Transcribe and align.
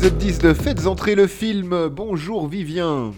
l'épisode 0.00 0.18
10 0.18 0.38
de 0.38 0.54
Faites 0.54 0.86
entrer 0.86 1.16
le 1.16 1.26
film. 1.26 1.88
Bonjour 1.88 2.46
Vivien. 2.46 3.12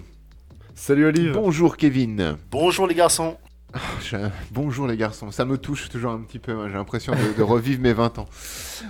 Salut 0.74 1.04
Olive. 1.04 1.32
Bonjour 1.34 1.76
Kevin. 1.76 2.38
Bonjour 2.50 2.86
les 2.86 2.94
garçons. 2.94 3.36
Ah, 3.74 3.78
je- 4.02 4.16
Bonjour 4.50 4.86
les 4.86 4.96
garçons, 4.96 5.30
ça 5.30 5.44
me 5.44 5.58
touche 5.58 5.90
toujours 5.90 6.12
un 6.12 6.20
petit 6.22 6.38
peu, 6.38 6.52
hein. 6.52 6.68
j'ai 6.68 6.74
l'impression 6.74 7.12
de, 7.12 7.36
de 7.36 7.42
revivre 7.42 7.82
mes 7.82 7.92
20 7.92 8.18
ans. 8.18 8.26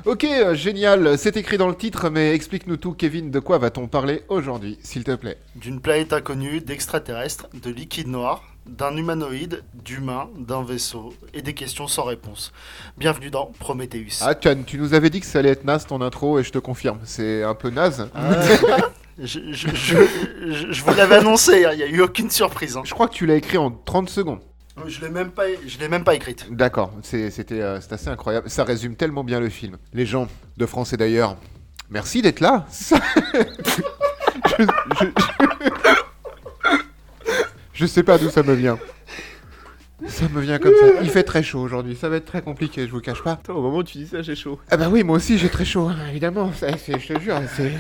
Ok, 0.06 0.22
euh, 0.24 0.54
génial, 0.54 1.18
c'est 1.18 1.36
écrit 1.36 1.58
dans 1.58 1.68
le 1.68 1.74
titre, 1.74 2.10
mais 2.10 2.32
explique-nous 2.32 2.76
tout 2.76 2.92
Kevin, 2.92 3.30
de 3.32 3.40
quoi 3.40 3.58
va-t-on 3.58 3.88
parler 3.88 4.22
aujourd'hui, 4.28 4.78
s'il 4.82 5.02
te 5.04 5.14
plaît? 5.16 5.36
D'une 5.56 5.80
planète 5.80 6.12
inconnue, 6.12 6.60
d'extraterrestres, 6.60 7.48
de 7.60 7.70
liquide 7.70 8.06
noir, 8.06 8.49
d'un 8.66 8.96
humanoïde, 8.96 9.62
d'humains, 9.74 10.28
d'un 10.38 10.62
vaisseau 10.62 11.12
et 11.34 11.42
des 11.42 11.54
questions 11.54 11.86
sans 11.88 12.04
réponse. 12.04 12.52
Bienvenue 12.98 13.30
dans 13.30 13.46
Prometheus. 13.58 14.20
Ah 14.20 14.34
Tian, 14.34 14.62
tu 14.66 14.78
nous 14.78 14.94
avais 14.94 15.10
dit 15.10 15.20
que 15.20 15.26
ça 15.26 15.38
allait 15.40 15.50
être 15.50 15.64
naze 15.64 15.86
ton 15.86 16.00
intro 16.00 16.38
et 16.38 16.44
je 16.44 16.50
te 16.52 16.58
confirme, 16.58 16.98
c'est 17.04 17.42
un 17.42 17.54
peu 17.54 17.70
naze. 17.70 18.08
Je, 19.22 19.38
je- 19.52 19.68
je- 19.74 19.96
je- 20.50 20.72
je 20.72 20.82
vous 20.82 20.94
l'avais 20.94 21.16
annoncé, 21.16 21.66
hein, 21.66 21.72
il 21.74 21.76
n'y 21.76 21.82
a 21.82 21.86
eu 21.88 22.00
aucune 22.00 22.30
surprise. 22.30 22.78
hein. 22.78 22.82
Je 22.86 22.94
crois 22.94 23.06
que 23.06 23.12
tu 23.12 23.26
l'as 23.26 23.34
écrit 23.34 23.58
en 23.58 23.70
30 23.70 24.08
secondes. 24.08 24.38
Je 24.86 24.98
l'ai 25.02 25.10
même 25.10 25.30
pas, 25.30 25.42
je 25.66 25.78
l'ai 25.78 25.88
même 25.88 26.04
pas 26.04 26.14
écrite. 26.14 26.46
D'accord, 26.50 26.90
c'était 27.02 27.60
euh, 27.60 27.78
assez 27.90 28.08
incroyable. 28.08 28.48
Ça 28.48 28.64
résume 28.64 28.96
tellement 28.96 29.22
bien 29.22 29.38
le 29.38 29.50
film. 29.50 29.76
Les 29.92 30.06
gens 30.06 30.26
de 30.56 30.64
France 30.64 30.94
et 30.94 30.96
d'ailleurs, 30.96 31.36
merci 31.90 32.22
d'être 32.22 32.40
là. 32.40 32.64
Je, 34.58 34.64
je- 37.80 37.86
sais 37.86 38.02
pas 38.02 38.18
d'où 38.18 38.28
ça 38.30 38.42
me 38.42 38.54
vient. 38.54 38.78
Ça 40.06 40.28
me 40.28 40.40
vient 40.40 40.58
comme 40.58 40.74
ça. 40.80 40.86
Il 41.02 41.10
fait 41.10 41.22
très 41.24 41.42
chaud 41.42 41.60
aujourd'hui. 41.60 41.94
Ça 41.94 42.08
va 42.08 42.16
être 42.16 42.24
très 42.24 42.40
compliqué, 42.42 42.86
je 42.86 42.92
vous 42.92 43.00
cache 43.00 43.22
pas. 43.22 43.32
Attends, 43.32 43.54
au 43.56 43.60
moment 43.62 43.78
où 43.78 43.82
tu 43.82 43.98
dis 43.98 44.06
ça, 44.06 44.22
j'ai 44.22 44.34
chaud. 44.34 44.58
Ah 44.70 44.76
bah 44.78 44.88
oui, 44.90 45.02
moi 45.04 45.16
aussi 45.16 45.36
j'ai 45.38 45.50
très 45.50 45.64
chaud, 45.66 45.88
hein, 45.88 45.96
évidemment. 46.10 46.52
Ça, 46.54 46.76
c'est- 46.78 46.98
je 46.98 47.12
te 47.14 47.20
jure, 47.20 47.36
c'est. 47.56 47.72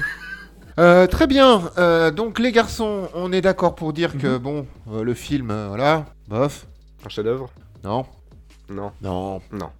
Euh, 0.78 1.06
très 1.06 1.26
bien. 1.26 1.70
Euh, 1.78 2.10
donc 2.10 2.38
les 2.38 2.52
garçons, 2.52 3.08
on 3.14 3.32
est 3.32 3.40
d'accord 3.40 3.74
pour 3.74 3.92
dire 3.92 4.18
que 4.18 4.36
bon, 4.38 4.66
euh, 4.92 5.02
le 5.02 5.14
film, 5.14 5.50
euh, 5.50 5.68
voilà, 5.68 6.06
bof. 6.28 6.66
Un 7.04 7.08
chef-d'œuvre 7.08 7.50
Non, 7.84 8.04
Non. 8.68 8.92
non. 9.02 9.40
Non. 9.52 9.70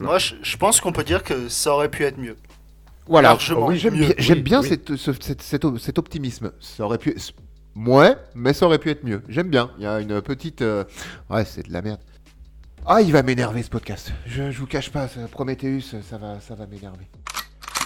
Non. 0.00 0.06
Moi, 0.06 0.18
je, 0.18 0.34
je 0.42 0.56
pense 0.56 0.80
qu'on 0.80 0.92
peut 0.92 1.04
dire 1.04 1.22
que 1.22 1.48
ça 1.48 1.72
aurait 1.72 1.88
pu 1.90 2.02
être 2.04 2.18
mieux. 2.18 2.36
Voilà, 3.06 3.28
Largement 3.30 3.66
oui, 3.66 3.78
j'aime 3.78 3.94
mieux. 3.94 4.06
bien, 4.06 4.14
j'aime 4.18 4.36
Oui, 4.38 4.42
bien 4.42 4.60
oui. 4.62 4.68
cette- 4.68 4.96
ce- 4.96 5.12
cette- 5.20 5.42
cet, 5.42 5.64
op- 5.64 5.78
cet 5.78 5.98
optimisme. 5.98 6.52
Ça 6.60 6.84
aurait 6.84 6.98
pu. 6.98 7.14
Ouais, 7.86 8.14
mais 8.34 8.52
ça 8.52 8.66
aurait 8.66 8.78
pu 8.78 8.90
être 8.90 9.04
mieux. 9.04 9.22
J'aime 9.28 9.48
bien. 9.48 9.70
Il 9.78 9.84
y 9.84 9.86
a 9.86 10.00
une 10.00 10.20
petite. 10.20 10.62
euh, 10.62 10.84
Ouais, 11.30 11.44
c'est 11.44 11.66
de 11.66 11.72
la 11.72 11.82
merde. 11.82 12.00
Ah, 12.86 13.00
il 13.02 13.12
va 13.12 13.22
m'énerver 13.22 13.62
ce 13.62 13.70
podcast. 13.70 14.12
Je, 14.26 14.50
je 14.50 14.58
vous 14.58 14.66
cache 14.66 14.90
pas, 14.90 15.06
Prometheus, 15.30 15.80
ça 16.02 16.18
va, 16.18 16.40
ça 16.40 16.54
va 16.54 16.66
m'énerver. 16.66 17.06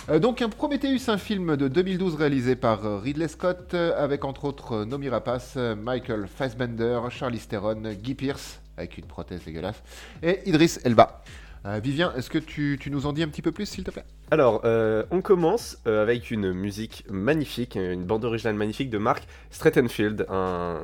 Euh, 0.09 0.19
donc, 0.19 0.43
un 0.43 0.49
Prometheus, 0.49 1.09
un 1.09 1.19
film 1.19 1.57
de 1.57 1.69
2012 1.69 2.15
réalisé 2.17 2.57
par 2.57 2.85
euh, 2.85 2.99
Ridley 2.99 3.29
Scott, 3.29 3.75
avec 3.75 4.25
entre 4.25 4.45
autres 4.45 4.85
Nomi 4.85 5.09
Rapace, 5.09 5.57
Michael 5.57 6.27
Fassbender, 6.29 7.01
Charlie 7.11 7.39
Theron, 7.41 7.83
Guy 8.01 8.15
Pearce, 8.15 8.61
avec 8.77 8.99
une 8.99 9.07
prothèse 9.07 9.45
dégueulasse, 9.45 9.83
et 10.23 10.41
Idris 10.49 10.77
Elba. 10.85 11.23
Euh, 11.67 11.81
Vivien, 11.83 12.13
est-ce 12.15 12.29
que 12.29 12.39
tu, 12.39 12.79
nous 12.91 13.07
en 13.07 13.13
dis 13.13 13.23
un 13.23 13.29
petit 13.29 13.41
peu 13.41 13.53
plus, 13.53 13.67
s'il 13.67 13.85
te 13.85 13.91
plaît? 13.91 14.05
Alors, 14.31 14.61
euh, 14.65 15.05
on 15.11 15.23
commence 15.23 15.79
euh, 15.87 16.03
avec 16.03 16.31
une 16.31 16.53
musique 16.53 17.05
magnifique, 17.09 17.77
une 17.77 18.05
bande 18.05 18.25
originale 18.25 18.55
magnifique 18.55 18.91
de 18.91 18.99
Mark 18.99 19.27
Strettenfield, 19.51 20.27
un 20.29 20.83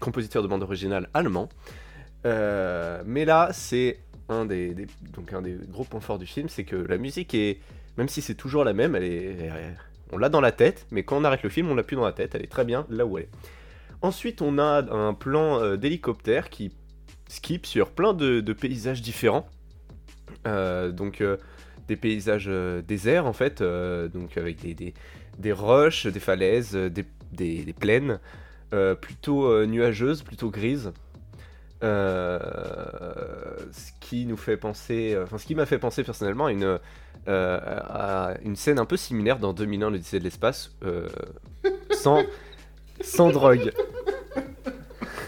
compositeur 0.00 0.42
de 0.42 0.48
bande 0.48 0.62
originale 0.62 1.08
allemand. 1.12 1.48
Mais 2.24 3.24
là, 3.24 3.50
c'est 3.52 4.00
un 4.28 4.44
des, 4.44 4.74
donc 5.12 5.32
un 5.32 5.42
des 5.42 5.56
gros 5.68 5.84
points 5.84 6.00
forts 6.00 6.18
du 6.18 6.26
film, 6.26 6.48
c'est 6.48 6.64
que 6.64 6.76
la 6.76 6.98
musique 6.98 7.34
est, 7.34 7.60
même 7.96 8.08
si 8.08 8.20
c'est 8.20 8.34
toujours 8.34 8.64
la 8.64 8.72
même, 8.72 8.96
elle 8.96 9.04
est, 9.04 9.52
on 10.12 10.18
l'a 10.18 10.28
dans 10.28 10.40
la 10.40 10.50
tête, 10.50 10.86
mais 10.90 11.04
quand 11.04 11.16
on 11.16 11.24
arrête 11.24 11.44
le 11.44 11.50
film, 11.50 11.70
on 11.70 11.76
l'a 11.76 11.84
plus 11.84 11.94
dans 11.94 12.04
la 12.04 12.12
tête, 12.12 12.34
elle 12.34 12.42
est 12.42 12.50
très 12.50 12.64
bien 12.64 12.84
là 12.90 13.06
où 13.06 13.18
elle 13.18 13.24
est. 13.24 13.28
Ensuite, 14.02 14.42
on 14.42 14.58
a 14.58 14.92
un 14.92 15.14
plan 15.14 15.76
d'hélicoptère 15.76 16.50
qui 16.50 16.72
skip 17.28 17.64
sur 17.64 17.90
plein 17.90 18.12
de 18.12 18.52
paysages 18.52 19.02
différents. 19.02 19.48
Euh, 20.46 20.90
donc, 20.90 21.20
euh, 21.20 21.36
des 21.88 21.96
paysages 21.96 22.46
euh, 22.48 22.82
déserts 22.82 23.26
en 23.26 23.32
fait, 23.32 23.62
donc 23.62 24.36
avec 24.36 24.60
des, 24.60 24.94
des, 25.38 25.52
roches, 25.52 26.06
des 26.06 26.20
falaises, 26.20 26.74
des, 26.74 27.04
des- 27.32 27.74
plaines, 27.78 28.18
plutôt 29.00 29.64
nuageuses, 29.66 30.22
plutôt 30.22 30.50
grises. 30.50 30.92
Ce 31.82 32.38
qui 34.00 34.26
nous 34.26 34.36
fait 34.36 34.56
penser, 34.56 35.16
enfin 35.22 35.38
ce 35.38 35.46
qui 35.46 35.54
m'a 35.54 35.66
fait 35.66 35.78
penser 35.78 36.02
personnellement 36.02 36.46
à 36.46 36.52
une, 36.52 36.78
une 38.44 38.56
scène 38.56 38.78
un 38.78 38.84
peu 38.84 38.96
similaire 38.96 39.38
dans 39.38 39.52
2001 39.52 39.90
l'Odyssée 39.90 40.18
de 40.18 40.24
l'espace, 40.24 40.74
sans, 41.92 42.22
sans 43.00 43.30
drogue. 43.30 43.72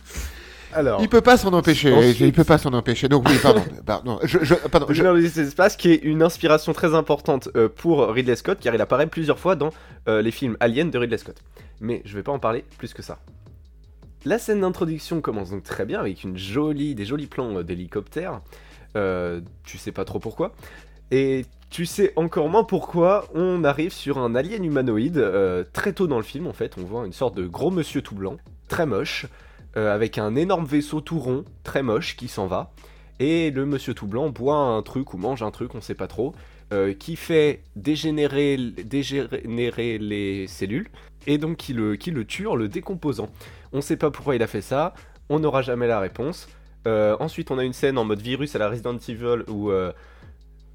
Alors, 0.75 1.01
Il 1.01 1.09
peut 1.09 1.21
pas 1.21 1.37
s'en 1.37 1.53
empêcher. 1.53 1.93
Ensuite- 1.93 2.19
Il 2.19 2.33
peut 2.33 2.43
pas 2.43 2.57
s'en 2.57 2.73
empêcher. 2.73 3.07
Donc 3.09 3.27
oui, 3.29 3.35
pardon. 3.41 3.63
pardon. 3.85 4.19
Je, 4.23 4.39
je- 4.41 4.55
pardon. 4.55 4.87
je- 4.89 5.01
2001 5.03 5.13
l'Odyssée 5.13 5.39
de 5.41 5.45
l'espace 5.45 5.75
qui 5.75 5.91
est 5.91 5.95
une 6.03 6.21
inspiration 6.23 6.73
très 6.73 6.93
importante 6.95 7.49
euh, 7.55 7.69
pour 7.69 8.07
Ridley 8.09 8.35
Scott 8.35 8.59
car 8.61 8.73
il 8.75 8.81
apparaît 8.81 9.07
plusieurs 9.07 9.39
fois 9.39 9.55
dans 9.55 9.69
euh, 10.07 10.21
les 10.21 10.31
films 10.31 10.57
Alien 10.59 10.89
de 10.91 10.97
Ridley 10.97 11.17
Scott. 11.17 11.37
Mais 11.81 12.01
je 12.05 12.15
vais 12.15 12.23
pas 12.23 12.31
en 12.31 12.39
parler 12.39 12.63
plus 12.77 12.93
que 12.93 13.01
ça. 13.01 13.19
La 14.25 14.39
scène 14.39 14.61
d'introduction 14.61 15.19
commence 15.21 15.49
donc 15.51 15.63
très 15.63 15.85
bien 15.85 15.99
avec 15.99 16.23
une 16.23 16.37
jolie, 16.37 16.95
des 16.95 17.05
jolis 17.05 17.27
plans 17.27 17.57
euh, 17.57 17.63
d'hélicoptère. 17.63 18.41
Tu 19.63 19.77
sais 19.77 19.91
pas 19.91 20.05
trop 20.05 20.19
pourquoi. 20.19 20.53
Et 21.11 21.45
tu 21.69 21.85
sais 21.85 22.13
encore 22.15 22.49
moins 22.49 22.63
pourquoi 22.63 23.25
on 23.33 23.63
arrive 23.63 23.91
sur 23.91 24.17
un 24.19 24.35
alien 24.35 24.63
humanoïde 24.63 25.17
euh, 25.17 25.63
très 25.73 25.93
tôt 25.93 26.07
dans 26.07 26.17
le 26.17 26.23
film 26.23 26.47
en 26.47 26.53
fait. 26.53 26.75
On 26.77 26.83
voit 26.83 27.05
une 27.05 27.13
sorte 27.13 27.35
de 27.35 27.45
gros 27.47 27.71
monsieur 27.71 28.01
tout 28.01 28.15
blanc, 28.15 28.37
très 28.67 28.85
moche, 28.85 29.25
euh, 29.75 29.93
avec 29.93 30.17
un 30.17 30.35
énorme 30.35 30.65
vaisseau 30.65 31.01
tout 31.01 31.19
rond, 31.19 31.45
très 31.63 31.81
moche, 31.81 32.15
qui 32.15 32.27
s'en 32.27 32.47
va. 32.47 32.71
Et 33.19 33.51
le 33.51 33.65
monsieur 33.65 33.93
tout 33.93 34.07
blanc 34.07 34.29
boit 34.29 34.55
un 34.55 34.81
truc 34.81 35.13
ou 35.13 35.17
mange 35.17 35.41
un 35.43 35.51
truc, 35.51 35.73
on 35.75 35.81
sait 35.81 35.95
pas 35.95 36.07
trop, 36.07 36.33
euh, 36.71 36.93
qui 36.93 37.15
fait 37.15 37.63
dégénérer, 37.75 38.57
les 38.57 40.45
cellules, 40.47 40.89
et 41.25 41.37
donc 41.37 41.57
qui 41.57 41.73
le, 41.73 41.97
tue 41.97 42.47
en 42.47 42.55
le 42.55 42.67
décomposant. 42.67 43.29
On 43.71 43.81
sait 43.81 43.97
pas 43.97 44.11
pourquoi 44.11 44.35
il 44.35 44.43
a 44.43 44.47
fait 44.47 44.61
ça, 44.61 44.93
on 45.29 45.39
n'aura 45.39 45.61
jamais 45.61 45.87
la 45.87 45.99
réponse. 45.99 46.47
Euh, 46.85 47.15
ensuite, 47.19 47.49
on 47.49 47.57
a 47.57 47.63
une 47.63 47.73
scène 47.73 47.97
en 47.97 48.03
mode 48.03 48.21
virus 48.21 48.55
à 48.55 48.59
la 48.59 48.69
Resident 48.69 48.97
Evil 48.97 49.43
où 49.47 49.71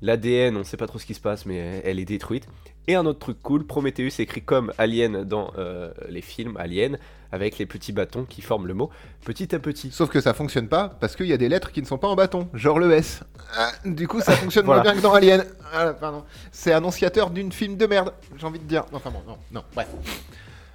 l'ADN, 0.02 0.56
on 0.56 0.64
sait 0.64 0.76
pas 0.76 0.86
trop 0.86 0.98
ce 0.98 1.06
qui 1.06 1.14
se 1.14 1.20
passe, 1.20 1.46
mais 1.46 1.82
elle 1.84 1.98
est 1.98 2.04
détruite. 2.04 2.48
Et 2.88 2.94
un 2.94 3.04
autre 3.04 3.18
truc 3.18 3.42
cool, 3.42 3.66
Prometheus 3.66 4.18
écrit 4.18 4.40
comme 4.40 4.72
Alien 4.78 5.22
dans 5.22 5.52
euh, 5.58 5.92
les 6.08 6.22
films 6.22 6.56
Alien, 6.56 6.98
avec 7.30 7.58
les 7.58 7.66
petits 7.66 7.92
bâtons 7.92 8.24
qui 8.24 8.40
forment 8.40 8.66
le 8.66 8.72
mot 8.72 8.88
petit 9.26 9.54
à 9.54 9.58
petit. 9.58 9.90
Sauf 9.90 10.08
que 10.08 10.22
ça 10.22 10.32
fonctionne 10.32 10.68
pas 10.68 10.96
parce 10.98 11.14
qu'il 11.14 11.26
y 11.26 11.34
a 11.34 11.36
des 11.36 11.50
lettres 11.50 11.70
qui 11.70 11.82
ne 11.82 11.86
sont 11.86 11.98
pas 11.98 12.08
en 12.08 12.16
bâton, 12.16 12.48
genre 12.54 12.78
le 12.78 12.90
S. 12.92 13.20
Ah, 13.54 13.72
du 13.84 14.08
coup, 14.08 14.22
ça 14.22 14.32
fonctionne 14.32 14.64
Voilà. 14.64 14.82
moins 14.82 14.92
bien 14.92 14.98
que 14.98 15.04
dans 15.06 15.12
Alien. 15.12 15.44
Ah, 15.70 15.92
pardon. 15.92 16.24
C'est 16.50 16.72
annonciateur 16.72 17.28
d'une 17.28 17.52
film 17.52 17.76
de 17.76 17.84
merde, 17.84 18.14
j'ai 18.38 18.46
envie 18.46 18.58
de 18.58 18.64
dire. 18.64 18.86
Enfin 18.92 19.10
bon, 19.10 19.20
non, 19.28 19.36
non, 19.52 19.62
bref. 19.74 19.88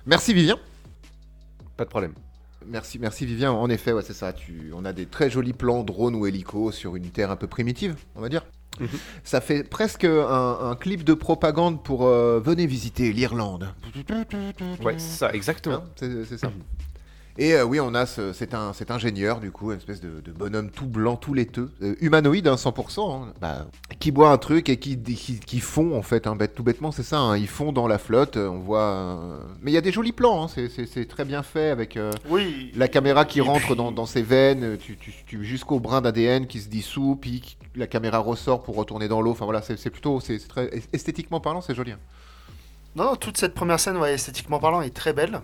Merci 0.06 0.36
Vivien. 0.36 0.60
Pas 1.78 1.86
de 1.86 1.90
problème. 1.90 2.14
Merci, 2.68 3.00
merci 3.00 3.26
Vivien. 3.26 3.52
En 3.52 3.72
effet, 3.72 3.92
ouais, 3.92 4.04
c'est 4.04 4.14
ça. 4.14 4.34
Tu... 4.34 4.72
On 4.76 4.86
a 4.86 4.94
des 4.94 5.08
très 5.08 5.32
jolis 5.32 5.54
plans 5.54 5.84
drone 5.84 6.14
ou 6.14 6.28
hélico 6.28 6.72
sur 6.72 6.96
une 6.96 7.10
terre 7.10 7.32
un 7.32 7.38
peu 7.38 7.48
primitive, 7.48 7.96
on 8.16 8.22
va 8.22 8.30
dire. 8.30 8.46
Mhm. 8.80 8.88
Ça 9.24 9.40
fait 9.42 9.64
presque 9.64 10.04
un, 10.04 10.58
un 10.62 10.76
clip 10.76 11.04
de 11.04 11.14
propagande 11.14 11.84
pour 11.84 12.06
euh, 12.08 12.40
venez 12.44 12.66
visiter 12.66 13.14
l'Irlande. 13.14 13.74
Ouais, 14.84 14.96
c'est 14.98 15.18
ça, 15.18 15.32
exactement. 15.34 15.76
Hein, 15.78 15.84
c'est 15.96 16.26
c'est 16.26 16.38
ça. 16.38 16.52
Et 17.40 17.54
euh, 17.56 17.64
oui, 17.66 17.80
on 17.80 17.96
a 17.96 18.06
ce- 18.06 18.32
cet, 18.32 18.54
un, 18.54 18.74
cet 18.74 18.92
ingénieur, 18.92 19.40
du 19.40 19.50
coup, 19.50 19.72
une 19.72 19.78
espèce 19.80 20.00
de, 20.02 20.22
de 20.22 20.32
bonhomme 20.32 20.70
tout 20.70 20.86
blanc, 20.86 21.16
tout 21.16 21.34
laiteux, 21.34 21.72
euh, 21.82 21.96
humanoïde, 22.00 22.48
hein, 22.48 22.54
100%, 22.58 23.12
hein, 23.24 23.34
bah, 23.42 23.66
qui 24.00 24.12
boit 24.12 24.30
un 24.30 24.38
truc 24.38 24.70
et 24.70 24.78
qui, 24.78 25.02
qui, 25.02 25.40
qui 25.40 25.60
fond, 25.60 25.98
en 25.98 26.04
fait, 26.04 26.28
hein, 26.28 26.36
bête, 26.36 26.54
tout 26.54 26.62
bêtement, 26.62 26.92
c'est 26.92 27.02
ça, 27.02 27.18
hein, 27.18 27.36
il 27.36 27.48
fond 27.48 27.72
dans 27.72 27.88
la 27.88 27.98
flotte, 27.98 28.38
euh, 28.38 28.48
on 28.50 28.60
voit... 28.60 28.82
euh, 28.84 29.40
Mais 29.64 29.72
il 29.72 29.74
y 29.74 29.78
a 29.78 29.82
des 29.82 29.92
jolis 29.92 30.12
plans, 30.12 30.48
c'est- 30.48 31.08
très 31.08 31.26
bien 31.26 31.42
fait, 31.42 31.70
avec 31.72 31.98
Oui. 32.30 32.72
la 32.76 32.88
caméra 32.88 33.26
qui 33.26 33.42
rentre 33.42 33.66
puis- 33.66 33.76
dans, 33.76 33.92
dans 33.92 34.06
ses 34.06 34.22
veines, 34.22 34.78
tu, 34.78 34.96
tu, 34.98 35.12
tu- 35.26 35.44
jusqu'au 35.44 35.80
brin 35.80 36.02
d'ADN 36.02 36.46
qui 36.46 36.60
se 36.60 36.70
dissout, 36.70 37.18
puis 37.20 37.58
la 37.76 37.88
caméra 37.88 38.20
ressort 38.20 38.62
pour 38.62 38.76
retourner 38.76 39.08
dans 39.08 39.22
l'eau, 39.22 39.32
enfin 39.32 39.46
voilà, 39.46 39.64
c'est 39.64 39.90
plutôt, 39.90 40.20
c'est. 40.20 40.38
Esthétiquement 40.94 41.40
parlant, 41.40 41.62
c'est 41.62 41.74
joli. 41.74 41.94
Non, 42.96 43.06
non, 43.06 43.16
toute 43.16 43.38
cette 43.40 43.56
première 43.56 43.80
scène, 43.80 43.98
ouais, 43.98 44.14
esthétiquement 44.14 44.60
parlant, 44.60 44.82
est 44.84 44.94
très 44.94 45.14
belle. 45.14 45.42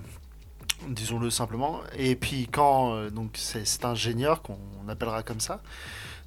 Disons-le 0.88 1.30
simplement. 1.30 1.82
Et 1.98 2.16
puis 2.16 2.48
quand 2.52 2.94
euh, 2.94 3.10
donc 3.10 3.32
c'est 3.34 3.66
cet 3.66 3.86
ingénieur 3.86 4.42
qu'on 4.42 4.58
appellera 4.88 5.24
comme 5.24 5.40
ça 5.40 5.62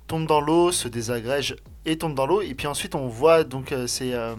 tombe 0.07 0.27
dans 0.27 0.41
l'eau, 0.41 0.73
se 0.73 0.89
désagrège 0.89 1.57
et 1.87 1.97
tombe 1.97 2.15
dans 2.15 2.27
l'eau. 2.27 2.43
Et 2.43 2.55
puis 2.55 2.67
ensuite 2.67 2.95
on 2.95 3.09
voit 3.09 3.45
donc 3.45 3.73
euh, 3.73 3.87
c'est 3.87 4.13
euh, 4.13 4.35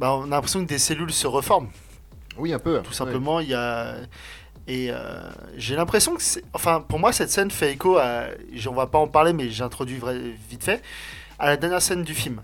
bah, 0.00 0.14
on 0.14 0.24
a 0.24 0.26
l'impression 0.26 0.60
que 0.64 0.68
des 0.68 0.78
cellules 0.78 1.12
se 1.12 1.26
reforment. 1.26 1.68
Oui, 2.36 2.52
un 2.52 2.58
peu. 2.58 2.80
Tout 2.82 2.92
simplement, 2.92 3.40
il 3.40 3.48
y 3.48 3.54
a 3.54 3.94
et 4.66 4.88
euh, 4.90 5.30
j'ai 5.56 5.76
l'impression 5.76 6.14
que 6.14 6.22
c'est 6.22 6.44
enfin 6.52 6.84
pour 6.86 6.98
moi 6.98 7.10
cette 7.12 7.30
scène 7.30 7.50
fait 7.50 7.72
écho 7.72 7.96
à 7.96 8.24
on 8.68 8.74
va 8.74 8.86
pas 8.86 8.98
en 8.98 9.08
parler 9.08 9.32
mais 9.32 9.48
j'introduis 9.48 9.98
vite 10.50 10.62
fait 10.62 10.82
à 11.38 11.46
la 11.46 11.56
dernière 11.56 11.80
scène 11.80 12.02
du 12.02 12.14
film. 12.14 12.40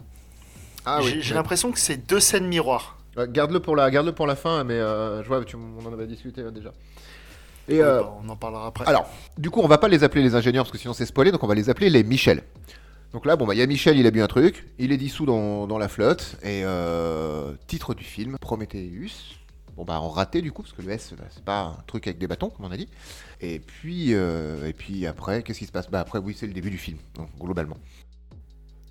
Ah 0.86 1.00
j'ai 1.02 1.16
oui. 1.16 1.18
j'ai 1.20 1.34
l'impression 1.34 1.70
que 1.70 1.78
c'est 1.78 1.96
deux 1.96 2.20
scènes 2.20 2.46
miroirs. 2.46 2.96
Ouais, 3.16 3.26
Garde-le 3.28 3.60
pour 3.60 3.76
la, 3.76 3.90
garde-le 3.90 4.12
pour 4.12 4.26
la 4.26 4.36
fin, 4.36 4.64
mais 4.64 4.74
euh, 4.74 5.22
je 5.22 5.28
vois, 5.28 5.44
tu, 5.44 5.56
on 5.56 5.86
en 5.86 5.92
avait 5.92 6.06
discuté 6.06 6.40
euh, 6.42 6.50
déjà. 6.50 6.70
Et 7.68 7.74
Oui, 7.74 7.80
euh, 7.80 8.00
bah, 8.00 8.14
on 8.22 8.28
en 8.28 8.36
parlera 8.36 8.66
après. 8.66 8.86
alors, 8.86 9.08
du 9.38 9.50
coup, 9.50 9.60
on 9.60 9.68
va 9.68 9.78
pas 9.78 9.88
les 9.88 10.04
appeler 10.04 10.22
les 10.22 10.34
ingénieurs 10.34 10.64
parce 10.64 10.72
que 10.72 10.78
sinon 10.78 10.92
c'est 10.94 11.06
spoilé, 11.06 11.32
donc 11.32 11.42
on 11.42 11.46
va 11.46 11.54
les 11.54 11.70
appeler 11.70 11.90
les 11.90 12.02
Michel. 12.02 12.42
Donc 13.12 13.24
là, 13.26 13.36
bon, 13.36 13.46
bah, 13.46 13.54
il 13.54 13.58
y 13.58 13.62
a 13.62 13.66
Michel, 13.66 13.96
il 13.96 14.06
a 14.06 14.10
bu 14.10 14.20
un 14.20 14.26
truc, 14.26 14.68
il 14.78 14.90
est 14.92 14.96
dissous 14.96 15.24
dans, 15.24 15.66
dans 15.68 15.78
la 15.78 15.88
flotte, 15.88 16.36
et 16.42 16.62
euh, 16.64 17.52
titre 17.68 17.94
du 17.94 18.04
film, 18.04 18.36
Prometheus. 18.40 19.36
Bon, 19.76 19.84
bah, 19.84 20.00
en 20.00 20.08
raté 20.08 20.42
du 20.42 20.52
coup, 20.52 20.62
parce 20.62 20.72
que 20.74 20.82
le 20.82 20.90
S, 20.90 21.14
bah, 21.16 21.24
c'est 21.30 21.44
pas 21.44 21.60
un 21.62 21.76
truc 21.86 22.06
avec 22.06 22.18
des 22.18 22.26
bâtons, 22.26 22.50
comme 22.50 22.66
on 22.66 22.70
a 22.72 22.76
dit. 22.76 22.88
Et 23.40 23.60
puis, 23.60 24.14
euh, 24.14 24.66
et 24.68 24.72
puis 24.72 25.06
après, 25.06 25.42
qu'est-ce 25.42 25.60
qui 25.60 25.66
se 25.66 25.72
passe? 25.72 25.88
Bah, 25.90 26.00
après, 26.00 26.18
oui, 26.18 26.34
c'est 26.38 26.46
le 26.46 26.52
début 26.52 26.70
du 26.70 26.78
film, 26.78 26.98
donc, 27.16 27.28
globalement. 27.40 27.76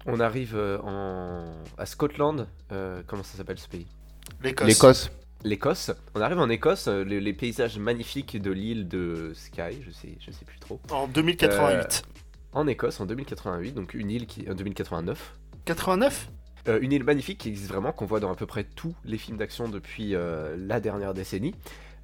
On 0.06 0.20
arrive 0.20 0.54
euh, 0.56 0.80
en... 0.80 1.46
à 1.78 1.86
Scotland. 1.86 2.48
euh, 2.72 3.02
comment 3.08 3.24
ça 3.24 3.38
s'appelle 3.38 3.60
ce 3.60 3.68
pays? 3.70 3.88
L'Écosse. 4.44 4.68
L'Écosse. 4.68 5.12
L'Écosse. 5.44 5.92
On 6.16 6.22
arrive 6.22 6.40
en 6.40 6.50
Écosse. 6.50 6.88
euh, 6.88 7.04
les, 7.04 7.20
les 7.20 7.34
paysages 7.34 7.78
magnifiques 7.78 8.42
de 8.42 8.52
l'île 8.52 8.88
de 8.88 9.31
Skye. 9.36 9.81
Je 9.86 9.92
sais, 9.92 10.16
je 10.20 10.31
sais 10.31 10.46
plus 10.46 10.60
trop. 10.60 10.80
En 10.92 11.08
2088. 11.08 12.04
En 12.54 12.68
Écosse 12.68 13.00
en 13.00 13.06
2088. 13.06 13.74
Donc 13.74 13.94
une 13.94 14.10
île 14.12 14.25
qui. 14.28 14.50
En 14.50 14.54
2089. 14.56 15.34
89 15.66 16.30
Euh, 16.70 16.80
une 16.81 16.94
île 16.94 17.04
magnifique 17.04 17.40
qui 17.40 17.50
existe 17.50 17.70
vraiment, 17.70 17.92
qu'on 17.92 18.06
voit 18.06 18.22
dans 18.22 18.31
à 18.31 18.36
peu 18.36 18.46
près 18.46 18.64
tous 18.64 18.94
les 19.04 19.18
films 19.18 19.36
d'action 19.38 19.68
depuis 19.68 20.16
euh, 20.16 20.56
la 20.58 20.80
dernière 20.80 21.14
décennie. 21.14 21.54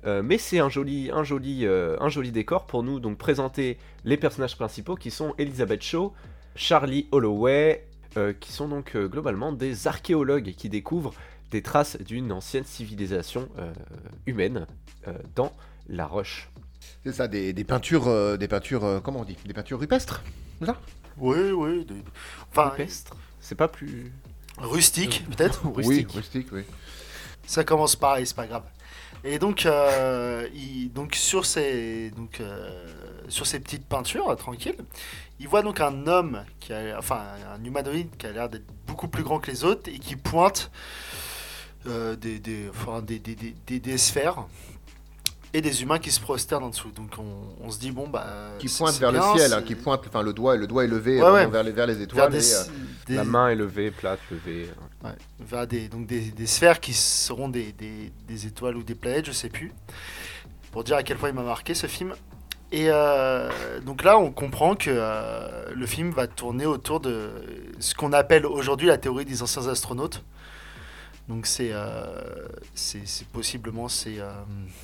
Euh, 0.05 0.21
mais 0.21 0.37
c'est 0.37 0.59
un 0.59 0.67
joli, 0.69 1.09
un, 1.13 1.23
joli, 1.23 1.65
euh, 1.65 1.95
un 2.01 2.09
joli 2.09 2.31
décor 2.31 2.67
pour 2.67 2.83
nous 2.83 2.99
donc 2.99 3.17
présenter 3.17 3.77
les 4.03 4.17
personnages 4.17 4.57
principaux 4.57 4.95
qui 4.95 5.11
sont 5.11 5.33
Elizabeth 5.37 5.81
Shaw, 5.81 6.13
Charlie 6.55 7.07
Holloway, 7.11 7.85
euh, 8.17 8.33
qui 8.37 8.51
sont 8.51 8.67
donc 8.67 8.95
euh, 8.95 9.07
globalement 9.07 9.51
des 9.53 9.87
archéologues 9.87 10.53
qui 10.57 10.67
découvrent 10.67 11.13
des 11.51 11.61
traces 11.61 11.97
d'une 11.97 12.31
ancienne 12.31 12.63
civilisation 12.65 13.49
euh, 13.57 13.71
humaine 14.25 14.67
euh, 15.07 15.13
dans 15.35 15.53
la 15.87 16.05
roche. 16.05 16.49
C'est 17.03 17.13
ça, 17.13 17.27
des, 17.27 17.53
des 17.53 17.63
peintures, 17.63 18.07
euh, 18.07 18.37
des 18.37 18.47
peintures, 18.47 18.83
euh, 18.85 18.99
comment 18.99 19.21
on 19.21 19.25
dit 19.25 19.37
Des 19.45 19.53
peintures 19.53 19.79
rupestres 19.79 20.23
ça? 20.65 20.75
Oui, 21.17 21.51
oui. 21.51 21.85
de- 21.85 21.95
Enfin, 22.51 22.69
Rupestre 22.69 23.15
C'est 23.39 23.55
pas 23.55 23.67
plus 23.67 24.11
rustique, 24.57 25.25
peut-être. 25.37 25.61
Oui, 25.65 26.05
rustique. 26.13 26.47
oui. 26.51 26.63
Ça 27.45 27.63
commence 27.63 27.95
pareil, 27.95 28.25
c'est 28.27 28.35
pas 28.35 28.47
grave. 28.47 28.63
Et 29.23 29.39
donc, 29.39 29.65
euh, 29.65 30.47
il- 30.53 30.91
donc 30.93 31.15
sur 31.15 31.45
ces 31.45 32.11
donc 32.11 32.39
euh, 32.39 32.85
sur 33.27 33.45
ces 33.45 33.59
petites 33.59 33.85
peintures 33.85 34.29
euh, 34.29 34.35
tranquilles, 34.35 34.77
il 35.39 35.47
voit 35.47 35.61
donc 35.61 35.81
un 35.81 36.07
homme 36.07 36.43
qui 36.59 36.71
a, 36.73 36.97
enfin 36.97 37.21
un 37.53 37.63
humanoïde 37.63 38.15
qui 38.17 38.27
a 38.27 38.31
l'air 38.31 38.47
d'être 38.49 38.65
beaucoup 38.87 39.07
plus 39.09 39.23
grand 39.23 39.39
que 39.39 39.51
les 39.51 39.63
autres 39.65 39.89
et 39.89 39.99
qui 39.99 40.15
pointe 40.15 40.71
euh, 40.73 41.08
des, 41.85 42.39
des, 42.39 42.69
enfin, 42.69 43.01
des, 43.01 43.19
des, 43.19 43.35
des- 43.35 43.55
des- 43.67 43.79
des 43.79 43.97
sphères 43.97 44.45
et 45.53 45.61
des 45.61 45.81
humains 45.81 45.97
qui 45.97 46.11
se 46.11 46.19
prosternent 46.19 46.65
en 46.65 46.69
dessous. 46.69 46.91
Donc 46.91 47.11
on, 47.17 47.65
on 47.65 47.71
se 47.71 47.79
dit 47.79 47.91
bon 47.91 48.07
bah 48.07 48.27
Qui 48.59 48.69
c'est- 48.69 48.77
pointe 48.83 48.93
c'est 48.93 48.99
vers 48.99 49.11
le 49.11 49.19
ciel, 49.37 49.53
hein, 49.53 49.61
qui 49.63 49.75
pointe, 49.75 50.01
enfin 50.07 50.21
le 50.21 50.33
doigt, 50.33 50.55
le 50.55 50.67
doigt 50.67 50.83
est 50.83 50.87
levé 50.87 51.19
Ouais, 51.19 51.25
euh, 51.27 51.33
ouais. 51.33 51.47
vers, 51.47 51.63
les, 51.63 51.71
vers 51.71 51.87
les 51.87 51.93
vers 51.95 52.03
étoiles. 52.03 52.31
des, 52.31 52.51
et, 52.51 52.55
euh, 52.55 52.63
des- 53.07 53.15
La 53.15 53.23
main 53.23 53.49
est 53.49 53.55
levée, 53.55 53.89
plate, 53.91 54.19
levée. 54.29 54.69
Ouais, 55.03 55.11
vers 55.39 55.65
des, 55.65 55.87
donc 55.87 56.05
des, 56.05 56.19
des 56.31 56.45
sphères 56.47 56.79
qui 56.79 56.93
seront 56.93 57.49
des, 57.49 57.71
des, 57.71 58.11
des 58.27 58.45
étoiles 58.45 58.75
ou 58.77 58.83
des 58.83 58.95
planètes, 58.95 59.25
je 59.25 59.31
sais 59.31 59.49
plus. 59.49 59.71
Pour 60.71 60.83
dire 60.83 60.97
à 60.97 61.03
quel 61.03 61.17
point 61.17 61.29
il 61.29 61.35
m'a 61.35 61.41
marqué 61.43 61.73
ce 61.73 61.87
film. 61.87 62.13
Et 62.71 62.85
euh, 62.89 63.49
donc 63.83 64.03
là, 64.03 64.19
on 64.19 64.29
comprend 64.31 64.75
que 64.75 64.91
euh, 64.93 65.73
le 65.73 65.85
film 65.87 66.11
va 66.11 66.27
tourner 66.27 66.67
autour 66.67 66.99
de 66.99 67.31
ce 67.79 67.95
qu'on 67.95 68.13
appelle 68.13 68.45
aujourd'hui 68.45 68.85
la 68.87 68.99
théorie 68.99 69.25
des 69.25 69.41
anciens 69.41 69.67
astronautes. 69.67 70.23
Donc 71.29 71.45
c'est 71.45 71.69
euh, 71.71 72.47
possiblement 73.31 73.87
c'est 73.87 74.19
euh, 74.19 74.31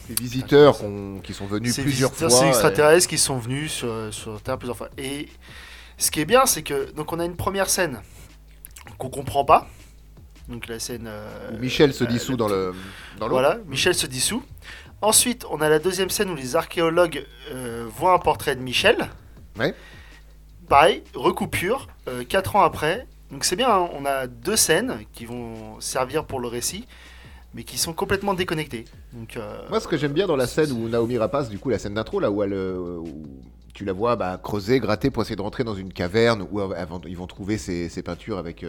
visiteurs 0.09 0.77
qui 1.23 1.33
sont 1.33 1.47
venus 1.47 1.73
ces 1.73 1.81
plusieurs 1.81 2.13
fois. 2.13 2.29
ces 2.29 2.45
et- 2.45 2.49
extraterrestres 2.49 3.07
qui 3.07 3.17
sont 3.17 3.39
venus 3.39 3.71
sur, 3.73 4.13
sur 4.13 4.39
Terre 4.41 4.57
plusieurs 4.59 4.77
fois. 4.77 4.89
Et 4.99 5.27
ce 5.97 6.11
qui 6.11 6.21
est 6.21 6.25
bien, 6.25 6.45
c'est 6.45 6.61
que 6.61 6.91
donc 6.91 7.11
on 7.11 7.19
a 7.19 7.25
une 7.25 7.35
première 7.35 7.67
scène 7.69 7.99
qu'on 8.99 9.09
comprend 9.09 9.43
pas. 9.43 9.67
Donc 10.47 10.67
la 10.67 10.79
scène. 10.79 11.07
euh, 11.07 11.49
où 11.51 11.57
Michel 11.57 11.91
se 11.95 12.03
euh, 12.03 12.07
dissout 12.07 12.37
dans 12.37 12.47
le 12.47 12.75
dans. 13.19 13.27
Voilà, 13.27 13.57
Michel 13.65 13.95
se 13.95 14.05
dissout. 14.05 14.43
Ensuite, 15.01 15.45
on 15.49 15.61
a 15.61 15.67
la 15.69 15.79
deuxième 15.79 16.11
scène 16.11 16.29
où 16.29 16.35
les 16.35 16.55
archéologues 16.55 17.25
euh, 17.51 17.87
voient 17.97 18.13
un 18.13 18.19
portrait 18.19 18.55
de 18.55 18.61
Michel. 18.61 19.09
Ouais. 19.57 19.73
Pareil, 20.69 21.03
recoupure, 21.15 21.87
4 22.29 22.55
ans 22.55 22.61
après. 22.63 23.07
Donc 23.31 23.43
c'est 23.43 23.55
bien, 23.55 23.69
hein, 23.69 23.89
on 23.93 24.05
a 24.05 24.27
deux 24.27 24.55
scènes 24.55 24.99
qui 25.13 25.25
vont 25.25 25.79
servir 25.79 26.25
pour 26.25 26.39
le 26.39 26.47
récit, 26.47 26.85
mais 27.53 27.63
qui 27.63 27.77
sont 27.77 27.93
complètement 27.93 28.33
déconnectées. 28.33 28.85
Euh, 29.37 29.69
Moi, 29.69 29.79
ce 29.79 29.87
que 29.87 29.97
j'aime 29.97 30.13
bien 30.13 30.27
dans 30.27 30.35
la 30.35 30.47
scène 30.47 30.71
où 30.71 30.87
Naomi 30.87 31.17
Rapace, 31.17 31.49
du 31.49 31.57
coup, 31.57 31.69
la 31.69 31.79
scène 31.79 31.95
d'intro, 31.95 32.19
là 32.19 32.29
où, 32.29 32.43
elle, 32.43 32.53
euh, 32.53 32.99
tu 33.73 33.83
la 33.83 33.93
vois 33.93 34.15
bah, 34.15 34.39
creuser, 34.41 34.79
gratter 34.79 35.09
pour 35.09 35.23
essayer 35.23 35.35
de 35.35 35.41
rentrer 35.41 35.63
dans 35.63 35.73
une 35.73 35.91
caverne 35.91 36.45
où 36.51 36.59
euh, 36.59 36.73
avant- 36.75 37.01
ils 37.07 37.17
vont 37.17 37.27
trouver 37.27 37.57
ses, 37.57 37.89
peintures 38.03 38.37
avec, 38.37 38.63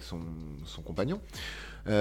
son, 0.00 0.20
compagnon. 0.84 1.20
Elle 1.86 1.92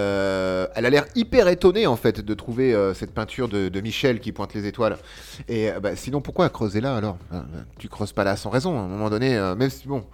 a 0.86 0.90
l'air 0.90 1.06
hyper 1.16 1.48
étonnée 1.48 1.88
en 1.88 1.96
fait 1.96 2.22
de 2.22 2.34
trouver 2.34 2.76
cette 2.94 3.14
peinture 3.14 3.48
de, 3.48 3.82
Michel 3.82 4.20
qui 4.20 4.32
pointe 4.32 4.54
les 4.54 4.68
étoiles. 4.68 4.98
Et 5.48 5.72
bah, 5.82 5.96
sinon, 5.96 6.22
pourquoi 6.22 6.50
creuser 6.50 6.82
là 6.82 6.96
alors? 6.96 7.18
Euh, 7.34 7.42
Tu 7.80 7.90
creuses 7.90 8.14
pas 8.14 8.24
là 8.24 8.36
sans 8.36 8.50
raison. 8.50 8.78
À 8.78 8.82
un 8.82 8.88
moment 8.88 9.10
donné, 9.10 9.36
même 9.58 9.70
si 9.70 9.88
bon. 9.88 10.06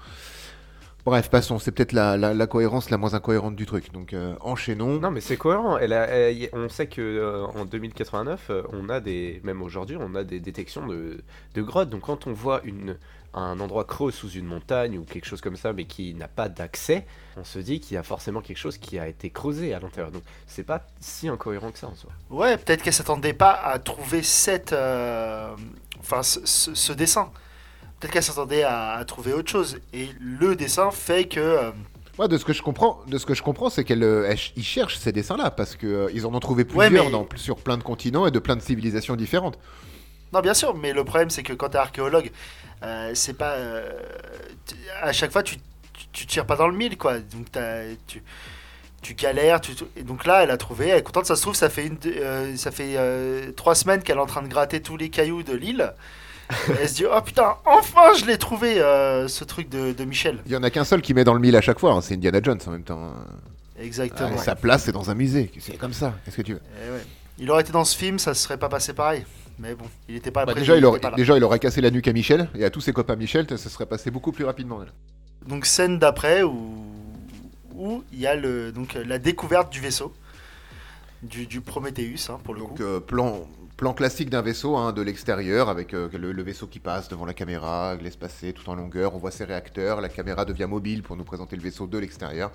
Bref, 1.06 1.30
passons. 1.30 1.58
C'est 1.60 1.72
peut-être 1.72 1.94
la, 1.94 2.16
la- 2.18 2.34
la 2.34 2.48
cohérence 2.48 2.90
la 2.92 2.98
moins 2.98 3.14
incohérente 3.16 3.56
du 3.56 3.66
truc. 3.66 3.92
Donc, 3.92 4.14
euh, 4.14 4.36
enchaînons. 4.42 5.00
Non, 5.00 5.10
mais 5.12 5.22
c'est 5.22 5.38
cohérent. 5.38 5.78
Elle 5.78 5.94
a- 5.94 6.06
elle- 6.08 6.38
y- 6.38 6.50
on 6.54 6.70
sait 6.70 6.88
que 6.88 7.02
euh, 7.02 7.46
en 7.56 7.66
2089, 7.66 8.48
euh, 8.50 8.64
on 8.72 8.88
a 8.90 9.00
des, 9.00 9.42
même 9.44 9.62
aujourd'hui, 9.64 9.98
on 10.00 10.14
a 10.16 10.24
des 10.24 10.40
détections 10.40 10.86
de, 10.86 11.24
de 11.56 11.62
grottes. 11.62 11.90
Donc 11.90 12.02
quand 12.02 12.28
on 12.28 12.34
voit 12.34 12.62
une, 12.66 12.98
un 13.34 13.60
endroit 13.60 13.86
creux 13.86 14.12
sous 14.12 14.30
une 14.30 14.46
montagne 14.46 14.98
ou 15.00 15.04
quelque 15.04 15.26
chose 15.26 15.42
comme 15.42 15.56
ça, 15.56 15.74
mais 15.74 15.86
qui 15.86 16.14
n'a 16.14 16.28
pas 16.28 16.50
d'accès, 16.50 17.08
on 17.36 17.44
se 17.44 17.58
dit 17.58 17.80
qu'il 17.80 17.96
y 17.96 17.98
a 17.98 18.04
forcément 18.04 18.42
quelque 18.42 18.58
chose 18.58 18.78
qui 18.78 19.00
a 19.00 19.08
été 19.08 19.32
creusé 19.32 19.74
à 19.74 19.80
l'intérieur. 19.80 20.12
Donc 20.12 20.24
c'est 20.46 20.64
pas 20.66 20.86
si 21.00 21.28
incohérent 21.30 21.72
que 21.72 21.80
ça 21.80 21.88
en 21.88 21.96
soi. 21.96 22.12
Ouais, 22.30 22.58
peut-être 22.58 22.84
qu'elle 22.84 22.94
s'attendait 22.94 23.34
pas 23.34 23.52
à 23.54 23.80
trouver 23.80 24.22
cette, 24.22 24.74
euh, 24.74 25.50
enfin, 26.00 26.22
ce, 26.22 26.46
ce- 26.46 26.76
ce 26.76 26.94
dessin. 26.94 27.32
Peut-être 28.02 28.12
qu'elle 28.14 28.24
s'attendait 28.24 28.64
à, 28.64 28.94
à 28.96 29.06
trouver 29.06 29.32
autre 29.32 29.50
chose. 29.50 29.80
Et 29.94 30.10
le 30.20 30.56
dessin 30.58 30.92
fait 30.92 31.26
que. 31.26 31.40
euh, 31.40 31.72
Moi, 32.18 32.28
de 32.28 32.38
ce 32.38 32.44
que 32.44 32.52
je 32.52 32.62
comprends, 32.62 33.00
de 33.08 33.18
ce 33.18 33.26
que 33.26 33.34
je 33.36 33.42
comprends, 33.44 33.70
c'est 33.70 33.84
qu'elle, 33.86 34.04
euh, 34.04 34.36
ils 34.58 34.64
cherchent 34.66 34.98
ces 34.98 35.12
dessins-là 35.14 35.52
parce 35.52 35.76
que 35.78 35.88
euh, 35.88 36.10
ils 36.14 36.26
en 36.26 36.34
ont 36.34 36.40
trouvé 36.42 36.64
Ouais, 36.74 36.88
plusieurs 36.88 37.06
mais- 37.06 37.12
dans- 37.12 37.28
sur 37.36 37.56
plein 37.58 37.78
de 37.78 37.84
continents 37.84 38.28
et 38.28 38.32
de 38.32 38.40
plein 38.40 38.56
de 38.58 38.62
civilisations 38.62 39.16
différentes. 39.16 39.58
Non, 40.34 40.40
bien 40.42 40.54
sûr, 40.54 40.76
mais 40.76 40.94
le 40.94 41.04
problème 41.06 41.30
c'est 41.30 41.44
que 41.44 41.54
quand 41.54 41.70
t'es 41.70 41.78
archéologue, 41.78 42.32
c'est 43.14 43.38
pas. 43.38 43.56
à 45.02 45.12
chaque 45.14 45.32
fois, 45.32 45.44
tu, 45.44 45.58
tu, 45.94 46.08
tu 46.12 46.26
tires 46.26 46.46
pas 46.46 46.56
dans 46.56 46.68
le 46.68 46.76
mille, 46.76 46.98
quoi. 46.98 47.20
Donc 47.20 47.48
tu, 48.08 48.24
tu 49.02 49.14
galères. 49.14 49.62
Tu, 49.62 49.74
et 49.96 50.04
donc 50.04 50.26
là, 50.26 50.44
elle 50.44 50.52
a 50.52 50.58
trouvé. 50.58 50.88
Elle 50.88 51.00
est 51.00 51.04
contente. 51.04 51.26
Ça 51.26 51.36
se 51.36 51.42
trouve, 51.42 51.56
ça 51.56 51.70
fait, 51.70 51.86
une, 51.88 51.98
euh, 52.06 52.56
ça 52.56 52.72
fait 52.72 52.94
euh, 52.98 53.52
trois 53.52 53.76
semaines 53.76 54.02
qu'elle 54.04 54.18
est 54.18 54.22
en 54.22 54.26
train 54.26 54.42
de 54.42 54.48
gratter 54.48 54.82
tous 54.82 54.98
les 54.98 55.10
cailloux 55.10 55.44
de 55.44 55.54
l'île. 55.54 55.94
Elle 56.80 56.90
se 56.90 56.96
dit 56.96 57.06
Oh 57.06 57.22
putain, 57.22 57.56
enfin 57.66 58.14
je 58.20 58.26
l'ai 58.26 58.38
trouvé, 58.38 58.80
euh, 58.82 59.28
ce 59.28 59.44
truc 59.44 59.70
de, 59.70 59.92
de 59.94 60.06
Michel. 60.06 60.40
Il 60.46 60.52
y 60.52 60.56
en 60.56 60.64
a 60.64 60.70
qu'un 60.70 60.84
seul 60.86 61.02
qui 61.02 61.14
met 61.14 61.24
dans 61.24 61.34
le 61.34 61.40
mille 61.40 61.56
à 61.56 61.62
chaque 61.62 61.80
fois. 61.80 61.94
hein, 61.94 62.02
c'est 62.02 62.14
Indiana 62.16 62.40
Jones 62.44 62.60
en 62.66 62.72
même 62.72 62.84
temps. 62.84 63.02
hein. 63.04 63.26
Exactement. 63.80 64.30
Ah, 64.34 64.38
Sa 64.38 64.56
place, 64.56 64.84
c'est 64.84 64.92
dans 64.92 65.10
un 65.10 65.16
musée. 65.16 65.52
C'est 65.60 65.78
comme 65.78 65.94
ça. 65.94 66.14
Qu'est-ce 66.24 66.38
que 66.38 66.42
tu 66.44 66.54
veux? 66.54 66.62
Eh 66.88 66.92
ouais. 66.92 67.02
Il 67.40 67.50
aurait 67.50 67.62
été 67.62 67.72
dans 67.72 67.86
ce 67.86 67.98
film, 67.98 68.20
ça 68.20 68.34
se 68.36 68.44
serait 68.44 68.58
pas 68.58 68.70
passé 68.70 68.94
pareil. 68.94 69.26
Mais 69.58 69.74
bon, 69.74 69.86
il 70.08 70.16
était 70.16 70.30
pas 70.32 70.46
Bah, 70.46 70.54
déjà, 70.54 70.76
il 70.76 70.80
était 70.80 70.86
aurait, 70.86 71.00
pas 71.00 71.12
déjà, 71.12 71.36
il 71.38 71.44
aurait 71.44 71.58
cassé 71.60 71.82
la 71.82 71.90
nuque 71.90 72.08
à 72.08 72.14
Michel 72.14 72.50
et 72.56 72.64
à 72.66 72.70
tous 72.70 72.82
ses 72.82 72.94
copains 72.94 73.16
Michel. 73.16 73.48
Ça 73.50 73.70
serait 73.70 73.86
passé 73.88 74.12
beaucoup 74.12 74.32
plus 74.32 74.46
rapidement. 74.46 74.80
là. 74.80 74.86
Donc 75.48 75.66
scène 75.66 75.98
d'après 76.00 76.44
où 76.44 76.86
où 77.76 78.04
il 78.14 78.20
y 78.20 78.28
a 78.28 78.36
le 78.36 78.72
donc 78.72 78.96
la 79.06 79.18
découverte 79.18 79.72
du 79.74 79.80
vaisseau 79.80 80.14
du, 81.24 81.48
du 81.48 81.62
Prometheus 81.62 82.30
hein, 82.30 82.40
pour 82.44 82.54
le 82.54 82.60
Donc 82.60 82.78
coup. 82.78 82.84
euh, 82.84 83.00
plan, 83.00 83.48
plan 83.82 83.94
classique 83.96 84.30
d'un 84.30 84.44
vaisseau 84.44 84.78
hein, 84.78 84.94
de 84.94 85.02
l'extérieur 85.02 85.68
avec 85.68 85.96
euh, 85.96 86.08
le, 86.14 86.44
vaisseau 86.44 86.68
qui 86.68 86.78
passe 86.78 87.10
devant 87.10 87.26
la 87.26 87.34
caméra, 87.34 87.96
laisse 87.96 88.16
passer 88.16 88.54
tout 88.54 88.70
en 88.70 88.76
longueur. 88.76 89.16
On 89.16 89.18
voit 89.18 89.32
ses 89.32 89.44
réacteurs. 89.44 90.02
La 90.02 90.08
caméra 90.10 90.46
devient 90.46 90.68
mobile 90.70 91.02
pour 91.02 91.16
nous 91.18 91.24
présenter 91.24 91.56
le 91.56 91.64
vaisseau 91.64 91.88
de 91.88 91.98
l'extérieur 91.98 92.52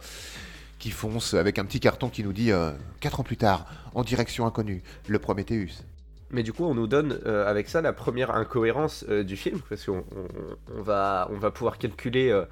qui 0.78 0.92
fonce 0.92 1.34
avec 1.34 1.58
un 1.58 1.64
petit 1.64 1.80
carton 1.80 2.10
qui 2.10 2.22
nous 2.22 2.32
dit 2.32 2.52
4 3.00 3.18
ans 3.18 3.22
plus 3.24 3.38
tard, 3.38 3.66
en 3.94 4.04
direction 4.04 4.46
inconnue, 4.46 4.84
le 5.08 5.18
Prometheus. 5.18 5.82
Mais 6.30 6.44
du 6.44 6.52
coup, 6.52 6.64
on 6.64 6.74
nous 6.74 6.86
donne 6.86 7.18
euh, 7.26 7.44
avec 7.50 7.68
ça 7.68 7.80
la 7.80 7.92
première 7.92 8.30
incohérence 8.32 9.04
euh, 9.08 9.24
du 9.24 9.36
film, 9.36 9.60
parce 9.68 9.84
qu'on 9.86 10.04
on- 10.14 10.76
on 10.78 10.82
va, 10.82 11.28
va 11.32 11.50
pouvoir 11.50 11.78
calculer, 11.78 12.30
euh, 12.30 12.44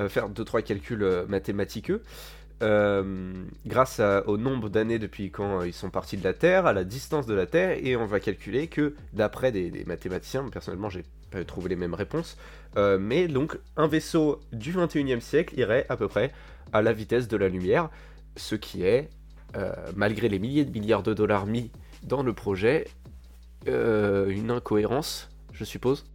euh, 0.00 0.08
faire 0.08 0.28
deux 0.30 0.44
trois 0.44 0.62
calculs 0.62 1.02
euh, 1.02 1.26
mathématiqueux. 1.26 2.02
Euh, 2.62 3.44
grâce 3.66 4.00
au 4.26 4.36
nombre 4.36 4.68
d'années 4.68 4.98
depuis 4.98 5.30
quand 5.30 5.60
euh, 5.60 5.66
ils 5.66 5.72
sont 5.72 5.90
partis 5.90 6.16
de 6.16 6.24
la 6.24 6.32
Terre, 6.32 6.66
à 6.66 6.72
la 6.72 6.84
distance 6.84 7.26
de 7.26 7.34
la 7.34 7.46
Terre, 7.46 7.76
et 7.82 7.96
on 7.96 8.06
va 8.06 8.20
calculer 8.20 8.68
que 8.68 8.94
d'après 9.12 9.50
des, 9.50 9.84
mathématiciens, 9.86 10.48
personnellement 10.48 10.88
j'ai 10.88 11.04
pas 11.30 11.42
trouvé 11.44 11.70
les 11.70 11.76
mêmes 11.76 11.94
réponses, 11.94 12.36
euh, 12.76 12.98
mais 13.00 13.26
donc 13.26 13.58
un 13.76 13.88
vaisseau 13.88 14.40
du 14.52 14.72
21e 14.72 15.20
siècle 15.20 15.58
irait 15.58 15.86
à 15.88 15.96
peu 15.96 16.06
près 16.06 16.32
à 16.72 16.82
la 16.82 16.92
vitesse 16.92 17.26
de 17.26 17.36
la 17.36 17.48
lumière, 17.48 17.90
ce 18.36 18.54
qui 18.54 18.84
est, 18.84 19.10
malgré 19.94 20.30
les 20.30 20.38
milliers 20.38 20.64
de 20.64 20.70
milliards 20.70 21.02
de 21.02 21.12
dollars 21.12 21.44
mis 21.44 21.70
dans 22.02 22.22
le 22.22 22.32
projet, 22.32 22.86
une 23.66 24.50
incohérence, 24.50 25.28
je 25.52 25.64
suppose. 25.64 26.06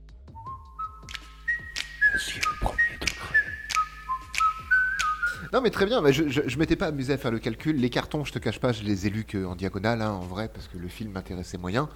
Non 5.54 5.62
mais 5.62 5.70
très 5.70 5.86
bien, 5.86 6.02
mais 6.02 6.12
je, 6.14 6.24
je, 6.28 6.58
m'étais 6.58 6.76
pas 6.76 6.88
amusé 6.88 7.14
à 7.14 7.18
faire 7.18 7.32
le 7.32 7.40
calcul. 7.40 7.78
Les 7.78 7.90
cartons, 7.90 8.26
je 8.26 8.32
te 8.34 8.40
cache 8.40 8.60
pas, 8.60 8.72
je 8.74 8.84
les 8.84 9.08
ai 9.08 9.10
lus 9.10 9.24
que 9.24 9.46
en 9.46 9.56
diagonale, 9.56 10.02
hein, 10.02 10.12
en 10.12 10.20
vrai, 10.26 10.50
parce 10.54 10.68
que 10.68 10.78
le 10.78 10.88
film 10.88 11.12
m'intéressait 11.12 11.58
moyen. 11.58 11.88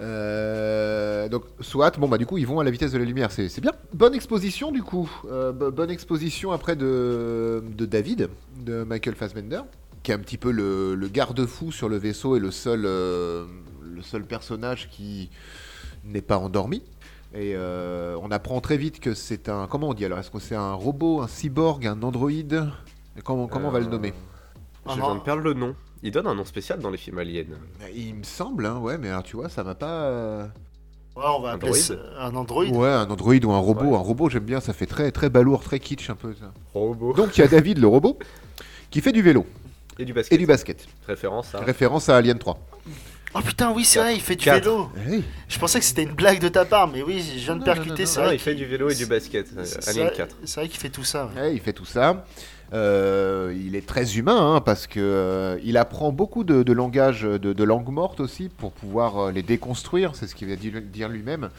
Euh, 0.00 1.28
donc 1.28 1.44
soit, 1.60 1.98
bon 1.98 2.08
bah 2.08 2.16
du 2.16 2.24
coup 2.24 2.38
ils 2.38 2.46
vont 2.46 2.58
à 2.58 2.64
la 2.64 2.70
vitesse 2.70 2.92
de 2.92 2.98
la 2.98 3.04
lumière, 3.04 3.30
c'est 3.30 3.60
bien. 3.60 3.72
Bonne 3.92 4.14
exposition 4.14 4.72
du 4.72 4.82
coup, 4.82 5.10
Euh, 5.30 5.52
bo- 5.52 5.70
bonne 5.70 5.90
exposition 5.90 6.52
après 6.52 6.74
de, 6.74 7.62
David, 7.78 8.30
de 8.64 8.82
Michael 8.84 9.14
Fassbender, 9.14 9.60
qui 10.02 10.12
est 10.12 10.14
un 10.14 10.18
petit 10.18 10.38
peu 10.38 10.50
le, 10.52 10.94
le 10.94 11.08
garde-fou 11.08 11.70
sur 11.72 11.88
le 11.90 11.98
vaisseau 11.98 12.34
et 12.36 12.40
le 12.40 12.50
seul, 12.50 12.84
euh, 12.86 13.44
le 13.94 14.00
seul 14.02 14.24
personnage 14.24 14.88
qui 14.90 15.28
n'est 16.06 16.22
pas 16.22 16.38
endormi. 16.38 16.82
Et 17.32 17.52
euh, 17.54 18.16
on 18.22 18.30
apprend 18.30 18.60
très 18.60 18.76
vite 18.76 18.98
que 19.00 19.14
c'est 19.14 19.48
un. 19.48 19.66
Comment 19.68 19.90
on 19.90 19.94
dit 19.94 20.04
alors 20.04 20.18
Est-ce 20.18 20.30
que 20.30 20.40
c'est 20.40 20.56
un 20.56 20.72
robot, 20.74 21.20
un 21.22 21.28
cyborg, 21.28 21.86
un 21.86 22.02
androïde? 22.02 22.64
Comment, 23.24 23.46
comment 23.46 23.68
on 23.68 23.72
va 23.72 23.78
le 23.80 23.86
nommer? 23.86 24.12
Ah 24.86 24.92
Je 24.94 25.00
non. 25.00 25.06
viens 25.06 25.14
de 25.16 25.20
perdre 25.20 25.42
le 25.42 25.54
nom. 25.54 25.74
Il 26.02 26.10
donne 26.10 26.26
un 26.26 26.34
nom 26.34 26.44
spécial 26.44 26.78
dans 26.80 26.90
les 26.90 26.96
films 26.96 27.18
aliens. 27.18 27.44
Il 27.94 28.14
me 28.14 28.22
semble, 28.24 28.66
hein, 28.66 28.78
ouais, 28.78 28.98
mais 28.98 29.10
alors 29.10 29.22
tu 29.22 29.36
vois, 29.36 29.48
ça 29.48 29.62
m'a 29.62 29.74
pas. 29.74 30.02
euh, 30.04 30.46
Ouais, 31.16 31.24
on 31.26 31.40
va 31.42 31.50
appeler 31.52 31.70
Android. 31.70 31.82
ça 31.82 31.94
un 32.18 32.34
Android. 32.34 32.64
Ouais, 32.66 32.88
un 32.88 33.10
android 33.10 33.34
ou 33.44 33.52
un 33.52 33.58
robot. 33.58 33.84
Ouais. 33.84 33.94
Un 33.96 33.98
robot, 33.98 34.28
j'aime 34.30 34.44
bien, 34.44 34.60
ça 34.60 34.72
fait 34.72 34.86
très, 34.86 35.10
très 35.12 35.28
balourd, 35.28 35.62
très 35.62 35.78
kitsch 35.78 36.08
un 36.08 36.14
peu. 36.14 36.34
Ça. 36.34 36.52
Robot. 36.72 37.12
Donc 37.14 37.36
il 37.36 37.40
y 37.40 37.44
a 37.44 37.48
David 37.48 37.78
le 37.78 37.86
robot 37.88 38.18
qui 38.90 39.00
fait 39.00 39.12
du 39.12 39.20
vélo 39.20 39.44
Et 39.98 40.04
du 40.04 40.12
basket. 40.14 40.32
et 40.32 40.38
du 40.38 40.46
basket. 40.46 40.86
Référence 41.06 41.54
à. 41.54 41.60
Référence 41.60 42.08
à 42.08 42.16
Alien 42.16 42.38
3. 42.38 42.58
Oh 43.34 43.40
putain, 43.40 43.72
oui, 43.72 43.84
c'est 43.84 44.00
vrai, 44.00 44.14
il 44.16 44.20
fait 44.20 44.34
du 44.34 44.44
Quatre. 44.44 44.64
vélo. 44.64 44.90
Eh 45.06 45.10
oui. 45.10 45.24
Je 45.48 45.58
pensais 45.58 45.78
que 45.78 45.84
c'était 45.84 46.02
une 46.02 46.14
blague 46.14 46.40
de 46.40 46.48
ta 46.48 46.64
part, 46.64 46.88
mais 46.88 47.00
oui, 47.02 47.20
je 47.20 47.38
viens 47.44 47.54
de 47.54 47.60
Non, 47.60 47.66
non, 47.66 47.72
percuter, 47.74 48.04
vrai. 48.04 48.34
il 48.34 48.38
fait 48.40 48.56
du 48.56 48.64
vélo 48.66 48.90
et 48.90 48.94
du 48.96 49.06
basket. 49.06 49.46
euh, 49.56 49.62
C'est 49.64 49.88
Alien 49.88 50.06
vrai- 50.08 50.16
4. 50.16 50.36
C'est 50.44 50.60
vrai 50.60 50.68
qu'il 50.68 50.80
fait 50.80 50.88
tout 50.90 51.04
ça. 51.04 51.30
ouais. 51.36 51.40
Ouais, 51.40 51.54
il 51.54 51.60
fait 51.60 51.72
tout 51.72 51.84
ça. 51.84 52.24
Euh, 52.72 53.52
il 53.56 53.74
est 53.74 53.84
très 53.86 54.16
humain 54.16 54.54
hein, 54.56 54.60
parce 54.60 54.86
que 54.86 55.00
euh, 55.00 55.58
il 55.64 55.76
apprend 55.76 56.12
beaucoup 56.12 56.44
de, 56.44 56.62
de 56.62 56.72
langage, 56.72 57.22
de, 57.22 57.38
de 57.52 57.64
langue 57.64 57.88
morte 57.88 58.20
aussi 58.20 58.48
pour 58.48 58.70
pouvoir 58.72 59.18
euh, 59.18 59.32
les 59.32 59.42
déconstruire. 59.42 60.14
C'est 60.14 60.26
ce 60.28 60.34
qu'il 60.36 60.48
va 60.48 60.54
dire, 60.56 60.80
dire 60.80 61.08
lui-même, 61.08 61.50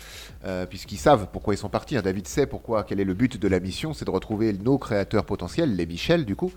euh, 0.45 0.65
puisqu'ils 0.65 0.97
savent 0.97 1.27
pourquoi 1.31 1.53
ils 1.53 1.57
sont 1.57 1.67
partis. 1.69 1.97
hein. 1.97 2.01
David 2.01 2.27
sait 2.27 2.47
pourquoi, 2.47 2.83
quel 2.83 2.99
est 3.01 3.05
le 3.05 3.13
but 3.13 3.37
de 3.37 3.47
la 3.49 3.59
mission, 3.59 3.93
c'est 3.93 4.05
de 4.05 4.11
retrouver 4.11 4.53
nos 4.53 4.77
créateurs 4.77 5.25
potentiels, 5.25 5.75
les 5.75 5.85
Michel 5.85 6.23
du 6.25 6.35
coup. 6.37 6.51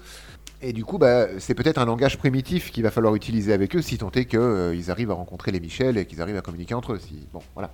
Et 0.66 0.73
du 0.73 0.83
coup, 0.83 0.97
bah, 0.97 1.26
c'est 1.40 1.54
peut-être 1.54 1.76
un 1.76 1.85
langage 1.85 2.16
primitif 2.16 2.73
qu'il 2.73 2.85
va 2.85 2.90
falloir 2.90 3.14
utiliser 3.14 3.52
avec 3.52 3.76
eux, 3.76 3.83
si 3.83 3.99
tant 3.99 4.11
est 4.12 4.25
qu'ils 4.25 4.90
arrivent 4.90 5.11
à 5.11 5.14
rencontrer 5.14 5.52
les 5.52 5.61
Michel 5.61 5.99
et 5.99 6.06
qu'ils 6.06 6.23
arrivent 6.23 6.38
à 6.38 6.40
communiquer 6.40 6.73
entre 6.73 6.94
eux. 6.94 7.00
Voilà. 7.52 7.71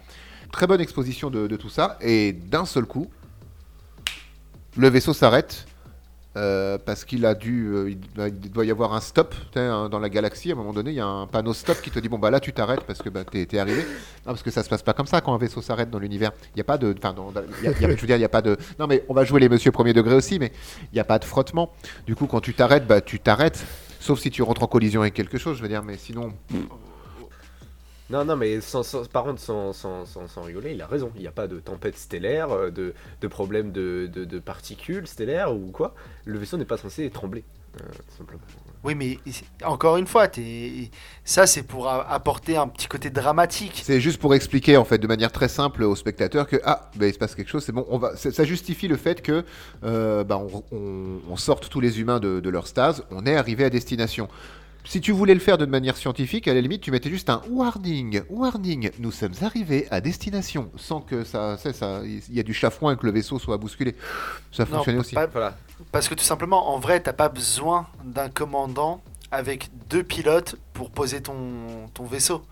Très 0.51 0.67
bonne 0.67 0.81
exposition 0.81 1.31
de 1.31 1.55
tout 1.55 1.69
ça. 1.69 1.99
Et 2.01 2.33
d'un 2.33 2.65
seul 2.65 2.87
coup, 2.87 3.07
le 4.77 4.89
vaisseau 4.89 5.13
s'arrête. 5.13 5.67
Euh, 6.37 6.79
parce 6.79 7.05
qu'il 7.05 7.27
a 7.27 7.35
dû, 7.35 7.67
euh, 7.67 7.91
il, 7.91 8.51
doit, 8.51 8.65
y 8.65 8.71
avoir 8.71 8.95
un 8.95 9.01
stop 9.01 9.35
hein, 9.57 9.89
dans 9.91 9.99
la 9.99 10.09
galaxie. 10.09 10.51
À 10.51 10.55
un 10.55 10.57
moment 10.57 10.73
donné, 10.73 10.91
il 10.91 10.97
y 10.97 11.01
a 11.01 11.07
un 11.07 11.27
panneau 11.27 11.53
stop 11.53 11.81
qui 11.83 11.91
te 11.91 11.99
dit 11.99 12.09
bon 12.09 12.19
bah 12.19 12.31
là 12.31 12.39
tu 12.39 12.53
t'arrêtes 12.53 12.85
parce 12.85 13.03
que 13.03 13.09
bah, 13.09 13.25
t'es 13.25 13.59
arrivé. 13.59 13.83
Non, 13.83 14.33
parce 14.33 14.43
que 14.43 14.51
ça 14.53 14.63
se 14.63 14.69
passe 14.69 14.83
pas 14.83 14.93
comme 14.93 15.07
ça 15.07 15.21
quand 15.21 15.35
un 15.35 15.39
vaisseau 15.39 15.61
s'arrête 15.61 15.91
dans 15.91 15.99
l'univers. 15.99 16.31
Il 16.55 16.59
y 16.59 16.61
a 16.61 16.65
pas 16.65 16.79
de, 16.79 16.95
enfin, 16.97 17.15
je 17.65 18.01
veux 18.01 18.07
dire, 18.07 18.17
il 18.17 18.23
y 18.23 18.25
a 18.25 18.29
pas 18.29 18.43
de. 18.43 18.57
Non 18.79 18.87
mais 18.87 19.05
on 19.09 19.15
va 19.15 19.25
jouer 19.25 19.41
les 19.41 19.49
Monsieur 19.49 19.73
premier 19.73 19.93
degré 19.93 20.15
aussi, 20.15 20.39
mais 20.39 20.53
il 20.93 20.95
n'y 20.95 21.01
a 21.01 21.05
pas 21.05 21.19
de 21.19 21.25
frottement. 21.25 21.73
Du 22.07 22.15
coup, 22.15 22.27
quand 22.27 22.41
tu 22.41 22.55
t'arrêtes, 22.55 22.87
bah 22.87 23.01
tu 23.01 23.19
t'arrêtes. 23.19 23.65
Sauf 23.99 24.21
si 24.21 24.31
tu 24.31 24.43
rentres 24.43 24.63
en 24.63 24.67
collision 24.67 25.01
avec 25.03 25.15
quelque 25.15 25.37
chose, 25.37 25.59
je 25.59 25.63
veux 25.63 25.69
dire, 25.69 25.83
mais 25.83 25.97
sinon, 25.97 26.33
Non, 28.11 28.25
non, 28.25 28.35
mais 28.37 28.61
sans, 28.61 28.83
sans- 28.83 29.07
par 29.09 29.23
contre, 29.25 29.41
sans, 29.41 29.73
sans, 29.73 30.05
sans, 30.05 30.27
sans 30.27 30.43
rigoler, 30.43 30.73
il 30.73 30.83
a 30.83 30.87
raison. 30.87 31.13
Il 31.15 31.21
n'y 31.21 31.29
a 31.29 31.33
pas 31.33 31.47
de 31.47 31.61
tempête 31.61 31.97
stellaire, 31.97 32.51
euh, 32.51 32.71
de, 32.71 32.93
de 33.21 33.29
problème 33.29 33.71
de, 33.71 34.11
de, 34.13 34.25
de 34.25 34.39
particules 34.41 35.07
stellaires 35.07 35.55
ou 35.55 35.71
quoi. 35.71 35.95
Le 36.25 36.39
vaisseau 36.39 36.57
n'est 36.57 36.65
pas 36.65 36.77
censé 36.77 37.09
trembler, 37.11 37.45
euh, 37.81 37.85
tout 38.11 38.17
simplement. 38.19 38.41
Oui, 38.83 38.95
mais 38.95 39.19
encore 39.63 39.99
une 39.99 40.07
fois, 40.07 40.27
t'es- 40.27 40.91
ça 41.23 41.47
c'est 41.47 41.63
pour 41.63 41.87
apporter 41.89 42.57
un 42.57 42.67
petit 42.67 42.89
côté 42.89 43.11
dramatique. 43.11 43.83
C'est 43.85 44.01
juste 44.01 44.19
pour 44.19 44.35
expliquer 44.35 44.77
en 44.79 44.85
fait 44.87 44.97
de 44.99 45.07
manière 45.07 45.31
très 45.31 45.49
simple 45.49 45.83
aux 45.85 45.95
spectateurs 45.95 46.49
que 46.49 46.57
ah 46.65 46.91
bah, 46.97 47.07
il 47.07 47.13
se 47.13 47.19
passe 47.19 47.35
quelque 47.35 47.51
chose 47.51 47.63
c'est 47.63 47.73
bon 47.73 47.85
on 47.91 47.99
va 47.99 48.17
ça 48.17 48.33
ça 48.33 48.45
justifie 48.45 48.89
le 48.89 48.97
fait 48.97 49.21
que 49.21 49.45
euh, 49.85 50.25
bah, 50.25 50.39
on, 50.39 50.65
on- 50.73 51.21
on 51.31 51.37
sorte 51.37 51.69
tous 51.69 51.81
les 51.81 52.01
humains 52.01 52.21
de, 52.21 52.41
de 52.41 52.49
leur 52.51 52.67
stase 52.67 53.05
on 53.11 53.27
est 53.27 53.37
arrivé 53.37 53.65
à 53.65 53.71
destination 53.71 54.29
si 54.85 55.01
tu 55.01 55.13
voulais 55.13 55.35
le 55.35 55.41
faire 55.41 55.59
de 55.59 55.67
manière 55.67 55.97
scientifique 55.97 56.49
à 56.49 56.55
la 56.55 56.61
limite 56.61 56.83
tu 56.83 56.91
mettais 56.91 57.11
juste 57.11 57.31
un 57.31 57.43
warning 57.51 58.23
warning 58.29 58.91
nous 58.99 59.13
sommes 59.13 59.35
arrivés 59.43 59.87
à 59.91 60.01
destination 60.01 60.71
sans 60.77 61.01
que 61.01 61.23
ça 61.25 61.57
ça, 61.59 61.73
ça 61.73 62.01
il 62.05 62.23
y 62.35 62.41
a 62.41 62.43
du 62.43 62.55
chafouin 62.55 62.95
et 62.95 62.97
que 62.97 63.07
le 63.07 63.13
vaisseau 63.13 63.39
soit 63.39 63.57
bousculé 63.59 63.95
ça 64.53 64.65
Non, 64.65 64.77
fonctionnait 64.77 64.99
aussi 64.99 65.15
pas- 65.15 65.27
Voilà. 65.27 65.57
parce 65.93 66.09
que 66.09 66.15
tout 66.15 66.25
simplement, 66.25 66.75
en 66.75 66.79
vrai, 66.79 67.01
t'as 67.01 67.13
pas 67.13 67.29
besoin 67.29 67.87
d'un 68.05 68.29
commandant 68.29 69.01
avec 69.31 69.69
deux 69.89 70.03
pilotes 70.03 70.57
pour 70.73 70.91
poser 70.91 71.21
ton, 71.23 71.37
ton 71.95 72.05
vaisseau. 72.05 72.43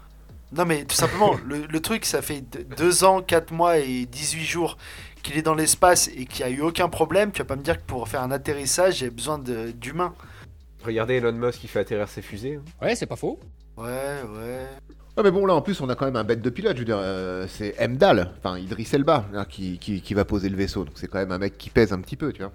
Non, 0.53 0.65
mais 0.65 0.85
tout 0.85 0.95
simplement, 0.97 1.35
le, 1.47 1.67
le 1.67 1.81
truc, 1.81 2.05
ça 2.05 2.23
fait 2.23 2.43
de- 2.53 2.63
deux 2.77 3.05
ans, 3.05 3.21
quatre 3.21 3.53
mois 3.53 3.79
et 3.79 4.07
18 4.07 4.45
jours 4.45 4.79
qu'il 5.23 5.37
est 5.37 5.43
dans 5.43 5.55
l'espace 5.57 6.09
et 6.17 6.25
qu'il 6.25 6.47
n'y 6.47 6.53
a 6.53 6.55
eu 6.57 6.61
aucun 6.61 6.89
problème. 6.89 7.33
Tu 7.33 7.39
vas 7.41 7.45
pas 7.45 7.57
me 7.57 7.63
dire 7.63 7.77
que 7.79 7.83
pour 7.87 8.07
faire 8.09 8.23
un 8.23 8.31
atterrissage, 8.31 8.99
j'ai 8.99 9.11
besoin 9.11 9.39
d'humains. 9.39 10.15
Regardez 10.85 11.15
Elon 11.15 11.33
Musk 11.33 11.61
qui 11.61 11.69
fait 11.69 11.81
atterrir 11.81 12.09
ses 12.09 12.23
fusées. 12.23 12.57
hein. 12.57 12.85
Ouais, 12.87 12.95
c'est 12.95 13.07
pas 13.07 13.17
faux. 13.17 13.41
Ouais, 13.77 13.85
ouais. 13.85 14.67
Ah 15.17 15.23
mais 15.25 15.33
bon 15.33 15.47
là 15.47 15.55
en 15.55 15.63
plus 15.63 15.81
on 15.81 15.89
a 15.89 15.97
quand 15.97 16.05
même 16.05 16.15
un 16.15 16.23
bête 16.23 16.41
de 16.43 16.49
pilote, 16.51 16.75
je 16.75 16.81
veux 16.81 16.85
dire, 16.85 16.99
euh, 17.01 17.47
c'est 17.49 17.75
Mdal, 17.89 18.31
enfin 18.39 18.57
Idriss 18.57 18.95
Elba 18.95 19.25
hein, 19.35 19.45
qui, 19.49 19.79
qui, 19.81 20.01
qui 20.01 20.15
va 20.15 20.25
poser 20.25 20.49
le 20.49 20.57
vaisseau, 20.57 20.85
donc 20.85 20.95
c'est 20.97 21.09
quand 21.09 21.19
même 21.19 21.33
un 21.33 21.39
mec 21.39 21.59
qui 21.59 21.71
pèse 21.71 21.93
un 21.93 22.01
petit 22.01 22.15
peu, 22.17 22.33
tu 22.33 22.41
vois. 22.43 22.53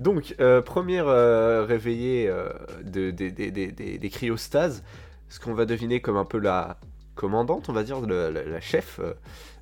Donc, 0.00 0.34
euh, 0.40 0.62
première 0.62 1.06
euh, 1.06 1.64
réveillée 1.64 2.28
euh, 2.28 2.48
de, 2.82 3.12
des- 3.12 3.30
des- 3.30 3.52
des- 3.52 3.70
des- 3.70 3.98
des 3.98 4.10
cryostases, 4.10 4.82
ce 5.28 5.38
qu'on 5.38 5.54
va 5.54 5.64
deviner 5.64 6.00
comme 6.00 6.16
un 6.16 6.24
peu 6.24 6.38
la 6.38 6.76
commandante, 7.14 7.68
on 7.68 7.72
va 7.72 7.84
dire, 7.84 8.00
le- 8.00 8.30
la, 8.30 8.42
la 8.42 8.60
chef, 8.60 8.98
euh, 8.98 9.14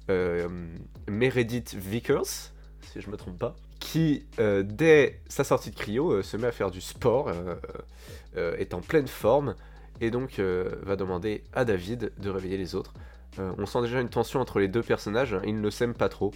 euh, 0.08 0.48
Meredith 1.10 1.74
Vickers, 1.74 2.24
si 2.24 3.00
je 3.00 3.10
me 3.10 3.16
trompe 3.18 3.38
pas, 3.38 3.54
qui, 3.78 4.26
euh, 4.38 4.62
dès 4.62 5.20
sa 5.28 5.44
sortie 5.44 5.70
de 5.70 5.76
cryo, 5.76 6.12
euh, 6.12 6.22
se 6.22 6.36
met 6.36 6.46
à 6.48 6.52
faire 6.52 6.70
du 6.70 6.80
sport, 6.80 7.30
euh, 8.36 8.56
est 8.56 8.74
en 8.74 8.80
pleine 8.80 9.08
forme, 9.08 9.54
et 10.00 10.10
donc 10.10 10.40
va 10.82 10.96
demander 10.96 11.44
à 11.52 11.64
David 11.64 12.12
de 12.18 12.30
réveiller 12.30 12.56
les 12.56 12.74
autres. 12.74 12.92
On 13.38 13.66
sent 13.66 13.82
déjà 13.82 14.00
une 14.00 14.08
tension 14.08 14.40
entre 14.40 14.58
les 14.58 14.68
deux 14.68 14.82
personnages, 14.82 15.34
hein, 15.34 15.42
ils 15.44 15.60
ne 15.60 15.70
s'aiment 15.70 15.94
pas 15.94 16.08
trop. 16.08 16.32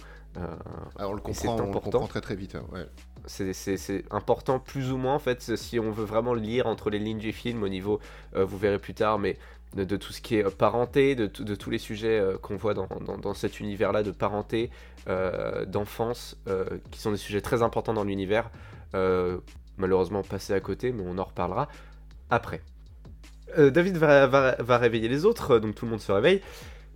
Alors 0.97 1.11
on 1.11 1.13
le 1.13 1.21
comprend, 1.21 1.55
on 1.55 1.57
le 1.57 1.63
important. 1.69 1.91
comprend 1.91 2.07
très 2.07 2.21
très 2.21 2.35
vite, 2.35 2.55
hein, 2.55 2.63
ouais. 2.71 2.85
c'est- 3.25 4.03
important 4.11 4.59
plus 4.59 4.91
ou 4.91 4.97
moins 4.97 5.15
en 5.15 5.19
fait 5.19 5.55
si 5.55 5.79
on 5.79 5.91
veut 5.91 6.05
vraiment 6.05 6.33
lire 6.33 6.65
entre 6.67 6.89
les 6.89 6.99
lignes 6.99 7.19
du 7.19 7.31
film 7.31 7.63
au 7.63 7.69
niveau 7.69 7.99
vous 8.35 8.57
verrez 8.57 8.79
plus 8.79 8.93
tard 8.93 9.19
mais 9.19 9.37
de, 9.75 9.83
de 9.83 9.97
tout 9.97 10.13
ce 10.13 10.21
qui 10.21 10.35
est 10.35 10.45
euh, 10.45 10.49
parenté 10.49 11.15
de, 11.15 11.25
tous 11.27 11.69
les 11.69 11.77
sujets 11.77 12.19
euh, 12.19 12.37
qu'on 12.37 12.55
voit 12.57 12.73
dans, 12.73 12.87
dans- 13.05 13.17
dans 13.17 13.33
cet 13.33 13.59
univers 13.59 13.91
là 13.91 14.03
de 14.03 14.11
parenté 14.11 14.69
euh, 15.07 15.65
d'enfance 15.65 16.37
euh, 16.47 16.65
qui 16.91 16.99
sont 16.99 17.11
des 17.11 17.17
sujets 17.17 17.41
très 17.41 17.61
importants 17.63 17.93
dans 17.93 18.03
l'univers 18.03 18.49
euh, 18.95 19.37
malheureusement 19.77 20.21
passés 20.23 20.53
à 20.53 20.59
côté 20.59 20.91
mais 20.91 21.03
on 21.05 21.17
en 21.17 21.23
reparlera 21.23 21.67
après. 22.29 22.61
Euh, 23.57 23.69
David 23.69 23.97
va, 23.97 24.27
va- 24.27 24.55
va 24.59 24.77
réveiller 24.77 25.07
les 25.09 25.25
autres 25.25 25.59
donc 25.59 25.75
tout 25.75 25.85
le 25.85 25.91
monde 25.91 26.01
se 26.01 26.11
réveille. 26.11 26.41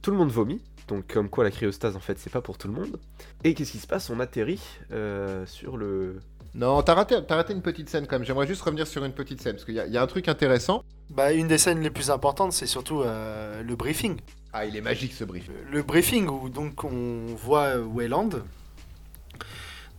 Tout 0.02 0.12
le 0.12 0.18
monde 0.18 0.30
vomit 0.32 0.62
donc 0.88 1.06
comme 1.14 1.30
quoi 1.30 1.44
la 1.44 1.52
cryostase 1.52 1.96
en 1.96 2.00
fait 2.00 2.18
c'est 2.18 2.30
pas 2.32 2.42
pour 2.42 2.58
tout 2.58 2.68
le 2.68 2.74
monde. 2.74 3.00
Et 3.44 3.54
qu'est-ce 3.54 3.74
qui 3.74 3.80
se 3.80 3.88
passe? 3.88 4.10
On 4.10 4.20
atterrit 4.20 4.62
euh, 4.92 5.46
sur 5.46 5.76
le 5.78 6.22
Non, 6.56 6.82
t'as 6.82 6.94
raté, 6.94 7.54
une 7.54 7.62
petite 7.62 7.90
scène 7.90 8.08
quand 8.08 8.16
même, 8.18 8.24
j'aimerais 8.26 8.48
juste 8.48 8.62
revenir 8.62 8.88
sur 8.88 9.04
une 9.04 9.12
petite 9.12 9.42
scène, 9.42 9.54
parce 9.54 9.66
qu'il 9.66 9.76
y 9.76 9.98
a 9.98 10.02
un 10.02 10.08
truc 10.08 10.28
intéressant. 10.30 10.84
Bah, 11.10 11.32
une 11.34 11.48
des 11.48 11.58
scènes 11.58 11.82
les 11.82 11.90
plus 11.90 12.12
importantes, 12.12 12.54
c'est 12.54 12.68
surtout 12.68 13.02
euh, 13.02 13.64
le 13.64 13.76
briefing. 13.76 14.18
Ah 14.54 14.66
il 14.66 14.76
est 14.76 14.82
magique 14.82 15.14
ce 15.14 15.24
brief. 15.24 15.50
Le 15.72 15.82
briefing 15.84 16.28
où 16.28 16.50
donc 16.50 16.84
on 16.84 17.26
voit 17.36 17.78
euh, 17.78 17.84
Wayland, 17.84 18.30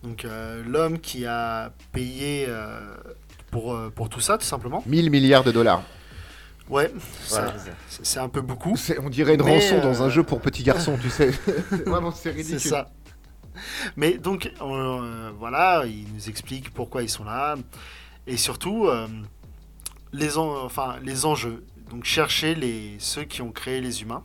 donc 0.03 0.25
euh, 0.25 0.63
l'homme 0.65 0.99
qui 0.99 1.25
a 1.25 1.71
payé 1.91 2.45
euh, 2.47 2.79
pour, 3.51 3.73
euh, 3.73 3.89
pour 3.93 4.09
tout 4.09 4.19
ça, 4.19 4.37
tout 4.37 4.45
simplement. 4.45 4.83
1000 4.85 5.09
milliards 5.09 5.43
de 5.43 5.51
dollars. 5.51 5.83
Ouais, 6.69 6.91
Voilà. 7.29 7.55
c'est 7.87 8.19
un 8.19 8.29
peu 8.29 8.41
beaucoup. 8.41 8.75
On 9.03 9.09
dirait 9.09 9.33
une 9.33 9.41
rançon 9.41 9.79
dans 9.79 10.01
euh, 10.01 10.05
un 10.05 10.09
jeu 10.09 10.21
pour 10.23 10.39
petits 10.39 10.61
garçons, 10.63 10.97
tu 11.01 11.09
sais. 11.09 11.31
Vraiment 11.87 12.11
c'est 12.11 12.29
ridicule. 12.29 12.59
C'est 12.59 12.69
ça. 12.69 12.91
Mais 13.97 14.19
donc, 14.19 14.51
euh, 14.61 15.31
voilà, 15.37 15.83
il 15.87 16.05
nous 16.13 16.29
explique 16.29 16.71
pourquoi 16.71 17.01
ils 17.01 17.09
sont 17.09 17.23
là. 17.23 17.55
Et 18.27 18.37
surtout, 18.37 18.85
euh, 18.87 19.07
les, 20.13 20.37
en- 20.37 20.63
enfin, 20.65 20.97
les 21.03 21.25
enjeux. 21.25 21.63
Donc 21.91 22.05
chercher 22.05 22.55
les, 22.55 22.95
ceux 22.99 23.23
qui 23.23 23.41
ont 23.41 23.51
créé 23.51 23.81
les 23.81 24.01
humains. 24.01 24.23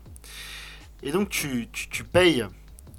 Et 1.02 1.12
donc 1.12 1.28
tu, 1.28 1.68
tu, 1.72 2.04
payes 2.04 2.44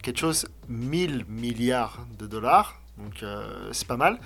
quelque 0.04 0.20
chose 0.20 0.48
1000 0.70 1.26
milliards 1.28 2.06
de 2.20 2.28
dollars. 2.28 2.82
Donc 2.98 3.24
euh, 3.24 3.70
c'est 3.72 3.88
pas 3.88 3.98
mal. 3.98 4.20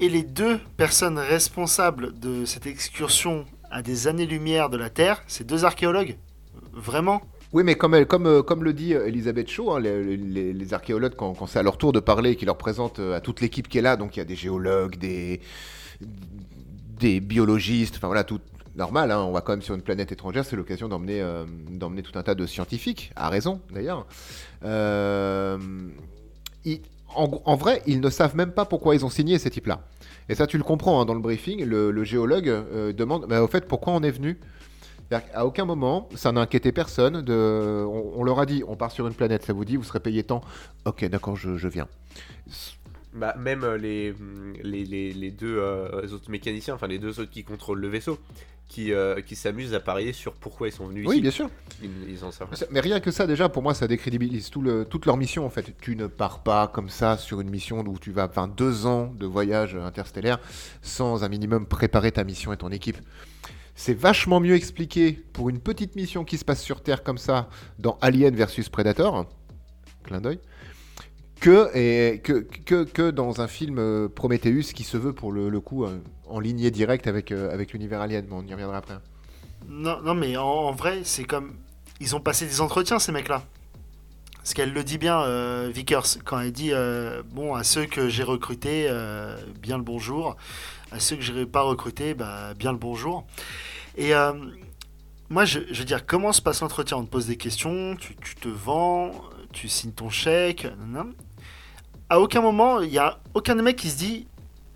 Et 0.00 0.08
les 0.08 0.22
deux 0.22 0.58
personnes 0.76 1.18
responsables 1.18 2.18
de 2.18 2.44
cette 2.44 2.66
excursion 2.66 3.46
à 3.70 3.82
des 3.82 4.06
années-lumière 4.06 4.70
de 4.70 4.76
la 4.76 4.90
Terre, 4.90 5.22
c'est 5.26 5.46
deux 5.46 5.64
archéologues. 5.64 6.16
Vraiment 6.72 7.20
Oui, 7.52 7.64
mais 7.64 7.74
comme, 7.74 7.94
elle, 7.94 8.06
comme, 8.06 8.26
euh, 8.26 8.42
comme 8.42 8.62
le 8.64 8.72
dit 8.72 8.94
euh, 8.94 9.06
Elisabeth 9.08 9.48
Shaw, 9.50 9.72
hein, 9.72 9.80
les, 9.80 10.16
les- 10.52 10.72
archéologues, 10.74 11.14
quand, 11.16 11.34
quand 11.34 11.46
c'est 11.46 11.58
à 11.58 11.62
leur 11.62 11.76
tour 11.78 11.92
de 11.92 12.00
parler 12.00 12.30
et 12.30 12.36
qu'ils 12.36 12.46
leur 12.46 12.58
présentent 12.58 13.00
à 13.00 13.20
toute 13.20 13.40
l'équipe 13.40 13.68
qui 13.68 13.78
est 13.78 13.82
là, 13.82 13.96
donc 13.96 14.16
il 14.16 14.20
y 14.20 14.22
a 14.22 14.24
des 14.26 14.36
géologues, 14.36 14.96
des, 14.96 15.40
des 16.98 17.20
biologistes, 17.20 17.96
enfin 17.96 18.08
voilà, 18.08 18.24
tout 18.24 18.40
normal, 18.78 19.10
hein, 19.10 19.20
on 19.20 19.32
va 19.32 19.40
quand 19.40 19.52
même 19.52 19.62
sur 19.62 19.74
une 19.74 19.82
planète 19.82 20.12
étrangère, 20.12 20.44
c'est 20.44 20.56
l'occasion 20.56 20.88
d'emmener 20.88 21.20
euh, 21.20 21.44
tout 21.78 22.18
un 22.18 22.22
tas 22.22 22.34
de 22.34 22.46
scientifiques, 22.46 23.12
à 23.16 23.28
raison 23.28 23.60
d'ailleurs. 23.70 24.06
Euh, 24.64 25.58
en, 27.14 27.56
vrai, 27.56 27.82
ils 27.86 28.00
ne 28.00 28.10
savent 28.10 28.36
même 28.36 28.52
pas 28.52 28.64
pourquoi 28.64 28.94
ils 28.94 29.04
ont 29.04 29.10
signé 29.10 29.38
ces 29.38 29.50
types-là. 29.50 29.80
Et 30.28 30.34
ça, 30.34 30.46
tu 30.46 30.58
le 30.58 30.64
comprends 30.64 31.00
hein, 31.00 31.04
dans 31.06 31.14
le 31.14 31.20
briefing, 31.20 31.64
le, 31.64 32.04
géologue 32.04 32.48
euh, 32.48 32.92
demande, 32.92 33.26
mais 33.28 33.38
au 33.38 33.48
fait, 33.48 33.66
pourquoi 33.66 33.94
on 33.94 34.02
est 34.02 34.10
venu? 34.10 34.38
Qu'à 35.10 35.46
aucun 35.46 35.64
moment, 35.64 36.06
ça 36.14 36.32
n'a 36.32 36.42
inquiété 36.42 36.70
personne. 36.70 37.24
On, 37.26 38.22
leur 38.24 38.38
a 38.40 38.44
dit, 38.44 38.62
on 38.68 38.76
part 38.76 38.90
sur 38.90 39.06
une 39.06 39.14
planète, 39.14 39.42
ça 39.42 39.54
vous 39.54 39.64
dit, 39.64 39.76
vous 39.76 39.84
serez 39.84 40.00
payé 40.00 40.22
tant. 40.22 40.42
Ok, 40.84 41.02
d'accord, 41.06 41.34
je 41.34 41.66
viens. 41.66 41.88
Bah, 43.18 43.34
même 43.38 43.64
euh, 43.64 43.76
les, 43.76 44.14
les, 44.62 44.84
les, 44.84 45.12
les 45.12 45.30
deux 45.30 45.56
euh, 45.58 46.06
autres 46.12 46.30
mécaniciens, 46.30 46.74
enfin 46.74 46.86
les 46.86 46.98
deux 46.98 47.20
autres 47.20 47.30
qui 47.30 47.44
contrôlent 47.44 47.80
le 47.80 47.88
vaisseau, 47.88 48.18
qui, 48.68 48.92
euh, 48.92 49.20
qui 49.22 49.34
s'amusent 49.34 49.74
à 49.74 49.80
parier 49.80 50.12
sur 50.12 50.34
pourquoi 50.34 50.68
ils 50.68 50.72
sont 50.72 50.86
venus 50.86 51.06
Oui, 51.06 51.14
ici. 51.16 51.22
bien 51.22 51.30
sûr. 51.30 51.50
Ils, 51.82 51.90
ils 52.10 52.24
en 52.24 52.30
savent. 52.30 52.48
Mais 52.70 52.80
rien 52.80 53.00
que 53.00 53.10
ça, 53.10 53.26
déjà, 53.26 53.48
pour 53.48 53.62
moi, 53.62 53.74
ça 53.74 53.88
décrédibilise 53.88 54.50
tout 54.50 54.60
le, 54.60 54.84
toute 54.84 55.06
leur 55.06 55.16
mission, 55.16 55.46
en 55.46 55.50
fait. 55.50 55.74
Tu 55.80 55.96
ne 55.96 56.06
pars 56.06 56.42
pas 56.42 56.68
comme 56.68 56.88
ça 56.90 57.16
sur 57.16 57.40
une 57.40 57.50
mission 57.50 57.78
où 57.80 57.98
tu 57.98 58.12
vas, 58.12 58.26
enfin, 58.28 58.46
deux 58.46 58.86
ans 58.86 59.12
de 59.18 59.26
voyage 59.26 59.74
interstellaire 59.74 60.38
sans 60.82 61.24
un 61.24 61.28
minimum 61.28 61.66
préparer 61.66 62.12
ta 62.12 62.24
mission 62.24 62.52
et 62.52 62.56
ton 62.56 62.68
équipe. 62.70 62.98
C'est 63.74 63.94
vachement 63.94 64.40
mieux 64.40 64.54
expliqué 64.54 65.12
pour 65.32 65.48
une 65.48 65.60
petite 65.60 65.94
mission 65.96 66.24
qui 66.24 66.36
se 66.36 66.44
passe 66.44 66.62
sur 66.62 66.82
Terre 66.82 67.02
comme 67.02 67.18
ça 67.18 67.48
dans 67.78 67.96
Alien 68.00 68.34
versus 68.34 68.68
Predator, 68.68 69.26
clin 70.02 70.20
d'œil, 70.20 70.40
que, 71.40 71.70
et, 71.76 72.20
que, 72.20 72.40
que, 72.64 72.84
que 72.84 73.10
dans 73.10 73.40
un 73.40 73.48
film 73.48 73.78
euh, 73.78 74.08
Prometheus 74.08 74.72
qui 74.74 74.84
se 74.84 74.96
veut 74.96 75.12
pour 75.12 75.32
le, 75.32 75.60
coup 75.60 75.84
euh, 75.84 75.98
en 76.26 76.40
lignée 76.40 76.70
directe 76.70 77.06
avec, 77.06 77.32
euh, 77.32 77.52
avec 77.52 77.72
l'univers 77.72 78.00
Alien. 78.00 78.26
Mais 78.28 78.34
on 78.34 78.42
y 78.42 78.52
reviendra 78.52 78.78
après. 78.78 78.98
Non, 79.68 80.00
non 80.02 80.14
mais 80.14 80.36
en, 80.36 80.72
vrai, 80.72 81.00
c'est 81.04 81.24
comme. 81.24 81.54
Ils 82.00 82.14
ont 82.14 82.20
passé 82.20 82.46
des 82.46 82.60
entretiens, 82.60 82.98
ces 82.98 83.12
mecs-là. 83.12 83.42
Parce 84.36 84.54
qu'elle 84.54 84.72
le 84.72 84.84
dit 84.84 84.98
bien, 84.98 85.68
Vickers, 85.68 86.06
quand 86.24 86.40
elle 86.40 86.52
dit 86.52 86.70
Bon, 87.32 87.54
à 87.54 87.64
ceux 87.64 87.86
que 87.86 88.08
j'ai 88.08 88.22
recrutés, 88.22 88.88
bien 89.60 89.76
le 89.76 89.82
bonjour. 89.82 90.36
À 90.90 91.00
ceux 91.00 91.16
que 91.16 91.22
je 91.22 91.32
n'ai 91.32 91.44
pas 91.44 91.60
recrutés, 91.62 92.14
bah, 92.14 92.54
bien 92.54 92.72
le 92.72 92.78
bonjour. 92.78 93.26
Et 93.96 94.12
moi, 95.28 95.44
je, 95.44 95.58
je 95.70 95.78
veux 95.80 95.84
dire, 95.84 96.06
comment 96.06 96.32
se 96.32 96.40
passe 96.40 96.62
l'entretien? 96.62 96.96
On 96.96 97.04
te 97.04 97.10
pose 97.10 97.26
des 97.26 97.36
questions, 97.36 97.96
tu, 97.96 98.16
tu 98.16 98.36
te 98.36 98.48
vends, 98.48 99.10
tu 99.52 99.68
signes 99.68 99.92
ton 99.92 100.08
chèque. 100.08 100.64
nanana. 100.64 101.10
À 102.10 102.20
aucun 102.20 102.40
moment, 102.40 102.80
il 102.80 102.90
n'y 102.90 102.98
a 102.98 103.18
aucun 103.34 103.54
mecs 103.56 103.76
qui 103.76 103.90
se 103.90 103.98
dit 103.98 104.26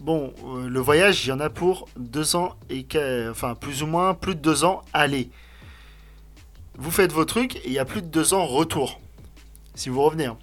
Bon, 0.01 0.35
euh, 0.45 0.69
le 0.69 0.81
voyage, 0.81 1.25
il 1.25 1.29
y 1.29 1.33
en 1.33 1.39
a 1.41 1.49
pour 1.49 1.89
deux 1.97 2.35
ans 2.35 2.57
et 2.69 2.83
que- 2.85 3.31
enfin 3.31 3.55
plus 3.55 3.85
ou 3.85 3.87
moins 3.87 4.15
plus 4.15 4.35
de 4.35 4.41
deux 4.41 4.65
ans. 4.65 4.83
Allez, 4.93 5.31
vous 6.77 6.91
faites 6.91 7.13
vos 7.13 7.25
trucs 7.25 7.57
et 7.57 7.63
il 7.67 7.73
y 7.73 7.79
a 7.79 7.85
plus 7.85 8.03
de 8.03 8.09
deux 8.09 8.35
ans 8.35 8.45
retour. 8.45 9.01
Si 9.77 9.89
vous 9.91 10.03
revenez. 10.03 10.27
hein. 10.27 10.37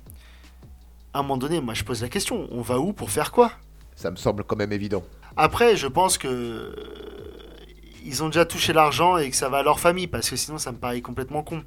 À 1.13 1.19
un 1.19 1.21
moment 1.23 1.37
donné, 1.37 1.59
moi 1.59 1.73
je 1.73 1.83
pose 1.83 2.01
la 2.01 2.07
question 2.09 2.47
on 2.51 2.61
va 2.61 2.79
où 2.79 2.93
pour 2.93 3.11
faire 3.11 3.31
quoi? 3.31 3.51
Ça 3.95 4.09
me 4.11 4.15
semble 4.15 4.43
quand 4.45 4.55
même 4.55 4.71
évident. 4.71 5.03
Après, 5.35 5.75
je 5.75 5.87
pense 5.87 6.17
que 6.17 6.27
euh, 6.29 6.73
ils 8.05 8.23
ont 8.23 8.27
déjà 8.27 8.45
touché 8.45 8.71
l'argent 8.71 9.17
et 9.17 9.29
que 9.29 9.35
ça 9.35 9.49
va 9.49 9.57
à 9.57 9.63
leur 9.63 9.79
famille 9.81 10.07
parce 10.07 10.29
que 10.29 10.35
sinon 10.37 10.57
ça 10.57 10.71
me 10.71 10.77
paraît 10.77 11.01
complètement 11.01 11.43
con. 11.43 11.63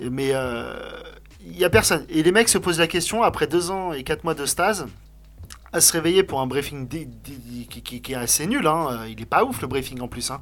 Mais 0.00 0.30
euh, 0.32 0.74
il 1.46 1.56
y 1.58 1.64
a 1.64 1.70
personne. 1.70 2.04
Et 2.08 2.22
les 2.22 2.32
mecs 2.32 2.48
se 2.48 2.58
posent 2.58 2.78
la 2.78 2.86
question 2.88 3.22
après 3.22 3.46
deux 3.46 3.70
ans 3.70 3.92
et 3.92 4.02
quatre 4.04 4.24
mois 4.24 4.34
de 4.34 4.44
stase 4.46 4.86
à 5.72 5.80
se 5.80 5.92
réveiller 5.92 6.22
pour 6.22 6.40
un 6.40 6.46
briefing 6.46 6.88
qui, 6.88 7.66
qui- 7.82 8.00
qui 8.02 8.12
est 8.12 8.16
assez 8.16 8.46
nul. 8.46 8.66
Hein. 8.66 9.06
Il 9.08 9.20
est 9.20 9.26
pas 9.26 9.44
ouf 9.44 9.60
le 9.62 9.68
briefing 9.68 10.00
en 10.00 10.08
plus. 10.08 10.30
hein. 10.30 10.40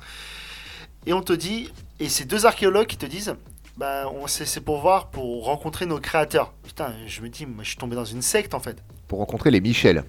Et 1.07 1.12
on 1.12 1.21
te 1.23 1.33
dit, 1.33 1.71
et 2.01 2.09
c'est 2.09 2.25
deux 2.25 2.47
archéologues 2.47 2.87
qui 2.87 2.97
te 2.97 3.07
disent, 3.07 3.35
bah 3.77 4.09
on 4.14 4.27
c'est 4.27 4.47
c'est 4.47 4.61
pour 4.61 4.81
voir, 4.81 5.11
pour 5.11 5.45
rencontrer 5.45 5.85
nos 5.87 5.99
créateurs. 5.99 6.53
Putain, 6.62 6.93
je 7.07 7.21
me 7.21 7.29
dis, 7.29 7.45
moi 7.47 7.62
je 7.64 7.69
suis 7.71 7.77
tombé 7.79 7.97
dans 7.97 8.05
une 8.05 8.23
secte 8.23 8.55
en 8.55 8.61
fait. 8.61 8.83
Pour 9.09 9.19
rencontrer 9.19 9.51
les 9.51 9.61
Michel. 9.61 10.05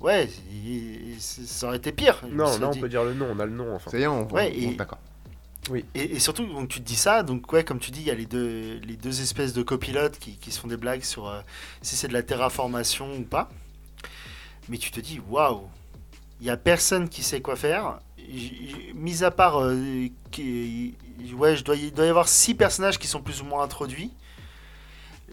Ouais, 0.00 0.28
ça 1.18 1.68
aurait 1.68 1.76
été 1.76 1.92
pire. 1.92 2.20
Non, 2.30 2.58
là 2.58 2.68
on 2.68 2.70
dit. 2.70 2.80
peut 2.80 2.88
dire 2.88 3.04
le 3.04 3.14
nom, 3.14 3.28
on 3.30 3.38
a 3.38 3.46
le 3.46 3.52
nom 3.52 3.74
enfin. 3.74 3.90
Ça 3.90 3.98
y 3.98 4.02
est, 4.02 4.06
on, 4.06 4.26
Ouais, 4.32 4.52
on- 4.56 4.60
et- 4.60 4.68
on- 4.68 4.76
Et, 5.94 6.18
surtout, 6.18 6.44
donc, 6.46 6.68
tu 6.68 6.80
te 6.80 6.84
dis 6.84 6.96
ça, 6.96 7.22
donc 7.22 7.52
ouais, 7.52 7.62
comme 7.62 7.78
tu 7.78 7.92
dis, 7.92 8.00
il 8.00 8.06
y 8.06 8.10
a 8.10 8.14
les 8.14 8.26
deux, 8.26 8.80
les 8.84 8.96
deux 8.96 9.20
espèces 9.20 9.52
de 9.52 9.62
copilotes 9.62 10.18
qui, 10.18 10.36
qui 10.36 10.50
se 10.50 10.58
font 10.58 10.66
des 10.66 10.76
blagues 10.76 11.02
sur 11.02 11.28
euh, 11.28 11.40
si 11.82 11.94
c'est 11.94 12.08
de 12.08 12.12
la 12.12 12.24
terraformation 12.24 13.16
ou 13.16 13.22
pas. 13.22 13.48
Mais 14.68 14.76
tu 14.76 14.90
te 14.90 14.98
dis, 14.98 15.20
waouh, 15.28 15.68
il 16.40 16.46
y 16.46 16.50
a 16.50 16.56
personne 16.56 17.08
qui 17.08 17.22
sait 17.22 17.40
quoi 17.40 17.54
faire. 17.54 18.00
Mis 18.94 19.22
à 19.22 19.30
part, 19.30 19.60
euh, 19.60 20.08
ouais, 21.34 21.56
je 21.56 21.62
dois, 21.62 21.76
il 21.76 21.92
doit 21.92 22.06
y 22.06 22.08
avoir 22.08 22.28
six 22.28 22.54
personnages 22.54 22.98
qui 22.98 23.06
sont 23.06 23.20
plus 23.22 23.40
ou 23.40 23.44
moins 23.44 23.62
introduits. 23.62 24.10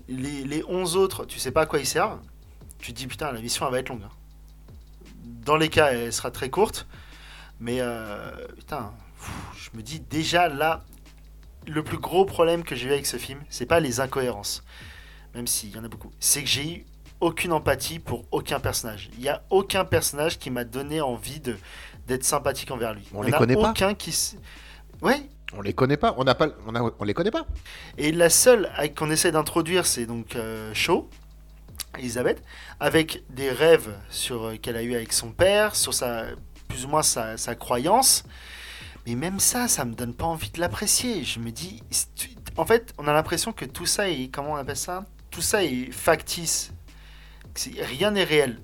Les, 0.08 0.44
les 0.44 0.64
11 0.68 0.96
autres, 0.96 1.26
tu 1.26 1.40
sais 1.40 1.52
pas 1.52 1.62
à 1.62 1.66
quoi 1.66 1.80
ils 1.80 1.88
servent. 1.88 2.20
Tu 2.80 2.94
te 2.94 2.98
dis, 2.98 3.08
putain, 3.08 3.32
la 3.32 3.42
mission 3.42 3.66
elle 3.66 3.72
va 3.72 3.80
être 3.80 3.90
longue. 3.90 4.04
hein. 4.04 4.10
Dans 5.44 5.58
les 5.58 5.70
cas, 5.70 5.92
elle 5.92 6.14
sera 6.14 6.30
très 6.30 6.50
courte. 6.50 6.88
Mais 7.60 7.78
euh, 7.82 8.32
putain, 8.58 8.92
je 9.72 9.78
me 9.78 9.84
dis 9.84 10.00
déjà 10.00 10.48
là, 10.50 10.84
le 11.68 11.84
plus 11.84 11.98
gros 11.98 12.26
problème 12.26 12.64
que 12.64 12.76
j'ai 12.76 12.88
eu 12.88 12.92
avec 12.94 13.06
ce 13.06 13.18
film, 13.18 13.40
c'est 13.50 13.66
pas 13.66 13.80
les 13.80 14.00
incohérences, 14.00 14.64
même 15.36 15.48
s'il 15.48 15.70
y 15.76 15.78
en 15.78 15.84
a 15.84 15.88
beaucoup, 15.88 16.12
c'est 16.20 16.42
que 16.42 16.50
j'ai 16.50 16.72
eu 16.78 16.86
aucune 17.20 17.52
empathie 17.52 18.00
pour 18.00 18.26
aucun 18.32 18.60
personnage. 18.60 19.10
Il 19.18 19.22
y 19.22 19.30
a 19.30 19.44
aucun 19.50 19.84
personnage 19.86 20.40
qui 20.40 20.50
m'a 20.50 20.64
donné 20.64 21.02
envie 21.02 21.40
de 21.40 21.56
d'être 22.08 22.24
sympathique 22.24 22.72
envers 22.72 22.94
lui. 22.96 23.08
On 23.14 23.22
Il 23.24 23.28
y 23.28 23.28
les 23.28 23.34
en 23.34 23.36
a 23.36 23.40
connaît 23.40 23.56
pas 23.56 23.70
aucun 23.70 23.94
qui 23.94 24.10
s- 24.12 24.36
Ouais, 25.02 25.22
On 25.54 25.62
les 25.62 25.74
connaît 25.74 25.98
pas. 25.98 26.16
On 26.18 26.24
n'a 26.24 26.34
pas. 26.34 26.48
On, 26.66 26.74
a, 26.76 26.92
on 26.98 27.04
les 27.04 27.14
connaît 27.14 27.30
pas. 27.32 27.46
et 27.98 28.12
la 28.12 28.30
seule 28.32 28.70
qu'on 28.96 29.12
essaie 29.12 29.32
d'introduire, 29.32 29.86
c'est 29.86 30.06
donc 30.08 30.36
euh, 30.36 30.74
Shaw, 30.74 31.08
Elisabeth, 31.98 32.42
avec 32.80 33.24
des 33.30 33.52
rêves 33.52 33.94
sur 34.10 34.46
euh, 34.46 34.56
qu'elle 34.58 34.76
a 34.78 34.82
eu 34.84 34.96
avec 34.96 35.12
son 35.14 35.32
père, 35.32 35.76
sur 35.76 35.94
sa 35.94 36.26
plus 36.68 36.86
ou 36.86 36.88
moins 36.88 37.04
sa, 37.04 37.38
sa 37.38 37.54
croyance. 37.56 38.24
Mais 39.10 39.16
même 39.16 39.40
ça, 39.40 39.68
ça 39.68 39.86
me 39.86 39.96
donne 39.96 40.14
pas 40.14 40.26
envie 40.26 40.52
de 40.52 40.60
l'apprécier. 40.60 41.24
Je 41.24 41.40
me 41.40 41.50
dis, 41.50 41.82
en 42.58 42.66
fait, 42.66 42.94
on 43.00 43.08
a 43.08 43.14
l'impression 43.14 43.52
que 43.52 43.66
tout 43.66 43.88
ça 43.88 44.08
est, 44.08 44.30
comment 44.32 44.52
on 44.52 44.56
appelle 44.56 44.78
ça? 44.78 45.04
Tout 45.32 45.42
ça 45.42 45.64
est 45.64 45.92
factice. 45.92 46.72
Rien 47.80 48.12
n'est 48.12 48.24
réel. 48.24 48.60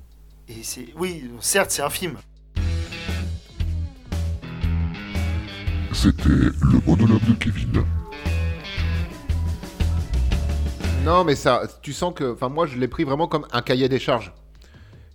Et 0.48 0.62
c'est, 0.62 0.94
oui, 0.98 1.28
certes, 1.40 1.72
c'est 1.72 1.82
un 1.82 1.90
film. 1.90 2.18
C'était 5.92 6.30
le 6.30 6.86
monologue 6.86 7.26
de 7.28 7.34
Kevin. 7.34 7.84
Non, 11.04 11.24
mais 11.24 11.34
ça, 11.34 11.64
tu 11.82 11.92
sens 11.92 12.14
que. 12.14 12.34
Enfin, 12.34 12.50
moi, 12.50 12.68
je 12.68 12.78
l'ai 12.78 12.88
pris 12.88 13.04
vraiment 13.04 13.28
comme 13.28 13.48
un 13.52 13.64
cahier 13.64 13.90
des 13.90 13.98
charges. 13.98 14.32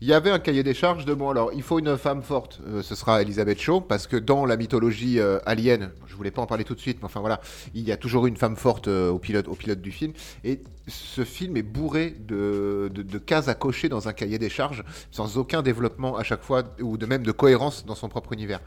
Il 0.02 0.08
y 0.08 0.14
avait 0.14 0.30
un 0.30 0.38
cahier 0.38 0.62
des 0.62 0.72
charges 0.72 1.04
de 1.04 1.12
bon. 1.12 1.28
Alors, 1.28 1.52
il 1.52 1.62
faut 1.62 1.78
une 1.78 1.98
femme 1.98 2.22
forte. 2.22 2.60
euh, 2.66 2.82
ce 2.82 2.94
sera 2.94 3.20
Elisabeth 3.20 3.60
Shaw, 3.60 3.82
parce 3.82 4.06
que 4.06 4.16
dans 4.16 4.46
la 4.46 4.56
mythologie 4.56 5.20
euh, 5.20 5.38
alien, 5.44 5.90
je 6.06 6.14
voulais 6.16 6.30
pas 6.30 6.40
en 6.40 6.46
parler 6.46 6.64
tout 6.64 6.74
de 6.74 6.80
suite, 6.80 6.98
mais 7.00 7.04
enfin 7.04 7.20
voilà, 7.20 7.40
il 7.74 7.82
y 7.82 7.92
a 7.92 7.96
toujours 7.96 8.26
une 8.26 8.36
femme 8.36 8.56
forte 8.56 8.88
euh, 8.88 9.10
au 9.10 9.18
pilote, 9.18 9.46
du 9.80 9.92
film. 9.92 10.12
Et 10.42 10.62
ce 10.88 11.24
film 11.24 11.56
est 11.56 11.62
bourré 11.62 12.16
de, 12.18 12.90
cases 13.24 13.48
à 13.48 13.54
cocher 13.54 13.88
dans 13.90 14.08
un 14.08 14.14
cahier 14.14 14.38
des 14.38 14.48
charges, 14.48 14.84
sans 15.10 15.36
aucun 15.36 15.60
développement 15.60 16.16
à 16.16 16.22
chaque 16.22 16.42
fois, 16.42 16.62
ou 16.80 16.96
de 16.96 17.06
même 17.06 17.22
de 17.22 17.32
cohérence 17.32 17.84
dans 17.84 17.94
son 17.94 18.08
propre 18.08 18.32
univers. 18.32 18.60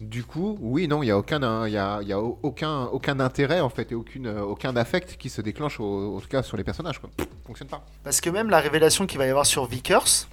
Du 0.00 0.24
coup, 0.24 0.58
oui, 0.60 0.88
non, 0.88 1.02
il 1.02 1.06
y 1.06 1.10
a 1.10 1.18
aucun, 1.18 1.42
hein, 1.42 1.68
il 1.68 1.72
y 1.72 1.78
a, 1.78 2.20
aucun, 2.20 3.20
intérêt 3.20 3.60
en 3.60 3.70
fait 3.70 3.92
et 3.92 3.94
euh, 3.94 4.40
aucun 4.40 4.76
affect 4.76 5.16
qui 5.18 5.28
se 5.28 5.40
déclenche 5.40 5.78
au, 5.78 6.16
en 6.16 6.20
tout 6.20 6.28
cas 6.28 6.42
sur 6.42 6.56
les 6.56 6.64
personnages. 6.64 6.98
Quoi. 6.98 7.10
Fonctionne 7.46 7.68
pas. 7.68 7.84
Parce 8.02 8.20
que 8.20 8.30
même 8.30 8.50
la 8.50 8.60
révélation 8.60 9.06
qu'il 9.06 9.18
va 9.18 9.26
y 9.26 9.30
avoir 9.30 9.46
sur 9.46 9.66
Vickers, 9.66 10.26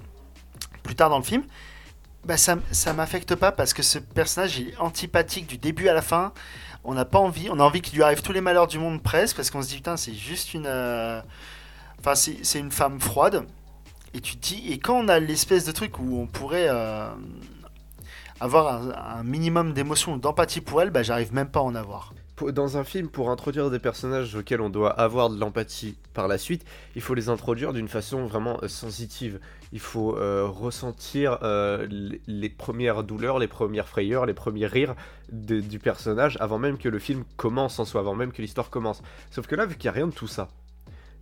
plus 0.88 0.96
tard 0.96 1.12
dans 1.12 1.20
le 1.20 1.24
film, 1.24 1.44
bah 2.26 2.38
ça, 2.38 2.58
ça 2.72 2.94
m'affecte 2.94 3.36
pas 3.36 3.52
parce 3.52 3.74
que 3.74 3.84
ce 3.84 4.00
personnage 4.00 4.60
est 4.60 4.76
antipathique 4.80 5.46
du 5.48 5.58
début 5.58 5.88
à 5.88 5.94
la 5.94 6.02
fin. 6.02 6.34
On 6.84 6.94
n'a 6.94 7.06
pas 7.06 7.20
envie, 7.20 7.50
on 7.52 7.60
a 7.60 7.64
envie 7.64 7.82
qu'il 7.82 7.96
lui 7.98 8.04
arrive 8.04 8.22
tous 8.22 8.32
les 8.32 8.42
malheurs 8.42 8.68
du 8.68 8.80
monde 8.80 9.04
presque 9.04 9.36
parce 9.36 9.52
qu'on 9.52 9.62
se 9.62 9.68
dit 9.68 9.76
putain 9.76 9.98
c'est 9.98 10.14
juste 10.14 10.54
une, 10.54 10.66
euh, 10.66 11.22
enfin 12.00 12.16
c'est 12.16 12.60
une 12.60 12.72
femme 12.72 13.00
froide. 13.00 13.46
Et 14.14 14.22
tu 14.22 14.38
te 14.38 14.48
dis, 14.48 14.72
et 14.72 14.80
quand 14.80 14.98
on 14.98 15.10
a 15.10 15.20
l'espèce 15.20 15.66
de 15.66 15.72
truc 15.72 16.00
où 16.00 16.20
on 16.20 16.28
pourrait 16.28 16.68
euh, 16.70 17.10
avoir 18.40 18.74
un, 18.74 19.20
un 19.20 19.24
minimum 19.24 19.74
d'émotion 19.74 20.18
d'empathie 20.18 20.62
pour 20.62 20.82
elle, 20.82 20.90
bah 20.90 21.04
j'arrive 21.04 21.34
même 21.34 21.50
pas 21.50 21.60
à 21.60 21.64
en 21.64 21.76
avoir. 21.76 22.14
Dans 22.52 22.78
un 22.78 22.84
film, 22.84 23.10
pour 23.10 23.32
introduire 23.32 23.72
des 23.72 23.80
personnages 23.80 24.36
auxquels 24.36 24.62
on 24.62 24.70
doit 24.70 24.92
avoir 24.92 25.32
de 25.32 25.40
l'empathie 25.40 25.98
par 26.14 26.28
la 26.28 26.38
suite, 26.38 26.64
il 26.96 27.02
faut 27.02 27.16
les 27.16 27.30
introduire 27.30 27.74
d'une 27.74 27.88
façon 27.88 28.28
vraiment 28.28 28.60
euh, 28.62 28.68
sensitive. 28.68 29.40
Il 29.74 29.80
faut 29.80 30.16
euh, 30.16 30.46
ressentir 30.46 31.40
euh, 31.44 31.88
les- 32.28 32.50
premières 32.50 33.04
douleurs, 33.04 33.40
les 33.40 33.48
premières 33.48 33.88
frayeurs, 33.88 34.26
les 34.26 34.34
premiers 34.34 34.66
rires 34.66 34.96
du 35.32 35.80
personnage 35.80 36.38
avant 36.40 36.58
même 36.58 36.78
que 36.78 36.90
le 36.90 37.00
film 37.00 37.24
commence 37.36 37.80
en 37.80 37.86
soi, 37.86 38.02
avant 38.02 38.16
même 38.16 38.32
que 38.32 38.42
l'histoire 38.42 38.70
commence. 38.70 39.02
Sauf 39.30 39.48
que 39.48 39.56
là, 39.56 39.66
vu 39.66 39.76
qu'il 39.76 39.84
n'y 39.84 39.90
a 39.90 40.00
rien 40.00 40.08
de 40.08 40.14
tout 40.14 40.28
ça, 40.28 40.48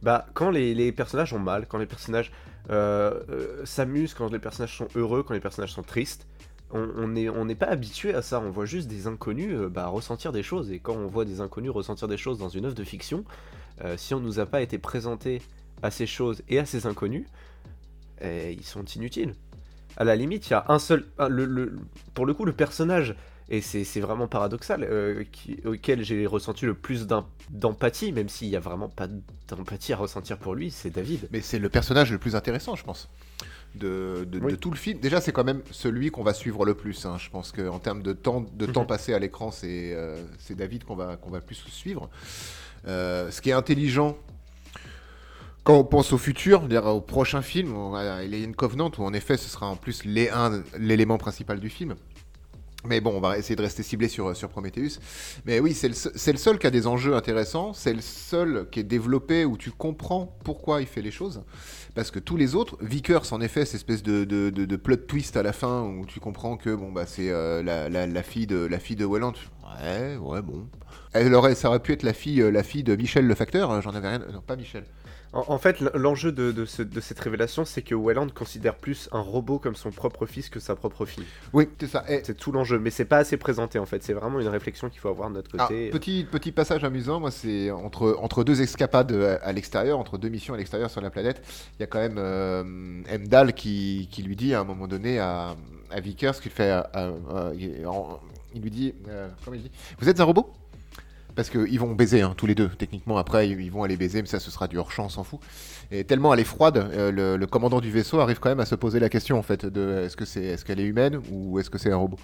bah 0.03 0.27
quand 0.34 0.51
les, 0.51 0.91
personnages 0.91 1.34
ont 1.34 1.39
mal, 1.39 1.65
quand 1.67 1.79
les 1.79 1.88
personnages 1.88 2.31
euh, 2.69 3.65
s'amusent, 3.65 4.13
quand 4.13 4.31
les 4.31 4.39
personnages 4.39 4.77
sont 4.77 4.88
heureux, 4.95 5.23
quand 5.23 5.34
les 5.34 5.39
personnages 5.39 5.73
sont 5.73 5.84
tristes, 5.84 6.27
on 6.71 7.08
n'est 7.08 7.55
pas 7.55 7.67
habitué 7.67 8.13
à 8.13 8.21
ça, 8.21 8.39
on 8.39 8.49
voit 8.49 8.65
juste 8.65 8.88
des 8.88 9.08
inconnus 9.08 9.55
bah, 9.71 9.88
ressentir 9.88 10.31
des 10.31 10.43
choses, 10.43 10.71
et 10.71 10.79
quand 10.79 10.95
on 10.95 11.08
voit 11.08 11.25
des 11.25 11.39
inconnus 11.39 11.71
ressentir 11.71 12.08
des 12.08 12.17
choses 12.17 12.38
dans 12.38 12.49
une 12.49 12.65
œuvre 12.65 12.75
de 12.75 12.84
fiction, 12.84 13.23
si 13.97 14.13
on 14.13 14.19
nous 14.19 14.39
a 14.39 14.45
pas 14.45 14.62
été 14.62 14.77
présenté 14.77 15.41
à 15.84 15.91
ces 15.91 16.05
choses 16.05 16.41
et 16.49 16.60
à 16.60 16.65
ces 16.65 16.86
inconnus, 16.86 17.25
ils 18.23 18.63
sont 18.65 18.84
inutiles. 18.86 19.36
À 19.97 20.04
la 20.04 20.15
limite, 20.15 20.47
il 20.47 20.51
y 20.51 20.54
a 20.54 20.65
un 20.69 20.80
seul... 20.80 21.06
un- 21.19 21.30
le, 21.30 21.45
le- 21.45 21.78
pour 22.13 22.25
le 22.25 22.34
coup, 22.34 22.43
le 22.45 22.51
personnage, 22.54 23.15
et 23.49 23.62
c'est 23.62 23.99
vraiment 24.01 24.28
paradoxal, 24.28 24.84
euh, 24.84 25.23
qui- 25.32 25.60
auquel 25.65 26.04
j'ai 26.04 26.25
ressenti 26.25 26.65
le 26.65 26.73
plus 26.73 27.08
d'em- 27.08 27.23
d'empathie, 27.49 28.12
même 28.12 28.28
s'il 28.28 28.47
y 28.49 28.56
a 28.56 28.60
vraiment 28.60 28.89
pas 28.89 29.08
d'empathie 29.47 29.93
à 29.93 29.97
ressentir 29.97 30.38
pour 30.38 30.56
lui, 30.56 30.71
c'est 30.71 30.89
David. 30.89 31.28
Mais 31.32 31.41
c'est 31.41 31.60
le 31.60 31.69
personnage 31.69 32.12
le 32.12 32.17
plus 32.17 32.36
intéressant, 32.36 32.75
je 32.75 32.84
pense, 32.84 33.08
de, 33.75 34.25
de- 34.30 34.39
Oui. 34.39 34.51
de 34.51 34.56
tout 34.58 34.71
le 34.71 34.75
film. 34.78 34.99
Déjà, 34.99 35.21
c'est 35.21 35.32
quand 35.32 35.43
même 35.43 35.62
celui 35.71 36.10
qu'on 36.12 36.23
va 36.23 36.34
suivre 36.34 36.65
le 36.65 36.73
plus. 36.73 37.06
hein. 37.06 37.17
Je 37.19 37.30
pense 37.30 37.51
qu'en 37.51 37.80
termes 37.80 38.01
de 38.01 38.13
temps, 38.13 38.45
de 38.54 38.65
temps 38.65 38.82
Mhm. 38.82 38.88
passé 38.88 39.13
à 39.13 39.19
l'écran, 39.19 39.51
c'est 39.51 39.93
euh, 39.93 40.17
c'est 40.39 40.56
David 40.56 40.84
qu'on 40.84 40.95
va, 40.95 41.15
qu'on 41.15 41.30
va 41.30 41.39
plus 41.39 41.56
suivre. 41.69 42.10
Euh, 42.88 43.32
ce 43.32 43.41
qui 43.41 43.49
est 43.49 43.54
intelligent, 43.54 44.17
quand 45.65 45.80
on 45.80 45.84
pense 45.84 46.13
au 46.13 46.19
futur, 46.19 46.60
c'est-à-dire 46.60 46.86
au 46.86 47.01
prochain 47.01 47.41
film, 47.41 47.75
on 47.75 47.95
a 47.95 48.17
Alien 48.17 48.56
Covenant, 48.56 48.91
où 48.99 49.04
en 49.04 49.13
effet, 49.13 49.36
ce 49.36 49.49
sera 49.49 49.65
en 49.65 49.75
plus 49.75 50.06
l'élément 50.06 51.17
principal 51.17 51.60
du 51.60 51.69
film. 51.69 51.95
Mais 52.88 53.01
bon, 53.01 53.13
on 53.15 53.19
va 53.19 53.39
essayer 53.39 53.56
de 53.56 53.63
rester 53.63 53.82
ciblé 53.82 54.08
sur, 54.08 54.32
Prometheus. 54.47 54.99
Mais 55.47 55.60
oui, 55.60 55.73
c'est 55.73 55.88
le, 55.88 56.38
seul 56.38 56.60
qui 56.60 56.67
a 56.67 56.69
des 56.69 56.86
enjeux 56.86 57.15
intéressants. 57.15 57.73
C'est 57.73 57.95
le 57.95 58.01
seul 58.01 58.67
qui 58.71 58.80
est 58.80 58.84
développé 58.84 59.43
où 59.43 59.58
tu 59.58 59.71
comprends 59.71 60.38
pourquoi 60.43 60.82
il 60.82 60.88
fait 60.88 61.01
les 61.01 61.10
choses. 61.10 61.41
Parce 61.95 62.12
que 62.12 62.19
tous 62.19 62.38
les 62.38 62.54
autres, 62.54 62.78
Vickers, 62.82 63.34
en 63.34 63.41
effet, 63.41 63.65
cette 63.65 63.75
espèce 63.75 64.04
de, 64.04 64.23
de, 64.23 64.75
plot 64.75 64.97
twist 64.97 65.36
à 65.36 65.41
la 65.41 65.51
fin 65.51 65.82
où 65.82 66.06
tu 66.06 66.19
comprends 66.19 66.58
que 66.58 66.75
bon, 66.75 66.91
bah, 66.91 67.08
c'est 67.08 67.32
euh, 67.32 67.63
la 67.63 68.23
fille 68.23 68.45
de, 68.45 68.58
la 68.58 68.78
fille 68.78 68.97
de 68.97 69.06
Welland. 69.06 69.34
Ouais, 69.82 70.17
ouais, 70.17 70.41
bon. 70.43 70.67
Elle 71.13 71.34
aurait, 71.34 71.56
ça 71.56 71.69
aurait 71.69 71.80
pu 71.80 71.93
être 71.93 72.04
la 72.04 72.13
fille, 72.13 72.41
euh, 72.41 72.51
la 72.51 72.62
fille 72.62 72.84
de 72.84 72.95
Michel 72.95 73.25
le 73.25 73.36
facteur. 73.36 73.71
hein, 73.71 73.82
J'en 73.82 73.95
avais 73.95 74.10
rien. 74.10 74.19
Non, 74.32 74.41
pas 74.41 74.56
Michel. 74.56 74.84
En, 75.35 75.43
en 75.49 75.57
fait, 75.57 75.81
l'enjeu 75.93 76.31
de, 76.31 76.51
de 76.51 76.65
ce- 76.65 76.81
de 76.81 76.99
cette 77.01 77.19
révélation, 77.19 77.65
c'est 77.65 77.81
que 77.81 77.93
Welland 77.93 78.27
considère 78.33 78.75
plus 78.75 79.09
un 79.11 79.19
robot 79.19 79.59
comme 79.59 79.75
son 79.75 79.91
propre 79.91 80.25
fils 80.25 80.49
que 80.49 80.59
sa 80.59 80.75
propre 80.75 81.05
fille. 81.05 81.25
Oui, 81.53 81.67
c'est 81.79 81.87
ça. 81.87 82.03
Et- 82.09 82.21
C'est 82.23 82.35
tout 82.37 82.51
l'enjeu, 82.51 82.79
mais 82.79 82.89
c'est 82.89 83.05
pas 83.05 83.17
assez 83.17 83.37
présenté 83.37 83.77
en 83.77 83.85
fait. 83.85 84.01
C'est 84.01 84.13
vraiment 84.13 84.39
une 84.39 84.47
réflexion 84.47 84.89
qu'il 84.89 84.99
faut 85.01 85.09
avoir 85.09 85.29
de 85.29 85.35
notre 85.35 85.51
Ah, 85.57 85.67
côté. 85.67 85.89
petit, 85.91 86.25
petit 86.31 86.51
passage 86.51 86.83
amusant, 86.83 87.19
moi, 87.19 87.31
c'est 87.31 87.69
entre, 87.69 88.17
entre 88.21 88.43
deux 88.43 88.61
escapades 88.61 89.11
à, 89.11 89.35
à 89.45 89.51
l'extérieur, 89.51 89.99
entre 89.99 90.17
deux 90.17 90.29
missions 90.29 90.53
à 90.53 90.57
l'extérieur 90.57 90.89
sur 90.89 91.01
la 91.01 91.09
planète, 91.09 91.41
il 91.77 91.81
y 91.81 91.83
a 91.83 91.87
quand 91.87 91.99
même 91.99 92.17
euh, 92.17 92.63
Emdal 93.13 93.53
qui, 93.53 94.07
qui 94.11 94.23
lui 94.23 94.35
dit 94.35 94.53
à 94.53 94.61
un 94.61 94.63
moment 94.63 94.87
donné 94.87 95.19
à, 95.19 95.55
à 95.91 95.99
Vickers 95.99 96.39
qu'il 96.39 96.51
fait. 96.51 96.69
à- 96.69 96.89
à- 96.93 97.07
à- 97.09 97.51
il, 98.53 98.61
lui 98.61 98.71
dit. 98.71 98.93
euh, 99.09 99.27
comment 99.43 99.57
il 99.57 99.63
dit 99.63 99.71
Vous 99.99 100.07
êtes 100.07 100.19
un 100.21 100.23
robot? 100.23 100.49
Parce 101.35 101.49
qu'ils 101.49 101.79
vont 101.79 101.93
baiser 101.93 102.21
hein, 102.21 102.33
tous 102.35 102.45
les 102.45 102.55
deux. 102.55 102.69
Techniquement, 102.69 103.17
après, 103.17 103.49
ils 103.49 103.71
vont 103.71 103.83
aller 103.83 103.97
baiser, 103.97 104.21
mais 104.21 104.27
ça, 104.27 104.39
ce 104.39 104.49
sera 104.49 104.67
du 104.67 104.77
hors-champ, 104.77 105.09
s'en 105.09 105.23
fout. 105.23 105.39
Et 105.91 106.03
tellement 106.03 106.33
elle 106.33 106.39
est 106.39 106.45
froide, 106.45 106.89
euh, 106.93 107.37
le, 107.37 107.45
commandant 107.47 107.81
du 107.81 107.91
vaisseau 107.91 108.19
arrive 108.19 108.39
quand 108.39 108.49
même 108.49 108.59
à 108.59 108.65
se 108.65 108.75
poser 108.75 108.99
la 108.99 109.09
question 109.09 109.37
en 109.37 109.43
fait 109.43 109.65
de 109.65 110.05
est-ce 110.05 110.39
est-ce 110.39 110.65
qu'elle 110.65 110.79
est 110.79 110.85
humaine 110.85 111.21
ou 111.31 111.59
est-ce 111.59 111.69
que 111.69 111.77
c'est 111.77 111.91
un 111.91 111.97
robot? 111.97 112.17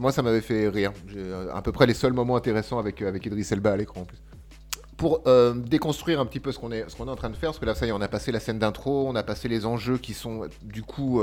Moi, 0.00 0.12
ça 0.12 0.22
m'avait 0.22 0.40
fait 0.40 0.68
rire. 0.68 0.92
Euh, 1.16 1.52
à 1.52 1.62
peu 1.62 1.72
près 1.72 1.86
les 1.86 1.94
seuls 1.94 2.12
moments 2.12 2.36
intéressants 2.36 2.78
avec 2.78 3.02
euh, 3.02 3.08
avec 3.08 3.26
Idris 3.26 3.46
Elba 3.50 3.72
à 3.72 3.76
l'écran 3.76 4.02
en 4.02 4.04
plus. 4.04 4.18
Pour 4.96 5.24
déconstruire 5.56 6.20
un 6.20 6.26
petit 6.26 6.38
peu 6.38 6.52
ce 6.52 6.60
qu'on 6.60 6.70
est 6.70 6.84
ce 6.88 6.96
est 6.96 7.00
en 7.00 7.16
train 7.16 7.30
de 7.30 7.34
faire, 7.34 7.48
parce 7.48 7.58
que 7.58 7.64
là, 7.64 7.74
ça 7.74 7.86
y 7.86 7.88
est, 7.88 7.92
on 7.92 8.00
a 8.00 8.06
passé 8.06 8.30
la 8.30 8.38
scène 8.38 8.60
d'intro, 8.60 9.08
on 9.08 9.16
a 9.16 9.24
passé 9.24 9.48
les 9.48 9.66
enjeux 9.66 9.98
qui 9.98 10.14
sont 10.14 10.42
du 10.62 10.82
coup 10.82 11.20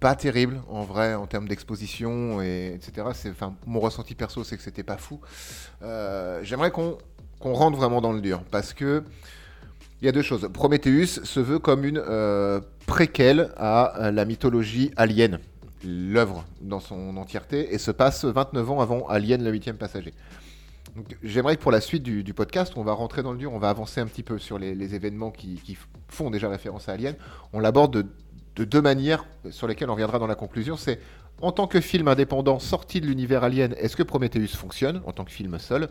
pas 0.00 0.14
terribles 0.14 0.60
en 0.68 0.82
vrai 0.82 1.14
en 1.14 1.26
termes 1.26 1.48
d'exposition 1.48 2.40
et 2.40 2.74
etc. 2.74 3.08
C'est 3.14 3.30
enfin 3.30 3.54
mon 3.66 3.80
ressenti 3.80 4.14
perso, 4.14 4.44
c'est 4.44 4.56
que 4.56 4.62
c'était 4.62 4.82
pas 4.82 4.96
fou. 4.96 5.20
Euh, 5.82 6.40
J'aimerais 6.42 6.70
qu'on 6.70 6.98
qu'on 7.40 7.52
rentre 7.52 7.76
vraiment 7.76 8.00
dans 8.00 8.12
le 8.12 8.20
dur 8.20 8.42
parce 8.50 8.72
que 8.72 9.04
il 10.00 10.06
y 10.06 10.08
a 10.08 10.12
deux 10.12 10.22
choses. 10.22 10.48
Prometheus 10.52 11.24
se 11.24 11.40
veut 11.40 11.58
comme 11.58 11.84
une 11.84 11.98
euh, 11.98 12.60
préquelle 12.86 13.52
à 13.56 14.06
euh, 14.06 14.10
la 14.12 14.24
mythologie 14.24 14.92
alien, 14.96 15.40
l'œuvre 15.84 16.44
dans 16.60 16.78
son 16.78 17.16
entièreté, 17.16 17.74
et 17.74 17.78
se 17.78 17.90
passe 17.90 18.24
29 18.24 18.70
ans 18.70 18.80
avant 18.80 19.08
Alien, 19.08 19.42
le 19.42 19.50
huitième 19.50 19.76
passager. 19.76 20.14
J'aimerais 21.22 21.56
que 21.56 21.62
pour 21.62 21.72
la 21.72 21.80
suite 21.80 22.02
du, 22.02 22.22
du 22.22 22.32
podcast, 22.32 22.74
on 22.76 22.84
va 22.84 22.92
rentrer 22.92 23.22
dans 23.22 23.32
le 23.32 23.38
dur, 23.38 23.52
on 23.52 23.58
va 23.58 23.70
avancer 23.70 24.00
un 24.00 24.06
petit 24.06 24.22
peu 24.22 24.38
sur 24.38 24.58
les, 24.58 24.94
événements 24.94 25.30
qui, 25.30 25.56
qui 25.56 25.76
font 26.08 26.30
déjà 26.30 26.48
référence 26.48 26.88
à 26.88 26.92
Alien. 26.92 27.14
On 27.52 27.60
l'aborde 27.60 27.94
de, 27.94 28.06
de 28.58 28.64
deux 28.64 28.82
manières 28.82 29.24
sur 29.50 29.66
lesquelles 29.66 29.88
on 29.88 29.94
reviendra 29.94 30.18
dans 30.18 30.26
la 30.26 30.34
conclusion. 30.34 30.76
C'est 30.76 31.00
en 31.40 31.52
tant 31.52 31.66
que 31.68 31.80
film 31.80 32.08
indépendant 32.08 32.58
sorti 32.58 33.00
de 33.00 33.06
l'univers 33.06 33.44
Alien, 33.44 33.72
est-ce 33.78 33.96
que 33.96 34.02
Prometheus 34.02 34.48
fonctionne 34.56 35.00
en 35.06 35.12
tant 35.12 35.24
que 35.24 35.30
film 35.30 35.56
seul? 35.58 35.88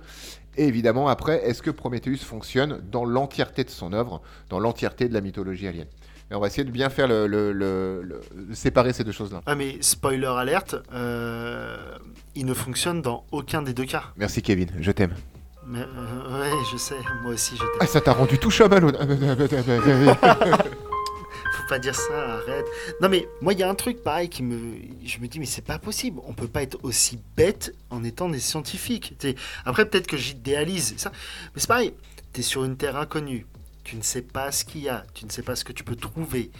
Et 0.58 0.68
évidemment, 0.68 1.08
après, 1.08 1.42
est-ce 1.48 1.62
que 1.62 1.72
Prometheus 1.72 2.18
fonctionne 2.18 2.82
dans 2.92 3.06
l'entièreté 3.06 3.64
de 3.64 3.70
son 3.70 3.94
œuvre, 3.94 4.22
dans 4.50 4.60
l'entièreté 4.60 5.08
de 5.08 5.14
la 5.14 5.22
mythologie 5.22 5.68
alien? 5.68 5.88
Et 6.30 6.36
on 6.36 6.42
va 6.42 6.48
essayer 6.48 6.66
de 6.66 6.72
bien 6.72 6.90
faire 6.90 7.08
le, 7.08 7.26
le- 7.26 7.54
le- 7.54 8.02
le- 8.04 8.22
de 8.50 8.54
séparer 8.54 8.92
ces 8.92 9.06
deux 9.06 9.14
choses-là. 9.14 9.42
Ah 9.46 9.56
mais 9.56 9.78
spoiler 9.80 10.26
alerte, 10.28 10.76
euh, 10.94 11.78
il 12.36 12.46
ne 12.46 12.54
fonctionne 12.54 13.02
dans 13.02 13.24
aucun 13.32 13.62
des 13.62 13.74
deux 13.74 13.86
cas. 13.86 14.04
Merci 14.18 14.42
Kevin, 14.42 14.68
je 14.82 14.92
t'aime. 14.92 15.14
Mais, 15.66 15.80
euh, 15.80 16.40
ouais, 16.42 16.52
je 16.72 16.78
sais, 16.78 16.96
moi 17.24 17.32
aussi 17.34 17.56
je 17.56 17.64
Ah, 17.80 17.86
ça 17.88 18.02
t'a 18.02 18.12
rendu 18.12 18.38
tout 18.38 18.50
chamallow. 18.52 18.92
Pas 21.68 21.80
dire 21.80 21.96
ça, 21.96 22.36
arrête. 22.36 22.66
Non 23.02 23.10
mais 23.10 23.28
moi 23.42 23.54
il 23.54 23.60
y 23.60 23.64
a 23.64 23.70
un 23.70 23.76
truc 23.76 24.02
pareil 24.02 24.30
qui 24.30 24.42
me, 24.42 24.58
je 25.06 25.20
me 25.20 25.28
dis 25.28 25.40
mais 25.40 25.46
c'est 25.46 25.66
pas 25.66 25.80
possible. 25.80 26.22
On 26.26 26.34
peut 26.34 26.48
pas 26.48 26.64
être 26.64 26.78
aussi 26.84 27.20
bête 27.36 27.76
en 27.90 28.04
étant 28.04 28.30
des 28.30 28.40
scientifiques. 28.40 29.16
Après 29.66 29.86
peut-être 29.86 30.08
que 30.08 30.18
j'idéalise 30.18 30.96
ça, 30.98 31.12
mais 31.54 31.62
c'est 31.62 31.68
pareil. 31.68 31.94
T'es 32.32 32.42
sur 32.42 32.64
une 32.64 32.78
terre 32.78 32.96
inconnue. 32.96 33.46
Tu 33.84 33.96
ne 33.98 34.02
sais 34.02 34.22
pas 34.22 34.52
ce 34.52 34.64
qu'il 34.64 34.82
y 34.82 34.90
a. 34.90 35.06
Tu 35.14 35.26
ne 35.26 35.32
sais 35.32 35.42
pas 35.44 35.56
ce 35.56 35.66
que 35.66 35.74
tu 35.74 35.84
peux 35.84 35.96
trouver. 35.96 36.52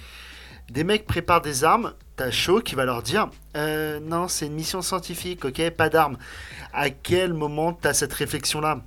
Des 0.70 0.84
mecs 0.84 1.06
préparent 1.06 1.42
des 1.42 1.64
armes. 1.64 1.94
T'as 2.18 2.32
chaud 2.32 2.60
qui 2.60 2.76
va 2.76 2.84
leur 2.84 3.02
dire 3.02 3.30
Euh, 3.56 4.00
non 4.02 4.28
c'est 4.28 4.48
une 4.48 4.56
mission 4.56 4.82
scientifique, 4.82 5.46
ok, 5.46 5.70
pas 5.70 5.90
d'armes. 5.90 6.18
À 6.74 6.90
quel 6.90 7.34
moment 7.34 7.72
t'as 7.72 7.94
cette 7.94 8.14
réflexion 8.14 8.60
là 8.60 8.82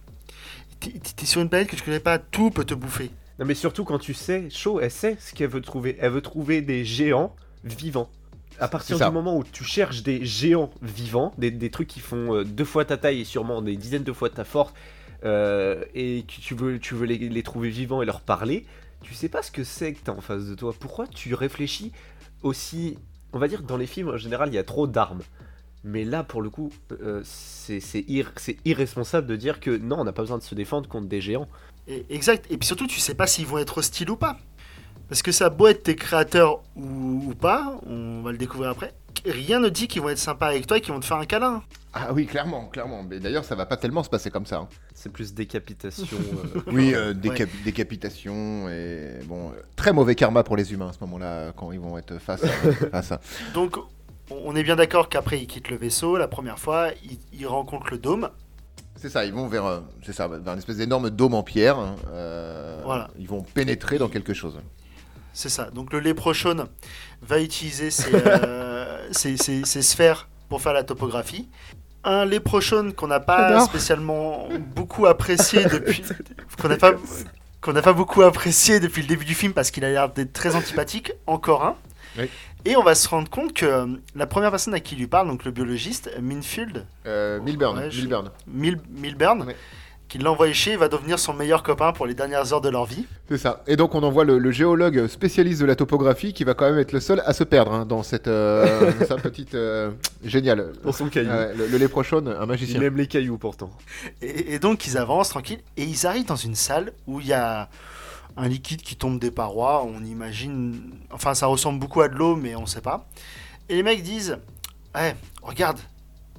t'es 0.81 1.27
sur 1.27 1.41
une 1.41 1.49
planète 1.49 1.69
que 1.69 1.77
tu 1.77 1.83
connais 1.83 2.01
pas, 2.01 2.19
tout 2.19 2.51
peut 2.51 2.65
te 2.65 2.75
bouffer. 2.75 3.11
Non, 3.41 3.47
mais 3.47 3.55
surtout 3.55 3.85
quand 3.85 3.99
tu 3.99 4.15
sais, 4.15 4.49
Shaw, 4.51 4.81
elle 4.81 4.91
sait 4.91 5.17
ce 5.19 5.35
qu'elle 5.35 5.49
veut 5.51 5.63
trouver. 5.63 5.97
Elle 5.99 6.13
veut 6.13 6.21
trouver 6.21 6.61
des 6.63 6.85
géants 6.85 7.35
vivants. 7.65 8.11
À 8.59 8.69
partir 8.69 8.97
du 9.09 9.15
moment 9.15 9.37
où 9.39 9.43
tu 9.45 9.65
cherches 9.65 10.03
des 10.03 10.25
géants 10.27 10.71
vivants, 10.83 11.33
des, 11.39 11.51
des 11.51 11.71
trucs 11.71 11.89
qui 11.89 12.01
font 12.01 12.35
euh, 12.37 12.45
deux 12.45 12.67
fois 12.67 12.85
ta 12.85 12.99
taille 12.99 13.21
et 13.21 13.25
sûrement 13.25 13.63
des 13.63 13.77
dizaines 13.77 14.03
de 14.05 14.13
fois 14.13 14.29
ta 14.29 14.45
force, 14.45 14.75
euh, 15.25 15.83
et 15.95 16.25
que 16.29 16.41
tu 16.41 16.55
veux, 16.55 16.79
tu 16.79 16.95
veux 16.95 17.07
les, 17.07 17.17
les 17.17 17.43
trouver 17.43 17.71
vivants 17.71 18.03
et 18.03 18.07
leur 18.07 18.21
parler, 18.21 18.67
tu 19.03 19.15
sais 19.15 19.31
pas 19.31 19.43
ce 19.43 19.51
que 19.51 19.65
c'est 19.65 19.95
que 19.95 20.01
t'as 20.05 20.13
en 20.13 20.21
face 20.21 20.45
de 20.45 20.55
toi. 20.55 20.75
Pourquoi 20.79 21.07
tu 21.07 21.33
réfléchis 21.35 21.93
aussi. 22.43 22.99
On 23.33 23.39
va 23.39 23.49
dire 23.49 23.61
que 23.63 23.67
dans 23.67 23.77
les 23.79 23.87
films, 23.87 24.09
en 24.11 24.17
général, 24.19 24.51
il 24.51 24.55
y 24.55 24.59
a 24.59 24.65
trop 24.65 24.87
d'armes. 24.87 25.23
Mais 25.83 26.05
là, 26.05 26.23
pour 26.25 26.43
le 26.43 26.51
coup, 26.51 26.71
euh, 27.01 27.23
c'est 27.25 27.81
c'est 27.81 28.01
ir- 28.09 28.33
c'est 28.37 28.59
irresponsable 28.67 29.27
de 29.27 29.37
dire 29.37 29.61
que 29.61 29.71
non, 29.71 30.01
on 30.01 30.05
n'a 30.05 30.13
pas 30.13 30.21
besoin 30.23 30.37
de 30.37 30.43
se 30.43 30.55
défendre 30.55 30.87
contre 30.89 31.09
des 31.09 31.23
géants. 31.23 31.49
Et- 31.91 32.07
exact. 32.11 32.47
Et 32.51 32.57
puis 32.57 32.67
surtout, 32.67 32.87
tu 32.87 33.01
sais 33.01 33.15
pas 33.15 33.27
s'ils 33.27 33.47
vont 33.47 33.59
être 33.59 33.79
hostiles 33.79 34.11
ou 34.11 34.17
pas. 34.17 34.39
Parce 35.09 35.23
que 35.23 35.33
ça 35.33 35.47
a 35.47 35.51
beau 35.51 35.67
être 35.67 35.83
tes 35.83 35.97
créateurs 35.97 36.61
ou, 36.77 37.25
ou 37.27 37.35
pas, 37.35 37.81
on 37.87 38.23
va 38.23 38.31
le 38.31 38.39
découvrir 38.39 38.71
après. 38.71 38.95
Rien 39.27 39.59
ne 39.59 39.69
dit 39.69 39.89
qu'ils 39.89 40.01
vont 40.01 40.09
être 40.11 40.19
sympas 40.19 40.47
avec 40.47 40.69
toi 40.69 40.79
et 40.79 40.81
qu'ils 40.81 40.93
vont 40.95 41.01
te 41.01 41.05
faire 41.05 41.17
un 41.17 41.27
câlin. 41.27 41.63
Ah 41.93 42.13
oui, 42.13 42.27
clairement, 42.27 42.67
clairement. 42.67 43.03
Mais 43.03 43.19
d'ailleurs, 43.19 43.45
ça 43.45 43.57
va 43.57 43.67
pas 43.67 43.77
tellement 43.77 44.05
se 44.05 44.09
passer 44.09 44.31
comme 44.31 44.47
ça. 44.47 44.59
hein. 44.59 44.69
C'est 44.95 45.11
plus 45.11 45.35
décapitation. 45.35 46.17
euh, 46.57 46.61
Oui, 46.69 46.95
euh, 46.95 47.13
décap- 47.13 47.49
décapitation 47.65 48.69
et 48.69 49.19
bon, 49.25 49.49
euh, 49.51 49.61
très 49.75 49.93
mauvais 49.93 50.15
karma 50.15 50.45
pour 50.45 50.57
les 50.57 50.73
humains 50.73 50.91
à 50.91 50.93
ce 50.93 50.99
moment-là 51.01 51.53
quand 51.57 51.73
ils 51.73 51.81
vont 51.81 51.99
être 51.99 52.19
face 52.19 52.45
à, 52.45 52.49
à 52.99 53.03
ça. 53.03 53.21
Donc, 53.53 53.77
on 53.77 53.85
on 54.45 54.55
est 54.55 54.63
bien 54.63 54.77
d'accord 54.77 55.09
qu'après, 55.09 55.41
ils 55.41 55.49
quittent 55.49 55.71
le 55.71 55.77
vaisseau. 55.77 56.17
La 56.17 56.29
première 56.29 56.61
fois, 56.61 56.91
ils, 57.03 57.19
ils 57.33 57.47
rencontrent 57.49 57.91
le 57.91 57.99
dôme. 57.99 58.31
C'est 59.01 59.09
ça, 59.09 59.25
ils 59.25 59.33
vont 59.33 59.47
vers, 59.49 59.65
euh, 59.65 59.81
c'est 60.05 60.13
ça, 60.13 60.29
vers 60.29 60.53
une 60.53 60.59
espèce 60.59 60.77
d'énorme 60.77 61.09
dôme 61.11 61.35
en 61.35 61.43
pierre. 61.43 61.79
hein, 61.79 61.97
euh, 62.13 62.81
Voilà. 62.85 63.09
Ils 63.19 63.27
vont 63.29 63.43
pénétrer 63.43 63.99
dans 63.99 64.09
quelque 64.09 64.35
chose. 64.35 64.59
C'est 65.33 65.49
ça. 65.49 65.71
Donc 65.71 65.93
le 65.93 66.01
léprochaune 66.01 66.67
va 67.23 67.41
utiliser 67.41 67.91
ses, 67.91 68.11
euh, 68.15 69.09
ses- 69.13 69.37
ses- 69.37 69.65
ses 69.65 69.83
sphères 69.83 70.29
pour 70.49 70.61
faire 70.61 70.73
la 70.75 70.85
topographie. 70.85 71.49
Un 72.05 72.25
léprochaune 72.27 72.93
qu'on 72.93 73.07
n'a 73.07 73.21
pas 73.21 73.61
spécialement 73.65 74.49
beaucoup 74.75 75.07
apprécié 75.07 75.65
depuis 75.73 76.03
qu'on 76.61 76.69
n'a 76.69 76.77
pas 76.77 76.93
qu'on 77.61 77.73
n'a 77.75 77.83
pas 77.83 77.93
beaucoup 77.93 78.23
apprécié 78.23 78.81
depuis 78.81 79.03
le 79.03 79.09
début 79.09 79.25
du 79.27 79.35
film 79.35 79.53
parce 79.53 79.71
qu'il 79.71 79.85
a 79.85 79.91
l'air 79.91 80.11
d'être 80.11 80.33
très 80.33 80.57
antipathique. 80.57 81.13
Encore 81.27 81.63
un. 81.65 81.77
Oui. 82.19 82.29
Et 82.65 82.77
on 82.77 82.83
va 82.83 82.95
se 82.95 83.09
rendre 83.09 83.29
compte 83.31 83.53
que 83.53 83.67
euh, 83.67 83.87
la 84.15 84.27
première 84.27 84.51
personne 84.51 84.75
à 84.75 84.81
qui 84.81 84.95
il 84.95 84.99
lui 84.99 85.07
parle, 85.07 85.29
donc 85.29 85.45
le 85.45 85.51
biologiste, 85.51 86.11
Minfield, 86.21 86.87
Euh, 87.07 87.41
Milburn, 87.41 87.79
Ouais, 87.79 87.91
je- 87.91 88.01
Milburn. 88.01 88.31
Mil- 88.47 88.81
Milburn, 88.91 89.43
Ouais. 89.47 89.57
qui 90.09 90.19
l'a 90.19 90.31
envoyé 90.31 90.53
chez, 90.53 90.73
il 90.73 90.79
va 90.79 90.89
devenir 90.89 91.19
son 91.21 91.33
meilleur 91.33 91.63
copain 91.63 91.93
pour 91.93 92.05
les 92.07 92.15
dernières 92.15 92.53
heures 92.53 92.61
de 92.61 92.69
leur 92.69 92.85
vie. 92.85 93.07
C'est 93.29 93.39
ça. 93.39 93.63
Et 93.69 93.77
donc 93.77 93.95
on 93.95 94.03
envoie 94.03 94.25
le, 94.25 94.39
le 94.39 94.51
géologue 94.51 95.07
spécialiste 95.07 95.61
de 95.61 95.67
la 95.67 95.77
topographie 95.77 96.33
qui 96.33 96.43
va 96.45 96.55
quand 96.55 96.69
même 96.69 96.79
être 96.81 96.91
le 96.93 96.99
seul 97.01 97.23
à 97.25 97.33
se 97.33 97.45
perdre 97.45 97.73
hein, 97.73 97.87
dans 97.87 98.03
cette 98.03 98.27
euh, 98.27 98.91
sa 99.09 99.17
petite 99.17 99.55
euh, 99.55 99.91
génial. 100.25 100.73
Pour 100.83 100.95
son 100.97 101.09
caillou. 101.09 101.31
le, 101.57 101.67
le 101.69 101.79
léprochaune, 101.79 102.27
un 102.29 102.43
Il 102.43 102.47
magicien. 102.49 102.81
aime 102.83 102.97
les 102.97 103.07
cailloux 103.07 103.39
pourtant. 103.39 103.71
Et, 104.21 104.55
et 104.55 104.59
donc 104.59 104.85
ils 104.87 104.99
avancent 104.99 105.29
tranquille 105.31 105.61
et 105.77 105.85
ils 105.85 106.07
arrivent 106.07 106.27
dans 106.27 106.35
une 106.37 106.57
salle 106.57 106.93
où 107.07 107.21
il 107.21 107.29
y 107.29 107.33
a 107.33 107.69
un 108.37 108.49
liquide 108.49 108.83
qui 108.83 108.97
tombe 108.97 109.19
des 109.19 109.31
parois. 109.31 109.85
On 109.85 110.05
imagine, 110.05 110.93
enfin 111.11 111.35
ça 111.35 111.47
ressemble 111.47 111.79
beaucoup 111.79 112.01
à 112.01 112.09
de 112.09 112.15
l'eau, 112.15 112.37
mais 112.37 112.55
on 112.57 112.67
sait 112.67 112.81
pas. 112.81 113.09
Et 113.69 113.77
les 113.77 113.83
mecs 113.83 114.03
disent, 114.03 114.39
Eh, 114.99 115.13
regarde, 115.43 115.79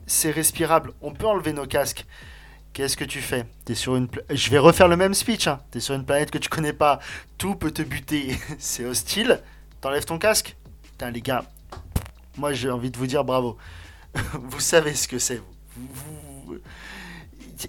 c'est 0.07 0.31
respirable. 0.31 0.93
On 1.01 1.13
peut 1.13 1.27
enlever 1.27 1.53
nos 1.53 1.65
casques. 1.65 2.05
Qu'est-ce 2.73 2.95
que 2.95 3.03
tu 3.03 3.19
fais? 3.19 3.45
T'es 3.65 3.75
sur 3.75 3.95
une. 3.95 4.07
Je 4.29 4.49
vais 4.49 4.57
refaire 4.57 4.87
le 4.87 4.95
même 4.95 5.13
speech. 5.13 5.47
Hein. 5.47 5.59
T'es 5.71 5.79
sur 5.79 5.93
une 5.93 6.05
planète 6.05 6.31
que 6.31 6.37
tu 6.37 6.47
connais 6.47 6.73
pas. 6.73 6.99
Tout 7.37 7.55
peut 7.55 7.71
te 7.71 7.81
buter. 7.81 8.37
c'est 8.59 8.85
hostile. 8.85 9.41
T'enlèves 9.81 10.05
ton 10.05 10.17
casque. 10.17 10.55
Putain 10.83 11.11
les 11.11 11.21
gars, 11.21 11.43
moi 12.37 12.53
j'ai 12.53 12.69
envie 12.69 12.91
de 12.91 12.97
vous 12.97 13.07
dire 13.07 13.23
bravo. 13.23 13.57
vous 14.33 14.59
savez 14.59 14.93
ce 14.93 15.07
que 15.07 15.19
c'est. 15.19 15.41
Vous, 15.75 16.59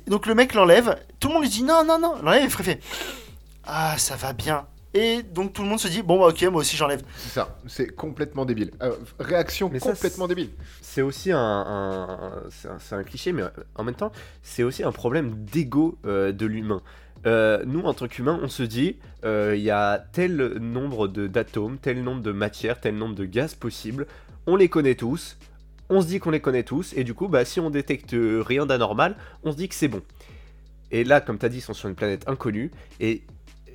donc 0.07 0.27
le 0.27 0.35
mec 0.35 0.55
l'enlève, 0.55 0.99
tout 1.21 1.29
le 1.29 1.35
monde 1.35 1.43
lui 1.43 1.51
dit 1.51 1.63
non, 1.63 1.85
non, 1.85 1.99
non, 1.99 2.21
l'enlève 2.23 2.51
Fré 2.51 2.65
fait 2.65 2.81
Ah, 3.65 3.97
ça 3.99 4.17
va 4.17 4.33
bien. 4.33 4.67
Et 4.95 5.23
donc 5.23 5.55
tout 5.55 5.63
le 5.63 5.69
monde 5.69 5.81
se 5.81 5.89
dit 5.89 6.03
bon, 6.03 6.19
bah 6.21 6.27
ok, 6.27 6.43
moi 6.51 6.61
aussi 6.61 6.77
j'enlève. 6.77 7.03
C'est 7.17 7.31
ça. 7.31 7.57
C'est 7.67 7.87
complètement 7.95 8.45
débile. 8.45 8.73
Euh, 8.83 8.95
réaction 9.19 9.71
Mais 9.73 9.79
ça, 9.81 9.93
complètement 9.93 10.29
débile. 10.29 10.51
C'est 10.83 11.01
aussi 11.01 11.33
un, 11.33 11.39
un- 11.39 12.43
un- 12.69 12.79
c'est 12.79 12.95
un, 12.95 13.03
cliché, 13.03 13.33
mais 13.33 13.45
en 13.75 13.85
même 13.85 13.95
temps, 13.95 14.13
c'est 14.43 14.63
aussi 14.63 14.85
un 14.85 14.93
problème 14.93 15.35
d'ego 15.47 15.99
euh, 16.05 16.33
de 16.33 16.45
l'humain. 16.45 16.83
Euh, 17.25 17.63
nous, 17.65 17.81
en 17.83 17.95
tant 17.95 18.07
qu'humains, 18.09 18.39
on 18.43 18.49
se 18.49 18.65
dit, 18.65 18.99
euh, 19.25 19.55
il 19.57 19.63
y 19.63 19.71
a 19.71 19.99
tel 20.13 20.37
nombre 20.59 21.09
de- 21.09 21.27
d'atomes, 21.29 21.79
tel 21.79 22.03
nombre 22.03 22.21
de 22.21 22.33
matières, 22.33 22.79
tel 22.81 22.97
nombre 22.97 23.15
de 23.15 23.25
gaz 23.25 23.55
possibles, 23.55 24.07
on 24.47 24.57
les 24.57 24.69
connaît 24.69 24.97
tous, 24.97 25.39
on 25.89 26.03
se 26.03 26.07
dit 26.09 26.19
qu'on 26.19 26.31
les 26.33 26.41
connaît 26.41 26.65
tous, 26.65 26.93
et 26.95 27.05
du 27.05 27.15
coup, 27.15 27.29
bah, 27.29 27.45
si 27.45 27.61
on 27.61 27.71
détecte 27.71 28.15
rien 28.15 28.67
d'anormal, 28.67 29.17
on 29.45 29.53
se 29.53 29.57
dit 29.57 29.69
que 29.69 29.75
c'est 29.77 29.89
bon. 29.89 30.03
Et 30.91 31.05
là, 31.05 31.21
comme 31.23 31.39
tu 31.39 31.47
as 31.47 31.49
dit, 31.49 31.59
ils 31.59 31.63
sont 31.63 31.75
sur 31.75 31.89
une 31.89 31.95
planète 31.95 32.29
inconnue, 32.29 32.73
et 33.01 33.23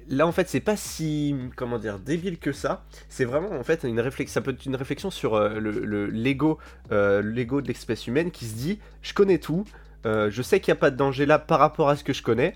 là, 0.09 0.25
en 0.27 0.31
fait, 0.31 0.47
c'est 0.49 0.59
pas 0.59 0.75
si, 0.77 1.35
comment 1.55 1.77
dire, 1.79 1.99
débile 1.99 2.37
que 2.37 2.51
ça, 2.51 2.83
c'est 3.09 3.25
vraiment, 3.25 3.51
en 3.51 3.63
fait, 3.63 3.83
une 3.83 3.99
réflexion, 3.99 4.33
ça 4.33 4.41
peut 4.41 4.51
être 4.51 4.65
une 4.65 4.75
réflexion 4.75 5.09
sur 5.11 5.35
euh, 5.35 5.59
le- 5.59 6.05
l'ego 6.07 6.57
euh, 6.91 7.21
l'ego 7.21 7.61
de 7.61 7.67
l'espèce 7.67 8.07
humaine 8.07 8.31
qui 8.31 8.45
se 8.45 8.55
dit 8.55 8.79
je 9.01 9.13
connais 9.13 9.37
tout, 9.39 9.65
euh, 10.05 10.29
je 10.31 10.41
sais 10.41 10.59
qu'il 10.59 10.71
n'y 10.73 10.77
a 10.77 10.79
pas 10.79 10.91
de 10.91 10.95
danger 10.97 11.25
là 11.25 11.39
par 11.39 11.59
rapport 11.59 11.89
à 11.89 11.95
ce 11.95 12.03
que 12.03 12.13
je 12.13 12.23
connais, 12.23 12.55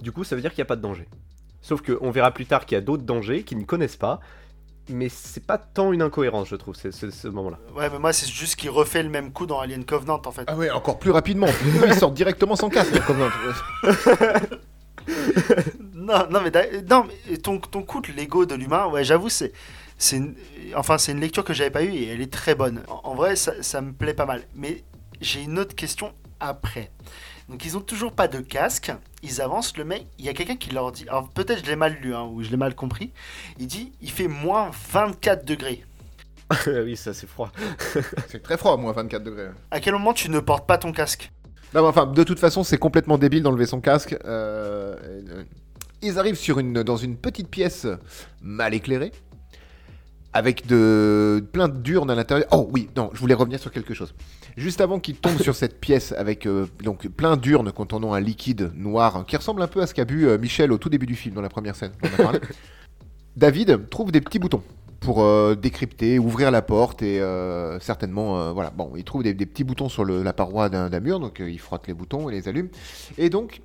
du 0.00 0.12
coup 0.12 0.24
ça 0.24 0.34
veut 0.36 0.42
dire 0.42 0.50
qu'il 0.52 0.60
n'y 0.60 0.66
a 0.66 0.70
pas 0.72 0.76
de 0.76 0.82
danger. 0.82 1.08
Sauf 1.60 1.80
qu'on 1.82 2.10
verra 2.10 2.30
plus 2.32 2.46
tard 2.46 2.66
qu'il 2.66 2.74
y 2.76 2.78
a 2.78 2.80
d'autres 2.80 3.04
dangers 3.04 3.42
qu'ils 3.44 3.58
ne 3.58 3.64
connaissent 3.64 3.96
pas, 3.96 4.20
mais 4.88 5.08
c'est 5.08 5.46
pas 5.46 5.58
tant 5.58 5.92
une 5.92 6.02
incohérence 6.02 6.48
je 6.48 6.56
trouve, 6.56 6.74
ce, 6.74 6.90
ce 6.90 7.28
moment-là. 7.28 7.58
Ouais, 7.76 7.88
mais 7.90 7.98
moi 8.00 8.12
c'est 8.12 8.28
juste 8.28 8.56
qu'il 8.56 8.70
refait 8.70 9.02
le 9.02 9.08
même 9.10 9.32
coup 9.32 9.46
dans 9.46 9.60
Alien 9.60 9.84
Covenant 9.84 10.20
en 10.24 10.32
fait. 10.32 10.44
Ah 10.48 10.56
ouais, 10.56 10.70
encore 10.70 10.98
plus 10.98 11.10
rapidement. 11.12 11.46
Ils 11.86 11.94
sortent 11.94 12.14
directement 12.14 12.56
sans 12.56 12.68
casque. 12.68 13.00
comme 13.06 13.18
Non, 15.94 16.26
non, 16.30 16.40
mais, 16.40 16.50
non, 16.90 17.06
mais 17.28 17.36
ton, 17.38 17.58
ton 17.58 17.82
coup 17.82 18.00
de 18.00 18.10
l'ego 18.12 18.44
de 18.44 18.54
l'humain, 18.54 18.86
ouais, 18.86 19.04
j'avoue, 19.04 19.28
c'est. 19.28 19.52
c'est 19.98 20.16
une- 20.16 20.34
Enfin, 20.74 20.98
c'est 20.98 21.12
une 21.12 21.20
lecture 21.20 21.44
que 21.44 21.52
j'avais 21.52 21.70
pas 21.70 21.82
eue 21.84 21.92
et 21.92 22.08
elle 22.08 22.20
est 22.20 22.32
très 22.32 22.54
bonne. 22.54 22.82
En, 22.88 23.00
en 23.10 23.14
vrai, 23.14 23.36
ça, 23.36 23.52
ça 23.62 23.80
me 23.80 23.92
plaît 23.92 24.14
pas 24.14 24.26
mal. 24.26 24.42
Mais 24.54 24.82
j'ai 25.20 25.42
une 25.42 25.58
autre 25.58 25.74
question 25.76 26.12
après. 26.40 26.90
Donc, 27.48 27.64
ils 27.64 27.76
ont 27.76 27.80
toujours 27.80 28.12
pas 28.12 28.26
de 28.28 28.40
casque. 28.40 28.90
Ils 29.22 29.40
avancent. 29.40 29.76
Le 29.76 29.84
mec, 29.84 30.06
il 30.18 30.24
y 30.24 30.28
a 30.28 30.32
quelqu'un 30.34 30.56
qui 30.56 30.70
leur 30.70 30.90
dit. 30.92 31.06
Alors, 31.08 31.28
peut-être 31.28 31.60
je 31.64 31.70
l'ai 31.70 31.76
mal 31.76 31.94
lu 32.00 32.14
hein, 32.14 32.22
ou 32.24 32.42
je 32.42 32.50
l'ai 32.50 32.56
mal 32.56 32.74
compris. 32.74 33.12
Il 33.58 33.66
dit 33.68 33.92
il 34.00 34.10
fait 34.10 34.28
moins 34.28 34.70
24 34.92 35.44
degrés. 35.44 35.84
oui, 36.66 36.96
ça 36.96 37.14
c'est 37.14 37.28
froid. 37.28 37.50
C'est 38.28 38.42
très 38.42 38.56
froid, 38.58 38.76
moins 38.76 38.92
24 38.92 39.22
degrés. 39.22 39.48
À 39.70 39.80
quel 39.80 39.92
moment 39.94 40.12
tu 40.14 40.28
ne 40.30 40.40
portes 40.40 40.66
pas 40.66 40.78
ton 40.78 40.92
casque? 40.92 41.30
Non, 41.74 41.86
enfin, 41.86 42.06
de 42.06 42.22
toute 42.22 42.38
façon, 42.38 42.64
c'est 42.64 42.78
complètement 42.78 43.18
débile 43.18 43.42
d'enlever 43.42 43.66
son 43.66 43.80
casque. 43.80 44.16
Euh, 44.24 44.96
euh, 45.02 45.44
ils 46.02 46.18
arrivent 46.18 46.38
dans 46.84 46.96
une 46.96 47.16
petite 47.16 47.48
pièce 47.48 47.86
mal 48.42 48.74
éclairée, 48.74 49.12
avec 50.32 50.66
de, 50.66 51.42
plein 51.52 51.68
d'urnes 51.68 52.10
à 52.10 52.14
l'intérieur. 52.14 52.46
Oh 52.50 52.68
oui, 52.72 52.88
non, 52.96 53.10
je 53.14 53.20
voulais 53.20 53.34
revenir 53.34 53.58
sur 53.58 53.70
quelque 53.70 53.94
chose. 53.94 54.14
Juste 54.56 54.80
avant 54.80 54.98
qu'ils 54.98 55.16
tombent 55.16 55.40
sur 55.40 55.54
cette 55.54 55.80
pièce 55.80 56.12
avec 56.12 56.46
euh, 56.46 56.66
donc 56.82 57.08
plein 57.08 57.36
d'urnes 57.36 57.72
contenant 57.72 58.12
un 58.12 58.20
liquide 58.20 58.72
noir 58.74 59.24
qui 59.26 59.36
ressemble 59.36 59.62
un 59.62 59.68
peu 59.68 59.80
à 59.80 59.86
ce 59.86 59.94
qu'a 59.94 60.04
bu 60.04 60.26
Michel 60.38 60.72
au 60.72 60.78
tout 60.78 60.90
début 60.90 61.06
du 61.06 61.16
film, 61.16 61.34
dans 61.34 61.42
la 61.42 61.48
première 61.48 61.76
scène. 61.76 61.92
David 63.36 63.88
trouve 63.88 64.12
des 64.12 64.20
petits 64.20 64.38
boutons 64.38 64.62
pour 65.02 65.22
euh, 65.22 65.54
décrypter, 65.54 66.18
ouvrir 66.18 66.50
la 66.50 66.62
porte 66.62 67.02
et 67.02 67.20
euh, 67.20 67.78
certainement, 67.80 68.40
euh, 68.40 68.52
voilà, 68.52 68.70
bon, 68.70 68.92
il 68.96 69.04
trouve 69.04 69.22
des, 69.22 69.34
petits 69.34 69.64
boutons 69.64 69.88
sur 69.88 70.04
la 70.04 70.32
paroi 70.32 70.68
d'un 70.68 71.00
mur, 71.00 71.20
donc 71.20 71.42
il 71.44 71.58
frotte 71.58 71.86
les 71.88 71.94
boutons 71.94 72.30
et 72.30 72.32
les 72.32 72.48
allume. 72.48 72.68
Et 73.18 73.28
donc, 73.28 73.60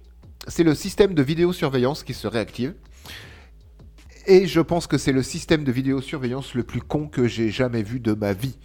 c'est 0.47 0.63
le 0.63 0.75
système 0.75 1.13
de 1.13 1.21
vidéosurveillance 1.21 2.03
qui 2.03 2.13
se 2.13 2.27
réactive. 2.27 2.73
Et 4.25 4.47
je 4.47 4.59
pense 4.59 4.87
que 4.87 4.97
c'est 4.97 5.13
le 5.13 5.23
système 5.23 5.63
de 5.63 5.71
vidéosurveillance 5.71 6.53
le 6.53 6.63
plus 6.63 6.81
con 6.81 7.07
que 7.07 7.27
j'ai 7.27 7.49
jamais 7.49 7.83
vu 7.83 7.99
de 7.99 8.13
ma 8.13 8.33
vie. 8.33 8.57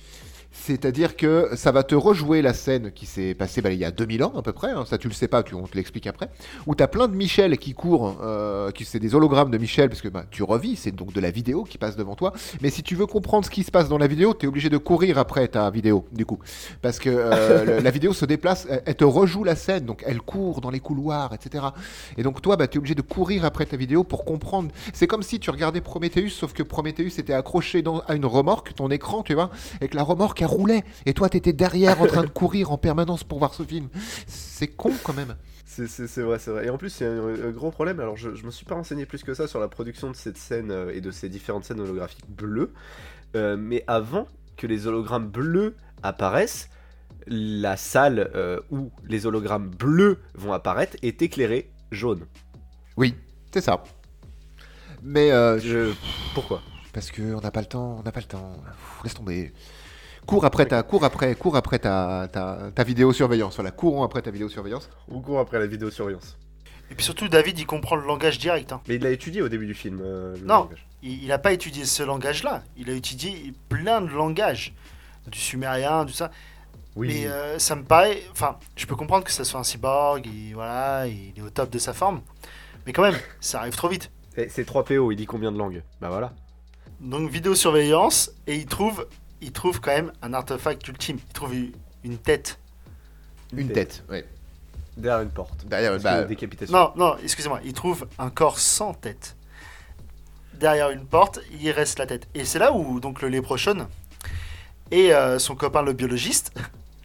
C'est-à-dire 0.53 1.17
que 1.17 1.49
ça 1.55 1.73
va 1.73 1.83
te 1.83 1.95
rejouer 1.95 2.43
la 2.43 2.53
scène 2.53 2.93
qui 2.93 3.07
s'est 3.07 3.35
passée 3.35 3.62
bah, 3.62 3.71
il 3.73 3.79
y 3.79 3.85
a 3.85 3.91
2000 3.91 4.23
ans 4.23 4.33
à 4.37 4.43
peu 4.43 4.53
près, 4.53 4.71
hein, 4.71 4.85
ça 4.87 4.99
tu 4.99 5.09
le 5.09 5.15
sais 5.15 5.27
pas, 5.29 5.43
tu, 5.43 5.55
on 5.55 5.62
te 5.67 5.75
l'explique 5.77 6.07
après, 6.07 6.29
où 6.67 6.75
tu 6.75 6.83
as 6.83 6.88
plein 6.88 7.09
de 7.09 7.15
Michel 7.17 7.57
qui 7.59 7.73
courent, 7.75 8.19
euh, 8.23 8.71
qui 8.71 8.85
c'est 8.85 8.99
des 8.99 9.15
hologrammes 9.15 9.51
de 9.51 9.59
Michel, 9.59 9.88
parce 9.88 10.03
que 10.03 10.09
bah, 10.09 10.25
tu 10.31 10.43
revis, 10.43 10.77
c'est 10.77 10.91
donc 10.93 11.12
de 11.12 11.21
la 11.21 11.31
vidéo 11.31 11.65
qui 11.65 11.79
passe 11.79 11.97
devant 11.97 12.15
toi, 12.17 12.33
mais 12.61 12.69
si 12.71 12.83
tu 12.83 12.95
veux 12.95 13.07
comprendre 13.07 13.45
ce 13.47 13.51
qui 13.51 13.62
se 13.62 13.71
passe 13.71 13.88
dans 13.88 13.99
la 13.99 14.07
vidéo, 14.07 14.35
tu 14.35 14.45
es 14.45 14.49
obligé 14.49 14.69
de 14.69 14.77
courir 14.79 15.17
après 15.19 15.49
ta 15.49 15.71
vidéo, 15.71 16.05
du 16.12 16.27
coup, 16.27 16.38
parce 16.83 16.99
que 16.99 17.09
euh, 17.11 17.65
le- 17.79 17.81
la 17.81 17.91
vidéo 17.91 18.12
se 18.12 18.27
déplace, 18.27 18.67
elle, 18.69 18.83
elle 18.85 18.95
te 18.97 19.05
rejoue 19.05 19.45
la 19.45 19.57
scène, 19.57 19.87
donc 19.87 20.03
elle 20.07 20.21
court 20.21 20.61
dans 20.61 20.71
les 20.71 20.81
couloirs, 20.81 21.33
etc. 21.33 21.65
Et 22.19 22.23
donc 22.23 22.43
toi, 22.43 22.57
bah, 22.57 22.69
tu 22.69 22.77
es 22.77 22.79
obligé 22.79 22.95
de 22.95 23.03
courir 23.03 23.45
après 23.47 23.65
ta 23.65 23.77
vidéo 23.79 24.05
pour 24.05 24.25
comprendre. 24.27 24.71
C'est 24.93 25.07
comme 25.07 25.23
si 25.23 25.41
tu 25.41 25.51
regardais 25.51 25.81
Prometheus, 25.81 26.29
sauf 26.31 26.53
que 26.53 26.62
Prometheus 26.62 27.19
était 27.19 27.33
accroché 27.33 27.81
dans- 27.83 28.01
à 28.01 28.15
une 28.15 28.27
remorque, 28.27 28.75
ton 28.75 28.91
écran, 28.91 29.23
tu 29.23 29.33
vois, 29.35 29.51
et 29.81 29.88
que 29.88 29.97
la 29.97 30.03
remorque, 30.03 30.41
elle 30.42 30.48
roulait, 30.48 30.85
et 31.07 31.14
toi, 31.14 31.28
tu 31.28 31.37
étais 31.37 31.52
derrière 31.52 32.00
en 32.00 32.07
train 32.07 32.22
de 32.22 32.28
courir 32.28 32.70
en 32.70 32.78
permanence 32.78 33.24
pour 33.24 33.38
voir 33.38 33.55
ce 33.55 33.62
film. 33.62 33.88
C'est 34.26 34.68
con 34.68 34.92
quand 35.02 35.14
même. 35.14 35.37
C'est 35.64 35.87
vrai, 36.18 36.38
c'est 36.38 36.50
vrai. 36.50 36.66
Et 36.66 36.70
en 36.70 36.76
plus, 36.76 36.90
c'est 36.90 37.07
un, 37.07 37.48
un 37.48 37.50
gros 37.50 37.70
problème. 37.70 37.98
Alors, 37.98 38.16
je, 38.16 38.35
je 38.35 38.44
me 38.44 38.50
suis 38.50 38.66
pas 38.66 38.74
renseigné 38.74 39.07
plus 39.07 39.22
que 39.22 39.33
ça 39.33 39.48
sur 39.48 39.59
la 39.59 39.68
production 39.68 40.11
de 40.11 40.16
cette 40.16 40.37
scène 40.37 40.70
euh, 40.70 40.92
et 40.94 41.00
de 41.00 41.11
ces 41.11 41.31
différentes 41.31 41.64
scènes 41.64 41.81
holographiques 41.81 42.28
bleues. 42.28 42.72
Euh, 43.35 43.57
mais 43.57 43.83
avant 43.87 44.28
que 44.59 44.66
les 44.66 44.87
hologrammes 44.87 45.28
bleus 45.28 45.74
apparaissent, 46.02 46.68
la 47.26 47.78
salle 47.78 48.31
euh, 48.35 48.61
où 48.70 48.90
les 49.09 49.24
hologrammes 49.24 49.70
bleus 49.70 50.18
vont 50.35 50.52
apparaître 50.52 50.96
est 51.00 51.22
éclairée 51.22 51.70
jaune. 51.90 52.26
Oui, 52.98 53.14
c'est 53.55 53.62
ça. 53.62 53.83
Mais 55.02 55.33
euh, 55.33 55.59
Je... 55.59 55.94
Pourquoi? 56.35 56.61
Parce 56.92 57.11
que 57.11 57.22
on 57.35 57.40
n'a 57.40 57.50
pas 57.50 57.61
le 57.61 57.66
temps, 57.66 57.96
on 57.98 58.02
n'a 58.02 58.12
pas 58.12 58.20
le 58.20 58.26
temps. 58.26 58.52
Pff, 58.64 59.05
laisse 59.05 59.14
tomber. 59.14 59.52
Cours 60.27 60.45
après 60.45 60.67
ta, 60.67 60.83
cours 60.83 61.05
après, 61.05 61.35
cours 61.35 61.57
après 61.57 61.79
ta, 61.79 62.29
ta, 62.33 62.71
ta 62.75 62.85
vidéosurveillance. 62.85 63.57
Voilà, 63.57 63.71
courons 63.71 64.03
après 64.05 64.23
ta 64.23 64.31
vidéosurveillance. 64.31 64.89
On 65.11 65.21
court 65.21 65.41
après 65.41 65.59
la 65.59 65.67
vidéosurveillance. 65.67 66.37
Et 66.91 66.95
puis 66.95 67.05
surtout, 67.05 67.29
David, 67.29 67.59
il 67.59 67.67
comprend 67.67 67.97
le 67.97 68.07
langage 68.07 68.39
direct. 68.39 68.73
hein. 68.73 68.81
Mais 68.87 68.97
il 68.97 69.03
l'a 69.03 69.11
étudié 69.11 69.43
au 69.43 69.49
début 69.49 69.67
du 69.67 69.75
film. 69.75 70.01
euh, 70.03 70.35
le 70.37 70.45
Non. 70.47 70.55
langage. 70.65 70.87
Il 71.03 71.27
n'a 71.29 71.39
pas 71.39 71.53
étudié 71.53 71.85
ce 71.85 72.03
langage-là. 72.03 72.63
Il 72.77 72.89
a 72.89 72.93
étudié 72.93 73.53
plein 73.69 74.01
de 74.01 74.09
langages. 74.11 74.73
Du 75.27 75.39
sumérien, 75.39 76.05
du 76.05 76.13
ça. 76.13 76.31
Oui. 76.95 77.09
Mais 77.09 77.27
euh, 77.27 77.59
ça 77.59 77.75
me 77.75 77.83
paraît. 77.83 78.23
Enfin, 78.33 78.59
je 78.77 78.87
peux 78.87 78.95
comprendre 78.97 79.25
que 79.25 79.33
ça 79.33 79.45
soit 79.45 79.59
un 79.59 79.65
cyborg, 79.65 80.27
il, 80.27 80.53
voilà, 80.55 81.07
il 81.07 81.33
est 81.37 81.41
au 81.43 81.51
top 81.51 81.71
de 81.71 81.79
sa 81.79 81.93
forme. 81.93 82.21
Mais 82.87 82.93
quand 82.93 83.03
même, 83.03 83.17
ça 83.41 83.61
arrive 83.61 83.75
trop 83.75 83.89
vite. 83.89 84.11
Eh, 84.37 84.49
C'est 84.49 84.65
3 84.65 84.85
PO, 84.85 85.11
il 85.11 85.17
dit 85.17 85.27
combien 85.27 85.51
de 85.51 85.59
langues? 85.59 85.83
Bah 86.01 86.09
voilà. 86.11 86.33
Donc, 87.01 87.31
vidéosurveillance, 87.31 88.31
et 88.47 88.57
il 88.57 88.67
trouve, 88.67 89.07
il 89.42 89.52
trouve 89.52 89.81
quand 89.81 89.90
même 89.94 90.12
un 90.22 90.33
artefact 90.33 90.87
ultime. 90.88 91.18
Il 91.28 91.33
trouve 91.35 91.55
une- 91.55 91.72
une 92.05 92.16
tête. 92.18 92.59
Une 93.55 93.70
tête, 93.70 94.02
ouais. 94.09 94.24
Derrière 94.96 95.20
une 95.22 95.31
porte. 95.31 95.66
Derrière, 95.66 95.90
Parce 95.92 96.02
bah, 96.02 96.22
décapitation. 96.24 96.74
Non, 96.76 96.92
non, 96.96 97.16
excusez-moi, 97.22 97.61
il 97.64 97.72
trouve 97.74 98.07
un 98.18 98.31
corps 98.31 98.59
sans 98.59 98.94
tête. 98.94 99.37
derrière 100.55 100.90
une 100.90 101.05
porte, 101.05 101.40
il 101.61 101.70
reste 101.72 101.98
la 101.98 102.07
tête. 102.07 102.28
Et 102.35 102.44
c'est 102.44 102.59
là 102.61 102.72
où 102.72 103.00
donc 103.00 103.20
le 103.20 103.28
léprochon 103.28 103.88
et 104.92 105.12
euh, 105.12 105.38
son 105.40 105.57
copain 105.57 105.83
le 105.83 105.92
biologiste 105.92 106.52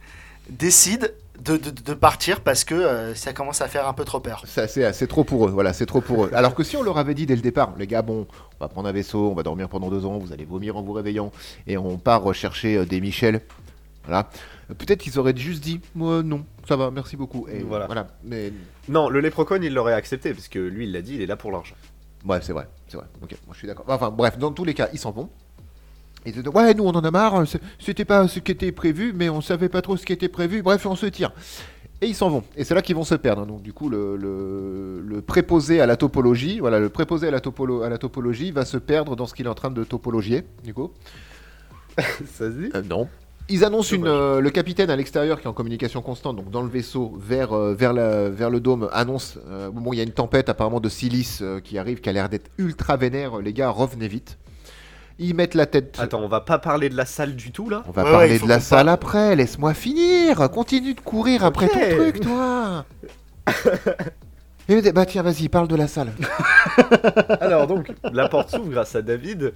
décident 0.48 1.08
de, 1.44 1.56
de- 1.56 1.70
de 1.70 1.94
partir 1.94 2.40
parce 2.40 2.64
que 2.64 2.74
euh, 2.74 3.14
ça 3.14 3.32
commence 3.32 3.60
à 3.60 3.68
faire 3.68 3.86
un 3.88 3.92
peu 3.92 4.04
trop 4.04 4.20
peur. 4.20 4.42
C'est 4.46 4.62
assez- 4.62 4.92
c'est 4.92 5.06
trop 5.06 5.24
pour 5.24 5.46
eux, 5.46 5.50
voilà, 5.50 5.72
c'est 5.72 5.86
trop 5.86 6.00
pour 6.00 6.24
eux. 6.24 6.30
Alors 6.34 6.54
que 6.54 6.62
si 6.64 6.76
on 6.76 6.82
leur 6.82 6.98
avait 6.98 7.14
dit 7.14 7.26
dès 7.26 7.36
le 7.36 7.42
départ, 7.42 7.74
les 7.78 7.86
gars, 7.86 8.02
bon, 8.02 8.26
on 8.60 8.64
va 8.64 8.68
prendre 8.68 8.88
un 8.88 8.92
vaisseau, 8.92 9.30
on 9.30 9.34
va 9.34 9.42
dormir 9.42 9.68
pendant 9.68 9.88
deux 9.90 10.04
ans, 10.04 10.18
vous 10.18 10.32
allez 10.32 10.44
vomir 10.44 10.76
en 10.76 10.82
vous 10.82 10.92
réveillant, 10.92 11.30
et 11.66 11.76
on 11.78 11.96
part 11.98 12.22
rechercher 12.22 12.76
euh, 12.78 12.84
des 12.84 13.00
Michel, 13.00 13.40
voilà. 14.04 14.28
Euh, 14.70 14.74
Peut-être 14.74 15.00
qu'ils 15.00 15.18
auraient 15.18 15.36
juste 15.36 15.62
dit, 15.62 15.80
moi 15.94 16.22
non, 16.22 16.44
ça 16.68 16.76
va, 16.76 16.90
merci 16.90 17.16
beaucoup. 17.16 17.46
Et 17.48 17.60
Voilà. 17.62 17.86
voilà. 17.86 18.08
Mais 18.24 18.52
Non, 18.88 19.08
le 19.08 19.20
léprocon, 19.20 19.58
il 19.62 19.72
l'aurait 19.74 19.94
accepté, 19.94 20.32
parce 20.34 20.48
que 20.48 20.58
lui, 20.58 20.84
il 20.86 20.92
l'a 20.92 21.02
dit, 21.02 21.14
il 21.14 21.22
est 21.22 21.26
là 21.26 21.36
pour 21.36 21.52
l'argent. 21.52 21.74
ouais, 22.26 22.38
c'est 22.42 22.52
vrai, 22.52 22.68
c'est 22.88 22.96
vrai. 22.96 23.06
Ok, 23.22 23.30
moi 23.46 23.52
je 23.54 23.58
suis 23.58 23.68
d'accord. 23.68 23.84
Enfin 23.88 24.10
bref, 24.10 24.38
dans 24.38 24.50
tous 24.52 24.64
les 24.64 24.74
cas, 24.74 24.88
ils 24.92 24.98
s'en 24.98 25.12
vont. 25.12 25.28
Ils 26.26 26.32
disent, 26.32 26.48
ouais, 26.52 26.74
nous 26.74 26.84
on 26.84 26.90
en 26.90 27.00
a 27.04 27.10
marre, 27.10 27.46
c'est- 27.46 27.60
c'était 27.78 28.04
pas 28.04 28.26
ce 28.28 28.40
qui 28.40 28.52
était 28.52 28.72
prévu, 28.72 29.12
mais 29.14 29.28
on 29.28 29.40
savait 29.40 29.68
pas 29.68 29.82
trop 29.82 29.96
ce 29.96 30.04
qui 30.04 30.12
était 30.12 30.28
prévu, 30.28 30.62
bref, 30.62 30.84
on 30.86 30.96
se 30.96 31.06
tire. 31.06 31.32
Et 32.00 32.06
ils 32.06 32.14
s'en 32.14 32.30
vont. 32.30 32.44
Et 32.56 32.62
c'est 32.64 32.74
là 32.74 32.82
qu'ils 32.82 32.94
vont 32.94 33.04
se 33.04 33.14
perdre. 33.16 33.42
hein. 33.42 33.46
Donc 33.46 33.62
du 33.62 33.72
coup, 33.72 33.88
le, 33.88 34.16
le, 34.16 35.00
le 35.04 35.20
préposé 35.22 35.80
à 35.80 35.86
la 35.86 35.96
topologie, 35.96 36.60
voilà, 36.60 36.78
le 36.78 36.90
préposé 36.90 37.26
à 37.28 37.30
la, 37.32 37.40
topolo- 37.40 37.82
à 37.82 37.88
la 37.88 37.98
topologie 37.98 38.50
va 38.52 38.64
se 38.64 38.76
perdre 38.76 39.16
dans 39.16 39.26
ce 39.26 39.34
qu'il 39.34 39.46
est 39.46 39.48
en 39.48 39.54
train 39.54 39.70
de 39.70 39.82
topologier, 39.84 40.44
du 40.64 40.74
coup. 40.74 40.90
Ça 41.98 42.50
se 42.50 42.50
dit? 42.50 42.70
Euh, 42.74 42.82
non. 42.88 43.08
Ils 43.48 43.64
annoncent 43.64 43.96
une, 43.96 44.06
euh, 44.06 44.40
le 44.40 44.50
capitaine 44.50 44.90
à 44.90 44.96
l'extérieur 44.96 45.40
qui 45.40 45.46
est 45.46 45.50
en 45.50 45.54
communication 45.54 46.02
constante, 46.02 46.36
donc 46.36 46.50
dans 46.50 46.62
le 46.62 46.68
vaisseau 46.68 47.16
vers, 47.18 47.52
euh, 47.54 47.74
vers, 47.74 47.92
la- 47.94 48.28
vers 48.28 48.50
le 48.50 48.60
dôme, 48.60 48.88
annonce 48.92 49.38
euh, 49.48 49.70
bon, 49.70 49.92
il 49.92 49.96
y 49.96 50.00
a 50.00 50.04
une 50.04 50.12
tempête 50.12 50.48
apparemment 50.50 50.80
de 50.80 50.88
silice 50.90 51.40
euh, 51.42 51.58
qui 51.58 51.78
arrive, 51.78 52.00
qui 52.00 52.10
a 52.10 52.12
l'air 52.12 52.28
d'être 52.28 52.50
ultra 52.58 52.96
vénère. 52.98 53.38
Les 53.38 53.52
gars, 53.54 53.70
revenez 53.70 54.06
vite. 54.06 54.36
Ils 55.20 55.34
mettent 55.34 55.54
la 55.54 55.66
tête. 55.66 55.96
Attends, 55.98 56.20
on 56.22 56.28
va 56.28 56.40
pas 56.40 56.58
parler 56.58 56.88
de 56.88 56.96
la 56.96 57.04
salle 57.04 57.34
du 57.34 57.50
tout, 57.50 57.68
là 57.68 57.82
On 57.88 57.90
va 57.90 58.04
Ouais, 58.04 58.10
parler 58.10 58.38
de 58.38 58.46
la 58.46 58.60
salle 58.60 58.86
parle. 58.86 58.88
après, 58.90 59.36
laisse-moi 59.36 59.74
finir. 59.74 60.48
Continue 60.50 60.94
de 60.94 61.00
courir 61.00 61.44
après 61.44 61.68
ton 61.68 61.96
truc, 61.96 62.20
toi. 62.20 62.84
Eh, 64.70 64.92
bah 64.92 65.06
tiens, 65.06 65.22
vas-y, 65.22 65.48
parle 65.48 65.66
de 65.66 65.76
la 65.76 65.88
salle. 65.88 66.12
Alors 67.40 67.66
donc, 67.66 67.90
la 68.12 68.28
porte 68.28 68.50
s'ouvre 68.50 68.68
grâce 68.68 68.94
à 68.94 69.00
David. 69.00 69.54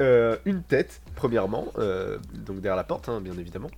Euh, 0.00 0.36
une 0.46 0.62
tête, 0.62 1.02
premièrement, 1.14 1.66
euh, 1.78 2.16
donc 2.46 2.56
derrière 2.62 2.76
la 2.76 2.84
porte, 2.84 3.10
hein, 3.10 3.20
bien 3.20 3.34
évidemment. 3.36 3.70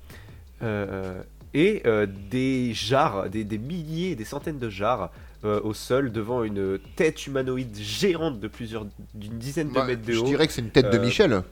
Euh, 0.62 1.20
et 1.52 1.82
euh, 1.84 2.06
des 2.30 2.72
jarres, 2.74 3.28
des, 3.28 3.42
des 3.42 3.58
milliers, 3.58 4.14
des 4.14 4.24
centaines 4.24 4.60
de 4.60 4.70
jarres 4.70 5.10
euh, 5.44 5.60
au 5.62 5.74
sol 5.74 6.12
devant 6.12 6.44
une 6.44 6.78
tête 6.96 7.26
humanoïde 7.26 7.76
géante 7.76 8.40
de 8.40 8.48
plusieurs, 8.48 8.86
d'une 9.14 9.38
dizaine 9.38 9.68
de 9.68 9.74
Bah, 9.74 9.84
mètres 9.86 10.02
de 10.06 10.12
je 10.12 10.18
haut. 10.20 10.24
dirais 10.24 10.46
que 10.46 10.52
c'est 10.52 10.62
une 10.62 10.70
tête 10.70 10.90
de 10.90 10.98
Euh, 10.98 11.02
Michel, 11.02 11.42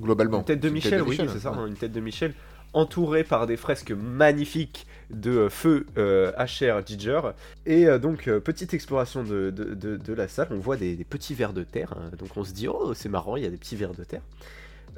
globalement. 0.00 0.38
Une 0.38 0.44
tête 0.44 0.60
de 0.60 0.68
Michel, 0.68 1.02
oui, 1.02 1.16
c'est 1.18 1.38
ça, 1.40 1.52
ouais. 1.52 1.68
une 1.68 1.74
tête 1.76 1.92
de 1.92 2.00
Michel, 2.00 2.34
entourée 2.74 3.24
par 3.24 3.46
des 3.46 3.56
fresques 3.56 3.92
magnifiques 3.92 4.86
de 5.10 5.30
euh, 5.30 5.48
feu 5.48 5.86
euh, 5.96 6.32
HR 6.36 6.86
Giger. 6.86 7.20
Et 7.64 7.86
euh, 7.86 7.98
donc, 7.98 8.28
euh, 8.28 8.40
petite 8.40 8.74
exploration 8.74 9.24
de, 9.24 9.50
de- 9.50 9.74
de- 9.74 9.96
de 9.96 10.12
la 10.12 10.28
salle, 10.28 10.48
on 10.50 10.58
voit 10.58 10.76
des, 10.76 10.94
des 10.96 11.04
petits 11.04 11.34
vers 11.34 11.52
de 11.54 11.62
terre, 11.64 11.94
hein, 11.96 12.10
donc 12.18 12.28
on 12.36 12.44
se 12.44 12.52
dit, 12.52 12.68
oh, 12.68 12.92
c'est 12.94 13.08
marrant, 13.08 13.36
il 13.36 13.42
y 13.42 13.46
a 13.46 13.50
des 13.50 13.56
petits 13.56 13.76
vers 13.76 13.94
de 13.94 14.04
terre. 14.04 14.20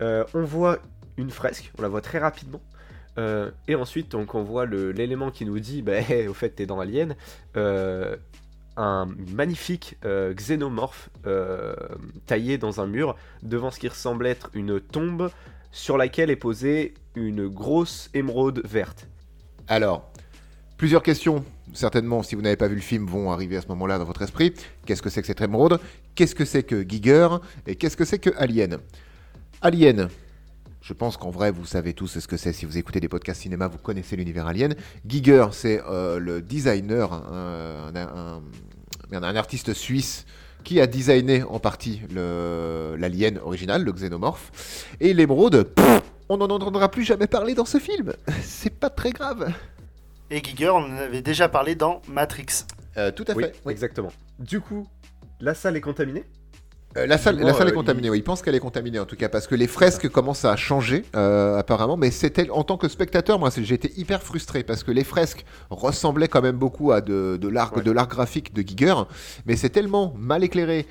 Euh, 0.01 0.25
on 0.35 0.43
voit 0.43 0.79
une 1.17 1.31
fresque, 1.31 1.71
on 1.79 1.83
la 1.83 1.89
voit 1.89 2.01
très 2.01 2.19
rapidement. 2.19 2.61
Euh, 3.19 3.51
et 3.69 3.75
ensuite, 3.75 4.11
donc, 4.11 4.35
on 4.35 4.43
voit 4.43 4.67
l'élément 4.67 5.31
qui 5.31 5.45
nous 5.45 5.59
dit, 5.61 5.83
bah, 5.83 5.99
au 6.29 6.33
fait, 6.35 6.51
t'es 6.51 6.67
dans 6.67 6.81
Alien. 6.81 7.15
Euh, 7.57 8.17
un 8.81 9.09
magnifique 9.29 9.97
euh, 10.05 10.33
xénomorphe 10.35 11.11
euh, 11.27 11.75
taillé 12.27 12.57
dans 12.57 12.81
un 12.81 12.87
mur 12.87 13.15
devant 13.43 13.71
ce 13.71 13.79
qui 13.79 13.89
ressemble 13.89 14.27
être 14.27 14.51
une 14.55 14.81
tombe 14.81 15.31
sur 15.71 15.99
laquelle 15.99 16.31
est 16.31 16.37
posée 16.37 16.95
une 17.15 17.47
grosse 17.47 18.09
émeraude 18.15 18.63
verte. 18.65 19.07
Alors, 19.69 20.11
plusieurs 20.79 21.03
questions, 21.03 21.45
certainement, 21.75 22.23
si 22.23 22.35
vous 22.35 22.43
n'avez 22.43 22.57
pas 22.57 22.69
vu 22.69 22.75
le 22.75 22.81
film, 22.81 23.07
vont 23.07 23.31
arriver 23.31 23.59
à 23.59 23.61
ce 23.61 23.69
moment-là 23.69 23.99
dans 23.99 24.07
votre 24.07 24.23
esprit. 24.23 24.55
Qu'est-ce 24.87 25.03
que 25.03 25.11
c'est 25.11 25.21
que 25.21 25.27
cette 25.27 25.43
émeraude? 25.43 25.79
Qu'est-ce 26.15 26.35
que 26.35 26.47
c'est 26.47 26.63
que 26.63 26.83
Giger? 26.89 27.29
Et 27.67 27.77
qu'est-ce 27.77 27.97
que 27.97 28.07
c'est 28.07 28.19
que 28.19 28.31
Alien? 28.39 28.79
Alien, 29.61 30.09
je 30.83 30.93
pense 30.95 31.17
qu'en 31.17 31.31
vrai, 31.31 31.51
vous 31.51 31.67
savez 31.67 31.93
tous 31.93 32.19
ce 32.19 32.27
que 32.27 32.37
c'est. 32.37 32.53
Si 32.53 32.65
vous 32.65 32.79
écoutez 32.79 33.01
des 33.01 33.09
podcasts 33.09 33.43
cinéma, 33.43 33.69
vous 33.69 33.79
connaissez 33.79 34.17
l'univers 34.17 34.47
Alien. 34.47 34.75
Giger, 35.07 35.47
c'est 35.53 35.83
euh, 35.89 36.19
le 36.19 36.41
designer, 36.41 37.13
un, 37.13 37.93
un- 37.95 38.43
un- 39.13 39.37
artiste 39.37 39.75
suisse 39.75 40.25
qui 40.65 40.81
a 40.81 40.87
designé 40.87 41.43
en 41.43 41.59
partie 41.59 42.01
l'alien 42.11 43.39
original, 43.39 43.83
le 43.85 43.93
xénomorphe. 43.93 44.87
Et 45.01 45.13
l'émeraude, 45.15 45.69
on 46.29 46.37
n'en 46.39 46.47
entendra 46.49 46.91
plus 46.91 47.05
jamais 47.05 47.27
parler 47.27 47.55
dans 47.55 47.65
ce 47.65 47.79
film. 47.79 48.13
C'est 48.43 48.75
pas 48.79 48.91
très 48.91 49.11
grave. 49.13 49.53
Et 50.31 50.43
Giger, 50.43 50.71
on 50.71 50.79
en 50.85 50.97
avait 50.97 51.23
déjà 51.23 51.49
parlé 51.49 51.75
dans 51.75 52.03
Matrix. 52.09 52.65
Euh, 52.97 53.11
tout 53.11 53.25
à 53.29 53.35
Oui, 53.35 53.45
fait. 53.45 53.55
oui. 53.65 53.73
exactement. 53.73 54.13
Du 54.39 54.61
coup, 54.61 54.87
la 55.41 55.55
salle 55.55 55.77
est 55.77 55.81
contaminée 55.81 56.25
Euh, 56.97 57.07
la 57.07 57.19
salle, 57.19 57.39
la 57.39 57.55
salle 57.55 57.69
est 57.69 57.71
euh, 57.71 57.75
contaminée, 57.75 58.09
il- 58.09 58.11
oui. 58.11 58.19
Il 58.19 58.25
pense 58.25 58.43
qu'elle 58.43 58.57
est 58.57 58.61
contaminée 58.61 58.99
en 58.99 59.05
tout 59.07 59.15
cas, 59.15 59.29
parce 59.29 59.47
que 59.47 59.55
les 59.55 59.69
fresques 59.69 60.09
commencent 60.09 60.45
à 60.45 60.57
changer 60.57 61.05
euh, 61.15 61.57
apparemment, 61.57 61.97
mais 61.97 62.11
c'était 62.11 62.51
en 62.51 62.65
tant 62.65 62.77
que 62.77 62.89
spectateur, 62.89 63.39
moi 63.39 63.51
j'étais 63.57 63.93
hyper 63.97 64.23
frustré 64.25 64.65
parce 64.65 64.83
que 64.83 64.91
les 64.91 65.05
fresques 65.05 65.45
ressemblaient 65.71 66.27
quand 66.27 66.43
même 66.43 66.57
beaucoup 66.57 66.91
à 66.91 67.01
de, 67.01 67.39
de 67.41 67.49
l'art 67.49 67.77
Ouais. 67.77 67.83
de 67.85 67.93
l'art 67.93 68.09
graphique 68.09 68.53
de 68.53 68.63
Giger, 68.63 68.95
mais 69.47 69.55
c'est 69.55 69.69
tellement 69.71 70.13
mal 70.19 70.43
éclairé, 70.43 70.87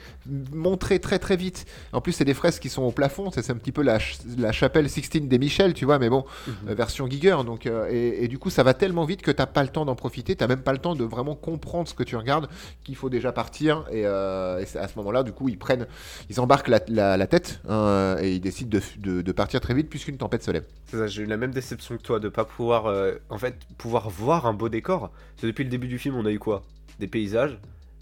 montré 0.54 1.00
très 1.00 1.20
très 1.20 1.36
vite. 1.36 1.66
En 1.92 2.00
plus 2.00 2.14
c'est 2.14 2.24
des 2.24 2.34
fresques 2.34 2.62
qui 2.62 2.70
sont 2.70 2.84
au 2.84 2.92
plafond, 2.92 3.30
c'est 3.32 3.50
un 3.50 3.56
petit 3.56 3.74
peu 3.74 3.82
la, 3.82 4.00
ch- 4.00 4.20
la 4.38 4.54
chapelle 4.54 4.90
Sixtine 4.90 5.28
des 5.28 5.38
Michel, 5.38 5.74
tu 5.74 5.84
vois, 5.84 6.00
mais 6.00 6.10
bon, 6.10 6.24
euh, 6.70 6.74
version 6.76 7.08
Giger, 7.10 7.36
donc 7.46 7.66
euh, 7.66 7.90
et, 7.92 8.24
et 8.24 8.28
du 8.30 8.38
coup 8.40 8.50
ça 8.50 8.64
va 8.64 8.74
tellement 8.74 9.04
vite 9.04 9.22
que 9.22 9.32
t'as 9.32 9.48
pas 9.48 9.64
le 9.64 9.70
temps 9.70 9.84
d'en 9.84 9.96
profiter, 9.96 10.38
t'as 10.38 10.48
même 10.48 10.62
pas 10.62 10.72
le 10.72 10.78
temps 10.80 10.96
de 10.96 11.04
vraiment 11.04 11.36
comprendre 11.36 11.90
ce 11.90 11.94
que 11.94 12.04
tu 12.04 12.16
regardes, 12.16 12.48
qu'il 12.86 12.96
faut 12.96 13.10
déjà 13.10 13.34
partir. 13.34 13.84
Et, 13.92 14.02
et 14.02 14.06
à 14.06 14.64
ce 14.88 14.96
moment-là 14.98 15.24
du 15.24 15.34
coup 15.34 15.50
ils 15.50 15.58
prennent, 15.60 15.88
ils 16.30 16.39
embarquent 16.39 16.67
la, 16.67 17.28
tête 17.28 17.60
hein, 17.67 18.17
et 18.21 18.34
ils 18.34 18.41
décident 18.41 18.80
de, 18.97 19.32
partir 19.32 19.62
très 19.62 19.73
vite 19.73 19.89
puisqu'une 19.89 20.17
tempête 20.17 20.43
se 20.43 20.52
lève. 20.52 20.65
J'ai 21.08 21.23
eu 21.23 21.25
la 21.25 21.38
même 21.38 21.52
déception 21.52 21.97
que 21.97 22.02
toi 22.02 22.19
de 22.19 22.30
pas 22.30 22.45
pouvoir, 22.45 22.88
euh, 22.88 23.13
en 23.30 23.38
fait, 23.38 23.56
pouvoir 23.78 24.10
voir 24.10 24.45
un 24.45 24.54
beau 24.54 24.69
décor. 24.69 25.10
Parce 25.10 25.41
que 25.41 25.47
depuis 25.47 25.63
le 25.63 25.69
début 25.69 25.88
du 25.88 25.99
film, 25.99 26.15
on 26.15 26.25
a 26.25 26.32
eu 26.32 26.39
quoi? 26.39 26.63
Des 26.99 27.08
paysages, 27.08 27.58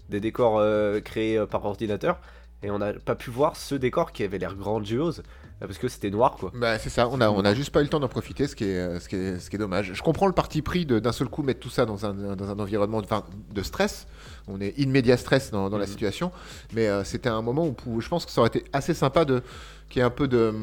des 0.08 0.20
décors 0.20 0.58
euh, 0.58 1.00
créés 1.00 1.38
euh, 1.38 1.46
par 1.46 1.64
ordinateur, 1.64 2.20
et 2.62 2.70
on 2.70 2.78
n'a 2.78 2.92
pas 2.94 3.14
pu 3.14 3.30
voir 3.30 3.56
ce 3.56 3.74
décor 3.74 4.12
qui 4.12 4.22
avait 4.24 4.38
l'air 4.38 4.54
grandiose 4.54 5.22
parce 5.60 5.78
que 5.78 5.88
c'était 5.88 6.10
noir 6.10 6.36
quoi. 6.38 6.52
Bah, 6.54 6.78
c'est 6.78 6.88
ça, 6.88 7.08
on 7.08 7.20
a, 7.20 7.28
on 7.30 7.44
a 7.44 7.52
juste 7.52 7.70
pas 7.70 7.80
eu 7.80 7.84
le 7.84 7.88
temps 7.88 7.98
d'en 7.98 8.06
profiter, 8.08 8.46
ce 8.46 8.54
qui 8.54 8.64
est, 8.64 8.76
euh, 8.78 9.00
ce 9.00 9.08
qui 9.08 9.16
est, 9.16 9.40
ce 9.40 9.50
qui 9.50 9.56
est 9.56 9.58
dommage. 9.58 9.92
Je 9.92 10.02
comprends 10.02 10.26
le 10.28 10.32
parti 10.32 10.62
pris 10.62 10.86
de- 10.86 11.00
d'un 11.00 11.10
seul 11.10 11.28
coup 11.28 11.42
mettre 11.42 11.58
tout 11.58 11.68
ça 11.70 11.84
dans 11.84 12.06
un, 12.06 12.14
dans 12.36 12.48
un 12.48 12.58
environnement 12.60 13.00
de, 13.00 13.06
enfin, 13.06 13.24
de 13.52 13.62
stress. 13.64 14.06
On 14.46 14.60
est 14.60 14.78
immédiat 14.78 15.16
stress 15.16 15.50
dans, 15.50 15.68
dans 15.68 15.78
la 15.78 15.84
Mhm. 15.86 15.90
situation, 15.90 16.32
mais 16.74 16.86
euh, 16.86 17.02
c'était 17.02 17.28
un 17.28 17.42
moment 17.42 17.66
où, 17.66 17.74
où 17.86 18.00
je 18.00 18.08
pense 18.08 18.24
que 18.24 18.30
ça 18.30 18.40
aurait 18.40 18.48
été 18.48 18.64
assez 18.72 18.94
sympa 18.94 19.24
de 19.24 19.42
qu'il 19.88 19.98
y 19.98 20.02
ait 20.02 20.06
un 20.06 20.10
peu 20.10 20.28
de, 20.28 20.54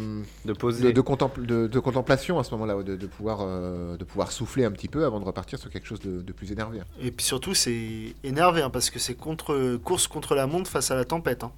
De 0.45 0.53
poser. 0.53 0.84
de, 0.86 0.91
de 0.91 1.01
contempl- 1.01 1.45
de- 1.45 1.67
de 1.67 1.79
contemplation 1.79 2.39
à 2.39 2.43
ce 2.45 2.51
moment-là, 2.51 2.81
de, 2.81 2.95
de 2.95 3.08
pouvoir, 3.08 3.39
euh, 3.41 3.97
de 3.97 4.03
pouvoir 4.05 4.31
souffler 4.31 4.63
un 4.63 4.71
petit 4.71 4.88
peu 4.88 5.03
avant 5.03 5.19
de 5.19 5.25
repartir 5.25 5.60
sur 5.60 5.69
quelque 5.69 5.88
chose 5.88 5.99
de, 5.99 6.21
de 6.21 6.31
plus 6.31 6.51
énervé. 6.53 6.79
Et 7.01 7.12
puis 7.12 7.25
surtout, 7.25 7.53
c'est 7.53 8.13
énervé 8.23 8.62
hein, 8.62 8.69
parce 8.69 8.89
que 8.89 8.99
c'est 8.99 9.15
contre 9.15 9.75
course 9.84 10.08
contre 10.08 10.36
la 10.36 10.47
montre 10.47 10.69
face 10.69 10.89
à 10.91 10.95
la 10.95 11.03
tempête. 11.05 11.43
hein. 11.43 11.51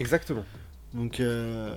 Exactement. 0.00 0.44
Donc, 0.92 1.20
euh, 1.20 1.74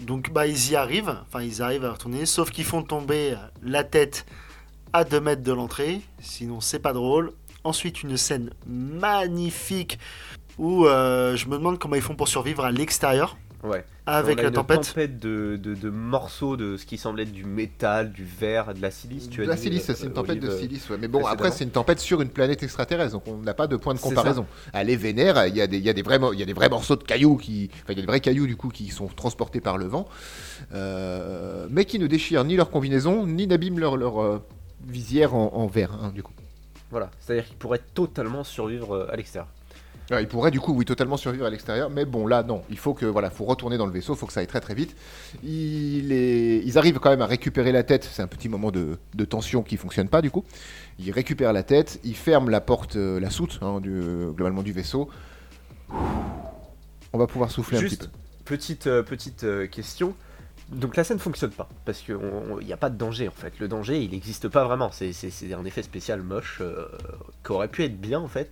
donc 0.00 0.30
bah, 0.32 0.46
ils 0.46 0.70
y 0.70 0.76
arrivent, 0.76 1.16
enfin 1.26 1.42
ils 1.42 1.62
arrivent 1.62 1.84
à 1.84 1.92
retourner, 1.92 2.26
sauf 2.26 2.50
qu'ils 2.50 2.64
font 2.64 2.82
tomber 2.82 3.34
la 3.62 3.84
tête 3.84 4.26
à 4.92 5.04
2 5.04 5.20
mètres 5.20 5.42
de 5.42 5.52
l'entrée, 5.52 6.00
sinon 6.20 6.60
c'est 6.60 6.78
pas 6.78 6.92
drôle. 6.92 7.32
Ensuite, 7.64 8.02
une 8.02 8.16
scène 8.16 8.50
magnifique 8.66 9.98
où 10.58 10.86
euh, 10.86 11.34
je 11.34 11.48
me 11.48 11.56
demande 11.56 11.78
comment 11.78 11.96
ils 11.96 12.02
font 12.02 12.14
pour 12.14 12.28
survivre 12.28 12.64
à 12.64 12.70
l'extérieur 12.70 13.36
Ouais. 13.64 13.82
avec 14.04 14.42
la 14.42 14.48
une 14.48 14.54
tempête. 14.54 15.18
de, 15.18 15.56
de, 15.56 15.74
de 15.74 15.90
morceaux 15.90 16.56
de 16.58 16.76
ce 16.76 16.84
qui 16.84 16.98
semblait 16.98 17.22
être 17.22 17.32
du 17.32 17.44
métal, 17.44 18.12
du 18.12 18.24
verre, 18.24 18.74
de 18.74 18.82
la 18.82 18.90
silice. 18.90 19.30
Tu 19.30 19.40
as 19.40 19.44
De 19.44 19.48
la 19.48 19.56
dit, 19.56 19.62
silice, 19.62 19.88
euh, 19.88 19.94
c'est 19.96 20.06
une 20.06 20.12
tempête 20.12 20.38
de 20.38 20.48
Olive, 20.48 20.60
silice, 20.60 20.90
ouais. 20.90 20.98
mais 21.00 21.08
bon, 21.08 21.24
après 21.24 21.50
c'est 21.50 21.64
une 21.64 21.70
tempête 21.70 21.98
sur 21.98 22.20
une 22.20 22.28
planète 22.28 22.62
extraterrestre, 22.62 23.12
donc 23.12 23.26
on 23.26 23.38
n'a 23.38 23.54
pas 23.54 23.66
de 23.66 23.76
point 23.76 23.94
de 23.94 23.98
comparaison. 23.98 24.46
Elle 24.74 24.90
est 24.90 24.96
vénère, 24.96 25.46
il 25.46 25.56
y 25.56 25.62
a 25.62 25.66
des, 25.66 25.78
il 25.78 25.82
y 25.84 25.88
a 25.88 25.94
des 25.94 26.02
vrais, 26.02 26.20
il 26.34 26.38
y 26.38 26.42
a 26.42 26.46
des 26.46 26.52
vrais 26.52 26.68
morceaux 26.68 26.96
de 26.96 27.04
cailloux 27.04 27.38
qui, 27.38 27.70
enfin 27.76 27.94
il 27.94 27.96
y 27.96 27.98
a 28.00 28.02
des 28.02 28.06
vrais 28.06 28.20
cailloux 28.20 28.46
du 28.46 28.56
coup 28.56 28.68
qui 28.68 28.88
sont 28.88 29.06
transportés 29.06 29.62
par 29.62 29.78
le 29.78 29.86
vent, 29.86 30.06
euh, 30.74 31.66
mais 31.70 31.86
qui 31.86 31.98
ne 31.98 32.06
déchirent 32.06 32.44
ni 32.44 32.56
leur 32.56 32.70
combinaison 32.70 33.26
ni 33.26 33.46
n'abîment 33.46 33.78
leur, 33.78 33.96
leur 33.96 34.22
euh, 34.22 34.38
visière 34.86 35.34
en, 35.34 35.54
en 35.54 35.66
verre, 35.66 35.92
hein, 36.02 36.12
du 36.14 36.22
coup. 36.22 36.32
Voilà, 36.90 37.10
c'est-à-dire 37.18 37.46
qu'il 37.46 37.56
pourrait 37.56 37.80
totalement 37.94 38.44
survivre 38.44 39.08
à 39.10 39.16
l'extérieur. 39.16 39.48
Alors, 40.10 40.20
il 40.20 40.28
pourrait 40.28 40.50
du 40.50 40.60
coup, 40.60 40.74
oui, 40.74 40.84
totalement 40.84 41.16
survivre 41.16 41.46
à 41.46 41.50
l'extérieur, 41.50 41.88
mais 41.88 42.04
bon, 42.04 42.26
là, 42.26 42.42
non. 42.42 42.62
Il 42.68 42.78
faut 42.78 42.92
que, 42.92 43.06
voilà, 43.06 43.30
faut 43.30 43.44
retourner 43.44 43.78
dans 43.78 43.86
le 43.86 43.92
vaisseau, 43.92 44.14
il 44.14 44.18
faut 44.18 44.26
que 44.26 44.32
ça 44.32 44.40
aille 44.40 44.46
très 44.46 44.60
très 44.60 44.74
vite. 44.74 44.94
Ils 45.42 46.76
arrivent 46.76 46.98
quand 46.98 47.10
même 47.10 47.22
à 47.22 47.26
récupérer 47.26 47.72
la 47.72 47.82
tête. 47.82 48.04
C'est 48.04 48.22
un 48.22 48.26
petit 48.26 48.48
moment 48.48 48.70
de, 48.70 48.98
tension 49.24 49.62
qui 49.62 49.76
fonctionne 49.76 50.08
pas 50.08 50.20
du 50.20 50.30
coup. 50.30 50.44
Ils 50.98 51.10
récupèrent 51.10 51.52
la 51.52 51.62
tête, 51.62 52.00
ils 52.04 52.16
ferment 52.16 52.50
la 52.50 52.60
porte, 52.60 52.96
euh, 52.96 53.18
la 53.18 53.30
soute, 53.30 53.58
hein, 53.62 53.80
globalement 53.80 54.62
du 54.62 54.72
vaisseau. 54.72 55.08
On 57.12 57.18
va 57.18 57.26
pouvoir 57.26 57.50
souffler 57.50 57.78
un 57.78 57.82
petit 57.82 57.96
peu. 57.96 58.06
Petite, 58.44 58.86
euh, 58.86 59.02
petite 59.02 59.44
euh, 59.44 59.66
question. 59.66 60.14
Donc 60.70 60.96
la 60.96 61.04
scène 61.04 61.18
fonctionne 61.18 61.50
pas 61.50 61.68
parce 61.84 62.00
qu'il 62.00 62.18
n'y 62.62 62.72
a 62.72 62.76
pas 62.76 62.90
de 62.90 62.96
danger 62.96 63.28
en 63.28 63.32
fait. 63.32 63.52
Le 63.58 63.68
danger 63.68 64.02
il 64.02 64.10
n'existe 64.10 64.48
pas 64.48 64.64
vraiment. 64.64 64.90
C'est 64.92 65.12
un 65.52 65.64
effet 65.64 65.82
spécial 65.82 66.22
moche 66.22 66.58
euh, 66.60 66.88
qui 67.44 67.52
aurait 67.52 67.68
pu 67.68 67.84
être 67.84 68.00
bien 68.00 68.18
en 68.18 68.28
fait. 68.28 68.50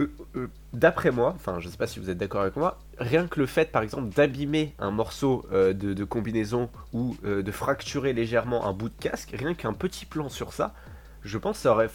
Euh, 0.00 0.10
euh, 0.34 0.48
D'après 0.72 1.12
moi, 1.12 1.32
enfin 1.36 1.60
je 1.60 1.68
sais 1.68 1.76
pas 1.76 1.86
si 1.86 2.00
vous 2.00 2.10
êtes 2.10 2.18
d'accord 2.18 2.40
avec 2.42 2.56
moi, 2.56 2.78
rien 2.98 3.28
que 3.28 3.38
le 3.38 3.46
fait 3.46 3.70
par 3.70 3.82
exemple 3.82 4.08
d'abîmer 4.14 4.74
un 4.80 4.90
morceau 4.90 5.46
euh, 5.52 5.72
de, 5.72 5.94
de 5.94 6.04
combinaison 6.04 6.68
ou 6.92 7.16
euh, 7.24 7.42
de 7.42 7.50
fracturer 7.52 8.12
légèrement 8.12 8.66
un 8.66 8.72
bout 8.72 8.88
de 8.88 8.94
casque, 8.98 9.34
rien 9.38 9.54
qu'un 9.54 9.72
petit 9.72 10.04
plan 10.04 10.28
sur 10.28 10.52
ça, 10.52 10.74
je 11.22 11.38
pense 11.38 11.58
que 11.58 11.62
ça 11.62 11.72
aurait, 11.72 11.88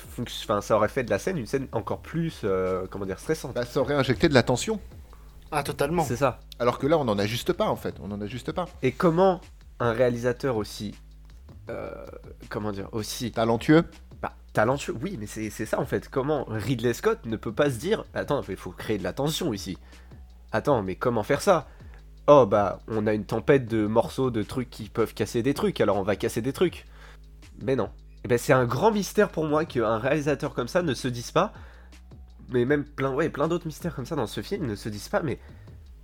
ça 0.61 0.87
fait 0.87 1.03
de 1.03 1.09
la 1.09 1.19
scène 1.19 1.37
une 1.37 1.45
scène 1.45 1.67
encore 1.73 1.99
plus 1.99 2.41
euh, 2.45 2.85
comment 2.89 3.05
dire 3.05 3.19
stressante. 3.19 3.53
Bah, 3.53 3.65
ça 3.65 3.81
aurait 3.81 3.95
injecté 3.95 4.29
de 4.29 4.33
la 4.33 4.43
tension. 4.43 4.79
Ah, 5.51 5.63
totalement. 5.63 6.03
C'est 6.03 6.15
ça. 6.15 6.39
Alors 6.59 6.79
que 6.79 6.87
là, 6.87 6.97
on 6.97 7.05
n'en 7.05 7.17
ajuste 7.19 7.53
pas 7.53 7.67
en 7.67 7.75
fait. 7.75 7.95
On 8.01 8.07
n'en 8.07 8.21
ajuste 8.21 8.51
pas. 8.53 8.65
Et 8.81 8.91
comment 8.91 9.41
un 9.79 9.91
réalisateur 9.91 10.55
aussi. 10.57 10.95
euh, 11.69 11.91
comment 12.49 12.71
dire 12.71 12.87
Aussi. 12.93 13.31
Talentueux. 13.31 13.83
Oui, 15.01 15.17
mais 15.19 15.27
c'est 15.27 15.49
ça 15.49 15.79
en 15.79 15.85
fait. 15.85 16.09
Comment 16.09 16.45
Ridley 16.47 16.93
Scott 16.93 17.25
ne 17.25 17.35
peut 17.35 17.53
pas 17.53 17.69
se 17.69 17.77
dire 17.77 18.05
Attends, 18.13 18.41
il 18.47 18.55
faut 18.55 18.71
créer 18.71 18.97
de 18.97 19.03
la 19.03 19.13
tension 19.13 19.53
ici. 19.53 19.77
Attends, 20.51 20.81
mais 20.81 20.95
comment 20.95 21.23
faire 21.23 21.41
ça? 21.41 21.67
Oh 22.27 22.45
bah, 22.45 22.79
on 22.87 23.07
a 23.07 23.13
une 23.13 23.25
tempête 23.25 23.67
de 23.67 23.87
morceaux 23.87 24.31
de 24.31 24.43
trucs 24.43 24.69
qui 24.69 24.89
peuvent 24.89 25.13
casser 25.13 25.41
des 25.41 25.53
trucs, 25.53 25.81
alors 25.81 25.97
on 25.97 26.03
va 26.03 26.15
casser 26.15 26.41
des 26.41 26.53
trucs. 26.53 26.85
Mais 27.61 27.75
non. 27.75 27.89
Et 28.23 28.27
ben, 28.27 28.37
c'est 28.37 28.53
un 28.53 28.65
grand 28.65 28.91
mystère 28.91 29.29
pour 29.29 29.45
moi 29.45 29.65
qu'un 29.65 29.97
réalisateur 29.97 30.53
comme 30.53 30.67
ça 30.67 30.81
ne 30.81 30.93
se 30.93 31.07
dise 31.07 31.31
pas. 31.31 31.53
Mais 32.49 32.65
même 32.65 32.83
plein, 32.83 33.13
ouais, 33.13 33.29
plein 33.29 33.47
d'autres 33.47 33.67
mystères 33.67 33.95
comme 33.95 34.05
ça 34.05 34.15
dans 34.15 34.27
ce 34.27 34.41
film 34.41 34.65
ne 34.65 34.75
se 34.75 34.89
disent 34.89 35.09
pas, 35.09 35.21
mais 35.21 35.39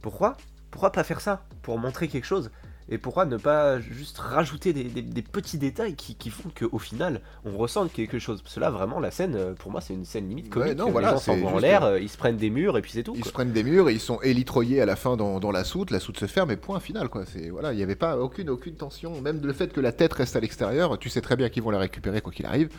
pourquoi? 0.02 0.38
Pourquoi 0.72 0.92
pas 0.92 1.04
faire 1.04 1.22
ça? 1.22 1.46
Pour 1.62 1.78
montrer 1.80 2.08
quelque 2.08 2.26
chose? 2.26 2.52
Et 2.88 2.98
pourquoi 3.00 3.26
ne 3.26 3.38
pas 3.38 3.80
juste 3.80 4.20
rajouter 4.20 4.72
des, 4.72 4.84
des- 4.84 5.02
des 5.02 5.22
petits 5.24 5.58
détails 5.58 5.96
qui, 5.96 6.16
qui 6.16 6.30
font 6.30 6.50
qu'au 6.58 6.78
final 6.78 7.22
on 7.44 7.58
ressent 7.58 7.88
quelque 7.88 8.20
chose 8.20 8.42
Parce 8.44 8.56
que 8.56 8.60
là 8.60 8.70
vraiment 8.70 9.00
la 9.00 9.10
scène 9.10 9.36
euh, 9.36 9.54
pour 9.54 9.72
moi 9.72 9.82
c'est 9.82 9.94
une 9.96 10.06
scène 10.06 10.30
limite 10.30 10.50
comique. 10.50 10.70
Ouais, 10.70 10.76
non, 10.76 10.86
les 10.86 10.92
voilà, 10.92 11.12
gens 11.12 11.18
c'est 11.18 11.32
s'envoient 11.32 11.52
en 11.54 11.58
l'air, 11.58 11.84
euh, 11.84 12.00
ils 12.00 12.10
se 12.10 12.18
prennent 12.18 12.38
des 12.38 12.50
murs 12.52 12.78
et 12.78 12.82
puis 12.84 12.92
c'est 12.92 13.02
tout. 13.04 13.14
Ils 13.16 13.22
quoi. 13.22 13.30
se 13.30 13.34
prennent 13.34 13.52
des 13.52 13.64
murs 13.64 13.90
et 13.90 13.94
ils 13.94 14.00
sont 14.00 14.22
élitroyés 14.22 14.82
à 14.82 14.86
la 14.86 14.96
fin 14.96 15.18
dans, 15.18 15.40
dans 15.40 15.52
la 15.52 15.64
soute. 15.64 15.90
La 15.90 16.00
soute 16.00 16.20
se 16.20 16.28
ferme 16.28 16.52
et 16.52 16.58
point 16.58 16.80
final 16.80 17.10
quoi. 17.10 17.26
C'est 17.26 17.50
voilà, 17.50 17.74
il 17.74 17.78
n'y 17.78 17.84
avait 17.84 17.96
pas 17.96 18.18
aucune 18.20 18.50
aucune 18.50 18.76
tension. 18.76 19.20
Même 19.22 19.42
le 19.44 19.54
fait 19.54 19.74
que 19.74 19.82
la 19.82 19.92
tête 19.92 20.14
reste 20.14 20.36
à 20.36 20.40
l'extérieur, 20.40 21.00
tu 21.00 21.10
sais 21.10 21.22
très 21.22 21.36
bien 21.36 21.50
qu'ils 21.50 21.64
vont 21.64 21.72
la 21.72 21.80
récupérer 21.80 22.22
quoi 22.22 22.32
qu'il 22.32 22.46
arrive. 22.46 22.70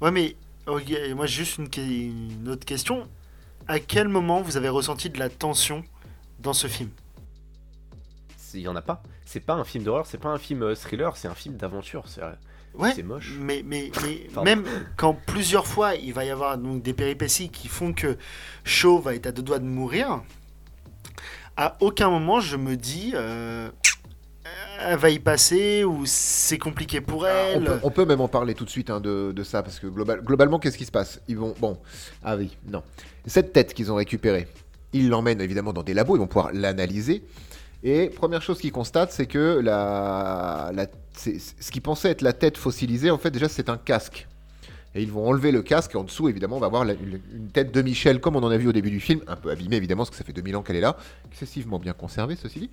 Ouais, 0.00 0.10
mais 0.10 0.34
ok, 0.66 0.90
moi, 1.14 1.26
j'ai 1.26 1.44
juste 1.44 1.58
une, 1.58 1.68
une 2.40 2.48
autre 2.48 2.64
question. 2.64 3.06
À 3.68 3.78
quel 3.78 4.08
moment 4.08 4.40
vous 4.42 4.56
avez 4.56 4.68
ressenti 4.68 5.10
de 5.10 5.18
la 5.18 5.28
tension 5.28 5.84
dans 6.40 6.54
ce 6.54 6.66
film? 6.66 6.88
Il 8.54 8.60
y 8.60 8.68
en 8.68 8.76
a 8.76 8.82
pas. 8.82 9.02
C'est 9.24 9.40
pas 9.40 9.54
un 9.54 9.64
film 9.64 9.84
d'horreur, 9.84 10.06
c'est 10.06 10.18
pas 10.18 10.28
un 10.30 10.38
film 10.38 10.62
euh, 10.62 10.74
thriller, 10.74 11.16
c'est 11.16 11.28
un 11.28 11.34
film 11.34 11.56
d'aventure. 11.56 12.04
C'est 12.06 12.20
Ouais, 12.72 12.92
c'est 12.94 13.02
moche. 13.02 13.34
mais, 13.40 13.62
mais, 13.66 13.90
mais 14.04 14.14
Pardon. 14.34 14.44
même 14.48 14.64
quand 14.96 15.12
plusieurs 15.26 15.66
fois 15.66 15.96
il 15.96 16.12
va 16.12 16.24
y 16.24 16.30
avoir 16.30 16.56
donc, 16.56 16.82
des 16.82 16.94
péripéties 16.94 17.48
qui 17.48 17.66
font 17.66 17.92
que 17.92 18.16
Shaw 18.62 19.00
va 19.00 19.16
être 19.16 19.26
à 19.26 19.32
deux 19.32 19.42
doigts 19.42 19.58
de 19.58 19.64
mourir, 19.64 20.22
à 21.56 21.76
aucun 21.80 22.08
moment 22.10 22.38
je 22.40 22.56
me 22.56 22.76
dis 22.76 23.10
euh, 23.16 23.68
elle 24.80 24.98
va 24.98 25.10
y 25.10 25.18
passer 25.18 25.82
ou 25.84 26.02
c'est 26.06 26.58
compliqué 26.58 27.00
pour 27.00 27.22
On 27.22 27.26
elle. 27.26 27.64
peut, 27.64 27.80
on 27.82 27.90
peut 27.90 28.04
même 28.06 28.20
en 28.20 28.28
parler 28.28 28.54
tout 28.54 28.64
de 28.64 28.70
suite 28.70 28.88
hein, 28.90 29.00
de, 29.00 29.32
de 29.34 29.42
ça 29.42 29.62
parce 29.64 29.78
que 29.80 29.86
global- 29.88 30.22
globalement, 30.22 30.58
qu'est-ce 30.60 30.78
qui 30.78 30.86
se 30.86 30.92
passe? 30.92 31.20
Ils 31.28 31.36
vont 31.38 31.54
bon, 31.58 31.76
ah 32.22 32.36
oui, 32.36 32.56
non. 32.68 32.82
Cette 33.26 33.52
tête 33.52 33.74
qu'ils 33.74 33.90
ont 33.92 33.96
récupérée, 33.96 34.46
ils 34.92 35.08
l'emmènent 35.08 35.40
évidemment 35.40 35.72
dans 35.72 35.82
des 35.82 35.92
labos. 35.92 36.16
Ils 36.16 36.20
vont 36.20 36.26
pouvoir 36.28 36.50
l'analyser. 36.52 37.24
Et 37.82 38.08
première 38.10 38.42
chose 38.42 38.58
qu'ils 38.58 38.72
constatent, 38.72 39.12
c'est 39.12 39.26
que 39.26 39.58
la, 39.62 40.70
ce 41.16 41.70
qu'ils 41.70 41.82
pensaient 41.82 42.10
être 42.10 42.22
la 42.22 42.32
tête 42.32 42.58
fossilisée, 42.58 43.10
en 43.10 43.18
fait, 43.18 43.30
déjà, 43.30 43.48
c'est 43.48 43.68
un 43.68 43.78
casque. 43.78 44.26
Et 44.94 45.02
ils 45.02 45.10
vont 45.10 45.26
enlever 45.28 45.52
le 45.52 45.62
casque, 45.62 45.94
et 45.94 45.96
en 45.98 46.02
dessous, 46.04 46.28
évidemment, 46.28 46.56
on 46.56 46.60
va 46.60 46.68
voir 46.68 46.84
la- 46.84 46.94
une, 46.94 47.20
une 47.32 47.48
tête 47.48 47.72
de 47.72 47.80
Michel, 47.80 48.20
comme 48.20 48.34
on 48.36 48.42
en 48.42 48.50
a 48.50 48.56
vu 48.56 48.66
au 48.68 48.72
début 48.72 48.90
du 48.90 48.98
film, 49.00 49.20
un 49.28 49.36
peu 49.36 49.50
abîmée, 49.50 49.76
évidemment, 49.76 50.00
parce 50.02 50.10
que 50.10 50.16
ça 50.16 50.24
fait 50.24 50.32
2000 50.32 50.56
ans 50.56 50.62
qu'elle 50.62 50.76
est 50.76 50.80
là, 50.80 50.96
excessivement 51.30 51.78
bien 51.78 51.92
conservée, 51.92 52.34
ceci 52.36 52.58
dit. 52.58 52.70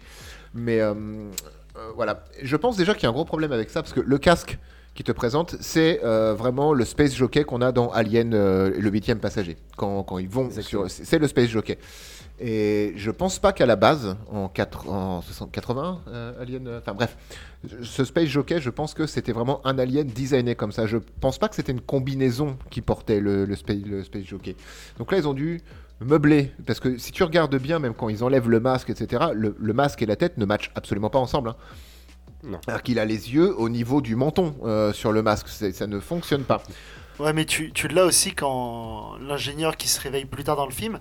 Mais 0.55 0.79
euh, 0.81 0.93
euh, 0.95 1.91
voilà, 1.95 2.25
je 2.41 2.55
pense 2.57 2.75
déjà 2.75 2.95
qu'il 2.95 3.03
y 3.03 3.05
a 3.05 3.09
un 3.09 3.13
gros 3.13 3.23
problème 3.25 3.51
avec 3.51 3.69
ça, 3.69 3.81
parce 3.83 3.93
que 3.93 3.99
le 3.99 4.17
casque 4.17 4.57
qui 4.95 5.03
te 5.03 5.11
présente, 5.11 5.55
c'est 5.61 6.01
euh, 6.03 6.33
vraiment 6.33 6.73
le 6.73 6.83
Space 6.85 7.13
Jockey 7.13 7.43
qu'on 7.43 7.61
a 7.61 7.71
dans 7.71 7.91
Alien, 7.91 8.31
le 8.31 8.89
huitième 8.89 9.19
passager. 9.19 9.55
Quand, 9.77 10.01
quand 10.01 10.17
ils 10.17 10.27
vont 10.27 10.47
Exactement. 10.47 10.87
sur... 10.89 11.05
C'est 11.05 11.19
le 11.19 11.27
Space 11.27 11.49
Jockey. 11.49 11.77
Et 12.39 12.93
je 12.95 13.09
pense 13.09 13.39
pas 13.39 13.51
qu'à 13.51 13.65
la 13.65 13.75
base, 13.75 14.15
en, 14.31 14.47
4, 14.47 14.89
en 14.89 15.21
60 15.21 15.51
80, 15.51 16.01
euh, 16.07 16.41
Alien, 16.41 16.67
euh, 16.67 16.79
enfin 16.79 16.93
bref, 16.93 17.17
ce 17.81 18.05
Space 18.05 18.27
Jockey, 18.27 18.61
je 18.61 18.69
pense 18.69 18.93
que 18.93 19.07
c'était 19.07 19.31
vraiment 19.31 19.65
un 19.65 19.79
Alien 19.79 20.05
designé 20.05 20.53
comme 20.53 20.71
ça. 20.71 20.85
Je 20.85 20.97
pense 21.19 21.39
pas 21.39 21.49
que 21.49 21.55
c'était 21.55 21.71
une 21.71 21.81
combinaison 21.81 22.57
qui 22.69 22.81
portait 22.81 23.19
le, 23.19 23.45
le, 23.45 23.55
space, 23.55 23.77
le 23.85 24.03
Space 24.03 24.25
Jockey. 24.25 24.55
Donc 24.99 25.11
là, 25.11 25.17
ils 25.17 25.27
ont 25.27 25.33
dû 25.33 25.61
meubler, 25.99 26.51
parce 26.67 26.79
que 26.79 26.99
si 26.99 27.11
tu 27.11 27.23
regardes 27.23 27.55
bien, 27.55 27.79
même 27.79 27.95
quand 27.95 28.07
ils 28.09 28.23
enlèvent 28.23 28.49
le 28.49 28.59
masque, 28.59 28.91
etc., 28.91 29.25
le, 29.33 29.55
le 29.57 29.73
masque 29.73 30.03
et 30.03 30.05
la 30.05 30.15
tête 30.15 30.37
ne 30.37 30.45
matchent 30.45 30.71
absolument 30.75 31.09
pas 31.09 31.17
ensemble. 31.19 31.49
hein. 31.49 31.55
Non. 32.43 32.59
Alors 32.67 32.83
qu'il 32.83 32.99
a 32.99 33.05
les 33.05 33.33
yeux 33.33 33.57
au 33.59 33.67
niveau 33.67 33.99
du 33.99 34.15
menton 34.15 34.53
euh, 34.63 34.93
sur 34.93 35.11
le 35.11 35.23
masque, 35.23 35.47
ça 35.49 35.87
ne 35.87 35.99
fonctionne 35.99 36.43
pas. 36.43 36.61
Ouais, 37.17 37.33
mais 37.33 37.45
tu, 37.45 37.71
tu 37.71 37.87
l'as 37.87 38.05
aussi 38.05 38.33
quand 38.35 39.15
l'ingénieur 39.19 39.75
qui 39.75 39.87
se 39.87 39.99
réveille 39.99 40.25
plus 40.25 40.43
tard 40.43 40.55
dans 40.55 40.67
le 40.67 40.71
film 40.71 40.99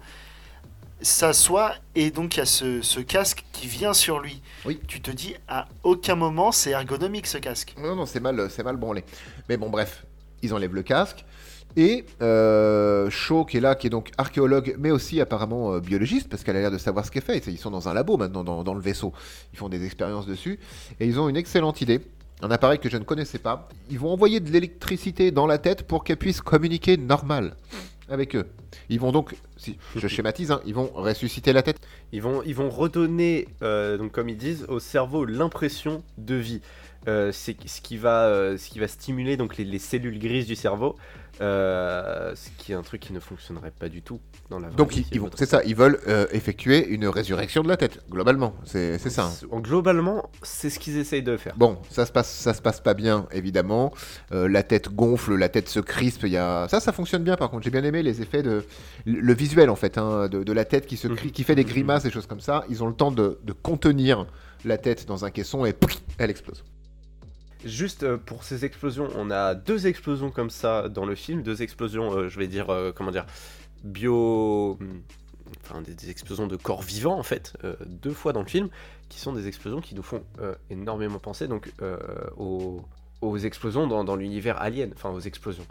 s'assoit 1.02 1.74
et 1.94 2.10
donc 2.10 2.36
il 2.36 2.38
y 2.38 2.42
a 2.42 2.46
ce, 2.46 2.82
ce 2.82 3.00
casque 3.00 3.44
qui 3.52 3.66
vient 3.66 3.92
sur 3.92 4.20
lui. 4.20 4.42
Oui. 4.64 4.80
Tu 4.88 5.00
te 5.00 5.10
dis 5.10 5.34
à 5.48 5.66
aucun 5.82 6.14
moment 6.14 6.52
c'est 6.52 6.70
ergonomique 6.70 7.26
ce 7.26 7.38
casque. 7.38 7.74
Non, 7.78 7.94
non, 7.94 8.06
c'est 8.06 8.20
mal, 8.20 8.48
c'est 8.50 8.62
mal 8.62 8.76
branlé. 8.76 9.04
Mais 9.48 9.56
bon, 9.56 9.70
bref, 9.70 10.04
ils 10.42 10.52
enlèvent 10.54 10.74
le 10.74 10.82
casque. 10.82 11.24
Et 11.78 12.06
euh, 12.22 13.10
Shaw, 13.10 13.44
qui 13.44 13.58
est 13.58 13.60
là, 13.60 13.74
qui 13.74 13.88
est 13.88 13.90
donc 13.90 14.10
archéologue, 14.16 14.74
mais 14.78 14.90
aussi 14.90 15.20
apparemment 15.20 15.74
euh, 15.74 15.80
biologiste, 15.80 16.28
parce 16.30 16.42
qu'elle 16.42 16.56
a 16.56 16.60
l'air 16.60 16.70
de 16.70 16.78
savoir 16.78 17.04
ce 17.04 17.10
qu'elle 17.10 17.22
fait. 17.22 17.46
Ils 17.46 17.58
sont 17.58 17.70
dans 17.70 17.86
un 17.86 17.92
labo 17.92 18.16
maintenant, 18.16 18.44
dans, 18.44 18.64
dans 18.64 18.72
le 18.72 18.80
vaisseau. 18.80 19.12
Ils 19.52 19.58
font 19.58 19.68
des 19.68 19.84
expériences 19.84 20.26
dessus. 20.26 20.58
Et 21.00 21.06
ils 21.06 21.20
ont 21.20 21.28
une 21.28 21.36
excellente 21.36 21.82
idée. 21.82 22.00
Un 22.40 22.50
appareil 22.50 22.78
que 22.78 22.88
je 22.88 22.96
ne 22.96 23.04
connaissais 23.04 23.38
pas. 23.38 23.68
Ils 23.90 23.98
vont 23.98 24.10
envoyer 24.10 24.40
de 24.40 24.50
l'électricité 24.50 25.30
dans 25.30 25.46
la 25.46 25.58
tête 25.58 25.82
pour 25.82 26.02
qu'elle 26.02 26.16
puisse 26.16 26.40
communiquer 26.40 26.96
normal 26.96 27.56
avec 28.08 28.36
eux. 28.36 28.46
Ils 28.88 29.00
vont 29.00 29.12
donc, 29.12 29.34
si 29.56 29.78
je 29.96 30.06
schématise, 30.08 30.50
hein, 30.50 30.60
ils 30.66 30.74
vont 30.74 30.90
ressusciter 30.94 31.52
la 31.52 31.62
tête. 31.62 31.78
Ils 32.12 32.22
vont, 32.22 32.42
ils 32.44 32.54
vont 32.54 32.70
redonner, 32.70 33.48
euh, 33.62 33.98
donc 33.98 34.12
comme 34.12 34.28
ils 34.28 34.36
disent, 34.36 34.64
au 34.68 34.78
cerveau 34.78 35.24
l'impression 35.24 36.02
de 36.18 36.34
vie. 36.34 36.60
Euh, 37.08 37.30
c'est 37.32 37.56
ce 37.66 37.80
qui 37.80 37.96
va, 37.96 38.26
euh, 38.26 38.58
ce 38.58 38.68
qui 38.68 38.80
va 38.80 38.88
stimuler 38.88 39.36
donc 39.36 39.56
les, 39.56 39.64
les 39.64 39.78
cellules 39.78 40.18
grises 40.18 40.46
du 40.46 40.56
cerveau, 40.56 40.96
euh, 41.40 42.34
ce 42.34 42.48
qui 42.56 42.72
est 42.72 42.74
un 42.74 42.82
truc 42.82 43.00
qui 43.02 43.12
ne 43.12 43.20
fonctionnerait 43.20 43.70
pas 43.70 43.88
du 43.88 44.02
tout 44.02 44.20
dans 44.50 44.58
la 44.58 44.68
vraie 44.68 44.76
Donc 44.76 44.94
c'est 45.36 45.46
ça, 45.46 45.62
ils 45.64 45.76
veulent 45.76 46.00
euh, 46.08 46.26
effectuer 46.32 46.86
une 46.88 47.06
résurrection 47.06 47.62
de 47.62 47.68
la 47.68 47.76
tête, 47.76 48.00
globalement. 48.10 48.54
C'est 48.64 48.98
c'est 48.98 49.10
ça. 49.10 49.26
hein. 49.26 49.46
En 49.50 49.60
Globalement, 49.60 50.30
c'est 50.42 50.70
ce 50.70 50.78
qu'ils 50.78 50.96
essayent 50.96 51.22
de 51.22 51.36
faire. 51.36 51.54
Bon, 51.56 51.78
ça 51.90 52.06
se 52.06 52.12
passe, 52.12 52.30
ça 52.30 52.54
se 52.54 52.62
passe 52.62 52.80
pas 52.80 52.94
bien, 52.94 53.26
évidemment. 53.32 53.92
Euh, 54.32 54.48
la 54.48 54.62
tête 54.62 54.88
gonfle, 54.94 55.34
la 55.34 55.48
tête 55.48 55.68
se 55.68 55.80
crispe. 55.80 56.22
Y 56.24 56.36
a... 56.36 56.68
Ça, 56.68 56.80
ça 56.80 56.92
fonctionne 56.92 57.24
bien, 57.24 57.36
par 57.36 57.50
contre. 57.50 57.64
J'ai 57.64 57.70
bien 57.70 57.82
aimé 57.84 58.02
les 58.02 58.22
effets 58.22 58.42
de... 58.42 58.64
Le 59.04 59.34
visuel, 59.34 59.68
en 59.70 59.76
fait, 59.76 59.98
hein, 59.98 60.28
de, 60.28 60.44
de 60.44 60.52
la 60.52 60.64
tête 60.64 60.86
qui, 60.86 60.96
se 60.96 61.08
crie, 61.08 61.32
qui 61.32 61.42
fait 61.42 61.54
des 61.56 61.64
grimaces 61.64 62.04
et 62.04 62.10
choses 62.10 62.26
comme 62.26 62.40
ça. 62.40 62.64
Ils 62.70 62.82
ont 62.84 62.86
le 62.86 62.94
temps 62.94 63.10
de, 63.10 63.38
de 63.42 63.52
contenir 63.52 64.26
la 64.64 64.78
tête 64.78 65.06
dans 65.06 65.24
un 65.24 65.30
caisson 65.30 65.66
et 65.66 65.74
elle 66.18 66.30
explose. 66.30 66.64
Juste 67.66 68.02
euh, 68.04 68.16
pour 68.16 68.44
ces 68.44 68.64
explosions, 68.64 69.08
on 69.16 69.30
a 69.30 69.54
deux 69.54 69.86
explosions 69.86 70.30
comme 70.30 70.50
ça 70.50 70.88
dans 70.88 71.04
le 71.04 71.14
film, 71.14 71.42
deux 71.42 71.60
explosions, 71.62 72.12
euh, 72.12 72.28
je 72.28 72.38
vais 72.38 72.48
dire, 72.48 72.70
euh, 72.70 72.92
comment 72.94 73.10
dire, 73.10 73.26
bio... 73.84 74.78
hmm, 74.80 75.00
Enfin, 75.62 75.80
des, 75.80 75.94
des 75.94 76.10
explosions 76.10 76.48
de 76.48 76.56
corps 76.56 76.82
vivants 76.82 77.16
en 77.18 77.22
fait, 77.22 77.54
euh, 77.62 77.76
deux 77.86 78.12
fois 78.12 78.32
dans 78.32 78.40
le 78.42 78.48
film, 78.48 78.68
qui 79.08 79.20
sont 79.20 79.32
des 79.32 79.46
explosions 79.46 79.80
qui 79.80 79.94
nous 79.94 80.02
font 80.02 80.22
énormément 80.70 81.20
penser 81.20 81.46
donc 81.46 81.72
aux, 82.36 82.82
aux 83.20 83.38
explosions 83.38 83.86
dans, 83.86 84.02
dans 84.02 84.16
l'univers 84.16 84.60
alien, 84.60 84.90
enfin 84.94 85.10
aux 85.10 85.20
explosions. 85.20 85.66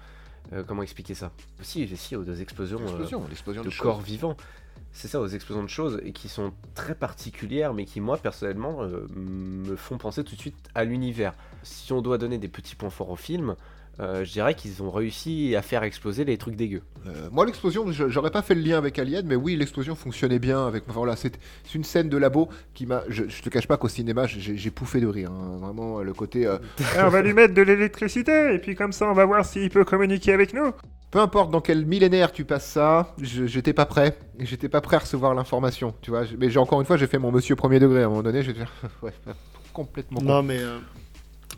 Comment 0.68 0.82
expliquer 0.84 1.14
ça? 1.14 1.32
Si, 1.62 1.88
si, 1.98 2.16
aux 2.16 2.24
deux 2.24 2.42
explosions, 2.42 2.80
de 2.80 3.64
de 3.64 3.70
corps 3.78 4.02
vivants. 4.02 4.38
C'est 4.98 5.10
ça, 5.10 5.20
aux 5.20 5.28
explosions 5.28 5.62
de 5.62 5.70
choses, 5.70 6.00
et 6.04 6.14
qui 6.14 6.30
sont 6.30 6.54
très 6.74 6.96
particulières, 6.96 7.74
mais 7.74 7.84
qui, 7.84 8.00
moi, 8.00 8.18
personnellement, 8.18 8.82
euh, 8.82 9.06
me 9.14 9.76
font 9.76 9.98
penser 9.98 10.24
tout 10.24 10.36
de 10.36 10.40
suite 10.40 10.56
à 10.74 10.86
l'univers. 10.86 11.34
Si 11.64 11.92
on 11.92 12.02
doit 12.02 12.18
donner 12.18 12.38
des 12.38 12.48
petits 12.48 12.78
points 12.78 12.90
forts 12.90 13.10
au 13.10 13.18
film, 13.18 13.58
je 14.00 14.32
dirais 14.32 14.56
qu'ils 14.56 14.84
ont 14.84 14.92
réussi 14.92 15.56
à 15.56 15.62
faire 15.62 15.84
exploser 15.84 16.26
les 16.26 16.38
trucs 16.38 16.56
dégueux. 16.56 16.82
Euh, 17.08 17.30
moi, 17.32 17.46
l'explosion, 17.46 17.86
j'aurais 17.92 18.32
pas 18.32 18.42
fait 18.42 18.56
le 18.56 18.62
lien 18.62 18.78
avec 18.78 19.00
Alien, 19.00 19.26
mais 19.26 19.36
oui, 19.36 19.56
l'explosion 19.56 19.96
fonctionnait 19.96 20.40
bien. 20.40 20.68
Avec, 20.68 20.84
enfin, 20.90 21.00
voilà, 21.00 21.16
c'est 21.16 21.38
une 21.74 21.84
scène 21.84 22.10
de 22.10 22.18
labo 22.18 22.50
qui 22.74 22.86
m'a. 22.86 23.04
Je, 23.10 23.24
je 23.30 23.42
te 23.42 23.50
cache 23.50 23.68
pas 23.68 23.78
qu'au 23.78 23.88
cinéma, 23.88 24.26
j'ai 24.28 24.72
pouffé 24.72 25.00
de 25.00 25.08
rire. 25.08 25.32
hein. 25.32 25.58
Vraiment, 25.62 26.02
le 26.02 26.14
côté. 26.14 26.46
euh, 26.46 26.58
Et 26.98 27.02
on 27.02 27.10
va 27.10 27.22
lui 27.22 27.34
mettre 27.34 27.54
de 27.54 27.62
l'électricité, 27.62 28.54
et 28.54 28.60
puis 28.60 28.76
comme 28.76 28.92
ça, 28.92 29.06
on 29.10 29.14
va 29.14 29.26
voir 29.26 29.46
s'il 29.46 29.70
peut 29.70 29.86
communiquer 29.86 30.34
avec 30.34 30.54
nous. 30.54 30.72
peu 31.12 31.20
importe 31.22 31.50
dans 31.52 31.62
quel 31.62 31.86
millénaire 31.86 32.34
tu 32.34 32.44
passes 32.44 32.66
ça, 32.70 33.14
je- 33.22 33.46
j'étais 33.46 33.72
pas 33.72 33.86
prêt. 33.86 34.18
J'étais 34.40 34.68
pas 34.68 34.82
prêt 34.82 34.98
à 34.98 35.00
recevoir 35.00 35.34
l'information. 35.34 35.94
Tu 36.02 36.12
vois, 36.12 36.24
mais 36.38 36.50
j'ai 36.50 36.60
encore 36.60 36.82
une 36.82 36.86
fois, 36.88 36.98
j'ai 36.98 37.08
fait 37.08 37.20
mon 37.20 37.32
monsieur 37.32 37.56
premier 37.56 37.80
degré. 37.80 38.02
À 38.02 38.06
un 38.08 38.10
moment 38.10 38.24
donné, 38.24 38.44
j'ai 38.44 38.54
fait. 38.54 38.66
ouais, 39.02 39.14
complètement. 39.74 40.20
con. 40.20 40.26
Non, 40.26 40.44
mais 40.44 40.58
euh, 40.60 40.80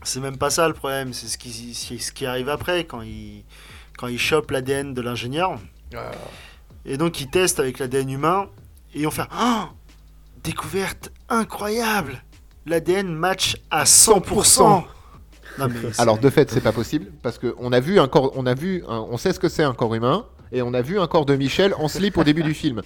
c'est 0.04 0.20
même 0.20 0.38
pas 0.38 0.50
ça 0.50 0.68
le 0.68 0.74
problème. 0.74 1.14
C'est 1.14 1.28
ce 1.28 1.38
qui, 1.38 1.74
ce 1.74 2.12
qui 2.12 2.26
arrive 2.26 2.50
après 2.50 2.86
quand 2.86 3.02
il, 3.02 3.44
quand 3.98 4.08
il 4.08 4.20
chope 4.20 4.52
l'ADN 4.52 4.94
de 4.94 5.02
l'ingénieur. 5.02 5.60
Et 6.86 6.98
donc 6.98 7.20
il 7.22 7.30
teste 7.30 7.60
avec 7.60 7.80
l'ADN 7.80 8.10
humain. 8.10 8.50
Et 8.94 9.06
on 9.08 9.12
fait 9.12 9.24
Oh 9.38 9.64
Découverte 10.44 11.12
incroyable 11.30 12.24
L'ADN 12.66 13.08
match 13.14 13.56
à 13.72 13.84
100%. 13.86 14.84
Non, 15.60 15.68
mais 15.68 15.74
c'est- 15.92 16.00
Alors 16.02 16.18
de 16.18 16.30
fait, 16.30 16.50
c'est 16.52 16.62
pas 16.62 16.72
possible 16.72 17.08
parce 17.24 17.38
que 17.38 17.56
on 17.60 17.72
a 17.72 17.80
vu 17.80 18.00
un 18.00 18.08
corps, 18.08 18.32
on 18.36 18.46
a 18.46 18.54
vu, 18.54 18.84
un- 18.88 19.06
on 19.10 19.18
sait 19.18 19.34
ce 19.34 19.40
que 19.40 19.50
c'est 19.50 19.64
un 19.64 19.74
corps 19.74 19.96
humain 19.96 20.26
et 20.52 20.62
on 20.62 20.74
a 20.74 20.82
vu 20.82 21.00
un 21.00 21.08
corps 21.08 21.26
de 21.26 21.36
Michel 21.36 21.74
en 21.78 21.88
slip 21.88 22.18
au 22.18 22.24
début 22.24 22.44
du 22.44 22.54
film. 22.54 22.82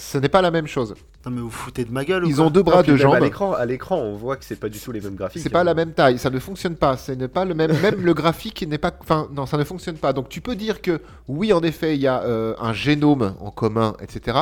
Ce 0.00 0.16
n'est 0.18 0.30
pas 0.30 0.40
la 0.40 0.50
même 0.50 0.66
chose. 0.66 0.94
Non, 1.26 1.30
mais 1.32 1.40
vous 1.42 1.50
foutez 1.50 1.84
de 1.84 1.92
ma 1.92 2.06
gueule 2.06 2.24
ou 2.24 2.28
Ils 2.28 2.36
quoi 2.36 2.46
ont 2.46 2.50
deux 2.50 2.62
bras, 2.62 2.82
deux 2.82 2.94
À 2.94 2.96
jambes. 2.96 3.20
l'écran, 3.20 3.52
à 3.52 3.66
l'écran, 3.66 3.96
on 3.98 4.16
voit 4.16 4.36
que 4.36 4.44
c'est 4.46 4.56
pas 4.58 4.70
du 4.70 4.78
tout 4.80 4.90
les 4.92 5.02
mêmes 5.02 5.14
graphiques. 5.14 5.42
C'est 5.42 5.50
pas 5.50 5.62
la 5.64 5.74
même 5.74 5.92
taille, 5.92 6.18
ça 6.18 6.30
ne 6.30 6.38
fonctionne 6.38 6.74
pas. 6.76 6.96
Ce 6.96 7.12
n'est 7.12 7.28
pas 7.28 7.44
le 7.44 7.52
même, 7.54 7.78
même 7.82 8.00
le 8.02 8.14
graphique 8.14 8.66
n'est 8.66 8.78
pas, 8.78 8.90
enfin 9.02 9.28
non, 9.30 9.44
ça 9.44 9.58
ne 9.58 9.64
fonctionne 9.64 9.96
pas. 9.96 10.14
Donc 10.14 10.30
tu 10.30 10.40
peux 10.40 10.56
dire 10.56 10.80
que 10.80 11.02
oui, 11.28 11.52
en 11.52 11.60
effet, 11.60 11.94
il 11.94 12.00
y 12.00 12.06
a 12.06 12.22
euh, 12.22 12.54
un 12.58 12.72
génome 12.72 13.34
en 13.40 13.50
commun, 13.50 13.94
etc. 14.00 14.38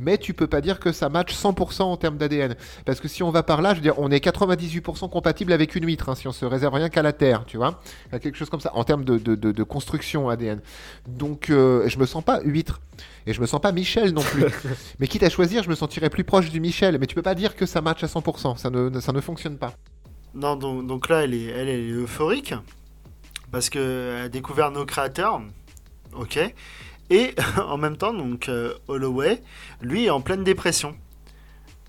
Mais 0.00 0.16
tu 0.16 0.32
peux 0.32 0.46
pas 0.46 0.62
dire 0.62 0.80
que 0.80 0.90
ça 0.92 1.10
match 1.10 1.34
100% 1.34 1.82
en 1.82 1.96
termes 1.98 2.16
d'ADN, 2.16 2.54
parce 2.86 3.00
que 3.00 3.08
si 3.08 3.22
on 3.22 3.30
va 3.30 3.42
par 3.42 3.60
là, 3.60 3.70
je 3.72 3.76
veux 3.76 3.82
dire, 3.82 3.98
on 3.98 4.10
est 4.10 4.24
98% 4.24 5.10
compatible 5.10 5.52
avec 5.52 5.74
une 5.76 5.84
huître, 5.84 6.08
hein, 6.08 6.14
si 6.14 6.26
on 6.28 6.32
se 6.32 6.46
réserve 6.46 6.72
rien 6.74 6.88
qu'à 6.88 7.02
la 7.02 7.12
Terre, 7.12 7.44
tu 7.46 7.58
vois, 7.58 7.80
À 8.12 8.18
quelque 8.18 8.36
chose 8.38 8.48
comme 8.50 8.60
ça, 8.60 8.70
en 8.74 8.84
termes 8.84 9.04
de, 9.04 9.18
de- 9.18 9.34
de- 9.34 9.52
de 9.52 9.62
construction 9.62 10.30
ADN. 10.30 10.60
Donc 11.06 11.50
euh, 11.50 11.86
je 11.88 11.98
me 11.98 12.06
sens 12.06 12.24
pas 12.24 12.40
huître. 12.42 12.80
Et 13.26 13.32
je 13.32 13.40
me 13.40 13.46
sens 13.46 13.60
pas 13.60 13.72
Michel 13.72 14.12
non 14.12 14.22
plus. 14.22 14.44
mais 14.98 15.08
quitte 15.08 15.22
à 15.22 15.30
choisir, 15.30 15.62
je 15.62 15.68
me 15.68 15.74
sentirais 15.74 16.10
plus 16.10 16.24
proche 16.24 16.50
du 16.50 16.60
Michel. 16.60 16.98
Mais 16.98 17.06
tu 17.06 17.14
peux 17.14 17.22
pas 17.22 17.34
dire 17.34 17.56
que 17.56 17.66
ça 17.66 17.80
match 17.80 18.04
à 18.04 18.06
100%. 18.06 18.56
Ça 18.56 18.70
ne, 18.70 19.00
ça 19.00 19.12
ne 19.12 19.20
fonctionne 19.20 19.58
pas. 19.58 19.74
Non, 20.34 20.54
donc, 20.54 20.86
donc 20.86 21.08
là, 21.08 21.24
elle 21.24 21.34
est, 21.34 21.46
elle, 21.46 21.68
elle 21.68 21.80
est 21.80 21.90
euphorique 21.90 22.54
parce 23.50 23.70
qu'elle 23.70 24.24
a 24.24 24.28
découvert 24.28 24.70
nos 24.70 24.84
créateurs. 24.84 25.40
Ok. 26.14 26.38
Et 27.10 27.34
en 27.68 27.76
même 27.76 27.96
temps, 27.96 28.12
donc 28.12 28.48
euh, 28.48 28.74
Holloway, 28.88 29.42
lui, 29.80 30.06
est 30.06 30.10
en 30.10 30.20
pleine 30.20 30.44
dépression 30.44 30.96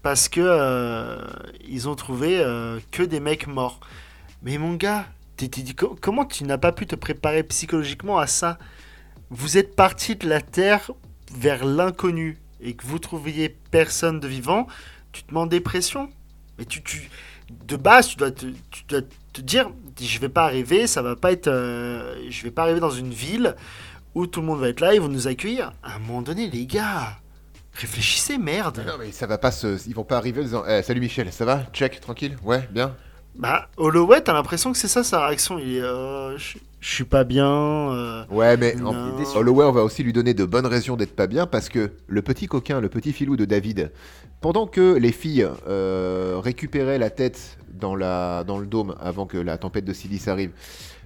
parce 0.04 0.30
que 0.30 0.42
euh, 0.42 1.22
ils 1.68 1.90
ont 1.90 1.96
trouvé 1.96 2.40
euh, 2.40 2.80
que 2.92 3.04
des 3.04 3.20
mecs 3.20 3.48
morts. 3.48 3.80
Mais 4.44 4.58
mon 4.58 4.76
gars, 4.76 5.06
comment 6.02 6.26
tu 6.26 6.44
n'as 6.44 6.58
pas 6.58 6.72
pu 6.72 6.86
te 6.88 6.96
préparer 6.96 7.44
psychologiquement 7.44 8.18
à 8.18 8.28
ça? 8.28 8.58
Vous 9.30 9.58
êtes 9.58 9.76
parti 9.76 10.16
de 10.16 10.30
la 10.30 10.40
Terre 10.40 10.92
vers 11.34 11.66
l'inconnu 11.66 12.38
et 12.62 12.74
que 12.74 12.86
vous 12.86 13.00
trouviez 13.00 13.50
personne 13.72 14.20
de 14.20 14.28
vivant, 14.28 14.68
tu 15.12 15.24
te 15.24 15.34
mets 15.34 15.40
en 15.40 15.46
dépression. 15.46 16.10
Mais 16.58 16.66
tu, 16.66 16.82
tu, 16.82 17.10
de 17.50 17.76
base, 17.76 18.10
tu 18.10 18.16
dois 18.18 18.32
te, 18.32 18.46
tu 18.72 18.84
dois 18.88 19.02
te 19.34 19.42
dire, 19.42 19.70
je 20.00 20.20
vais 20.20 20.30
pas 20.30 20.46
arriver, 20.46 20.88
ça 20.88 21.02
va 21.02 21.16
pas 21.16 21.32
être, 21.32 21.48
euh, 21.48 22.16
je 22.30 22.44
vais 22.44 22.52
pas 22.52 22.64
arriver 22.64 22.80
dans 22.80 22.92
une 22.92 23.12
ville 23.12 23.56
où 24.16 24.26
tout 24.26 24.42
le 24.42 24.48
monde 24.48 24.60
va 24.60 24.70
être 24.70 24.80
là, 24.80 24.96
ils 24.96 25.02
vont 25.02 25.08
nous 25.10 25.28
accueillir. 25.28 25.74
À 25.84 25.96
un 25.96 26.00
moment 26.00 26.24
donné, 26.24 26.50
les 26.50 26.66
gars, 26.66 27.20
réfléchissez, 27.74 28.38
merde. 28.38 28.84
Non 28.88 28.96
mais 29.00 29.12
ça 29.12 29.28
va 29.28 29.38
pas 29.38 29.52
se... 29.52 29.88
Ils 29.88 29.94
vont 29.94 30.04
pas 30.04 30.18
arriver 30.18 30.42
en 30.42 30.44
disant 30.44 30.64
Eh, 30.68 30.82
Salut 30.82 31.00
Michel, 31.02 31.32
ça 31.32 31.46
va? 31.46 31.64
Check, 31.74 32.00
tranquille? 32.00 32.36
Ouais, 32.44 32.68
bien 32.72 32.96
Bah, 33.38 33.70
Holloway, 33.78 34.22
t'as 34.22 34.34
l'impression 34.34 34.72
que 34.72 34.78
c'est 34.78 34.88
ça 34.88 35.04
sa 35.04 35.28
réaction. 35.28 35.60
Il 35.60 35.76
est, 35.76 35.82
euh, 35.82 36.38
je 36.38 36.58
suis 36.82 37.04
pas 37.04 37.24
bien. 37.24 37.48
euh, 37.48 38.24
Ouais, 38.32 38.58
mais 38.58 38.76
en-. 38.82 39.16
Holloway, 39.36 39.66
on 39.66 39.72
va 39.72 39.84
aussi 39.84 40.02
lui 40.04 40.14
donner 40.14 40.34
de 40.34 40.44
bonnes 40.44 40.66
raisons 40.66 40.96
d'être 40.96 41.16
pas 41.16 41.28
bien 41.28 41.46
parce 41.46 41.70
que 41.70 41.92
le 42.08 42.22
petit 42.24 42.48
coquin, 42.48 42.82
le 42.82 42.90
petit 42.90 43.14
filou 43.14 43.36
de 43.36 43.46
David, 43.46 43.92
pendant 44.42 44.66
que 44.66 44.96
les 44.98 45.12
filles 45.12 45.48
euh, 45.68 46.40
récupéraient 46.44 46.98
la 46.98 47.12
tête 47.12 47.60
dans, 47.72 47.96
la, 47.96 48.44
dans 48.44 48.58
le 48.58 48.66
dôme 48.66 48.96
avant 49.00 49.28
que 49.28 49.38
la 49.38 49.58
tempête 49.60 49.86
de 49.86 49.94
silice 49.94 50.28
arrive, 50.28 50.52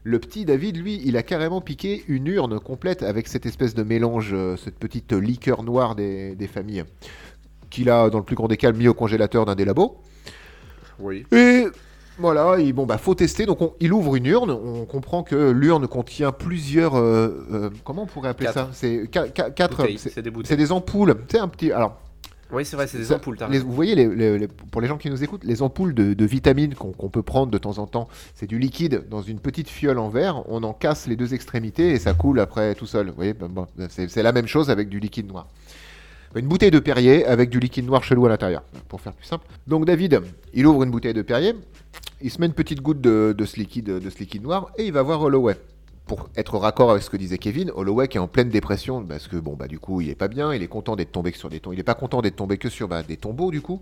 le 0.04 0.18
petit 0.18 0.46
David, 0.46 0.78
lui, 0.78 1.02
il 1.06 1.18
a 1.18 1.24
carrément 1.24 1.60
piqué 1.62 2.04
une 2.08 2.28
urne 2.28 2.60
complète 2.60 3.04
avec 3.04 3.28
cette 3.28 3.46
espèce 3.46 3.76
de 3.76 3.84
mélange, 3.84 4.30
euh, 4.34 4.56
cette 4.56 4.80
petite 4.80 5.12
liqueur 5.12 5.64
noire 5.64 5.96
des, 5.96 6.34
des 6.36 6.48
familles, 6.48 6.86
qu'il 7.70 7.90
a, 7.90 8.10
dans 8.10 8.18
le 8.20 8.24
plus 8.24 8.36
grand 8.38 8.48
des 8.48 8.58
cas, 8.58 8.72
mis 8.72 8.88
au 8.88 8.94
congélateur 8.94 9.46
d'un 9.46 9.56
des 9.56 9.66
labos. 9.66 9.98
Oui. 11.00 11.26
Et 11.32 11.66
voilà, 12.20 12.60
il, 12.60 12.74
bon, 12.74 12.86
bah, 12.86 12.98
faut 12.98 13.16
tester. 13.16 13.46
Donc, 13.46 13.62
on- 13.62 13.74
il 13.80 13.92
ouvre 13.94 14.16
une 14.16 14.26
urne. 14.28 14.52
On 14.52 14.86
comprend 14.86 15.24
que 15.24 15.52
l'urne 15.52 15.88
contient 15.88 16.32
plusieurs. 16.32 16.96
euh, 16.96 17.46
euh, 17.52 17.70
comment 17.84 18.04
on 18.04 18.08
pourrait 18.08 18.30
appeler 18.30 18.48
Quatre. 18.48 18.68
ça? 18.68 18.70
C'est 18.74 19.08
qua- 19.12 19.30
qua- 19.30 19.50
quatre. 19.50 19.78
Bouteilles, 19.78 19.98
C'est 19.98 20.10
C'est 20.10 20.22
des 20.22 20.30
bouteilles. 20.30 20.50
c'est 20.50 20.58
des 20.58 20.72
ampoules. 20.72 21.16
C'est 21.30 21.40
un 21.40 21.48
petit. 21.48 21.72
Alors, 21.72 21.98
Oui, 22.54 22.66
c'est 22.66 22.76
vrai, 22.76 22.86
c'est 22.86 22.98
des 22.98 23.06
ça- 23.06 23.16
ampoules. 23.16 23.38
t'as 23.38 23.48
les- 23.48 23.54
raison. 23.60 23.68
vous 23.70 23.74
voyez, 23.74 23.96
les, 23.96 24.08
les- 24.14 24.38
les- 24.38 24.48
pour 24.50 24.82
les 24.82 24.88
gens 24.90 24.98
qui 24.98 25.10
nous 25.10 25.24
écoutent, 25.24 25.46
les 25.46 25.62
ampoules 25.62 25.94
de, 25.94 26.14
de 26.14 26.26
vitamines 26.26 26.76
qu'on 26.76 26.92
qu'on 26.92 27.10
peut 27.10 27.24
prendre 27.24 27.50
de 27.50 27.58
temps 27.58 27.78
en 27.78 27.88
temps, 27.88 28.10
c'est 28.36 28.46
du 28.48 28.60
liquide 28.60 29.06
dans 29.10 29.22
une 29.22 29.40
petite 29.40 29.70
fiole 29.70 29.98
en 29.98 30.10
verre. 30.10 30.44
On 30.50 30.62
en 30.64 30.74
casse 30.74 31.08
les 31.08 31.16
deux 31.16 31.34
extrémités 31.34 31.92
et 31.92 31.98
ça 32.00 32.14
coule 32.14 32.42
après 32.42 32.76
tout 32.76 32.86
seul. 32.88 33.08
Vous 33.08 33.16
voyez, 33.16 33.34
ben, 33.34 33.48
bon, 33.48 33.68
c'est 33.90 34.10
c'est 34.10 34.22
la 34.22 34.34
même 34.34 34.48
chose 34.48 34.70
avec 34.70 34.90
du 34.90 35.00
liquide 35.00 35.28
noir. 35.30 35.48
Une 36.36 36.48
bouteille 36.48 36.72
de 36.72 36.80
Perrier 36.80 37.26
avec 37.26 37.50
du 37.50 37.60
liquide 37.60 37.86
noir 37.86 38.04
chelou 38.04 38.26
à 38.26 38.30
l'intérieur, 38.30 38.64
pour 38.88 39.02
faire 39.02 39.14
plus 39.14 39.26
simple. 39.26 39.46
Donc 39.68 39.86
David, 39.86 40.22
il 40.54 40.66
ouvre 40.66 40.84
une 40.84 40.92
bouteille 40.92 41.14
de 41.14 41.22
Perrier, 41.22 41.56
il 42.22 42.32
se 42.32 42.40
met 42.40 42.46
une 42.48 42.54
petite 42.54 42.82
goutte 42.82 43.02
de, 43.02 43.36
ce, 43.46 43.58
liquide, 43.58 44.42
noir 44.42 44.72
et 44.78 44.86
il 44.86 44.94
va 44.94 45.02
voir 45.02 45.22
Holloway. 45.22 45.58
Pour 46.08 46.30
être 46.36 46.58
raccord 46.58 46.92
avec 46.92 47.04
ce 47.04 47.10
que 47.10 47.16
disait 47.16 47.38
Kevin, 47.38 47.72
Holloway 47.74 48.08
qui 48.08 48.18
est 48.18 48.20
en 48.20 48.28
pleine 48.28 48.50
dépression 48.50 49.02
parce 49.04 49.28
que 49.30 49.38
bon 49.38 49.54
bah 49.56 49.68
du 49.68 49.80
coup 49.80 50.02
il 50.02 50.10
est 50.10 50.16
pas 50.16 50.28
bien, 50.28 50.54
il 50.54 50.62
est 50.62 50.68
content 50.68 50.98
d'être 50.98 51.12
tombé 51.12 51.32
que 51.32 51.38
sur 51.38 51.48
des 51.48 51.62
tombes, 51.62 51.74
il 51.74 51.80
est 51.80 51.84
pas 51.84 51.94
content 51.94 52.22
d'être 52.22 52.36
tombé 52.36 52.58
que 52.58 52.68
sur 52.70 52.90
bah, 52.90 53.02
des 53.04 53.16
tombeaux 53.16 53.50
du 53.50 53.62
coup, 53.62 53.82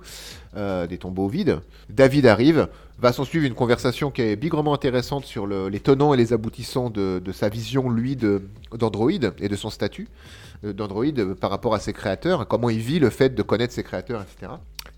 euh, 0.56 0.86
des 0.86 1.00
tombeaux 1.00 1.28
vides. 1.28 1.60
David 1.89 2.28
arrive, 2.28 2.68
va 3.00 3.14
s'en 3.14 3.24
suivre 3.24 3.45
une 3.45 3.56
conversation 3.56 4.12
qui 4.12 4.22
est 4.22 4.36
bigrement 4.36 4.76
intéressante 4.76 5.26
sur 5.26 5.47
le- 5.47 5.70
les 5.70 5.80
tenants 5.80 6.14
et 6.14 6.18
les 6.18 6.32
aboutissants 6.34 6.91
de, 6.91 7.20
de 7.24 7.32
sa 7.32 7.50
vision 7.50 7.89
lui 7.89 8.16
d'Android 8.16 9.12
et 9.39 9.47
de 9.47 9.56
son 9.56 9.70
statut 9.72 10.08
d'Android 10.64 11.05
euh, 11.05 11.36
par 11.36 11.49
rapport 11.49 11.74
à 11.74 11.80
ses 11.80 11.93
créateurs, 11.93 12.47
comment 12.47 12.70
il 12.70 12.80
vit 12.80 12.99
le 12.99 13.10
fait 13.10 13.30
de 13.30 13.41
connaître 13.41 13.74
ses 13.74 13.84
créateurs, 13.84 14.22
etc. 14.22 14.53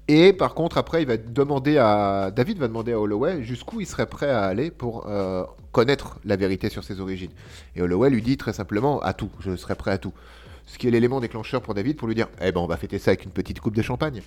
Et 0.07 0.34
par 0.34 0.53
contre, 0.53 0.78
après, 0.78 1.03
il 1.03 1.07
va 1.07 1.18
demander 1.18 1.78
à 1.78 2.32
David 2.32 2.57
va 2.57 2.68
demander 2.68 2.93
à 2.93 2.99
Holloway 2.99 3.43
jusqu'où 3.43 3.80
il 3.80 3.86
serait 3.86 4.07
prêt 4.07 4.30
à 4.30 4.43
aller 4.43 4.72
pour 4.72 5.07
euh, 5.07 5.43
connaître 5.72 6.20
la 6.26 6.36
vérité 6.36 6.70
sur 6.70 6.84
ses 6.84 6.99
origines. 6.99 7.32
Et 7.76 7.82
Holloway 7.82 8.09
lui 8.09 8.22
dit 8.22 8.38
très 8.38 8.53
simplement 8.53 8.99
à 9.01 9.14
tout, 9.14 9.30
je 9.39 9.55
serais 9.55 9.76
prêt 9.76 9.91
à 9.91 9.97
tout. 9.97 10.14
Ce 10.66 10.78
qui 10.78 10.88
est 10.88 10.91
l'élément 10.91 11.20
déclencheur 11.20 11.62
pour 11.62 11.74
David 11.74 11.97
pour 11.97 12.07
lui 12.07 12.16
dire, 12.16 12.28
eh 12.41 12.51
ben 12.51 12.62
on 12.62 12.68
va 12.68 12.78
fêter 12.78 12.99
ça 12.99 13.12
avec 13.12 13.26
une 13.26 13.32
petite 13.32 13.59
coupe 13.59 13.76
de 13.76 13.82
champagne. 13.82 14.22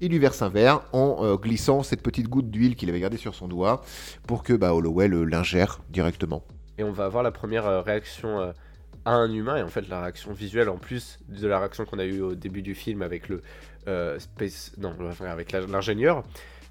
Il 0.00 0.10
lui 0.10 0.18
verse 0.18 0.42
un 0.42 0.50
verre 0.50 0.82
en 0.92 1.24
euh, 1.24 1.36
glissant 1.36 1.82
cette 1.82 2.02
petite 2.02 2.28
goutte 2.28 2.50
d'huile 2.50 2.76
qu'il 2.76 2.90
avait 2.90 3.00
gardée 3.00 3.16
sur 3.16 3.34
son 3.34 3.48
doigt 3.48 3.82
pour 4.26 4.42
que 4.42 4.52
bah, 4.52 4.74
Holloway 4.74 5.08
l'ingère 5.08 5.80
directement. 5.88 6.42
Et 6.76 6.84
on 6.84 6.92
va 6.92 7.06
avoir 7.06 7.22
la 7.22 7.30
première 7.30 7.66
euh, 7.66 7.80
réaction 7.80 8.40
euh, 8.40 8.52
à 9.06 9.12
un 9.12 9.32
humain, 9.32 9.56
et 9.56 9.62
en 9.62 9.68
fait 9.68 9.88
la 9.88 10.02
réaction 10.02 10.32
visuelle 10.34 10.68
en 10.68 10.76
plus 10.76 11.18
de 11.28 11.46
la 11.46 11.58
réaction 11.58 11.86
qu'on 11.86 11.98
a 11.98 12.04
eue 12.04 12.20
au 12.20 12.34
début 12.34 12.60
du 12.60 12.74
film 12.74 13.00
avec 13.00 13.28
le 13.30 13.42
euh, 13.88 14.18
Space. 14.18 14.72
Non, 14.76 14.94
avec 15.20 15.52
l'ingénieur. 15.52 16.24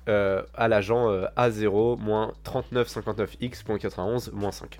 euh, 0.07 0.43
à 0.53 0.67
l'agent 0.67 1.09
euh, 1.09 1.25
A0 1.35 1.97
moins 1.99 2.33
3959X.91 2.43 4.31
moins 4.33 4.51
5. 4.51 4.79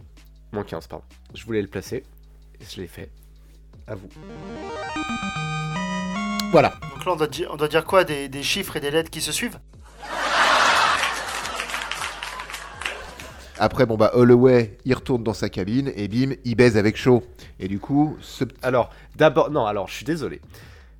Moins 0.51 0.63
15, 0.63 0.87
pardon. 0.87 1.05
Je 1.33 1.43
voulais 1.45 1.61
le 1.61 1.67
placer, 1.67 2.03
et 2.61 2.65
je 2.69 2.79
l'ai 2.81 2.87
fait. 2.87 3.09
À 3.87 3.95
vous. 3.95 4.09
Voilà. 6.51 6.73
Donc 6.91 7.05
là, 7.05 7.11
on 7.13 7.15
doit 7.15 7.27
dire, 7.27 7.49
on 7.51 7.55
doit 7.57 7.67
dire 7.67 7.85
quoi? 7.85 8.03
Des, 8.03 8.29
des 8.29 8.43
chiffres 8.43 8.75
et 8.77 8.79
des 8.79 8.91
lettres 8.91 9.09
qui 9.09 9.21
se 9.21 9.31
suivent? 9.31 9.59
Après, 13.57 13.85
bon 13.85 13.95
bah 13.95 14.11
Holloway, 14.13 14.77
il 14.83 14.93
retourne 14.93 15.23
dans 15.23 15.33
sa 15.33 15.47
cabine 15.47 15.91
et 15.95 16.09
bim, 16.09 16.33
il 16.43 16.55
baise 16.55 16.75
avec 16.77 16.97
Shaw. 16.97 17.23
Et 17.59 17.67
du 17.69 17.79
coup, 17.79 18.17
ce 18.19 18.43
Alors, 18.61 18.89
d'abord, 19.15 19.49
non, 19.49 19.65
alors 19.65 19.87
je 19.87 19.95
suis 19.95 20.05
désolé. 20.05 20.41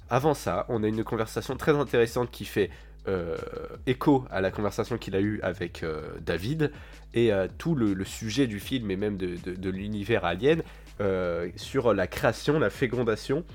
Avant 0.09 0.33
ça, 0.33 0.65
on 0.69 0.83
a 0.83 0.87
une 0.87 1.03
conversation 1.03 1.57
très 1.57 1.73
intéressante 1.73 2.31
qui 2.31 2.45
fait 2.45 2.69
euh, 3.07 3.37
écho 3.85 4.25
à 4.31 4.39
la 4.39 4.51
conversation 4.51 4.97
qu'il 4.97 5.15
a 5.15 5.19
eue 5.19 5.39
avec 5.43 5.83
euh, 5.83 6.01
David 6.21 6.71
et 7.13 7.31
tout 7.57 7.75
le, 7.75 8.03
sujet 8.03 8.45
du 8.45 8.59
film 8.59 8.91
et 8.91 8.97
même 8.97 9.15
de, 9.15 9.69
l'univers 9.69 10.25
alien 10.25 10.61
euh, 10.99 11.47
sur 11.55 11.93
la 11.93 12.07
création, 12.07 12.59
la 12.59 12.69
fécondation, 12.69 13.45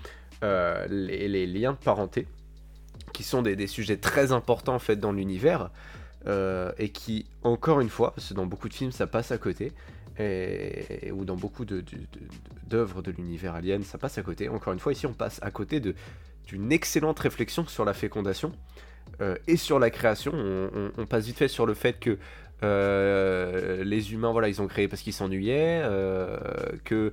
les, 0.42 1.28
les 1.28 1.46
liens 1.46 1.72
de 1.72 1.76
parenté, 1.76 2.26
qui 3.12 3.22
sont 3.22 3.42
des 3.42 3.66
sujets 3.66 3.98
très 3.98 4.32
importants 4.32 4.76
en 4.76 4.78
fait 4.78 4.96
dans 4.96 5.12
l'univers 5.12 5.70
euh, 6.27 6.73
et 6.79 6.91
qui, 6.91 7.27
encore 7.43 7.81
une 7.81 7.89
fois, 7.89 8.12
parce 8.14 8.29
que 8.29 8.35
dans 8.35 8.47
beaucoup 8.47 8.68
de 8.68 8.75
films 8.75 8.93
ça 8.93 9.07
passe 9.07 9.31
à 9.33 9.39
côté, 9.39 9.73
ou 10.18 11.25
dans 11.25 11.37
beaucoup 11.37 11.64
d'œuvres 11.64 13.01
de, 13.01 13.11
l'univers 13.11 13.55
Alien, 13.55 13.83
ça 13.83 13.97
passe 13.97 14.18
à 14.18 14.23
côté. 14.23 14.51
Encore 14.51 14.75
une 14.75 14.79
fois, 14.79 14.93
ici, 14.93 15.07
on 15.07 15.14
passe 15.14 15.39
à 15.43 15.51
côté 15.51 15.81
d'une 15.81 16.73
excellente 16.73 17.18
réflexion 17.18 17.66
sur 17.66 17.87
la 17.87 17.95
fécondation 17.95 18.53
euh, 19.23 19.37
et 19.47 19.57
sur 19.57 19.79
la 19.79 19.89
création. 19.89 20.33
On, 20.99 21.07
passe 21.07 21.25
vite 21.25 21.39
fait 21.39 21.49
sur 21.49 21.64
le 21.64 21.73
fait 21.73 21.95
que 21.99 22.18
euh, 22.62 23.83
les 23.83 24.12
humains, 24.12 24.31
voilà, 24.31 24.49
ils 24.49 24.61
ont 24.61 24.66
créé 24.66 24.89
parce 24.89 25.01
qu'ils 25.01 25.14
s'ennuyaient, 25.14 25.83
que 26.85 27.12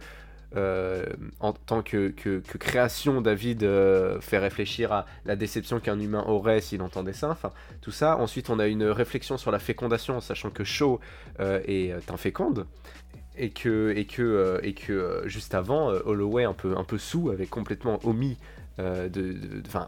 euh, 0.56 1.06
en 1.40 1.54
tant 1.54 1.82
que, 1.82 2.14
création, 2.60 3.22
David 3.22 3.64
euh, 3.64 4.22
fait 4.22 4.38
réfléchir 4.38 4.92
à 4.94 5.06
la 5.26 5.36
déception 5.36 5.80
qu'un 5.80 6.00
humain 6.00 6.24
aurait 6.28 6.62
s'il 6.62 6.82
entendait 6.82 7.14
ça. 7.14 7.30
Enfin, 7.30 7.52
tout 7.82 7.92
ça. 7.92 8.18
Ensuite, 8.18 8.50
on 8.50 8.60
a 8.60 8.68
une 8.68 8.86
réflexion 8.86 9.38
sur 9.38 9.52
la 9.52 9.60
fécondation, 9.60 10.22
sachant 10.22 10.50
que 10.50 10.64
Shaw 10.64 11.00
euh, 11.40 11.60
est 11.66 11.94
inféconde. 12.12 12.66
Et 13.40 13.52
que, 13.52 13.94
et 13.96 14.06
que, 14.06 14.60
et 14.64 14.74
que 14.74 15.22
juste 15.26 15.54
avant, 15.54 15.90
Holloway, 15.90 16.44
un 16.46 16.54
peu, 16.54 16.76
un 16.76 16.84
peu 16.84 16.98
sous, 16.98 17.30
avait 17.30 17.46
complètement 17.46 18.00
omis, 18.04 18.38
de, 18.80 19.36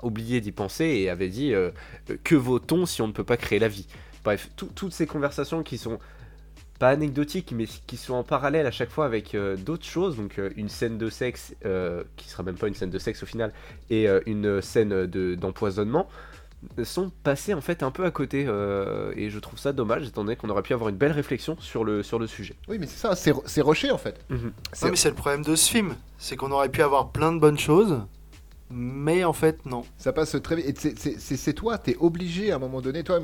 oublié 0.03 0.39
d'y 0.41 0.51
penser 0.51 0.85
et 0.85 1.09
avait 1.09 1.29
dit 1.29 1.53
Que 2.23 2.35
vaut-on 2.35 2.85
si 2.85 3.01
on 3.01 3.07
ne 3.07 3.11
peut 3.11 3.23
pas 3.23 3.37
créer 3.37 3.57
la 3.57 3.67
vie? 3.67 3.87
Bref, 4.23 4.49
tout- 4.55 4.69
toutes 4.75 4.93
ces 4.93 5.07
conversations 5.07 5.63
qui 5.63 5.77
sont 5.79 5.97
pas 6.79 6.89
anecdotiques, 6.89 7.51
mais 7.55 7.65
qui 7.65 7.97
sont 7.97 8.13
en 8.13 8.23
parallèle 8.23 8.65
à 8.65 8.71
chaque 8.71 8.89
fois 8.89 9.05
avec 9.05 9.35
euh, 9.35 9.55
d'autres 9.57 9.85
choses, 9.85 10.15
donc 10.17 10.39
euh, 10.39 10.49
une 10.55 10.69
scène 10.69 10.97
de 10.97 11.09
sexe, 11.09 11.53
euh, 11.65 12.03
qui 12.15 12.29
sera 12.29 12.41
même 12.43 12.55
pas 12.55 12.67
une 12.67 12.73
scène 12.73 12.89
de 12.89 12.99
sexe 12.99 13.21
au 13.21 13.25
final, 13.25 13.51
et 13.89 14.07
euh, 14.07 14.21
une 14.25 14.61
scène 14.61 15.05
de- 15.05 15.35
d'empoisonnement, 15.35 16.07
sont 16.83 17.09
passées 17.23 17.53
en 17.53 17.61
fait 17.61 17.83
un 17.83 17.91
peu 17.91 18.03
à 18.05 18.11
côté, 18.11 18.45
euh, 18.47 19.13
et 19.15 19.29
je 19.29 19.39
trouve 19.39 19.57
ça 19.59 19.71
dommage, 19.71 20.05
étant 20.07 20.23
donné 20.23 20.35
qu'on 20.35 20.49
aurait 20.49 20.61
pu 20.61 20.73
avoir 20.73 20.89
une 20.89 20.97
belle 20.97 21.13
réflexion 21.13 21.55
sur 21.59 21.83
le, 21.85 22.03
sur 22.03 22.19
le 22.19 22.27
sujet. 22.27 22.55
Oui, 22.67 22.77
mais 22.79 22.85
c'est 22.87 22.97
ça, 22.99 23.15
c'est 23.15 23.33
c'est 23.45 23.61
rushé 23.61 23.91
en 23.91 23.97
fait. 23.97 24.19
Non, 24.29 24.37
mais 24.83 24.95
c'est 24.95 25.09
le 25.09 25.15
problème 25.15 25.43
de 25.43 25.55
ce 25.55 25.69
film. 25.69 25.95
C'est 26.17 26.35
qu'on 26.35 26.51
aurait 26.51 26.67
pu 26.69 26.81
avoir 26.81 27.11
plein 27.11 27.31
de 27.31 27.39
bonnes 27.39 27.57
choses, 27.59 28.01
mais 28.71 29.23
en 29.23 29.33
fait, 29.33 29.65
non. 29.65 29.83
Ça 29.97 30.13
passe 30.13 30.35
très 30.43 30.55
vite. 30.55 30.79
C'est- 30.79 31.53
toi, 31.53 31.77
t'es 31.77 31.95
obligé 31.99 32.51
à 32.51 32.55
un 32.55 32.59
moment 32.59 32.81
donné. 32.81 33.03
Toi, 33.03 33.17
il 33.17 33.23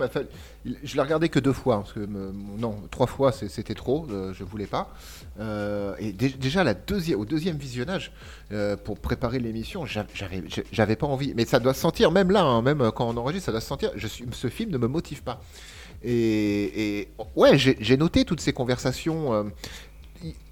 je 0.84 0.96
l'ai 0.96 1.02
regardé 1.02 1.30
que 1.30 1.40
deux 1.40 1.54
fois. 1.54 1.78
parce 1.78 1.94
que 1.94 2.00
non, 2.00 2.76
trois 2.90 3.08
fois, 3.08 3.32
c'était 3.32 3.76
trop. 3.76 4.08
euh, 4.10 4.34
je 4.34 4.44
voulais 4.44 4.66
pas. 4.66 4.94
Euh, 5.40 5.94
et 6.00 6.12
dé- 6.14 6.30
déjà, 6.30 6.64
au 7.16 7.26
deuxième 7.26 7.58
visionnage, 7.58 8.12
euh, 8.52 8.76
pour 8.76 9.00
préparer 9.00 9.40
l'émission, 9.40 9.86
j'a- 9.86 10.08
j'avais 10.72 10.96
pas 10.96 11.08
envie. 11.08 11.34
Mais 11.36 11.46
ça 11.46 11.60
doit 11.60 11.74
se 11.74 11.82
sentir, 11.82 12.12
même 12.12 12.32
là, 12.32 12.44
hein, 12.44 12.62
même 12.62 12.92
quand 12.96 13.08
on 13.08 13.18
enregistre, 13.18 13.46
ça 13.48 13.52
doit 13.52 13.62
se 13.62 13.68
sentir. 13.68 13.92
Je 13.96 14.08
suis, 14.08 14.26
ce 14.32 14.48
film 14.48 14.72
ne 14.72 14.78
me 14.78 14.88
motive 14.88 15.22
pas. 15.24 15.42
Et, 16.04 17.08
ouais, 17.36 17.58
j'ai 17.58 17.98
noté 17.98 18.26
toutes 18.26 18.42
ces 18.42 18.54
conversations. 18.54 19.52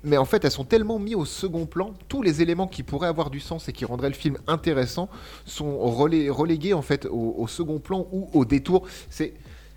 Mais 0.03 0.17
en 0.17 0.25
fait, 0.25 0.43
elles 0.43 0.51
sont 0.51 0.65
tellement 0.65 0.99
mises 0.99 1.15
au 1.15 1.25
second 1.25 1.65
plan. 1.65 1.93
Tous 2.07 2.21
les 2.21 2.41
éléments 2.41 2.67
qui 2.67 2.83
pourraient 2.83 3.07
avoir 3.07 3.29
du 3.29 3.39
sens 3.39 3.69
et 3.69 3.73
qui 3.73 3.85
rendraient 3.85 4.09
le 4.09 4.15
film 4.15 4.37
intéressant 4.47 5.09
sont 5.45 5.77
relé- 5.79 6.29
relégués 6.29 6.73
en 6.73 6.81
fait 6.81 7.05
au, 7.09 7.47
second 7.47 7.79
plan 7.79 8.07
ou 8.11 8.29
au 8.33 8.45
détour. 8.45 8.85
C'est 9.09 9.33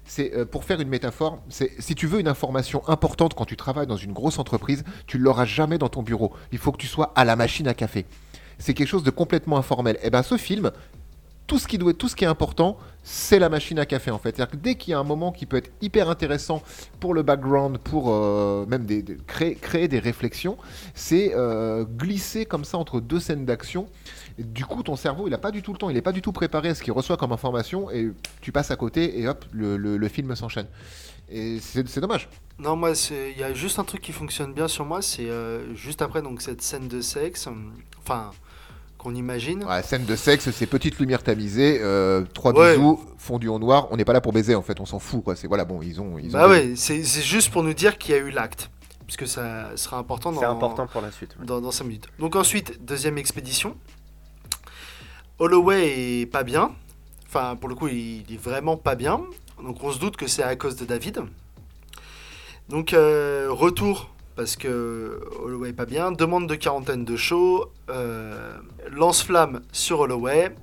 c'est 0.09 0.35
euh, 0.35 0.45
pour 0.45 0.63
faire 0.63 0.81
une 0.81 0.89
métaphore, 0.89 1.41
c'est 1.49 1.73
si 1.81 1.97
tu 1.97 2.07
veux 2.07 2.21
une 2.21 2.29
information 2.29 2.87
importante 2.89 3.35
quand 3.35 3.45
tu 3.45 3.57
travailles 3.57 3.89
dans 3.89 3.97
une 3.97 4.13
grosse 4.13 4.39
entreprise, 4.39 4.85
tu 5.09 5.19
l'auras 5.19 5.47
jamais 5.47 5.79
dans 5.79 5.89
ton 5.89 6.03
bureau. 6.03 6.33
Il 6.53 6.59
faut 6.59 6.71
que 6.71 6.77
tu 6.77 6.87
sois 6.87 7.13
à 7.17 7.25
la 7.25 7.35
machine 7.35 7.67
à 7.67 7.75
café. 7.75 8.07
C'est 8.59 8.73
quelque 8.73 8.89
chose 8.89 9.03
de 9.03 9.11
complètement 9.11 9.59
informel. 9.59 9.99
Et 10.03 10.11
ben 10.11 10.23
ce 10.23 10.37
film, 10.37 10.71
tout 11.49 11.59
ce 11.59 11.67
qui 11.67 11.77
doit, 11.77 11.93
tout 11.93 12.09
ce 12.09 12.15
qui 12.15 12.25
est 12.25 12.29
important, 12.29 12.79
c'est 13.09 13.39
la 13.39 13.49
machine 13.49 13.79
à 13.79 13.87
café 13.87 14.11
en 14.11 14.19
fait. 14.19 14.43
Dès 14.61 14.75
qu'il 14.75 14.91
y 14.91 14.95
a 14.95 14.99
un 14.99 15.05
moment 15.05 15.31
qui 15.31 15.47
peut 15.47 15.57
être 15.57 15.71
hyper 15.81 16.11
intéressant 16.11 16.61
pour 16.99 17.15
le 17.15 17.23
background, 17.23 17.79
pour 17.79 18.13
euh, 18.13 18.67
même 18.67 18.85
créer, 19.29 19.87
des 19.87 20.01
réflexions, 20.01 20.59
c'est 20.95 21.33
euh, 21.37 21.85
glisser 21.85 22.47
comme 22.47 22.65
ça 22.65 22.79
entre 22.79 23.01
deux 23.01 23.21
scènes 23.21 23.45
d'action. 23.45 23.89
Du 24.39 24.65
coup, 24.65 24.83
ton 24.83 24.97
cerveau, 24.97 25.29
il 25.29 25.31
n'a 25.31 25.39
pas 25.39 25.53
du 25.53 25.63
tout 25.63 25.73
le 25.73 25.79
temps, 25.79 25.89
il 25.89 25.95
n'est 25.95 26.03
pas 26.03 26.11
du 26.11 26.21
tout 26.21 26.33
préparé 26.33 26.71
à 26.71 26.75
ce 26.75 26.83
qu'il 26.83 26.93
reçoit 26.93 27.17
comme 27.17 27.31
information, 27.31 27.93
et 27.93 28.11
tu 28.41 28.51
passes 28.51 28.73
à 28.73 28.77
côté, 28.77 29.21
et 29.21 29.29
hop, 29.29 29.45
le, 29.53 30.09
film 30.09 30.35
s'enchaîne. 30.35 30.67
Et 31.31 31.59
c'est 31.61 32.01
dommage. 32.01 32.29
Non, 32.59 32.75
moi, 32.75 32.93
il 33.11 33.39
y 33.39 33.45
a 33.45 33.55
juste 33.55 33.79
un 33.79 33.85
truc 33.85 34.03
qui 34.03 34.13
fonctionne 34.13 34.53
bien 34.53 34.67
sur 34.67 34.85
moi, 34.85 35.01
c'est 35.01 35.31
euh, 35.31 35.75
juste 35.75 36.03
après 36.03 36.23
donc 36.23 36.43
cette 36.43 36.61
scène 36.61 36.89
de 36.89 37.01
sexe, 37.01 37.49
enfin, 37.99 38.33
qu'on 39.07 39.15
imagine. 39.15 39.63
Ouais, 39.65 39.83
scène 39.85 40.05
de 40.05 40.17
sexe, 40.17 40.51
c'est 40.51 40.67
petite 40.67 40.99
lumière 40.99 41.23
tamisée, 41.23 41.79
euh, 41.81 42.25
trois 42.35 42.53
Ouais. 42.53 42.73
bisous, 42.77 43.01
fondu 43.19 43.49
en 43.49 43.61
noir. 43.61 43.87
On 43.93 43.97
n'est 43.97 44.05
pas 44.05 44.13
là 44.13 44.21
pour 44.21 44.33
baiser 44.33 44.57
en 44.57 44.63
fait, 44.63 44.81
on 44.81 44.87
s'en 44.87 44.99
fout 44.99 45.23
quoi. 45.23 45.37
C'est 45.37 45.47
voilà, 45.47 45.65
bon, 45.65 45.81
ils 45.81 46.01
ont. 46.01 46.19
Ils 46.19 46.31
ont 46.35 46.41
bah 46.41 46.49
ouais, 46.49 46.73
c'est 46.75 47.05
c'est 47.05 47.23
juste 47.23 47.51
pour 47.53 47.63
nous 47.63 47.73
dire 47.73 47.99
qu'il 47.99 48.15
y 48.17 48.19
a 48.19 48.21
eu 48.21 48.31
l'acte, 48.31 48.69
puisque 49.07 49.29
ça 49.29 49.77
sera 49.77 49.99
important 49.99 50.33
dans, 50.33 50.41
C'est 50.41 50.47
important 50.47 50.89
pour 50.89 51.03
la 51.03 51.13
suite. 51.13 51.37
ouais. 51.39 51.47
dans, 51.47 51.61
dans 51.61 51.71
5 51.71 51.85
minutes. 51.85 52.09
Donc 52.19 52.35
ensuite, 52.35 52.85
deuxième 52.85 53.17
expédition. 53.17 53.77
Holloway 55.39 56.23
est 56.23 56.27
pas 56.27 56.43
bien. 56.43 56.73
Enfin, 57.29 57.55
pour 57.55 57.69
le 57.69 57.75
coup, 57.77 57.87
il 57.89 58.25
est 58.33 58.41
vraiment 58.43 58.77
pas 58.77 58.97
bien. 58.97 59.21
Donc 59.63 59.85
on 59.85 59.93
se 59.93 60.01
doute 60.01 60.17
que 60.17 60.27
c'est 60.27 60.43
à 60.43 60.57
cause 60.57 60.75
de 60.77 60.85
David. 60.85 61.21
Donc 62.69 62.93
euh, 62.93 63.47
retour, 63.51 64.11
parce 64.37 64.57
que 64.57 65.21
Holloway 65.43 65.73
pas 65.73 65.87
bien. 65.87 66.13
Demande 66.13 66.49
de 66.49 66.55
quarantaine 66.55 67.05
de 67.05 67.17
show. 67.17 67.73
euh, 67.91 68.57
Lance-flamme 68.93 69.63
sur 69.73 70.01
Holloway. 70.01 70.55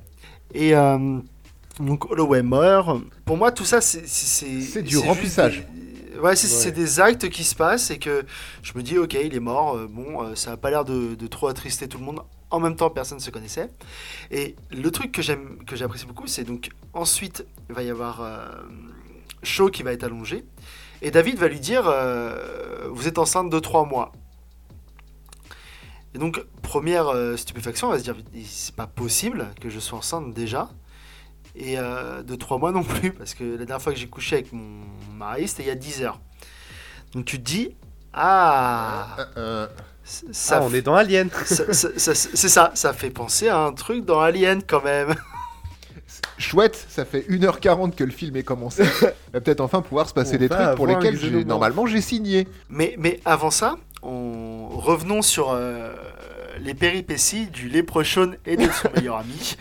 Et 0.54 0.76
euh, 0.76 1.20
donc 1.80 2.10
Holloway 2.12 2.44
meurt. 2.44 3.02
Pour 3.26 3.38
moi, 3.38 3.52
tout 3.52 3.66
ça, 3.66 3.82
c'est... 3.82 4.08
C'est 4.08 4.82
du 4.84 4.98
remplissage. 4.98 5.66
des- 5.74 6.20
Ouais, 6.20 6.36
c'est 6.36 6.68
Ouais. 6.68 6.72
des 6.72 7.00
actes 7.00 7.28
qui 7.30 7.44
se 7.44 7.56
passent 7.56 7.90
et 7.90 7.98
que 7.98 8.24
je 8.62 8.74
me 8.76 8.84
dis, 8.84 8.98
ok, 9.00 9.16
il 9.16 9.34
est 9.36 9.40
mort. 9.40 9.76
euh, 9.76 9.88
bon, 9.90 10.36
ça 10.36 10.52
a 10.52 10.58
pas 10.58 10.70
l'air 10.70 10.86
de, 10.86 11.16
de 11.16 11.28
trop 11.28 11.48
attrister 11.48 11.88
tout 11.88 11.98
le 11.98 12.06
monde. 12.06 12.22
En 12.52 12.60
même 12.60 12.76
temps, 12.76 12.92
personne 12.92 13.18
ne 13.18 13.22
se 13.24 13.32
connaissait. 13.32 13.68
Et 14.30 14.56
le 14.72 14.92
truc 14.92 15.12
que 15.12 15.24
j'aime, 15.24 15.58
que 15.66 15.76
j'apprécie 15.76 16.06
beaucoup, 16.06 16.28
c'est 16.28 16.44
donc 16.44 16.70
ensuite, 16.94 17.46
il 17.68 17.74
va 17.76 17.82
y 17.82 17.90
avoir 17.90 18.22
euh, 18.22 18.48
Shaw 19.42 19.70
qui 19.72 19.82
va 19.82 19.92
être 19.92 20.04
allongé. 20.04 20.46
Et 21.04 21.12
David 21.12 21.38
va 21.38 21.48
lui 21.50 21.60
dire 21.60 21.84
euh, 21.88 22.88
Vous 22.92 23.08
êtes 23.08 23.18
enceinte 23.18 23.50
de 23.50 23.60
3 23.60 23.86
mois. 23.86 24.14
Et 26.16 26.18
donc, 26.18 26.44
première 26.62 27.10
euh, 27.10 27.36
stupéfaction, 27.36 27.88
on 27.88 27.92
va 27.92 28.00
se 28.00 28.04
dire 28.04 28.16
C'est 28.46 28.74
pas 28.76 28.88
possible 28.88 29.48
que 29.62 29.70
je 29.70 29.80
sois 29.80 30.00
enceinte 30.00 30.34
déjà. 30.34 30.70
Et 31.56 31.78
euh, 31.78 32.24
de 32.24 32.36
3 32.36 32.58
mois 32.58 32.72
non 32.72 32.84
plus, 32.84 33.12
parce 33.12 33.34
que 33.34 33.44
la 33.44 33.58
dernière 33.66 33.82
fois 33.82 33.94
que 33.94 34.00
j'ai 34.00 34.08
couché 34.08 34.38
avec 34.38 34.54
mon 34.54 34.86
mari, 35.16 35.48
c'était 35.48 35.64
il 35.64 35.68
y 35.68 35.72
a 35.72 35.76
10 35.76 36.04
heures. 36.04 36.20
Donc 37.14 37.26
tu 37.26 37.38
te 37.38 37.44
dis 37.44 37.76
Ah 38.14 39.16
Euh, 39.20 39.26
euh, 39.38 39.68
ça 40.04 40.60
Ah, 40.60 40.64
on 40.64 40.74
est 40.74 40.82
dans 40.82 40.96
Alien. 40.96 41.30
c'est 41.46 42.50
ça, 42.50 42.72
ça 42.74 42.94
fait 42.94 43.12
penser 43.12 43.50
à 43.50 43.60
un 43.60 43.74
truc 43.74 44.06
dans 44.06 44.20
Alien 44.22 44.64
quand 44.64 44.84
même. 44.84 45.14
Chouette, 46.38 46.86
ça 46.90 47.06
fait 47.06 47.26
1h40 47.30 47.96
que 47.96 48.04
le 48.04 48.12
film 48.12 48.36
est 48.36 48.44
commencé. 48.44 48.84
Il 49.02 49.34
va 49.34 49.42
peut-être 49.42 49.62
enfin 49.62 49.82
pouvoir 49.82 50.08
se 50.10 50.14
passer 50.14 50.36
On 50.36 50.40
des 50.40 50.50
trucs 50.50 50.76
pour 50.76 50.88
lesquels 50.88 51.18
j'ai- 51.18 51.46
normalement 51.46 51.86
j'ai 51.86 52.02
signé. 52.02 52.48
Mais, 52.70 52.96
mais 52.98 53.20
avant 53.26 53.52
ça, 53.52 53.78
on... 54.02 54.68
revenons 54.70 55.22
sur 55.22 55.52
euh, 55.52 55.94
les 56.60 56.74
péripéties 56.74 57.48
du 57.48 57.70
léprechaune 57.70 58.38
et 58.46 58.58
de 58.58 58.64
son 58.72 58.90
meilleur 58.96 59.18
ami. 59.18 59.56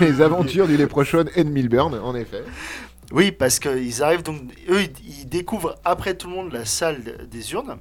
Les 0.00 0.20
aventures 0.20 0.66
du 0.66 0.76
Leprechaun 0.76 1.24
et 1.34 1.44
de 1.44 1.48
Milburn, 1.50 1.94
en 1.94 2.14
effet. 2.14 2.42
Oui, 3.12 3.30
parce 3.32 3.58
qu'ils 3.60 4.02
arrivent 4.02 4.22
donc, 4.24 4.40
eux, 4.68 4.82
ils 5.06 5.28
découvrent 5.28 5.76
après 5.84 6.14
tout 6.14 6.28
le 6.28 6.34
monde 6.34 6.52
la 6.52 6.64
salle 6.64 7.02
des 7.30 7.52
urnes. 7.52 7.76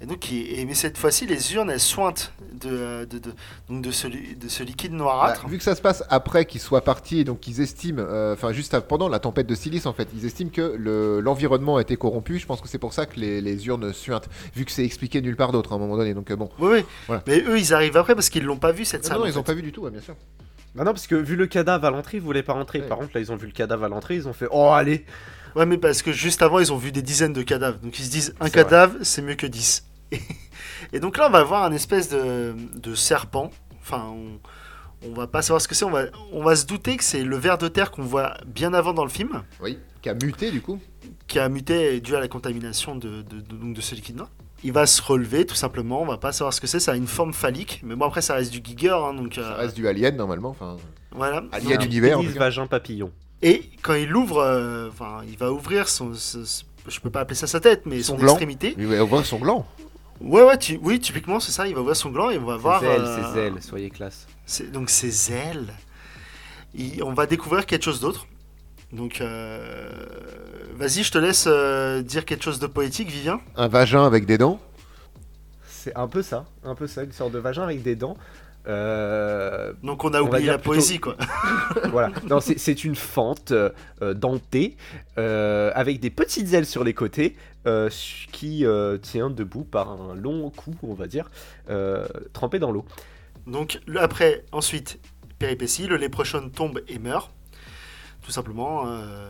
Et 0.00 0.06
donc, 0.06 0.30
et, 0.32 0.64
mais 0.64 0.74
cette 0.74 0.96
fois-ci, 0.96 1.26
les 1.26 1.54
urnes, 1.54 1.70
elles 1.70 1.80
sointent 1.80 2.32
de, 2.52 3.04
de, 3.04 3.18
de- 3.18 3.32
donc 3.68 3.82
de, 3.82 3.90
ce, 3.90 4.06
li- 4.06 4.36
de 4.36 4.48
ce 4.48 4.62
liquide 4.62 4.92
Bah, 4.92 4.98
noirâtre. 4.98 5.48
vu 5.48 5.58
que 5.58 5.64
ça 5.64 5.74
se 5.74 5.82
passe 5.82 6.04
après 6.08 6.44
qu'ils 6.46 6.60
soient 6.60 6.82
partis, 6.84 7.24
donc 7.24 7.48
ils 7.48 7.60
estiment, 7.60 8.00
euh, 8.06 8.34
enfin 8.34 8.52
juste 8.52 8.74
à- 8.74 8.80
pendant 8.80 9.08
la 9.08 9.18
tempête 9.18 9.48
de 9.48 9.54
silice 9.56 9.86
en 9.86 9.92
fait, 9.92 10.08
ils 10.14 10.24
estiment 10.24 10.50
que 10.50 10.74
le- 10.78 11.18
l'environnement 11.20 11.78
a 11.78 11.82
été 11.82 11.96
corrompu. 11.96 12.38
Je 12.38 12.46
pense 12.46 12.60
que 12.60 12.68
c'est 12.68 12.78
pour 12.78 12.92
ça 12.92 13.06
que 13.06 13.18
les, 13.18 13.40
les 13.40 13.66
urnes 13.66 13.92
suintent, 13.92 14.28
vu 14.54 14.64
que 14.64 14.70
c'est 14.70 14.84
expliqué 14.84 15.20
nulle 15.20 15.36
part 15.36 15.50
d'autre 15.50 15.72
à 15.72 15.74
un 15.74 15.78
moment 15.78 15.96
donné. 15.96 16.14
Donc 16.14 16.30
euh, 16.30 16.36
bon. 16.36 16.48
Oui, 16.60 16.68
oui. 16.74 16.84
Voilà. 17.08 17.22
Mais 17.26 17.40
eux, 17.40 17.58
ils 17.58 17.74
arrivent 17.74 17.96
après 17.96 18.14
parce 18.14 18.28
qu'ils 18.28 18.44
l'ont 18.44 18.56
pas 18.56 18.70
vu 18.70 18.84
cette 18.84 19.02
Non, 19.02 19.08
salle. 19.08 19.18
non, 19.18 19.24
en 19.24 19.26
ils 19.26 19.36
ont 19.38 19.42
fait. 19.42 19.46
pas 19.52 19.54
vu 19.54 19.62
du 19.62 19.72
tout, 19.72 19.82
ouais, 19.82 19.90
bien 19.90 20.00
sûr. 20.00 20.14
Bah 20.76 20.84
non, 20.84 20.92
parce 20.92 21.08
que 21.08 21.16
vu 21.16 21.34
le 21.34 21.48
cadavre 21.48 21.84
à 21.86 21.90
l'entrée, 21.90 22.18
ils 22.18 22.22
voulaient 22.22 22.44
pas 22.44 22.52
rentrer. 22.52 22.80
Ouais. 22.80 22.86
Par 22.86 22.98
contre, 22.98 23.10
là, 23.14 23.20
ils 23.20 23.32
ont 23.32 23.36
vu 23.36 23.46
le 23.46 23.52
cadavre 23.52 23.82
à 23.84 23.88
l'entrée, 23.88 24.14
ils 24.14 24.28
ont 24.28 24.32
fait 24.32 24.46
Oh, 24.52 24.68
allez 24.70 25.04
Ouais, 25.56 25.66
mais 25.66 25.78
parce 25.78 26.02
que 26.02 26.12
juste 26.12 26.42
avant, 26.42 26.60
ils 26.60 26.72
ont 26.72 26.76
vu 26.76 26.92
des 26.92 27.02
dizaines 27.02 27.32
de 27.32 27.42
cadavres. 27.42 27.78
Donc 27.78 27.98
ils 27.98 28.04
se 28.04 28.10
disent, 28.10 28.34
un 28.38 28.50
cadavre, 28.50 28.94
c'est 29.02 29.22
mieux 29.22 29.34
que 29.34 29.46
10. 29.46 29.86
Et, 30.12 30.20
et 30.92 31.00
donc 31.00 31.18
là, 31.18 31.26
on 31.28 31.30
va 31.30 31.42
voir 31.44 31.64
un 31.64 31.72
espèce 31.72 32.08
de, 32.08 32.54
de 32.74 32.94
serpent. 32.94 33.50
Enfin, 33.80 34.06
on, 34.12 34.38
on 35.08 35.12
va 35.14 35.26
pas 35.26 35.42
savoir 35.42 35.60
ce 35.60 35.68
que 35.68 35.74
c'est. 35.74 35.84
On 35.84 35.90
va, 35.90 36.04
on 36.32 36.42
va 36.42 36.56
se 36.56 36.66
douter 36.66 36.96
que 36.96 37.04
c'est 37.04 37.22
le 37.24 37.36
ver 37.36 37.58
de 37.58 37.68
terre 37.68 37.90
qu'on 37.90 38.02
voit 38.02 38.34
bien 38.46 38.72
avant 38.74 38.92
dans 38.92 39.04
le 39.04 39.10
film, 39.10 39.42
Oui. 39.62 39.78
Qui 40.02 40.08
a 40.10 40.14
muté 40.14 40.50
du 40.52 40.60
coup. 40.60 40.78
qui 41.26 41.38
a 41.40 41.48
muté 41.48 42.00
dû 42.00 42.14
à 42.14 42.20
la 42.20 42.28
contamination 42.28 42.94
de, 42.94 43.22
de, 43.22 43.40
de- 43.40 43.56
donc 43.56 43.74
de 43.74 43.80
ce 43.80 43.94
liquide 43.96 44.16
noir. 44.16 44.28
Il 44.64 44.72
va 44.72 44.86
se 44.86 45.00
relever, 45.02 45.44
tout 45.46 45.54
simplement. 45.54 46.02
On 46.02 46.06
va 46.06 46.18
pas 46.18 46.32
savoir 46.32 46.52
ce 46.52 46.60
que 46.60 46.66
c'est. 46.66 46.80
Ça 46.80 46.92
a 46.92 46.96
une 46.96 47.06
forme 47.06 47.32
phallique. 47.32 47.80
Mais 47.84 47.94
bon, 47.96 48.06
après, 48.06 48.22
ça 48.22 48.34
reste 48.34 48.52
du 48.52 48.60
Giger. 48.64 48.90
hein, 48.90 49.14
donc, 49.14 49.34
Ça 49.34 49.40
euh, 49.40 49.54
reste 49.56 49.74
du 49.76 49.86
alien 49.88 50.16
normalement. 50.16 50.50
Enfin, 50.50 50.76
voilà. 51.12 51.44
alien 51.52 51.74
Un 51.74 51.76
d'univers. 51.82 52.16
en 52.18 52.20
pénis, 52.20 52.32
tout 52.34 52.38
cas. 52.38 52.44
vagin, 52.46 52.66
papillon. 52.66 53.10
Et 53.42 53.70
quand 53.82 53.94
il 53.94 54.14
ouvre, 54.16 54.38
euh, 54.38 54.88
enfin, 54.88 55.20
il 55.28 55.36
va 55.38 55.52
ouvrir 55.52 55.88
son, 55.88 56.12
ce- 56.14 56.62
je 56.88 56.98
peux 57.00 57.10
pas 57.10 57.20
appeler 57.20 57.36
ça 57.36 57.46
sa 57.46 57.60
tête, 57.60 57.82
mais 57.86 58.02
Son 58.02 58.16
son, 58.18 58.24
extrémité. 58.24 58.74
Il 58.78 58.86
va 58.88 59.02
ouvrir 59.04 59.24
son 59.24 59.38
gland. 59.38 59.64
Ouais, 60.20 60.42
ouais, 60.42 60.58
tu- 60.58 60.78
oui, 60.82 60.98
typiquement, 61.00 61.38
c'est 61.40 61.52
ça. 61.52 61.66
Il 61.68 61.74
va 61.74 61.80
ouvrir 61.80 61.96
son 61.96 62.10
gland 62.10 62.30
et 62.30 62.38
on 62.38 62.44
va 62.44 62.56
voir. 62.56 62.80
Ses 62.80 62.86
ailes, 62.86 63.00
euh, 63.04 63.32
ses 63.34 63.38
ailes, 63.40 63.62
soyez 63.62 63.90
classe. 63.90 64.26
c'est- 64.46 64.70
donc 64.70 64.90
ses 64.90 65.32
ailes. 65.32 65.72
Il- 66.74 67.02
on 67.02 67.12
va 67.14 67.26
découvrir 67.26 67.66
quelque 67.66 67.84
chose 67.84 68.00
d'autre. 68.00 68.26
Donc, 68.92 69.20
euh, 69.20 69.88
vas-y, 70.76 71.02
je 71.02 71.10
te 71.12 71.18
laisse 71.18 71.44
euh, 71.46 72.02
dire 72.02 72.24
quelque 72.24 72.42
chose 72.42 72.58
de 72.58 72.66
poétique, 72.66 73.08
Vivien. 73.10 73.40
Un 73.56 73.68
vagin 73.68 74.04
avec 74.04 74.24
des 74.26 74.38
dents? 74.38 74.58
C'est 75.68 75.94
un 75.96 76.08
peu 76.08 76.22
ça, 76.22 76.46
un 76.64 76.74
peu 76.74 76.86
ça, 76.86 77.04
une 77.04 77.12
sorte 77.12 77.32
de 77.32 77.38
vagin 77.38 77.62
avec 77.62 77.82
des 77.82 77.94
dents. 77.96 78.16
Euh, 78.68 79.72
Donc, 79.82 80.04
on 80.04 80.12
a 80.14 80.20
oublié 80.20 80.46
la 80.46 80.58
plutôt- 80.58 80.70
poésie, 80.72 80.98
quoi. 80.98 81.16
voilà, 81.90 82.10
non, 82.28 82.40
c'est- 82.40 82.58
c'est 82.58 82.84
une 82.84 82.94
fente 82.96 83.52
euh, 83.52 83.70
dentée 84.14 84.76
euh, 85.16 85.70
avec 85.74 86.00
des 86.00 86.10
petites 86.10 86.52
ailes 86.52 86.66
sur 86.66 86.84
les 86.84 86.94
côtés 86.94 87.36
qui 88.32 88.64
tient 89.02 89.28
debout 89.28 89.64
par 89.64 89.90
un 89.90 90.14
long 90.14 90.48
cou, 90.50 90.74
on 90.82 90.94
va 90.94 91.06
dire, 91.06 91.30
trempé 92.32 92.58
dans 92.58 92.70
l'eau. 92.72 92.84
Donc, 93.46 93.80
le- 93.86 94.00
après, 94.00 94.44
ensuite, 94.52 94.98
péripétie, 95.38 95.86
le 95.86 95.96
léprechaun 95.96 96.48
tombe 96.48 96.80
et 96.88 96.98
meurt. 96.98 97.30
Tout 98.22 98.30
simplement. 98.32 98.84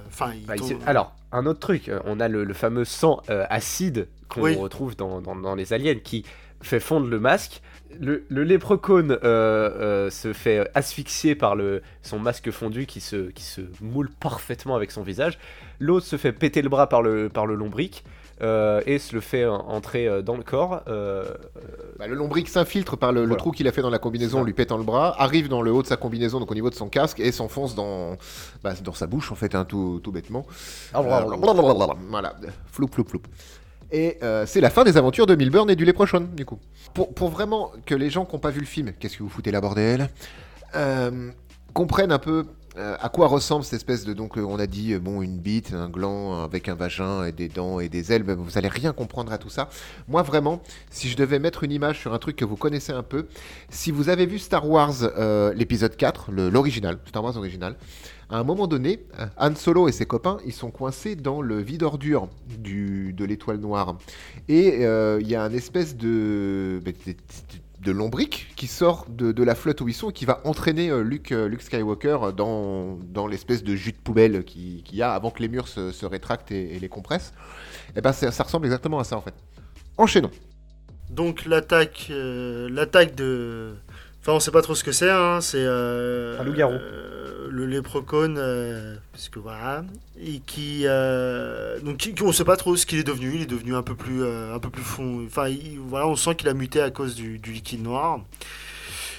Enfin, 0.08 0.32
il 0.34 0.46
Bah, 0.46 0.54
tombe- 0.56 0.80
Alors, 0.86 1.14
un 1.32 1.46
autre 1.46 1.60
truc, 1.60 1.90
on 2.04 2.20
a 2.20 2.28
le, 2.28 2.44
le 2.44 2.54
fameux 2.54 2.84
sang 2.84 3.22
acide 3.28 4.08
qu'on 4.28 4.42
Oui. 4.42 4.54
retrouve 4.54 4.94
dans, 4.96 5.20
dans- 5.20 5.34
dans 5.36 5.54
les 5.56 5.72
aliens 5.72 5.94
qui 5.96 6.24
fait 6.60 6.80
fondre 6.80 7.06
le 7.06 7.20
masque. 7.20 7.62
Le, 8.00 8.24
le 8.28 8.46
euh, 8.46 9.18
euh, 9.24 10.10
se 10.10 10.32
fait 10.32 10.70
asphyxier 10.74 11.34
par 11.34 11.56
le, 11.56 11.82
son 12.02 12.18
masque 12.18 12.50
fondu 12.50 12.86
qui 12.86 13.00
se, 13.00 13.30
qui 13.30 13.42
se 13.42 13.62
moule 13.80 14.10
parfaitement 14.20 14.76
avec 14.76 14.90
son 14.90 15.02
visage. 15.02 15.38
L'autre 15.80 16.06
se 16.06 16.16
fait 16.16 16.32
péter 16.32 16.62
le 16.62 16.68
bras 16.68 16.88
par 16.88 17.02
le, 17.02 17.28
par 17.28 17.46
le 17.46 17.54
lombric 17.54 18.04
euh, 18.40 18.82
et 18.86 18.98
se 18.98 19.14
le 19.14 19.20
fait 19.20 19.46
entrer 19.46 20.22
dans 20.22 20.36
le 20.36 20.44
corps. 20.44 20.82
euh, 20.86 21.24
Bah, 21.98 22.06
le 22.06 22.14
lombric 22.14 22.48
s'infiltre 22.48 22.96
par 22.96 23.10
le, 23.10 23.26
trou 23.36 23.50
qu'il 23.50 23.66
a 23.66 23.72
fait 23.72 23.82
dans 23.82 23.90
la 23.90 23.98
combinaison, 23.98 24.44
lui 24.44 24.52
pétant 24.52 24.76
le 24.76 24.84
bras, 24.84 25.20
arrive 25.20 25.48
dans 25.48 25.62
le 25.62 25.72
haut 25.72 25.82
de 25.82 25.88
sa 25.88 25.96
combinaison, 25.96 26.38
donc 26.38 26.50
au 26.50 26.54
niveau 26.54 26.70
de 26.70 26.74
son 26.76 26.88
casque, 26.88 27.18
et 27.18 27.32
s'enfonce 27.32 27.74
dans, 27.74 28.16
bah, 28.62 28.74
dans 28.84 28.92
sa 28.92 29.06
bouche, 29.08 29.32
en 29.32 29.34
fait, 29.34 29.54
hein, 29.56 29.64
tout, 29.64 30.00
tout 30.04 30.12
bêtement. 30.12 30.46
Euh, 30.94 31.96
voilà, 32.10 32.36
floup, 32.70 32.88
floup, 32.92 33.04
floup. 33.04 33.22
Et 33.90 34.18
euh, 34.22 34.44
c'est 34.46 34.60
la 34.60 34.70
fin 34.70 34.84
des 34.84 34.96
aventures 34.96 35.26
de 35.26 35.34
Milburn 35.34 35.68
et 35.70 35.76
du 35.76 35.84
Léprechaun, 35.84 36.28
du 36.36 36.44
coup. 36.44 36.58
Pour, 36.94 37.30
vraiment 37.30 37.72
que 37.86 37.94
les 37.94 38.10
gens 38.10 38.24
qui 38.24 38.34
n'ont 38.34 38.40
pas 38.40 38.50
vu 38.50 38.60
le 38.60 38.66
film, 38.66 38.92
qu'est-ce 38.98 39.16
que 39.16 39.22
vous 39.22 39.28
foutez 39.28 39.50
là, 39.50 39.60
bordel 39.60 40.08
euh, 40.74 41.30
comprennent 41.72 42.12
un 42.12 42.18
peu 42.18 42.44
euh, 42.76 42.96
à 43.00 43.08
quoi 43.08 43.26
ressemble 43.28 43.64
cette 43.64 43.74
espèce 43.74 44.04
de. 44.04 44.12
Donc, 44.12 44.36
on 44.36 44.58
a 44.58 44.66
dit, 44.66 44.94
bon, 44.96 45.22
une 45.22 45.38
bite, 45.38 45.72
un 45.72 45.88
gland 45.88 46.42
avec 46.42 46.68
un 46.68 46.74
vagin 46.74 47.24
et 47.24 47.32
des 47.32 47.48
dents 47.48 47.80
et 47.80 47.88
des 47.88 48.12
ailes, 48.12 48.24
ben, 48.24 48.36
vous 48.36 48.58
allez 48.58 48.68
rien 48.68 48.92
comprendre 48.92 49.32
à 49.32 49.38
tout 49.38 49.48
ça. 49.48 49.70
Moi, 50.06 50.22
vraiment, 50.22 50.60
si 50.90 51.08
je 51.08 51.16
devais 51.16 51.38
mettre 51.38 51.64
une 51.64 51.72
image 51.72 51.98
sur 52.00 52.12
un 52.12 52.18
truc 52.18 52.36
que 52.36 52.44
vous 52.44 52.56
connaissez 52.56 52.92
un 52.92 53.02
peu, 53.02 53.26
si 53.70 53.90
vous 53.90 54.10
avez 54.10 54.26
vu 54.26 54.38
Star 54.38 54.68
Wars, 54.68 54.94
l'épisode 55.54 55.96
4, 55.96 56.30
le- 56.30 56.50
l'original, 56.50 56.98
Star 57.06 57.24
Wars 57.24 57.36
original, 57.38 57.74
à 58.30 58.38
un 58.38 58.44
moment 58.44 58.66
donné, 58.66 59.00
Han 59.38 59.54
Solo 59.54 59.88
et 59.88 59.92
ses 59.92 60.04
copains, 60.06 60.38
ils 60.44 60.52
sont 60.52 60.70
coincés 60.70 61.16
dans 61.16 61.40
le 61.40 61.60
vide 61.60 61.82
ordure 61.82 62.28
du, 62.58 63.12
de 63.14 63.24
l'étoile 63.24 63.58
noire. 63.58 63.96
Et 64.48 64.84
euh, 64.84 65.18
il 65.20 65.28
y 65.28 65.34
a 65.34 65.42
un 65.42 65.52
espèce 65.52 65.96
de, 65.96 66.82
de, 66.84 66.92
de 67.80 67.90
lombric 67.92 68.48
qui 68.54 68.66
sort 68.66 69.06
de, 69.08 69.42
la 69.42 69.54
flotte 69.54 69.80
où 69.80 69.88
ils 69.88 69.94
sont 69.94 70.10
et 70.10 70.12
qui 70.12 70.26
va 70.26 70.42
entraîner 70.44 70.90
euh, 70.90 71.02
Luke, 71.02 71.32
euh, 71.32 71.48
Luke 71.48 71.62
Skywalker 71.62 72.18
dans, 72.36 73.26
l'espèce 73.28 73.62
de 73.64 73.74
jus 73.74 73.92
de 73.92 73.96
poubelle 73.96 74.44
qui- 74.44 74.82
qu'il 74.84 74.98
y 74.98 75.02
a 75.02 75.12
avant 75.12 75.30
que 75.30 75.40
les 75.40 75.48
murs 75.48 75.68
se, 75.68 76.04
rétractent 76.06 76.52
et, 76.52 76.78
les 76.78 76.88
compressent. 76.88 77.32
Et 77.96 78.02
ben 78.02 78.12
ça, 78.12 78.42
ressemble 78.42 78.66
exactement 78.66 78.98
à 78.98 79.04
ça 79.04 79.16
en 79.16 79.22
fait. 79.22 79.34
Enchaînons. 79.96 80.30
Donc, 81.10 81.46
l'attaque 81.46 82.08
l'attaque 82.10 83.14
de. 83.14 83.74
Enfin, 84.20 84.32
on 84.32 84.40
sait 84.40 84.50
pas 84.50 84.62
trop 84.62 84.74
ce 84.74 84.84
que 84.84 84.92
c'est, 84.92 85.10
hein. 85.10 85.40
C'est. 85.40 85.58
euh, 85.60 86.38
Un 86.40 86.44
loup-garou. 86.44 86.74
euh, 86.74 87.48
le 87.50 87.66
léprechaun, 87.66 88.36
euh, 88.36 88.96
parce 89.12 89.28
que 89.28 89.38
voilà. 89.38 89.84
Et 90.20 90.40
qui. 90.40 90.82
euh, 90.84 91.78
donc, 91.80 91.96
qui- 91.98 92.14
on 92.22 92.32
sait 92.32 92.44
pas 92.44 92.56
trop 92.56 92.76
ce 92.76 92.84
qu'il 92.84 92.98
est 92.98 93.04
devenu. 93.04 93.32
Il 93.36 93.42
est 93.42 93.46
devenu 93.46 93.74
un 93.74 93.82
peu 93.82 93.94
plus, 93.94 94.22
euh, 94.22 94.54
un 94.54 94.58
peu 94.58 94.70
plus 94.70 94.82
fond. 94.82 95.24
Enfin, 95.26 95.48
il- 95.48 95.78
voilà, 95.78 96.06
on 96.08 96.16
sent 96.16 96.34
qu'il 96.34 96.48
a 96.48 96.54
muté 96.54 96.80
à 96.80 96.90
cause 96.90 97.14
du, 97.14 97.38
du 97.38 97.52
liquide 97.52 97.82
noir. 97.82 98.20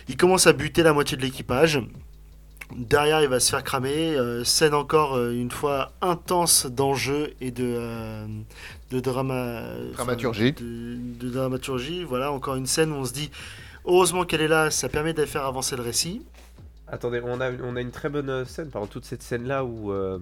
Il 0.09 0.17
commence 0.17 0.47
à 0.47 0.53
buter 0.53 0.83
la 0.83 0.93
moitié 0.93 1.17
de 1.17 1.21
l'équipage. 1.21 1.81
Derrière, 2.75 3.21
il 3.23 3.29
va 3.29 3.39
se 3.39 3.49
faire 3.49 3.63
cramer. 3.63 4.15
Euh, 4.15 4.43
scène 4.43 4.75
encore 4.75 5.15
euh, 5.15 5.31
une 5.31 5.49
fois 5.49 5.91
intense 6.01 6.67
d'enjeux 6.67 7.31
et 7.41 7.49
de, 7.49 7.63
euh, 7.65 8.25
de 8.91 8.99
drama, 8.99 9.63
Dramaturgie. 9.93 10.51
De, 10.53 10.97
de 11.19 11.29
dramaturgie. 11.31 12.03
Voilà, 12.03 12.31
encore 12.31 12.55
une 12.55 12.67
scène 12.67 12.91
où 12.91 12.95
on 12.95 13.05
se 13.05 13.13
dit 13.13 13.31
heureusement 13.89 14.23
qu'elle 14.23 14.41
est 14.41 14.47
là, 14.47 14.71
ça 14.71 14.89
permet 14.89 15.13
de 15.13 15.25
faire 15.25 15.45
avancer 15.45 15.75
le 15.75 15.81
récit. 15.81 16.21
Attendez, 16.91 17.21
on 17.23 17.39
a, 17.39 17.51
on 17.63 17.75
a 17.75 17.81
une 17.81 17.91
très 17.91 18.09
bonne 18.09 18.45
scène, 18.45 18.69
par 18.69 18.81
exemple, 18.81 18.93
toute 18.93 19.05
cette 19.05 19.21
scène-là 19.21 19.63
où, 19.63 19.91
euh, 19.91 20.17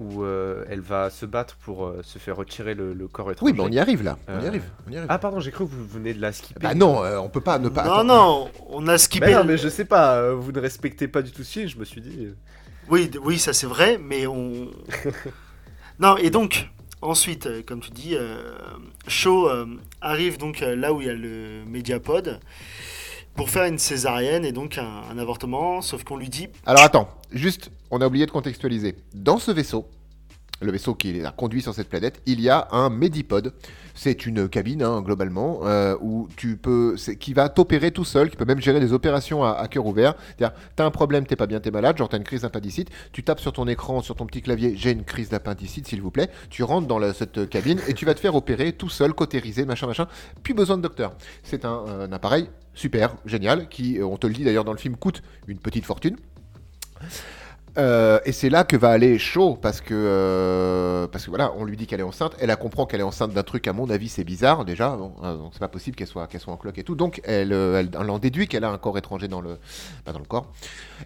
où 0.00 0.24
euh, 0.24 0.64
elle 0.68 0.80
va 0.80 1.08
se 1.08 1.24
battre 1.24 1.56
pour 1.64 1.86
euh, 1.86 2.00
se 2.02 2.18
faire 2.18 2.36
retirer 2.36 2.74
le, 2.74 2.94
le 2.94 3.06
corps 3.06 3.30
étranger. 3.30 3.52
Oui, 3.52 3.56
mais 3.56 3.62
on 3.62 3.70
y 3.70 3.78
arrive 3.78 4.02
là. 4.02 4.18
On 4.26 4.40
y 4.42 4.46
arrive. 4.46 4.64
On 4.88 4.90
y 4.90 4.96
arrive. 4.96 5.06
Ah 5.08 5.18
pardon, 5.18 5.38
j'ai 5.38 5.52
cru 5.52 5.66
que 5.66 5.70
vous 5.70 5.86
venez 5.86 6.12
de 6.12 6.20
la 6.20 6.32
skipper. 6.32 6.58
bah 6.60 6.74
non, 6.74 7.04
euh, 7.04 7.18
on 7.18 7.28
peut 7.28 7.40
pas 7.40 7.60
ne 7.60 7.68
pas. 7.68 7.84
non, 7.84 7.92
attends. 7.92 8.04
non, 8.04 8.50
on 8.70 8.88
a 8.88 8.98
skippé. 8.98 9.26
Mais 9.26 9.34
non, 9.34 9.44
mais 9.44 9.56
je 9.56 9.68
sais 9.68 9.84
pas, 9.84 10.16
euh, 10.16 10.34
vous 10.34 10.50
ne 10.50 10.58
respectez 10.58 11.06
pas 11.06 11.22
du 11.22 11.30
tout 11.30 11.44
ce 11.44 11.52
film, 11.52 11.68
je 11.68 11.78
me 11.78 11.84
suis 11.84 12.00
dit... 12.00 12.28
Oui, 12.88 13.08
oui, 13.22 13.38
ça 13.38 13.52
c'est 13.52 13.68
vrai, 13.68 14.00
mais 14.02 14.26
on. 14.26 14.68
non, 16.00 16.16
et 16.16 16.30
donc, 16.30 16.68
ensuite, 17.02 17.64
comme 17.66 17.80
tu 17.80 17.90
dis, 17.90 18.14
euh, 18.14 18.36
Shaw 19.08 19.48
euh, 19.48 19.66
arrive 20.00 20.38
donc 20.38 20.62
euh, 20.62 20.76
là 20.76 20.92
où 20.92 21.00
il 21.00 21.06
y 21.06 21.10
a 21.10 21.14
le 21.14 21.64
Mediapod 21.66 22.40
pour 23.40 23.48
faire 23.48 23.64
une 23.64 23.78
césarienne 23.78 24.44
et 24.44 24.52
donc 24.52 24.76
un, 24.76 25.16
avortement, 25.16 25.80
sauf 25.80 26.04
qu'on 26.04 26.18
lui 26.18 26.28
dit 26.28 26.48
Alors 26.66 26.82
attends, 26.82 27.08
juste, 27.32 27.70
on 27.90 28.02
a 28.02 28.06
oublié 28.06 28.26
de 28.26 28.30
contextualiser. 28.30 28.96
Dans 29.14 29.38
ce 29.38 29.50
vaisseau, 29.50 29.88
le 30.60 30.72
vaisseau 30.72 30.94
qui 30.94 31.24
a 31.24 31.30
conduit 31.30 31.62
sur 31.62 31.74
cette 31.74 31.88
planète, 31.88 32.20
il 32.26 32.40
y 32.40 32.48
a 32.48 32.68
un 32.72 32.90
Medipod. 32.90 33.52
C'est 33.94 34.26
une 34.26 34.48
cabine, 34.48 34.82
hein, 34.82 35.02
globalement, 35.02 35.60
euh, 35.64 35.96
où 36.00 36.28
tu 36.36 36.56
peux, 36.56 36.96
qui 37.18 37.32
va 37.32 37.48
t'opérer 37.48 37.90
tout 37.90 38.04
seul, 38.04 38.30
qui 38.30 38.36
peut 38.36 38.44
même 38.44 38.60
gérer 38.60 38.80
des 38.80 38.92
opérations 38.92 39.44
à, 39.44 39.66
cœur 39.68 39.86
ouvert. 39.86 40.14
T'as 40.38 40.84
un 40.84 40.90
problème, 40.90 41.26
t'es 41.26 41.36
pas 41.36 41.46
bien, 41.46 41.60
t'es 41.60 41.70
malade, 41.70 41.96
genre 41.96 42.08
t'as 42.08 42.18
une 42.18 42.24
crise 42.24 42.42
d'appendicite, 42.42 42.88
tu 43.12 43.22
tapes 43.22 43.40
sur 43.40 43.52
ton 43.52 43.66
écran, 43.68 44.00
sur 44.02 44.14
ton 44.16 44.26
petit 44.26 44.42
clavier, 44.42 44.74
j'ai 44.76 44.92
une 44.92 45.04
crise 45.04 45.28
d'appendicite, 45.28 45.86
s'il 45.86 46.00
vous 46.00 46.10
plaît. 46.10 46.30
Tu 46.50 46.62
rentres 46.62 46.86
dans 46.86 47.00
cette 47.12 47.48
cabine 47.48 47.80
et 47.88 47.94
tu 47.94 48.06
vas 48.06 48.14
te 48.14 48.20
faire 48.20 48.34
opérer 48.34 48.72
tout 48.72 48.88
seul, 48.88 49.12
cautérisé, 49.12 49.64
machin, 49.64 49.86
machin. 49.86 50.06
Plus 50.42 50.54
besoin 50.54 50.76
de 50.76 50.82
docteur. 50.82 51.14
C'est 51.42 51.64
un, 51.64 51.84
un 51.86 52.12
appareil 52.12 52.48
super, 52.74 53.16
génial, 53.26 53.68
qui, 53.68 53.98
euh, 53.98 54.06
on 54.06 54.16
te 54.16 54.26
le 54.26 54.32
dit 54.32 54.44
d'ailleurs 54.44 54.64
dans 54.64 54.72
le 54.72 54.78
film, 54.78 54.96
coûte 54.96 55.22
une 55.46 55.58
petite 55.58 55.84
fortune. 55.84 56.16
Euh, 57.78 58.18
et 58.24 58.32
c'est 58.32 58.50
là 58.50 58.64
que 58.64 58.76
va 58.76 58.90
aller 58.90 59.18
Shaw 59.18 59.56
parce 59.56 59.80
que 59.80 59.94
euh, 59.94 61.06
parce 61.06 61.24
que 61.24 61.30
voilà, 61.30 61.52
on 61.56 61.64
lui 61.64 61.76
dit 61.76 61.86
qu'elle 61.86 62.00
est 62.00 62.04
enceinte. 62.04 62.34
Elle 62.40 62.50
a 62.50 62.56
comprend 62.56 62.86
qu'elle 62.86 63.00
est 63.00 63.04
enceinte 63.04 63.32
d'un 63.32 63.42
truc. 63.42 63.66
À 63.68 63.72
mon 63.72 63.88
avis, 63.90 64.08
c'est 64.08 64.24
bizarre 64.24 64.64
déjà. 64.64 64.96
Bon, 64.96 65.14
euh, 65.22 65.36
donc 65.36 65.50
c'est 65.52 65.60
pas 65.60 65.68
possible 65.68 65.96
qu'elle 65.96 66.06
soit 66.06 66.26
qu'elle 66.26 66.40
soit 66.40 66.52
en 66.52 66.56
cloque 66.56 66.78
et 66.78 66.84
tout. 66.84 66.94
Donc 66.94 67.20
elle, 67.24 67.52
elle, 67.52 67.90
elle 67.92 68.10
en 68.10 68.18
déduit 68.18 68.48
qu'elle 68.48 68.64
a 68.64 68.70
un 68.70 68.78
corps 68.78 68.98
étranger 68.98 69.28
dans 69.28 69.40
le 69.40 69.58
bah, 70.04 70.12
dans 70.12 70.18
le 70.18 70.24
corps. 70.24 70.50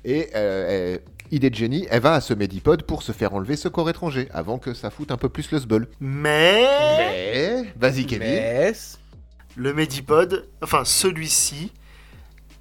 Et 0.04 0.30
elle- 0.32 1.00
idée 1.30 1.50
de 1.50 1.54
génie, 1.54 1.86
elle 1.90 2.02
va 2.02 2.14
à 2.14 2.20
ce 2.20 2.34
Medipod 2.34 2.82
pour 2.84 3.02
se 3.02 3.12
faire 3.12 3.34
enlever 3.34 3.56
ce 3.56 3.68
corps 3.68 3.88
étranger 3.90 4.28
avant 4.32 4.58
que 4.58 4.74
ça 4.74 4.90
foute 4.90 5.10
un 5.10 5.16
peu 5.16 5.28
plus 5.28 5.50
le 5.50 5.58
sbul. 5.58 5.88
Mais 6.00 6.64
Mais 6.98 7.64
vas-y 7.76 8.06
Kevin. 8.06 8.28
Mais... 8.28 8.72
le 9.56 9.74
Medipod, 9.74 10.48
enfin 10.62 10.84
celui-ci, 10.84 11.72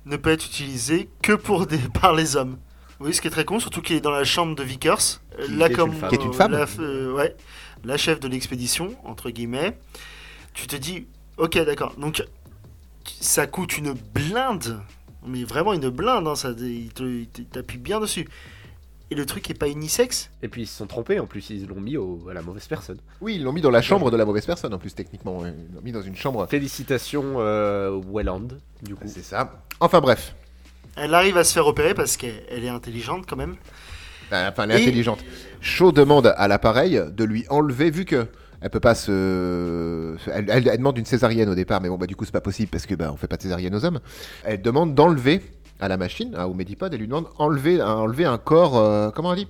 ne 0.05 0.17
peut 0.17 0.31
être 0.31 0.45
utilisé 0.45 1.09
que 1.21 1.33
pour 1.33 1.67
des... 1.67 1.77
par 2.01 2.13
les 2.13 2.35
hommes? 2.35 2.57
Oui, 2.99 3.13
ce 3.13 3.21
qui 3.21 3.27
est 3.27 3.31
très 3.31 3.45
con, 3.45 3.59
surtout 3.59 3.81
qu'il 3.81 3.95
est 3.95 4.01
dans 4.01 4.11
la 4.11 4.23
chambre 4.23 4.55
de 4.55 4.63
Vickers. 4.63 4.97
Qui 5.45 5.51
là, 5.55 5.65
est 5.65 5.69
une 5.71 5.75
comme 5.75 5.93
femme. 5.93 6.09
Qui 6.09 6.15
est 6.15 6.23
une 6.23 6.33
femme. 6.33 6.51
la, 6.51 6.65
euh, 6.79 7.13
ouais, 7.13 7.35
la 7.83 7.97
chef 7.97 8.19
de 8.19 8.27
l'expédition, 8.27 8.95
entre 9.03 9.29
guillemets. 9.29 9.77
Tu 10.53 10.67
te 10.67 10.75
dis, 10.75 11.07
ok, 11.37 11.57
d'accord. 11.65 11.93
Donc, 11.97 12.23
ça 13.19 13.47
coûte 13.47 13.77
une 13.77 13.93
blinde, 14.13 14.79
mais 15.25 15.43
vraiment 15.43 15.73
une 15.73 15.89
blinde. 15.89 16.27
hein, 16.27 16.35
ça, 16.35 16.51
il 16.57 16.91
t'appuie 17.51 17.77
bien 17.79 17.99
dessus. 17.99 18.27
Et 19.11 19.15
le 19.15 19.25
truc 19.25 19.49
est 19.49 19.53
pas 19.53 19.67
unisexe. 19.67 20.31
Et 20.41 20.47
puis 20.47 20.63
ils 20.63 20.67
se 20.67 20.75
sont 20.77 20.87
trompés, 20.87 21.19
en 21.19 21.27
plus, 21.27 21.49
ils 21.51 21.67
l'ont 21.67 21.79
mis 21.81 21.97
au- 21.97 22.27
à 22.31 22.33
la 22.33 22.41
mauvaise 22.41 22.65
personne. 22.67 22.97
Oui, 23.21 23.35
ils 23.35 23.43
l'ont 23.43 23.51
mis 23.53 23.61
dans 23.61 23.69
la 23.69 23.81
chambre 23.81 24.09
de 24.09 24.17
la 24.17 24.25
mauvaise 24.25 24.45
personne 24.45 24.73
en 24.73 24.79
plus 24.79 24.95
techniquement. 24.95 25.45
Ils 25.45 25.75
l'ont 25.75 25.81
mis 25.83 25.91
dans 25.91 26.01
une 26.01 26.15
chambre. 26.15 26.47
Félicitations, 26.49 27.35
euh, 27.37 27.99
Welland, 28.11 28.47
du 28.81 28.95
coup. 28.95 29.03
C'est 29.05 29.21
ça. 29.23 29.61
Enfin 29.79 29.99
bref. 30.01 30.33
Elle 30.95 31.13
arrive 31.13 31.37
à 31.37 31.43
se 31.43 31.53
faire 31.53 31.67
opérer 31.67 31.93
parce 31.93 32.17
qu'elle 32.17 32.43
elle 32.49 32.63
est 32.63 32.69
intelligente 32.69 33.25
quand 33.27 33.35
même. 33.35 33.55
Euh, 34.31 34.49
Enfin, 34.49 34.63
elle 34.63 34.71
est 34.71 34.79
Et- 34.79 34.87
intelligente. 34.87 35.19
Shaw 35.61 35.91
demande 35.91 36.33
à 36.37 36.47
l'appareil 36.47 37.01
de 37.11 37.23
lui 37.23 37.45
enlever, 37.49 37.89
vu 37.91 38.05
que 38.05 38.27
elle 38.61 38.69
peut 38.69 38.79
pas 38.79 38.95
se. 38.95 40.15
Elle, 40.31 40.45
elle- 40.49 40.67
elle 40.67 40.77
demande 40.77 40.97
une 40.97 41.05
césarienne 41.05 41.49
au 41.49 41.55
départ, 41.55 41.81
mais 41.81 41.89
bon, 41.89 41.97
bah 41.97 42.07
du 42.07 42.15
coup, 42.15 42.25
c'est 42.25 42.31
pas 42.31 42.41
possible 42.41 42.69
parce 42.69 42.85
que 42.85 42.95
bah, 42.95 43.11
on 43.13 43.17
fait 43.17 43.27
pas 43.27 43.37
de 43.37 43.41
césarienne 43.41 43.75
aux 43.75 43.83
hommes. 43.85 43.99
Elle 44.43 44.61
demande 44.61 44.95
d'enlever 44.95 45.41
à 45.79 45.87
la 45.87 45.97
machine, 45.97 46.33
hein, 46.37 46.45
au 46.45 46.53
Medipod, 46.53 46.93
elle 46.93 46.99
lui 46.99 47.07
demande 47.07 47.27
enlever, 47.37 47.81
enlever 47.81 48.25
un 48.25 48.37
corps. 48.37 48.77
euh, 48.77 49.09
comment 49.11 49.29
on 49.29 49.35
dit? 49.35 49.47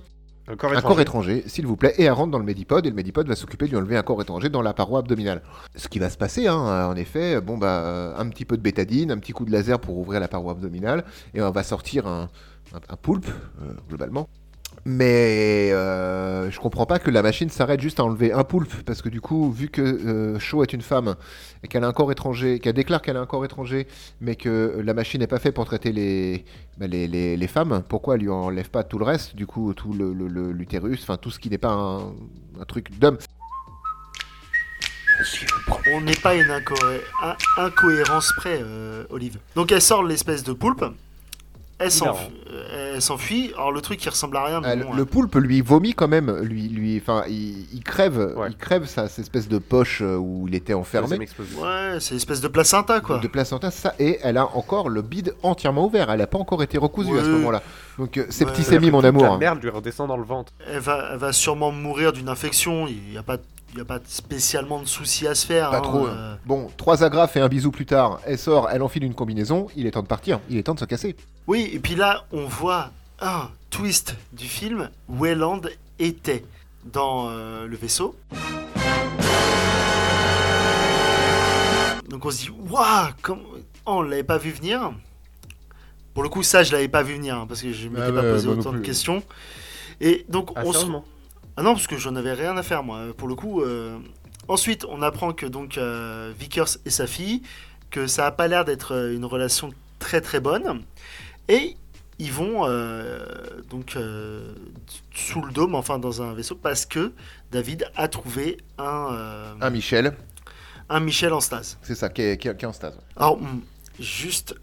Un 0.76 0.80
corps 0.82 1.00
étranger. 1.00 1.42
s'il 1.46 1.66
vous 1.66 1.76
plaît, 1.76 1.94
et 1.96 2.04
elle 2.04 2.12
rentre 2.12 2.30
dans 2.30 2.38
le 2.38 2.44
Medipod, 2.44 2.84
et 2.84 2.90
le 2.90 2.94
Medipod 2.94 3.26
va 3.26 3.34
s'occuper 3.34 3.64
de 3.64 3.70
lui 3.70 3.76
enlever 3.78 3.96
un 3.96 4.02
corps 4.02 4.20
étranger 4.20 4.50
dans 4.50 4.60
la 4.62 4.74
paroi 4.74 4.98
abdominale. 5.00 5.42
Ce 5.74 5.88
qui 5.88 5.98
va 5.98 6.10
se 6.10 6.18
passer, 6.18 6.46
hein, 6.48 6.86
en 6.88 6.94
effet, 6.96 7.40
bon 7.40 7.56
bah, 7.56 7.80
euh, 7.84 8.14
un 8.18 8.28
petit 8.28 8.44
peu 8.44 8.56
de 8.58 8.62
bétadine, 8.62 9.10
un 9.10 9.18
petit 9.18 9.32
coup 9.32 9.44
de 9.46 9.50
laser 9.50 9.78
pour 9.80 9.96
ouvrir 9.96 10.20
la 10.20 10.28
paroi 10.28 10.52
abdominale, 10.52 11.04
et 11.32 11.40
on 11.40 11.50
va 11.50 11.62
sortir 11.62 12.06
un, 12.06 12.28
un- 12.74 12.80
un 12.92 12.96
poulpe, 12.96 13.26
euh, 13.62 13.72
globalement. 13.88 14.28
Mais 14.86 15.70
euh, 15.72 16.50
je 16.50 16.60
comprends 16.60 16.84
pas 16.84 16.98
que 16.98 17.10
la 17.10 17.22
machine 17.22 17.48
s'arrête 17.48 17.80
juste 17.80 18.00
à 18.00 18.04
enlever 18.04 18.32
un 18.32 18.44
poulpe, 18.44 18.82
parce 18.84 19.00
que 19.00 19.08
du 19.08 19.22
coup, 19.22 19.50
vu 19.50 19.68
que 19.70 19.80
euh, 19.80 20.38
Shaw 20.38 20.62
est 20.62 20.74
une 20.74 20.82
femme, 20.82 21.16
et 21.62 21.68
qu'elle 21.68 21.84
a 21.84 21.88
un 21.88 21.92
corps 21.92 22.12
étranger, 22.12 22.58
qu'elle 22.58 22.74
déclare 22.74 23.00
qu'elle 23.00 23.16
a 23.16 23.20
un 23.20 23.26
corps 23.26 23.46
étranger, 23.46 23.86
mais 24.20 24.36
que 24.36 24.82
la 24.84 24.92
machine 24.92 25.20
n'est 25.20 25.26
pas 25.26 25.38
faite 25.38 25.54
pour 25.54 25.64
traiter 25.64 25.90
les, 25.90 26.44
bah, 26.76 26.86
les, 26.86 27.46
femmes, 27.48 27.82
pourquoi 27.88 28.16
elle 28.16 28.22
lui 28.22 28.28
enlève 28.28 28.68
pas 28.68 28.84
tout 28.84 28.98
le 28.98 29.06
reste, 29.06 29.34
du 29.36 29.46
coup, 29.46 29.72
tout 29.72 29.94
l'utérus, 29.94 31.00
enfin 31.02 31.16
tout 31.16 31.30
ce 31.30 31.38
qui 31.38 31.48
n'est 31.48 31.58
pas 31.58 31.72
un, 31.72 32.64
truc 32.68 32.98
d'homme 32.98 33.16
On 35.94 36.00
n'est 36.02 36.16
pas 36.16 36.34
une 36.34 36.50
incohé- 36.50 37.00
un- 37.22 37.36
incohérence 37.56 38.32
près, 38.36 38.60
euh, 38.62 39.04
Olive. 39.08 39.38
Donc 39.54 39.72
elle 39.72 39.80
sort 39.80 40.02
l'espèce 40.02 40.42
de 40.44 40.52
poulpe. 40.52 40.84
Elle 41.78 41.88
euh, 41.88 42.92
elle 42.94 43.02
s'enfuit. 43.02 43.52
Alors 43.56 43.72
le 43.72 43.80
truc 43.80 43.98
qui 43.98 44.08
ressemble 44.08 44.36
à 44.36 44.44
rien, 44.44 44.60
mais 44.60 44.76
le, 44.76 44.84
bon, 44.84 44.92
le 44.92 45.04
poulpe 45.04 45.34
lui 45.34 45.60
vomit 45.60 45.92
quand 45.92 46.06
même, 46.08 46.30
lui, 46.40 46.68
lui, 46.68 47.00
enfin, 47.02 47.24
il, 47.28 47.66
il 47.74 47.82
crève, 47.82 48.32
Ouais. 48.36 48.48
il 48.50 48.56
crève 48.56 48.86
sa 48.86 49.08
cette 49.08 49.24
espèce 49.24 49.48
de 49.48 49.58
poche 49.58 50.00
euh, 50.00 50.16
où 50.16 50.46
il 50.46 50.54
était 50.54 50.74
enfermé. 50.74 51.18
Ouais, 51.18 51.96
c'est 51.98 52.14
l'espèce 52.14 52.40
de 52.40 52.48
placenta 52.48 53.00
quoi. 53.00 53.18
de 53.18 53.26
placenta, 53.28 53.70
ça, 53.70 53.94
et 53.98 54.18
elle 54.22 54.36
a 54.36 54.46
encore 54.56 54.88
le 54.88 55.02
bide 55.02 55.34
entièrement 55.42 55.86
ouvert. 55.86 56.10
Elle 56.10 56.18
n'a 56.20 56.26
pas 56.28 56.38
encore 56.38 56.62
été 56.62 56.78
recousue 56.78 57.18
à 57.18 57.24
ce 57.24 57.28
moment-là. 57.30 57.62
Donc, 57.98 58.16
euh, 58.18 58.26
c'est 58.30 58.44
Ouais. 58.44 58.50
septicémie, 58.50 58.90
mon 58.90 59.02
amour. 59.04 59.22
La 59.24 59.32
hein. 59.32 59.38
merde 59.38 59.62
lui 59.62 59.70
redescend 59.70 60.08
dans 60.08 60.16
le 60.16 60.24
ventre. 60.24 60.52
Elle 60.68 60.78
va, 60.80 61.10
elle 61.12 61.18
va 61.18 61.32
sûrement 61.32 61.70
mourir 61.72 62.12
d'une 62.12 62.28
infection. 62.28 62.86
Il 62.88 63.00
n'y 63.10 63.18
a 63.18 63.22
pas, 63.22 63.36
il 63.74 63.78
y 63.78 63.80
a 63.80 63.84
pas 63.84 63.98
spécialement 64.06 64.80
de 64.80 64.86
soucis 64.86 65.26
à 65.26 65.34
se 65.34 65.44
faire. 65.44 65.70
Pas 65.70 65.78
hein, 65.78 65.80
trop. 65.80 66.06
euh. 66.06 66.36
Bon, 66.46 66.70
trois 66.76 67.02
agrafes 67.02 67.36
et 67.36 67.40
un 67.40 67.48
bisou 67.48 67.72
plus 67.72 67.86
tard. 67.86 68.20
Elle 68.24 68.38
sort, 68.38 68.68
elle 68.70 68.82
enfile 68.84 69.02
une 69.02 69.14
combinaison. 69.14 69.66
Il 69.74 69.86
est 69.86 69.90
temps 69.90 70.02
de 70.02 70.06
partir. 70.06 70.38
Il 70.48 70.56
est 70.56 70.62
temps 70.62 70.74
de 70.74 70.78
se 70.78 70.84
casser. 70.84 71.16
Oui, 71.48 71.70
et 71.72 71.80
puis 71.80 71.96
là, 71.96 72.24
on 72.30 72.44
voit 72.44 72.90
un 73.20 73.50
twist 73.70 74.14
du 74.32 74.46
film. 74.46 74.90
Wayland 75.08 75.62
était 75.98 76.44
dans 76.84 77.30
euh, 77.30 77.66
le 77.66 77.76
vaisseau. 77.76 78.14
Donc 82.08 82.24
on 82.24 82.30
se 82.30 82.42
dit, 82.42 82.50
waouh, 82.70 83.08
comme... 83.22 83.40
oh, 83.52 83.58
on 83.86 84.02
l'avait 84.02 84.22
pas 84.22 84.38
vu 84.38 84.52
venir. 84.52 84.92
Pour 86.12 86.22
le 86.22 86.28
coup, 86.28 86.44
ça, 86.44 86.62
je 86.62 86.70
l'avais 86.70 86.86
pas 86.86 87.02
vu 87.02 87.14
venir 87.14 87.34
hein, 87.36 87.46
parce 87.48 87.60
que 87.60 87.72
je 87.72 87.88
m'étais 87.88 88.02
Ah 88.02 88.12
pas 88.12 88.22
ouais, 88.22 88.32
posé 88.34 88.46
autant 88.46 88.72
de 88.72 88.78
questions. 88.78 89.24
Et 90.00 90.24
donc 90.28 90.50
Ah, 90.54 90.62
on 90.64 90.72
se 90.72 90.86
ah 91.56 91.62
non, 91.62 91.74
parce 91.74 91.86
que 91.86 91.96
j'en 91.98 92.16
avais 92.16 92.32
rien 92.32 92.56
à 92.56 92.62
faire, 92.62 92.82
moi, 92.82 93.00
pour 93.16 93.28
le 93.28 93.34
coup. 93.34 93.62
euh. 93.62 93.98
Ensuite, 94.48 94.84
on 94.88 95.00
apprend 95.02 95.32
que 95.32 95.46
donc 95.46 95.78
euh, 95.78 96.32
Vickers 96.38 96.68
et 96.84 96.90
sa 96.90 97.06
fille, 97.06 97.42
que 97.90 98.06
ça 98.06 98.26
a 98.26 98.30
pas 98.30 98.46
l'air 98.48 98.64
d'être 98.64 98.92
euh, 98.92 99.14
une 99.14 99.24
relation 99.24 99.70
très 99.98 100.20
très 100.20 100.38
bonne. 100.40 100.82
Et 101.48 101.76
ils 102.18 102.30
vont 102.32 102.66
euh, 102.66 103.24
donc 103.70 103.96
euh, 103.96 104.52
sous 105.14 105.40
le 105.42 105.50
dôme, 105.52 105.74
enfin 105.74 105.98
dans 105.98 106.20
un 106.22 106.34
vaisseau, 106.34 106.56
parce 106.56 106.84
que 106.86 107.12
David 107.52 107.88
a 107.96 108.08
trouvé 108.08 108.58
un, 108.78 109.08
euh, 109.12 109.54
Un 109.62 109.70
Michel, 109.70 110.14
un 110.90 111.00
Michel 111.00 111.32
en 111.32 111.40
stase. 111.40 111.78
c'est 111.82 111.94
ça, 111.94 112.08
qui 112.10 112.20
est, 112.22 112.36
qui 112.36 112.48
est- 112.48 112.56
qui 112.56 112.64
est 112.64 112.68
en 112.68 112.72
stase. 112.74 112.98
Alors, 113.16 113.34
hum, 113.34 113.62
juste, 113.98 114.54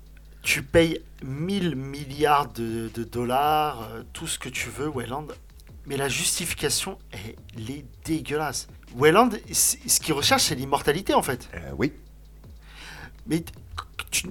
tu 0.44 0.62
payes 0.62 1.02
1000 1.24 1.76
milliards 1.76 2.52
de, 2.54 2.89
de 2.94 3.04
dollars, 3.04 3.89
euh, 3.94 4.04
tout 4.14 4.28
ce 4.28 4.38
que 4.38 4.50
tu 4.50 4.70
veux, 4.70 4.88
Wayland. 4.89 5.28
Mais 5.86 5.97
la 5.97 6.07
justification, 6.09 6.97
elle 7.11 7.69
est 7.69 7.86
dégueulasse. 8.05 8.67
Wayland, 8.95 9.29
ce 9.51 9.99
qu'il 9.99 10.13
recherche, 10.13 10.43
c'est 10.43 10.55
l'immortalité, 10.55 11.13
en 11.13 11.21
fait. 11.23 11.49
Euh, 11.55 11.71
oui. 11.77 11.93
Mais 13.27 13.43
tu... 14.11 14.27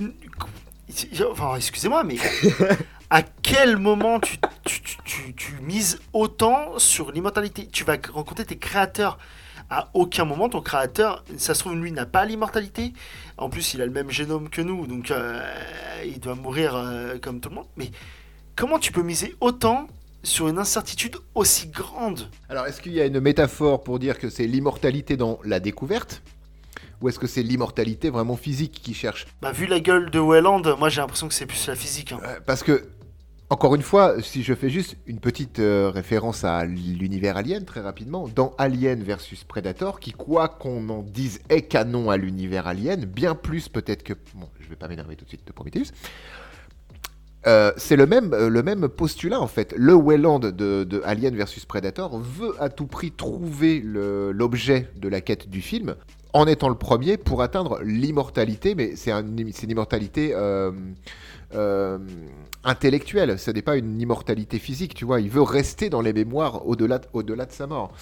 Enfin, 1.31 1.57
excusez-moi, 1.57 2.05
mais 2.05 2.17
à 3.11 3.23
quel 3.23 3.77
moment 3.77 4.21
tu, 4.21 4.37
tu, 4.65 4.83
tu, 4.83 4.97
tu- 5.05 5.35
tu 5.35 5.53
mises 5.63 6.01
autant 6.13 6.79
sur 6.79 7.13
l'immortalité? 7.13 7.69
Tu 7.69 7.85
vas 7.85 7.97
rencontrer 8.13 8.45
tes 8.45 8.59
créateurs. 8.59 9.19
À 9.73 9.89
aucun 9.95 10.25
moment, 10.25 10.49
ton 10.49 10.61
créateur, 10.63 11.25
ça 11.37 11.55
se 11.55 11.61
trouve, 11.61 11.77
lui, 11.77 11.93
n'a 11.93 12.07
pas 12.07 12.25
l'immortalité. 12.25 12.93
En 13.37 13.49
plus, 13.49 13.75
il 13.75 13.81
a 13.83 13.87
le 13.87 13.93
même 13.93 14.11
génome 14.11 14.51
que 14.51 14.61
nous, 14.61 14.87
donc 14.89 15.13
euh, 15.13 15.41
il 16.05 16.19
doit 16.19 16.35
mourir 16.35 16.75
euh, 16.75 17.19
comme 17.19 17.41
tout 17.41 17.51
le 17.51 17.55
monde. 17.55 17.69
Mais 17.77 17.93
comment 18.57 18.81
tu 18.81 18.91
peux 18.91 19.03
miser 19.03 19.37
autant 19.41 19.87
sur 20.23 20.49
une 20.49 20.59
incertitude 20.59 21.17
aussi 21.35 21.69
grande 21.69 22.29
Alors, 22.49 22.67
est-ce 22.67 22.81
qu'il 22.81 22.93
y 22.93 23.01
a 23.01 23.07
une 23.07 23.21
métaphore 23.21 23.83
pour 23.83 23.99
dire 23.99 24.19
que 24.19 24.29
c'est 24.29 24.47
l'immortalité 24.47 25.17
dans 25.17 25.39
la 25.45 25.61
découverte? 25.61 26.23
Ou 27.01 27.09
est-ce 27.09 27.19
que 27.19 27.27
c'est 27.27 27.43
l'immortalité 27.43 28.11
vraiment 28.11 28.37
physique 28.37 28.73
qui 28.73 28.93
cherche? 28.93 29.27
Bah, 29.41 29.53
vu 29.53 29.67
la 29.67 29.81
gueule 29.81 30.11
de 30.11 30.19
Welland, 30.19 30.63
moi 30.79 30.91
j'ai 30.91 31.01
l'impression 31.01 31.29
que 31.29 31.35
c'est 31.35 31.47
plus 31.47 31.67
la 31.67 31.75
physique. 31.75 32.13
hein. 32.13 32.21
Euh, 32.25 32.41
Parce 32.45 32.63
que, 32.63 32.91
encore 33.49 33.75
une 33.75 33.83
fois, 33.83 34.21
si 34.23 34.43
je 34.43 34.55
fais 34.55 34.69
juste 34.69 34.97
une 35.07 35.19
petite 35.19 35.59
euh, 35.59 35.91
référence 35.91 36.45
à 36.45 36.65
l'univers 36.67 37.39
Alien, 37.39 37.65
très 37.65 37.81
rapidement, 37.81 38.29
dans 38.29 38.55
Alien 38.59 39.03
versus 39.03 39.45
Predator, 39.45 39.99
qui, 39.99 40.13
quoi 40.13 40.49
qu'on 40.49 40.89
en 40.91 41.03
dise, 41.03 41.41
est 41.49 41.63
canon 41.63 42.11
à 42.11 42.19
l'univers 42.19 42.67
Alien, 42.67 43.07
bien 43.07 43.35
plus 43.35 43.69
peut-être 43.71 44.03
que... 44.03 44.13
Bon, 44.35 44.49
je 44.61 44.69
vais 44.69 44.77
pas 44.77 44.87
m'énerver 44.87 45.17
tout 45.17 45.25
de 45.25 45.31
suite 45.31 45.47
de 45.47 45.53
Prometheus. 45.53 45.93
Euh, 47.47 47.73
c'est 47.77 47.97
le 47.97 48.07
même, 48.07 48.35
euh, 48.35 48.51
le 48.51 48.63
même 48.63 48.89
postulat 48.89 49.41
en 49.41 49.47
fait. 49.47 49.73
Le 49.77 49.95
Wayland 49.95 50.41
de, 50.41 51.03
Alien 51.05 51.35
versus 51.35 51.65
Predator 51.65 52.19
veut 52.19 52.55
à 52.61 52.69
tout 52.69 52.87
prix 52.87 53.13
trouver 53.13 53.81
l'objet 53.83 54.89
de 54.97 55.09
la 55.09 55.21
quête 55.21 55.49
du 55.49 55.63
film 55.63 55.95
en 56.33 56.47
étant 56.47 56.69
le 56.69 56.75
premier 56.75 57.17
pour 57.17 57.43
atteindre 57.43 57.81
l'immortalité, 57.83 58.75
mais 58.75 58.95
c'est 58.95 59.11
une 59.11 59.71
immortalité 59.71 60.33
euh, 60.35 60.71
euh, 61.55 61.99
intellectuelle, 62.65 63.39
ce 63.39 63.51
n'est 63.51 63.63
pas 63.63 63.77
une 63.77 64.01
immortalité 64.01 64.59
physique, 64.59 64.95
tu 64.95 65.05
vois. 65.05 65.21
Il 65.21 65.31
veut 65.31 65.43
rester 65.43 65.89
dans 65.91 66.01
les 66.01 66.13
mémoires 66.13 66.67
au-delà 66.67 67.01
au-delà 67.13 67.47
de 67.47 67.53
sa 67.53 67.67
mort. 67.67 67.93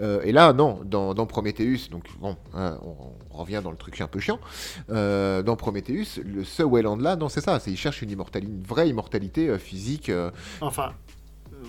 Euh, 0.00 0.20
et 0.24 0.32
là, 0.32 0.52
non, 0.52 0.80
dans, 0.84 1.14
dans 1.14 1.26
Prometheus, 1.26 1.88
donc 1.90 2.04
bon, 2.20 2.36
hein, 2.54 2.78
on, 2.82 2.94
on 3.30 3.38
revient 3.38 3.60
dans 3.62 3.70
le 3.70 3.76
truc 3.76 4.00
un 4.00 4.06
peu 4.06 4.20
chiant. 4.20 4.40
Euh, 4.90 5.42
dans 5.42 5.56
Prometheus, 5.56 6.20
le, 6.24 6.44
ce 6.44 6.62
Wayland 6.62 6.96
là, 6.96 7.16
non, 7.16 7.28
c'est 7.28 7.40
ça, 7.42 7.60
c'est 7.60 7.70
il 7.70 7.76
cherche 7.76 8.02
une 8.02 8.10
immortalité, 8.10 8.50
une 8.52 8.62
vraie 8.62 8.88
immortalité 8.88 9.48
euh, 9.48 9.58
physique. 9.58 10.08
euh, 10.08 10.30
Enfin, 10.60 10.92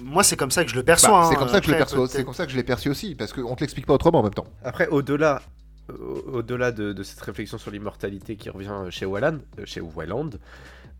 moi 0.03 0.23
c'est 0.23 0.38
comme 0.38 0.51
ça 0.51 0.63
que 0.63 0.69
je 0.71 0.75
le 0.75 0.83
perçois. 0.83 1.09
bah, 1.11 1.25
hein. 1.25 1.29
c'est 1.29 1.35
comme 1.38 1.49
ça 1.49 1.59
que 1.59 1.65
je 1.67 1.71
le 1.71 1.77
perçois, 1.77 2.07
comme 2.23 2.33
ça 2.33 2.45
que 2.45 2.51
je 2.51 2.57
l'ai 2.57 2.63
perçu 2.63 2.89
aussi, 2.89 3.15
parce 3.15 3.33
qu'on 3.33 3.55
te 3.55 3.61
l'explique 3.61 3.85
pas 3.85 3.93
autrement 3.93 4.19
en 4.19 4.23
même 4.23 4.33
temps. 4.33 4.47
Après, 4.63 4.88
au-delà 4.88 5.41
au- 5.89 6.38
au-delà 6.39 6.71
de, 6.73 6.91
de 6.93 7.03
cette 7.03 7.21
réflexion 7.21 7.57
sur 7.57 7.71
l'immortalité 7.71 8.35
qui 8.35 8.49
revient 8.49 8.73
chez 8.89 9.05
Wayland, 9.05 9.38
euh, 9.59 9.65
chez 9.65 9.79
Wayland, 9.79 10.31
euh, 10.33 10.38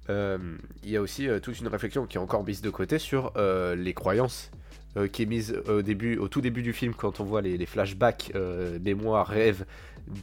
il 0.10 0.89
y 0.89 0.95
a 0.97 1.01
aussi 1.01 1.28
euh, 1.28 1.39
toute 1.39 1.60
une 1.60 1.68
réflexion 1.68 2.05
qui 2.05 2.18
est 2.18 2.20
encore 2.22 2.43
mise 2.45 2.62
de 2.62 2.70
côté 2.70 2.97
sur 2.99 3.32
euh, 3.36 3.76
les 3.76 3.93
croyances 3.93 4.51
euh, 4.95 5.08
qui 5.08 5.24
est 5.24 5.26
mise 5.26 5.62
au 5.68 5.82
début, 5.82 6.18
au 6.18 6.28
tout 6.28 6.41
début 6.41 6.62
du 6.64 6.74
film 6.74 6.93
quand 6.93 7.20
on 7.20 7.24
voit 7.26 7.41
les, 7.41 7.66
flashbacks, 7.66 8.32
euh, 8.36 8.80
mémoire, 8.80 9.28
rêve 9.28 9.66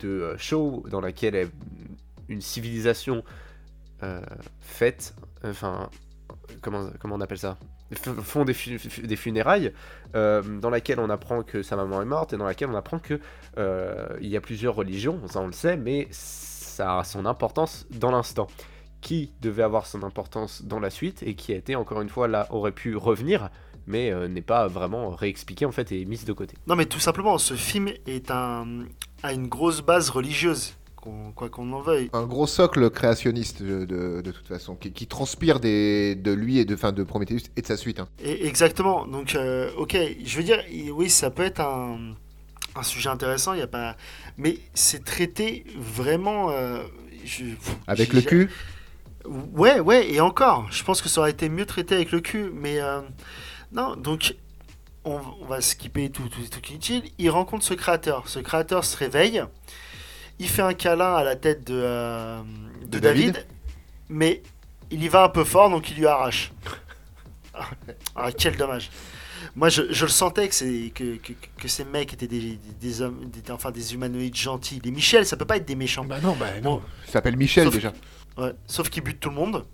de 0.01 0.09
euh, 0.09 0.39
Shaw 0.39 0.85
dans 0.91 1.01
laquelle 1.01 1.49
une 2.29 2.41
civilisation 2.41 3.23
euh, 4.03 4.21
enfin 5.45 5.91
comment 6.63 6.89
comment 6.99 7.17
on 7.17 7.21
appelle 7.21 7.39
ça, 7.39 7.59
font 8.23 8.45
des, 8.45 8.55
fu- 8.55 8.79
fu- 8.79 9.03
des 9.03 9.17
funérailles 9.17 9.73
euh, 10.15 10.43
dans 10.43 10.71
laquelle 10.71 10.99
on 11.01 11.11
apprend 11.11 11.43
que 11.43 11.63
sa 11.63 11.77
maman 11.77 12.01
est 12.03 12.07
morte 12.07 12.33
et 12.33 12.37
dans 12.37 12.47
laquelle 12.47 12.71
on 12.71 12.75
apprend 12.77 12.99
que 12.99 13.21
euh, 13.59 14.07
il 14.21 14.29
y 14.29 14.37
a 14.37 14.41
plusieurs 14.41 14.75
religions, 14.75 15.21
ça 15.29 15.41
on 15.41 15.47
le 15.47 15.53
sait, 15.53 15.77
mais 15.77 16.09
ça 16.11 16.99
a 16.99 17.05
son 17.05 17.27
importance 17.27 17.87
dans 17.91 18.11
l'instant. 18.11 18.49
Qui 19.05 19.31
devait 19.43 19.63
avoir 19.63 19.87
son 19.87 20.03
importance 20.03 20.63
dans 20.65 20.81
la 20.81 20.89
suite 20.89 21.23
et 21.23 21.35
qui 21.35 21.53
a 21.53 21.57
été 21.57 21.77
encore 21.77 22.01
une 22.01 22.09
fois 22.09 22.27
là 22.27 22.47
aurait 22.49 22.73
pu 22.73 22.97
revenir, 22.97 23.51
mais 23.87 24.11
euh, 24.11 24.29
n'est 24.29 24.41
pas 24.55 24.67
vraiment 24.67 25.11
réexpliqué 25.11 25.67
en 25.67 25.73
fait 25.73 25.93
et 25.93 26.07
mise 26.07 26.25
de 26.25 26.33
côté. 26.33 26.57
Non 26.67 26.75
mais 26.75 26.87
tout 26.87 27.01
simplement, 27.01 27.37
ce 27.37 27.53
film 27.55 27.91
est 28.07 28.31
un 28.31 28.87
a 29.23 29.33
une 29.35 29.47
grosse 29.47 29.83
base 29.83 30.09
religieuse, 30.09 30.75
qu'on- 30.97 31.33
quoi 31.33 31.51
qu'on 31.51 31.71
en 31.75 31.81
veuille. 31.83 32.09
Un 32.15 32.25
gros 32.27 32.47
socle 32.47 32.89
créationniste 32.91 33.63
de, 33.63 33.85
de- 33.85 34.23
de 34.23 34.31
toute 34.33 34.49
façon, 34.49 34.75
qui, 34.75 34.91
qui 34.91 35.07
transpire 35.07 35.61
des, 35.61 36.15
de 36.15 36.33
lui 36.33 36.59
et 36.59 36.65
de, 36.65 36.75
fin, 36.77 36.93
de 36.93 37.03
Prometheus 37.05 37.41
et 37.57 37.61
de 37.63 37.67
sa 37.67 37.77
suite. 37.77 38.01
hein. 38.01 38.09
Et 38.23 38.47
exactement. 38.47 39.07
Donc, 39.07 39.35
euh, 39.35 39.71
ok, 39.77 39.97
je 40.25 40.37
veux 40.39 40.43
dire, 40.45 40.63
i- 40.71 40.91
oui, 40.91 41.11
ça 41.11 41.31
peut 41.31 41.43
être 41.45 41.61
un, 41.61 42.15
un 42.75 42.83
sujet 42.83 43.11
intéressant. 43.11 43.53
Il 43.53 43.59
y 43.61 43.63
a 43.63 43.67
pas, 43.67 43.97
mais 44.39 44.59
c'est 44.73 45.05
traité 45.05 45.65
vraiment. 45.79 46.51
euh, 46.53 46.83
je- 47.27 47.45
Avec 47.87 48.13
le 48.15 48.21
cul 48.23 48.51
Ouais, 49.27 49.81
ouais, 49.81 50.11
et 50.13 50.21
encore. 50.21 50.67
Je 50.71 50.83
pense 50.85 51.01
que 51.01 51.09
ça 51.09 51.21
aurait 51.21 51.31
été 51.31 51.49
mieux 51.49 51.67
traité 51.67 51.95
avec 51.95 52.11
le 52.13 52.21
cul, 52.21 52.51
mais 52.53 52.79
euh, 52.81 53.01
non. 53.73 53.97
Donc, 53.97 54.35
on, 55.05 55.21
on 55.41 55.47
va 55.47 55.61
skipper 55.61 56.11
tout, 56.11 56.29
tout, 56.29 56.43
tout 56.51 56.71
inutile. 56.71 57.03
Il 57.19 57.31
rencontre 57.31 57.65
ce 57.65 57.75
créateur. 57.75 58.29
Ce 58.29 58.39
créateur 58.39 58.85
se 58.85 58.97
réveille. 58.97 59.43
Il 60.39 60.49
fait 60.49 60.63
un 60.63 60.75
câlin 60.75 61.15
à 61.15 61.25
la 61.25 61.37
tête 61.37 61.67
de, 61.67 61.75
euh, 61.75 62.43
de, 62.83 62.87
De 62.87 62.99
David. 62.99 63.33
David. 63.33 63.47
mais 64.09 64.43
il 64.91 65.03
y 65.03 65.09
va 65.09 65.25
un 65.25 65.29
peu 65.29 65.45
fort, 65.45 65.71
donc 65.71 65.91
il 65.91 65.97
lui 65.97 66.07
arrache. 66.07 66.53
Ah, 68.17 68.33
quel 68.33 68.57
dommage. 68.57 68.91
Moi, 69.55 69.69
je, 69.69 69.83
je 69.93 70.05
le 70.05 70.11
sentais 70.11 70.49
que, 70.49 70.89
que, 70.89 71.17
que, 71.17 71.33
que 71.57 71.69
ces 71.69 71.85
mecs 71.85 72.13
étaient 72.13 72.27
des, 72.27 72.41
des, 72.41 72.59
des 72.81 73.01
hommes, 73.03 73.25
des- 73.27 73.53
enfin 73.53 73.71
des 73.71 73.95
humanoïdes 73.95 74.35
gentils. 74.37 74.81
Les 74.85 74.91
Michel, 74.91 75.25
ça 75.25 75.37
peut 75.37 75.45
pas 75.45 75.59
être 75.59 75.67
des 75.67 75.77
méchants. 75.77 76.05
Bah 76.05 76.19
non, 76.21 76.35
bah 76.35 76.47
non. 76.63 76.77
Bon. 76.77 76.83
Il 77.07 77.11
s'appelle 77.13 77.37
Michel 77.37 77.65
Sauf- 77.67 77.75
déjà. 77.75 77.93
Ouais. 78.37 78.53
Sauf 78.67 78.89
qu'ils 78.91 79.03
butent 79.03 79.21
tout 79.21 79.29
le 79.31 79.35
monde. 79.37 79.65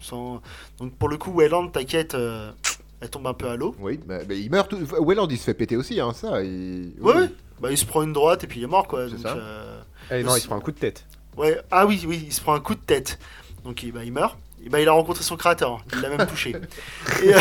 Sans- 0.00 0.40
Donc 0.78 0.94
pour 0.96 1.08
le 1.08 1.18
coup, 1.18 1.30
Wayland, 1.32 1.68
t'inquiète, 1.68 2.14
euh, 2.14 2.52
elle 3.00 3.10
tombe 3.10 3.26
un 3.26 3.34
peu 3.34 3.48
à 3.48 3.56
l'eau. 3.56 3.74
Oui, 3.78 3.98
bah, 4.06 4.18
il 4.30 4.50
meurt. 4.50 4.70
Tout... 4.70 4.78
Welland, 5.00 5.28
il 5.30 5.38
se 5.38 5.44
fait 5.44 5.54
péter 5.54 5.76
aussi, 5.76 6.00
hein, 6.00 6.12
ça. 6.14 6.42
il- 6.42 6.94
Ouais, 7.00 7.12
oui. 7.14 7.20
ouais. 7.22 7.28
Bah, 7.60 7.70
il 7.70 7.76
se 7.76 7.84
prend 7.84 8.02
une 8.02 8.12
droite 8.14 8.44
et 8.44 8.46
puis 8.46 8.60
il 8.60 8.64
est 8.64 8.68
mort, 8.68 8.88
quoi. 8.88 9.06
Donc, 9.06 9.18
ça. 9.18 9.36
euh, 9.36 9.82
Eh 10.10 10.22
non, 10.22 10.34
il 10.36 10.40
se 10.40 10.46
prend 10.46 10.56
un 10.56 10.60
coup 10.60 10.72
de 10.72 10.78
tête. 10.78 11.04
Ouais, 11.36 11.60
ah 11.70 11.86
oui, 11.86 12.02
oui, 12.06 12.24
il 12.26 12.32
se 12.32 12.40
prend 12.40 12.54
un 12.54 12.60
coup 12.60 12.74
de 12.74 12.80
tête. 12.80 13.18
Donc 13.64 13.82
il, 13.82 13.92
bah, 13.92 14.04
il 14.04 14.12
meurt. 14.12 14.38
Et 14.64 14.68
bah, 14.70 14.80
il 14.80 14.88
a 14.88 14.92
rencontré 14.92 15.22
son 15.22 15.36
créateur. 15.36 15.84
Il 15.92 16.00
l'a 16.00 16.08
même 16.16 16.26
touché. 16.26 16.50
Et, 17.22 17.34
euh, 17.34 17.38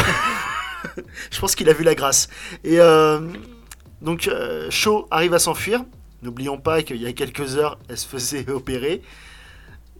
je 1.31 1.39
pense 1.39 1.55
qu'il 1.55 1.69
a 1.69 1.73
vu 1.73 1.83
la 1.83 1.95
grâce. 1.95 2.27
Et 2.65 2.79
euh, 2.79 3.21
donc 4.01 4.27
euh, 4.27 4.69
Shaw 4.69 5.07
arrive 5.11 5.33
à 5.33 5.39
s'enfuir. 5.39 5.83
N'oublions 6.21 6.57
pas 6.57 6.83
qu'il 6.83 6.97
y 6.97 7.05
a 7.07 7.13
quelques 7.13 7.55
heures, 7.57 7.79
elle 7.87 7.97
se 7.97 8.05
faisait 8.07 8.49
opérer. 8.49 9.01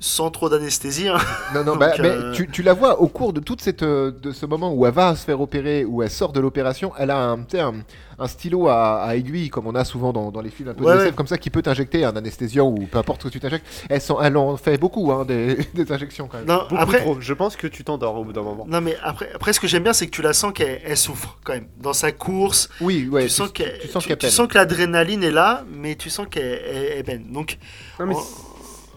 Sans 0.02 0.32
trop 0.32 0.48
d'anesthésie. 0.50 1.08
hein. 1.10 1.18
Non, 1.54 1.60
non, 1.64 1.66
Donc, 1.74 1.80
bah, 1.80 1.92
euh, 2.00 2.30
mais 2.32 2.36
tu, 2.36 2.48
tu 2.50 2.64
la 2.64 2.74
vois 2.74 3.02
au 3.02 3.08
cours 3.08 3.34
de 3.34 3.40
toute 3.42 3.62
cette 3.62 3.84
euh, 3.84 4.12
de 4.12 4.32
ce 4.32 4.46
moment 4.46 4.74
où 4.74 4.86
elle 4.86 4.94
va 4.94 5.16
se 5.16 5.26
faire 5.26 5.42
opérer, 5.42 5.84
où 5.86 6.02
elle 6.04 6.10
sort 6.10 6.32
de 6.32 6.40
l'opération, 6.40 6.94
elle 6.98 7.12
a 7.12 7.18
un, 7.32 7.44
tu 7.44 7.60
un, 7.60 7.74
un 8.18 8.28
stylo 8.28 8.68
à, 8.70 9.02
à 9.04 9.16
aiguille 9.16 9.50
comme 9.50 9.68
on 9.68 9.76
a 9.76 9.84
souvent 9.84 10.14
dans, 10.14 10.32
dans 10.32 10.42
les 10.42 10.50
films 10.50 10.70
un 10.70 10.74
peu 10.74 10.84
Ouais, 10.86 10.94
de 10.94 10.98
SF, 11.00 11.10
ouais. 11.10 11.16
comme 11.16 11.28
ça 11.28 11.38
qui 11.38 11.50
peut 11.50 11.62
t'injecter 11.62 12.06
un 12.06 12.16
anesthésiant 12.16 12.68
ou 12.68 12.88
peu 12.90 12.98
importe 12.98 13.24
ce 13.24 13.28
que 13.28 13.34
tu 13.34 13.40
t'injectes. 13.42 13.66
Elle, 13.90 14.38
en 14.38 14.56
fait 14.58 14.78
beaucoup 14.78 15.12
hein, 15.12 15.26
des, 15.26 15.56
des 15.74 15.92
injections 15.92 16.28
quand 16.32 16.38
même. 16.38 16.48
Non, 16.48 16.64
Beaucoup 16.70 16.76
après, 16.82 17.02
trop. 17.02 17.18
Je 17.20 17.34
pense 17.34 17.56
que 17.58 17.68
tu 17.68 17.84
t'endors 17.84 18.16
au 18.18 18.24
bout 18.24 18.32
d'un 18.34 18.44
moment. 18.44 18.66
non, 18.70 18.80
mais 18.82 18.96
après, 19.04 19.30
après, 19.36 19.52
ce 19.54 19.60
que 19.60 19.68
j'aime 19.68 19.84
bien, 19.84 19.94
c'est 19.94 20.06
que 20.08 20.12
tu 20.12 20.22
la 20.22 20.32
sens 20.34 20.54
qu'elle 20.54 20.80
elle 20.86 20.98
souffre 20.98 21.38
quand 21.44 21.54
même. 21.54 21.68
Dans 21.82 21.94
sa 21.94 22.12
course, 22.14 22.70
Oui, 22.80 23.08
ouais. 23.12 23.24
tu 23.24 23.30
sens 23.30 23.50
qu'elle 23.52 23.78
tu 23.82 23.88
sens 23.90 24.06
tu- 24.06 24.16
tu 24.18 24.30
sens 24.30 24.48
que 24.48 24.56
l'adrénaline 24.58 25.24
est 25.24 25.32
là, 25.32 25.64
mais 25.70 25.96
tu 25.96 26.10
sens 26.10 26.28
qu'elle 26.30 26.44
elle- 26.66 26.94
elle 27.00 27.04
peine. 27.04 27.26
Donc, 27.34 27.58
Non, 28.00 28.06
mais 28.06 28.16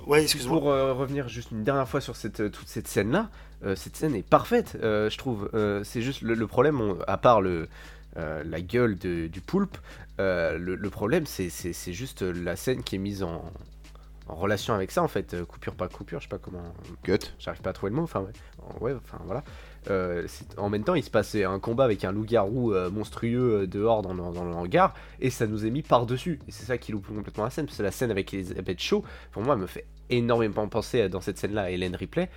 ouais, 0.07 0.23
excuse-moi. 0.23 0.59
Pour 0.59 0.71
euh, 0.71 0.93
revenir 0.93 1.29
juste 1.29 1.51
une 1.51 1.65
dernière 1.65 1.89
fois 1.89 2.01
sur 2.01 2.17
cette, 2.17 2.41
euh, 2.41 2.49
toute 2.51 2.69
cette 2.69 2.89
scène-là, 2.89 3.31
euh, 3.65 3.77
cette 3.77 3.97
scène 3.97 4.15
est 4.15 4.23
parfaite, 4.29 4.77
euh, 4.83 5.09
je 5.11 5.19
trouve. 5.19 5.51
Euh, 5.55 5.83
c'est 5.85 6.03
juste 6.03 6.23
le, 6.23 6.35
le 6.35 6.47
problème, 6.47 6.81
on- 6.81 6.99
à 7.07 7.17
part 7.17 7.41
le, 7.41 7.69
euh, 8.17 8.43
la 8.45 8.61
gueule 8.61 8.99
de- 8.99 9.27
du 9.27 9.41
poulpe, 9.41 9.79
euh, 10.21 10.59
le, 10.59 10.75
le 10.75 10.91
problème, 10.91 11.27
c'est- 11.27 11.51
c'est 11.51 11.73
c'est 11.73 11.93
juste 11.93 12.23
la 12.23 12.57
scène 12.57 12.83
qui 12.83 12.97
est 12.97 12.99
mise 12.99 13.23
en, 13.23 13.45
en 14.29 14.35
relation 14.35 14.75
avec 14.75 14.91
ça, 14.91 15.03
en 15.03 15.09
fait. 15.09 15.37
Coupure, 15.45 15.75
pas 15.75 15.89
coupure, 15.89 16.19
je 16.21 16.25
sais 16.25 16.29
pas 16.29 16.39
comment. 16.39 16.63
Cut. 17.03 17.19
J'arrive 17.39 17.61
pas 17.63 17.71
à 17.71 17.73
trouver 17.73 17.91
le 17.91 17.97
mot, 17.97 18.03
enfin, 18.03 18.21
ouais. 18.21 18.33
En- 18.59 18.83
ouais, 18.85 18.95
enfin, 18.95 19.19
voilà. 19.25 19.43
Euh, 19.91 20.27
en 20.57 20.69
même 20.69 20.85
temps, 20.85 20.95
il 20.95 21.03
se 21.03 21.11
passait 21.11 21.45
un 21.45 21.59
combat 21.59 21.85
avec 21.85 22.05
un 22.05 22.13
loup-garou 22.13 22.73
euh, 22.73 22.91
monstrueux 22.91 23.63
euh, 23.63 23.67
dehors 23.67 24.03
dans, 24.03 24.15
le- 24.15 24.23
hangar, 24.23 24.95
et 25.21 25.31
ça 25.31 25.47
nous 25.47 25.67
est 25.67 25.71
mis 25.71 25.83
par-dessus. 25.83 26.39
Et 26.49 26.53
c'est 26.53 26.65
ça 26.65 26.79
qui 26.79 26.93
loupe 26.93 27.07
complètement 27.07 27.45
la 27.45 27.51
scène, 27.51 27.67
parce 27.67 27.79
que 27.79 27.83
la 27.83 27.91
scène 27.91 28.11
avec 28.11 28.33
Elisabeth 28.33 28.81
Shaw, 28.81 29.05
pour 29.33 29.43
moi, 29.43 29.57
me 29.57 29.67
fait 29.67 29.85
énormément 30.11 30.69
penser 30.69 31.09
dans 31.09 31.21
cette 31.21 31.39
scène-là 31.39 31.63
à 31.63 31.71
Hélène 31.71 31.97
Ripley, 31.97 32.29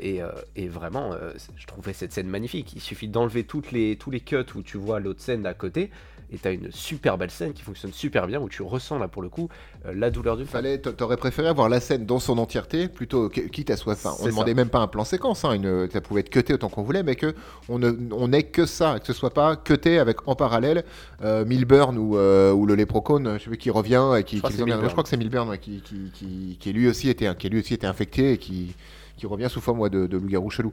et, 0.00 0.68
vraiment, 0.68 1.12
je 1.56 1.66
trouvais 1.66 1.92
cette 1.92 2.12
scène 2.12 2.26
magnifique. 2.28 2.72
Il 2.74 2.80
suffit 2.80 3.06
d'enlever 3.06 3.46
les, 3.70 3.96
tous 3.96 4.10
les 4.10 4.20
cuts 4.20 4.36
où 4.56 4.62
tu 4.62 4.78
vois 4.78 4.98
l'autre 4.98 5.20
scène 5.20 5.42
d'à 5.42 5.54
côté, 5.54 5.90
et 6.32 6.38
t'as 6.38 6.52
une 6.52 6.70
super 6.72 7.18
belle 7.18 7.30
scène 7.30 7.52
qui 7.52 7.62
fonctionne 7.62 7.92
super 7.92 8.26
bien, 8.26 8.40
où 8.40 8.48
tu 8.48 8.62
ressens 8.62 8.98
là 8.98 9.08
pour 9.08 9.22
le 9.22 9.28
coup 9.28 9.48
euh, 9.86 9.92
la 9.94 10.10
douleur 10.10 10.36
femme. 10.36 10.46
Fallait, 10.46 10.78
t'a- 10.78 10.92
t'aurais 10.92 11.16
préféré 11.16 11.48
avoir 11.48 11.68
la 11.68 11.80
scène 11.80 12.06
dans 12.06 12.18
son 12.18 12.38
entièreté 12.38 12.88
plutôt 12.88 13.28
quitte 13.28 13.70
à 13.70 13.76
soit. 13.76 13.96
On 14.20 14.26
demandait 14.26 14.52
ça. 14.52 14.54
même 14.56 14.68
pas 14.68 14.80
un 14.80 14.86
plan 14.86 15.04
séquence, 15.04 15.44
hein, 15.44 15.52
une, 15.52 15.88
ça 15.90 16.00
pouvait 16.00 16.20
être 16.20 16.30
cuté 16.30 16.54
autant 16.54 16.68
qu'on 16.68 16.82
voulait, 16.82 17.02
mais 17.02 17.14
que 17.14 17.34
on 17.68 17.78
ne, 17.78 17.92
on 18.12 18.32
ait 18.32 18.44
que 18.44 18.66
ça, 18.66 18.98
que 18.98 19.06
ce 19.06 19.12
soit 19.12 19.32
pas 19.34 19.56
cuté 19.56 19.98
avec 19.98 20.26
en 20.26 20.34
parallèle 20.34 20.84
euh, 21.22 21.44
Milburn 21.44 21.96
ou, 21.98 22.16
euh, 22.16 22.52
ou 22.52 22.66
le 22.66 22.74
Léprocone, 22.74 23.38
je 23.38 23.44
sais 23.44 23.48
plus 23.50 23.58
qui 23.58 23.70
revient 23.70 24.14
et 24.18 24.24
qui, 24.24 24.36
Je 24.36 24.40
crois 24.40 24.50
qui. 24.50 24.58
Je 24.58 24.88
crois 24.88 25.02
que 25.02 25.08
c'est 25.08 25.16
Milburn 25.16 25.48
ouais, 25.48 25.58
qui, 25.58 25.80
qui, 25.82 26.10
qui, 26.12 26.56
qui 26.60 26.72
lui 26.72 26.88
aussi 26.88 27.08
était, 27.08 27.34
qui 27.36 27.48
lui 27.48 27.60
aussi 27.60 27.74
était 27.74 27.86
infecté 27.86 28.32
et 28.32 28.38
qui 28.38 28.74
qui 29.16 29.26
revient 29.26 29.48
sous 29.48 29.60
forme 29.60 29.78
ouais, 29.78 29.90
de, 29.90 30.08
de 30.08 30.16
loup-garou 30.16 30.50
chelou. 30.50 30.72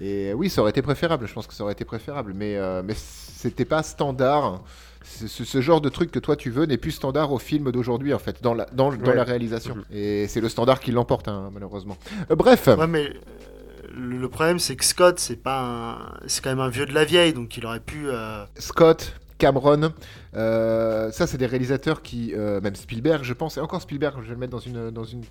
Et 0.00 0.32
oui, 0.32 0.48
ça 0.48 0.62
aurait 0.62 0.70
été 0.70 0.80
préférable, 0.80 1.26
je 1.26 1.34
pense 1.34 1.46
que 1.46 1.52
ça 1.52 1.62
aurait 1.62 1.74
été 1.74 1.84
préférable, 1.84 2.32
mais, 2.34 2.56
euh, 2.56 2.82
mais 2.82 2.94
c'était 2.96 3.66
pas 3.66 3.82
standard. 3.82 4.62
Ce, 5.04 5.60
genre 5.60 5.80
de 5.80 5.88
truc 5.88 6.10
que 6.10 6.18
toi 6.18 6.36
tu 6.36 6.50
veux 6.50 6.64
n'est 6.66 6.76
plus 6.76 6.92
standard 6.92 7.32
au 7.32 7.38
film 7.38 7.70
d'aujourd'hui 7.70 8.14
en 8.14 8.18
fait, 8.18 8.42
dans 8.42 8.54
la, 8.54 8.66
dans, 8.72 8.90
la 8.90 9.24
réalisation. 9.24 9.76
Mhm. 9.76 9.84
Et 9.92 10.28
c'est 10.28 10.40
le 10.40 10.48
standard 10.48 10.80
qui 10.80 10.92
l'emporte 10.92 11.28
hein, 11.28 11.50
malheureusement. 11.52 11.96
Euh, 12.30 12.36
bref, 12.36 12.66
Ouais, 12.68 12.86
mais 12.86 13.06
euh, 13.06 13.88
le, 13.94 14.28
problème, 14.28 14.58
c'est 14.58 14.76
que 14.76 14.84
Scott, 14.84 15.18
c'est 15.18 15.36
pas 15.36 15.60
un- 15.62 16.18
c'est 16.26 16.42
quand 16.42 16.50
même 16.50 16.60
un 16.60 16.68
vieux 16.70 16.86
de 16.86 16.94
la 16.94 17.04
vieille, 17.04 17.32
donc 17.32 17.56
il 17.56 17.66
aurait 17.66 17.80
pu. 17.80 18.08
euh, 18.08 18.44
Scott, 18.58 19.14
Cameron, 19.38 19.92
euh, 20.34 21.10
ça 21.10 21.26
c'est 21.26 21.38
des 21.38 21.46
réalisateurs 21.46 22.00
qui, 22.02 22.32
euh, 22.34 22.60
même 22.60 22.76
Spielberg 22.76 23.22
je 23.24 23.32
pense, 23.32 23.56
et 23.56 23.60
encore 23.60 23.82
Spielberg, 23.82 24.16
je 24.22 24.28
vais 24.28 24.34
le 24.34 24.36
mettre 24.38 24.52
dans 24.52 24.58
une, 24.58 24.90
dans 24.90 25.04
une 25.04 25.24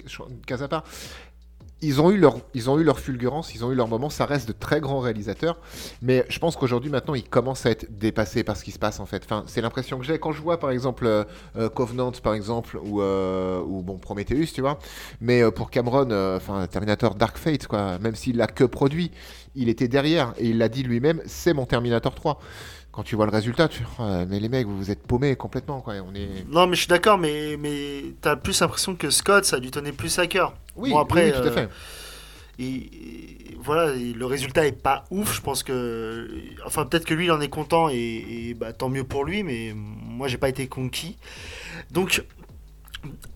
case 0.45 0.61
à 0.61 0.67
part, 0.67 0.83
ils 1.81 2.01
ont, 2.01 2.11
eu 2.11 2.17
leur, 2.17 2.37
ils 2.53 2.69
ont 2.69 2.79
eu 2.79 2.83
leur 2.83 2.99
fulgurance, 2.99 3.55
ils 3.55 3.65
ont 3.65 3.71
eu 3.71 3.75
leur 3.75 3.87
moment, 3.87 4.09
ça 4.09 4.25
reste 4.25 4.47
de 4.47 4.53
très 4.53 4.79
grands 4.79 4.99
réalisateurs, 4.99 5.57
mais 6.01 6.25
je 6.29 6.39
pense 6.39 6.55
qu'aujourd'hui 6.55 6.89
maintenant 6.89 7.15
ils 7.15 7.27
commencent 7.27 7.65
à 7.65 7.71
être 7.71 7.87
dépassés 7.97 8.43
par 8.43 8.55
ce 8.57 8.63
qui 8.63 8.71
se 8.71 8.79
passe 8.79 8.99
en 8.99 9.05
fait. 9.05 9.23
Enfin, 9.25 9.43
c'est 9.47 9.61
l'impression 9.61 9.97
que 9.97 10.05
j'ai 10.05 10.19
quand 10.19 10.31
je 10.31 10.41
vois 10.41 10.59
par 10.59 10.71
exemple 10.71 11.05
euh, 11.05 11.23
euh, 11.57 11.69
Covenant 11.69 12.11
par 12.23 12.33
exemple, 12.33 12.77
ou, 12.83 13.01
euh, 13.01 13.61
ou 13.61 13.81
bon 13.81 13.97
Prometheus, 13.97 14.47
tu 14.53 14.61
vois, 14.61 14.79
mais 15.19 15.41
euh, 15.41 15.51
pour 15.51 15.71
Cameron, 15.71 16.09
euh, 16.11 16.37
enfin 16.37 16.67
Terminator 16.67 17.15
Dark 17.15 17.37
Fate, 17.37 17.67
quoi, 17.67 17.97
même 17.99 18.15
s'il 18.15 18.37
l'a 18.37 18.47
que 18.47 18.63
produit, 18.63 19.11
il 19.55 19.69
était 19.69 19.87
derrière 19.87 20.33
et 20.37 20.49
il 20.49 20.57
l'a 20.57 20.69
dit 20.69 20.83
lui-même, 20.83 21.21
c'est 21.25 21.53
mon 21.53 21.65
Terminator 21.65 22.13
3 22.13 22.39
quand 22.91 23.03
tu 23.03 23.15
vois 23.15 23.25
le 23.25 23.31
résultat, 23.31 23.67
tu 23.67 23.83
mais 24.27 24.39
les 24.39 24.49
mecs, 24.49 24.67
vous 24.67 24.77
vous 24.77 24.91
êtes 24.91 25.01
paumés 25.05 25.35
complètement, 25.35 25.81
quoi. 25.81 25.93
On 26.05 26.13
est. 26.13 26.45
Non, 26.49 26.67
mais 26.67 26.75
je 26.75 26.81
suis 26.81 26.87
d'accord, 26.89 27.17
mais, 27.17 27.55
mais 27.57 28.03
t'as 28.21 28.35
plus 28.35 28.59
l'impression 28.59 28.95
que 28.95 29.09
Scott, 29.09 29.45
ça 29.45 29.57
lui 29.59 29.71
tenait 29.71 29.91
plus 29.93 30.17
à 30.19 30.27
cœur. 30.27 30.53
Oui, 30.75 30.91
Bon, 30.91 30.99
après, 30.99 31.25
oui, 31.25 31.31
oui, 31.35 31.41
tout 31.41 31.47
à 31.47 31.51
euh, 31.51 31.67
fait. 31.67 31.69
Et, 32.59 32.65
et 32.65 33.57
voilà, 33.63 33.93
et 33.95 34.13
le 34.13 34.25
résultat 34.25 34.67
est 34.67 34.71
pas 34.73 35.05
ouf. 35.09 35.35
Je 35.35 35.41
pense 35.41 35.63
que. 35.63 36.29
Enfin, 36.65 36.85
peut-être 36.85 37.05
que 37.05 37.13
lui, 37.13 37.25
il 37.25 37.31
en 37.31 37.39
est 37.41 37.47
content 37.49 37.87
et, 37.89 38.55
bah, 38.59 38.73
tant 38.73 38.89
mieux 38.89 39.03
pour 39.05 39.23
lui, 39.23 39.43
mais 39.43 39.73
moi, 39.75 40.27
j'ai 40.27 40.37
pas 40.37 40.49
été 40.49 40.67
conquis. 40.67 41.17
Donc. 41.91 42.23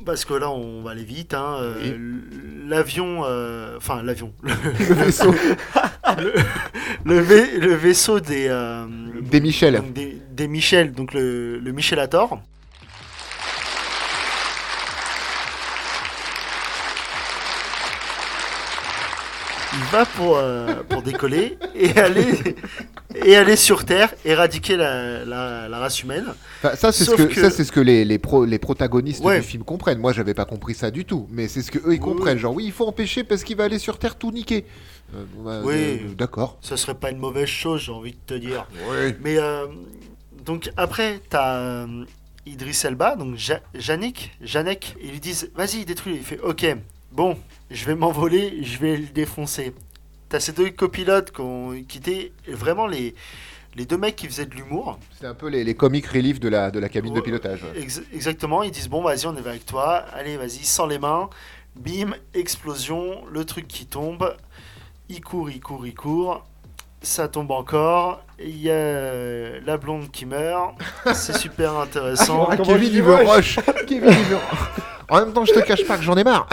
Parce 0.05 0.25
que 0.25 0.35
là, 0.35 0.51
on 0.51 0.83
va 0.83 0.91
aller 0.91 1.03
vite. 1.03 1.33
Hein, 1.33 1.57
euh, 1.59 2.19
L'avion. 2.67 3.23
euh, 3.25 3.77
Enfin, 3.77 4.03
l'avion. 4.03 4.31
Le 4.43 4.93
vaisseau 4.93 5.33
le, 6.19 6.33
le 7.05 7.19
vai- 7.19 7.57
le 7.59 7.73
vaisseau 7.73 8.19
des. 8.19 8.47
euh, 8.49 8.85
des 9.21 9.41
Michel. 9.41 9.75
donc 9.77 9.93
des, 9.93 10.17
des 10.31 10.47
Michel, 10.47 10.91
donc 10.93 11.13
le, 11.13 11.57
le 11.59 11.71
Michelator. 11.71 12.39
Il 19.73 19.83
va 19.91 20.05
pour, 20.05 20.37
euh, 20.37 20.83
pour 20.87 21.01
décoller 21.01 21.57
et 21.75 21.97
aller, 21.99 22.25
et 23.13 23.35
aller 23.35 23.57
sur 23.57 23.83
Terre, 23.83 24.13
éradiquer 24.23 24.77
la, 24.77 25.25
la, 25.25 25.67
la 25.67 25.79
race 25.79 26.01
humaine. 26.01 26.25
Enfin, 26.63 26.75
ça, 26.77 26.91
c'est 26.93 27.03
ce 27.03 27.11
que, 27.11 27.23
que- 27.23 27.41
ça, 27.41 27.49
c'est 27.49 27.65
ce 27.65 27.73
que 27.73 27.81
les, 27.81 28.05
les, 28.05 28.17
pro- 28.17 28.45
les 28.45 28.57
protagonistes 28.59 29.21
Ouais. 29.23 29.41
du 29.41 29.45
film 29.45 29.63
comprennent. 29.63 29.99
Moi, 29.99 30.13
j'avais 30.13 30.33
pas 30.33 30.45
compris 30.45 30.75
ça 30.75 30.91
du 30.91 31.03
tout, 31.03 31.27
mais 31.29 31.49
c'est 31.49 31.61
ce 31.61 31.71
que 31.71 31.79
eux 31.79 31.93
ils 31.93 31.99
comprennent. 31.99 32.37
Genre, 32.37 32.53
oui, 32.53 32.63
il 32.65 32.71
faut 32.71 32.87
empêcher 32.87 33.25
parce 33.25 33.43
qu'il 33.43 33.57
va 33.57 33.65
aller 33.65 33.79
sur 33.79 33.99
Terre 33.99 34.15
tout 34.15 34.31
niquer. 34.31 34.63
Euh, 35.15 35.23
bah, 35.37 35.61
Oui. 35.63 35.73
euh, 35.75 36.13
D'accord. 36.15 36.57
Ce 36.61 36.75
serait 36.75 36.95
pas 36.95 37.11
une 37.11 37.17
mauvaise 37.19 37.47
chose, 37.47 37.81
j'ai 37.81 37.91
envie 37.91 38.11
de 38.13 38.17
te 38.25 38.33
dire. 38.33 38.67
Oui. 38.89 39.13
Mais 39.21 39.37
euh, 39.37 39.67
donc 40.45 40.71
après, 40.77 41.19
t'as 41.29 41.55
euh, 41.57 42.05
Idriss 42.45 42.85
Elba, 42.85 43.15
donc 43.15 43.35
ja 43.37 43.59
Yannick, 43.73 44.31
Janek, 44.41 44.95
ils 45.01 45.11
lui 45.11 45.19
disent 45.19 45.51
vas-y, 45.55 45.85
détruis. 45.85 46.15
Il 46.17 46.23
fait 46.23 46.39
ok, 46.41 46.65
bon, 47.11 47.37
je 47.71 47.85
vais 47.85 47.95
m'envoler, 47.95 48.63
je 48.63 48.77
vais 48.79 48.97
le 48.97 49.07
défoncer. 49.07 49.73
T'as 50.29 50.39
ces 50.39 50.51
deux 50.53 50.69
copilotes 50.71 51.31
qui, 51.31 51.41
ont- 51.41 51.83
qui 51.87 51.99
étaient 51.99 52.31
vraiment 52.47 52.87
les, 52.87 53.13
les 53.75 53.85
deux 53.85 53.97
mecs 53.97 54.15
qui 54.15 54.25
faisaient 54.27 54.45
de 54.47 54.55
l'humour. 54.55 54.99
C'est 55.19 55.27
un 55.27 55.35
peu 55.35 55.47
les, 55.49 55.63
les 55.63 55.75
comic 55.75 56.05
relief 56.07 56.39
de 56.39 56.49
la, 56.49 56.71
de 56.71 56.79
la 56.79 56.89
cabine 56.89 57.13
de 57.13 57.21
pilotage. 57.21 57.61
Ex- 57.75 58.01
exactement, 58.13 58.63
ils 58.63 58.71
disent 58.71 58.89
bon, 58.89 59.01
vas-y, 59.03 59.25
on 59.27 59.35
est 59.35 59.47
avec 59.47 59.65
toi, 59.65 59.97
allez, 60.13 60.35
vas-y, 60.37 60.63
sans 60.65 60.87
les 60.87 60.97
mains, 60.99 61.29
bim, 61.75 62.15
explosion, 62.33 63.23
le 63.31 63.45
truc 63.45 63.67
qui 63.67 63.85
tombe, 63.85 64.35
il 65.09 65.21
court, 65.21 65.49
il 65.49 65.59
court, 65.59 65.85
il 65.85 65.93
court, 65.93 66.45
ça 67.01 67.27
tombe 67.27 67.51
encore, 67.51 68.23
il 68.39 68.57
y 68.57 68.69
a 68.69 68.73
euh, 68.73 69.59
la 69.65 69.77
blonde 69.77 70.11
qui 70.11 70.25
meurt, 70.25 70.75
c'est 71.13 71.37
super 71.37 71.77
intéressant. 71.79 72.47
Ah, 72.49 72.57
Kevin, 72.63 72.89
il 72.91 73.03
veut 73.03 73.15
rush. 73.15 73.59
Kevin, 73.87 74.09
il 74.09 74.25
veut. 74.25 74.37
En 75.09 75.19
même 75.19 75.33
temps, 75.33 75.45
je 75.45 75.53
te 75.53 75.59
cache 75.59 75.85
pas 75.85 75.97
que 75.97 76.03
j'en 76.03 76.15
ai 76.17 76.23
marre. 76.23 76.47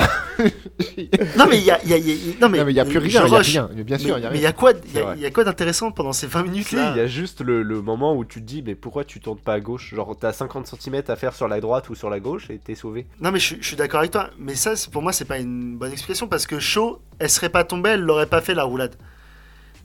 non, 1.39 1.47
mais 1.49 1.59
il 1.59 1.65
y 1.65 1.71
a, 1.71 1.79
il 1.85 1.91
y 1.91 1.95
a- 1.95 1.97
il 1.97 2.09
y 2.09 2.31
a- 2.33 2.35
non, 2.41 2.49
mais 2.49 2.59
non, 2.59 2.65
mais 2.65 2.73
il 2.73 2.77
y 2.77 2.81
a 2.81 2.85
plus 2.85 2.99
rien. 2.99 3.25
Il 3.27 3.35
rien. 3.35 3.71
Mais 3.75 3.85
Bien 3.85 3.99
sûr, 3.99 4.15
Mais 4.15 4.21
il 4.21 4.25
y 4.25 4.27
a 4.27 4.31
mais 4.31 4.37
il 4.37 4.41
rien. 4.41 4.43
y 4.43 4.47
a 4.47 4.53
quoi, 4.53 4.73
il 5.17 5.21
y 5.21 5.27
a- 5.27 5.31
quoi 5.31 5.45
d'intéressant 5.45 5.91
pendant 5.91 6.13
ces 6.13 6.27
20 6.27 6.43
minutes 6.43 6.73
là 6.73 6.93
il 6.95 6.99
y 6.99 7.01
a 7.01 7.07
juste 7.07 7.41
le, 7.41 7.63
le 7.63 7.81
moment 7.83 8.15
où 8.17 8.25
tu 8.25 8.41
te 8.41 8.47
dis, 8.47 8.63
mais 8.63 8.75
pourquoi 8.75 9.05
tu 9.05 9.21
tournes 9.21 9.39
pas 9.39 9.55
à 9.55 9.61
gauche 9.61 9.95
Genre, 9.95 10.17
t'as 10.19 10.33
50 10.33 10.67
cm 10.67 11.03
à 11.09 11.17
faire 11.17 11.35
sur 11.35 11.49
la 11.49 11.61
droite 11.61 11.89
ou 11.91 11.95
sur 11.95 12.11
la 12.11 12.21
gauche 12.21 12.51
et 12.51 12.59
t'es 12.59 12.75
sauvé. 12.75 13.07
Non 13.21 13.31
mais 13.31 13.39
je, 13.39 13.45
suis- 13.47 13.59
je 13.61 13.67
suis 13.67 13.77
d'accord 13.77 14.01
avec 14.01 14.11
toi, 14.13 14.31
mais 14.39 14.55
ça 14.55 14.73
pour 14.91 15.03
moi 15.03 15.13
c'est 15.13 15.25
pas 15.25 15.39
une 15.39 15.77
bonne 15.77 15.93
explication 15.93 16.27
parce 16.29 16.47
que 16.47 16.59
Shaw, 16.59 17.01
elle 17.19 17.31
serait 17.31 17.49
pas 17.51 17.65
tombée, 17.65 17.91
elle 17.91 18.01
l'aurait 18.03 18.27
pas 18.27 18.41
fait 18.41 18.55
la 18.55 18.65
roulade. 18.65 18.97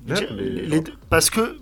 Ouais, 0.10 0.28
mais- 0.36 0.44
les 0.44 0.84
parce 1.10 1.30
que 1.30 1.58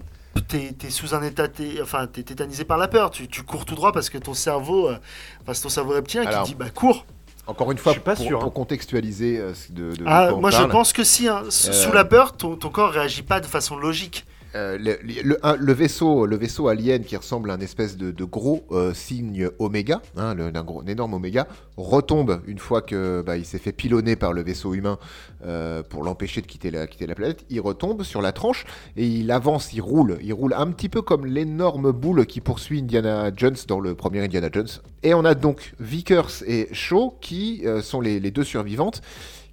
t'es 0.47 0.75
es 0.83 0.89
sous 0.89 1.13
un 1.15 1.21
état, 1.23 1.47
t'es- 1.47 1.81
enfin 1.81 2.07
t'es 2.07 2.23
tétanisé 2.23 2.63
par 2.65 2.77
la 2.77 2.87
peur. 2.87 3.11
Tu, 3.11 3.27
tu 3.27 3.43
cours 3.43 3.65
tout 3.65 3.75
droit 3.75 3.91
parce 3.91 4.09
que 4.09 4.17
ton 4.17 4.33
cerveau, 4.33 4.87
euh, 4.89 4.97
enfin 5.41 5.53
c'est 5.53 5.61
ton 5.63 5.69
cerveau 5.69 5.93
reptilien 5.93 6.25
Alors, 6.25 6.43
qui 6.43 6.51
dit 6.51 6.55
bah 6.55 6.69
cours. 6.69 7.05
Encore 7.47 7.71
une 7.71 7.77
fois, 7.77 7.91
Je 7.91 7.97
suis 7.97 8.03
pas 8.03 8.15
pour, 8.15 8.25
sûr, 8.25 8.39
pour 8.39 8.47
hein. 8.47 8.51
contextualiser 8.55 9.37
euh, 9.37 9.53
ce 9.53 9.71
de, 9.71 9.95
de 9.95 10.03
Ah, 10.07 10.27
quoi 10.29 10.37
on 10.37 10.41
moi 10.41 10.49
je 10.49 10.63
pense 10.63 10.93
que 10.93 11.03
si, 11.03 11.27
hein, 11.27 11.43
sous 11.49 11.69
Euh, 11.69 11.73
sous 11.73 11.91
la 11.91 12.03
peur, 12.03 12.35
ton, 12.35 12.55
ton 12.55 12.69
corps 12.69 12.89
réagit 12.91 13.21
pas 13.21 13.39
de 13.39 13.45
façon 13.45 13.75
logique. 13.77 14.25
Euh, 14.55 14.77
le, 14.79 15.37
un- 15.43 15.57
vaisseau, 15.73 16.25
le 16.25 16.37
vaisseau 16.37 16.69
alien 16.69 17.03
qui 17.03 17.17
ressemble 17.17 17.51
à 17.51 17.55
un 17.55 17.59
espèce 17.59 17.97
de, 17.97 18.23
gros 18.23 18.65
euh, 18.71 18.93
signe 18.93 19.49
oméga, 19.59 20.01
hein, 20.15 20.33
d'un 20.35 20.63
gros, 20.63 20.81
un 20.81 20.85
énorme 20.85 21.15
oméga, 21.15 21.45
retombe 21.75 22.41
une 22.47 22.59
fois 22.59 22.81
que 22.81 23.21
bah, 23.21 23.35
il 23.35 23.45
s'est 23.45 23.59
fait 23.59 23.73
pilonner 23.73 24.15
par 24.15 24.31
le 24.31 24.43
vaisseau 24.43 24.73
humain 24.73 24.97
euh, 25.45 25.83
pour 25.83 26.03
l'empêcher 26.03 26.41
de 26.41 26.47
quitter 26.47 26.71
la, 26.71 26.87
planète. 26.87 27.45
Il 27.49 27.59
retombe 27.59 28.03
sur 28.03 28.21
la 28.21 28.31
tranche 28.31 28.65
et 28.95 29.05
il 29.05 29.29
avance, 29.31 29.73
il 29.73 29.81
roule, 29.81 30.17
il 30.21 30.31
roule 30.31 30.53
un 30.53 30.67
petit 30.67 30.87
peu 30.87 31.01
comme 31.01 31.25
l'énorme 31.25 31.91
boule 31.91 32.25
qui 32.25 32.39
poursuit 32.39 32.79
Indiana 32.79 33.31
Jones 33.35 33.57
dans 33.67 33.81
le 33.81 33.93
premier 33.93 34.23
Indiana 34.23 34.47
Jones. 34.51 34.69
Et 35.03 35.13
on 35.13 35.25
a 35.25 35.35
donc 35.35 35.73
Vickers 35.81 36.43
et 36.47 36.69
Shaw 36.71 37.17
qui 37.19 37.63
euh, 37.65 37.81
sont 37.81 37.99
les, 37.99 38.21
les 38.21 38.31
deux 38.31 38.45
survivantes 38.45 39.01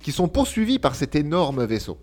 qui 0.00 0.12
sont 0.12 0.28
poursuivis 0.28 0.78
par 0.78 0.94
cet 0.94 1.16
énorme 1.16 1.64
vaisseau. 1.64 1.98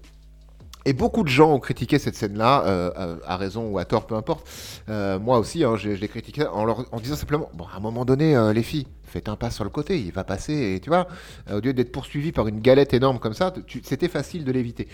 Et 0.85 0.93
beaucoup 0.93 1.23
de 1.23 1.29
gens 1.29 1.51
ont 1.53 1.59
critiqué 1.59 1.99
cette 1.99 2.15
scène-là, 2.15 2.63
euh, 2.65 2.91
euh, 2.97 3.15
à 3.25 3.35
raison 3.37 3.67
ou 3.69 3.77
à 3.79 3.85
tort, 3.85 4.07
peu 4.07 4.15
importe. 4.15 4.47
Euh, 4.87 5.19
moi 5.19 5.37
aussi, 5.37 5.63
hein, 5.63 5.75
j'ai- 5.75 5.95
je 5.95 6.01
l'ai 6.01 6.07
critiqué 6.07 6.45
en, 6.47 6.63
leur- 6.65 6.85
disant 7.01 7.15
simplement, 7.17 7.49
bon, 7.53 7.65
à 7.73 7.77
un 7.77 7.79
moment 7.81 8.05
donné, 8.05 8.35
les 8.53 8.63
filles, 8.63 8.87
faites 9.03 9.27
un 9.27 9.35
pas 9.35 9.49
sur 9.51 9.63
le 9.63 9.69
côté, 9.69 9.99
il 9.99 10.11
va 10.13 10.23
passer, 10.23 10.79
tu 10.81 10.89
vois, 10.89 11.07
au 11.51 11.59
lieu 11.59 11.73
d'être 11.73 11.91
poursuivi 11.91 12.31
par 12.31 12.47
une 12.47 12.61
galette 12.61 12.93
énorme 12.93 13.19
comme 13.19 13.33
ça, 13.33 13.53
c'était 13.83 14.07
facile 14.07 14.45
de 14.45 14.51
l'éviter. 14.51 14.87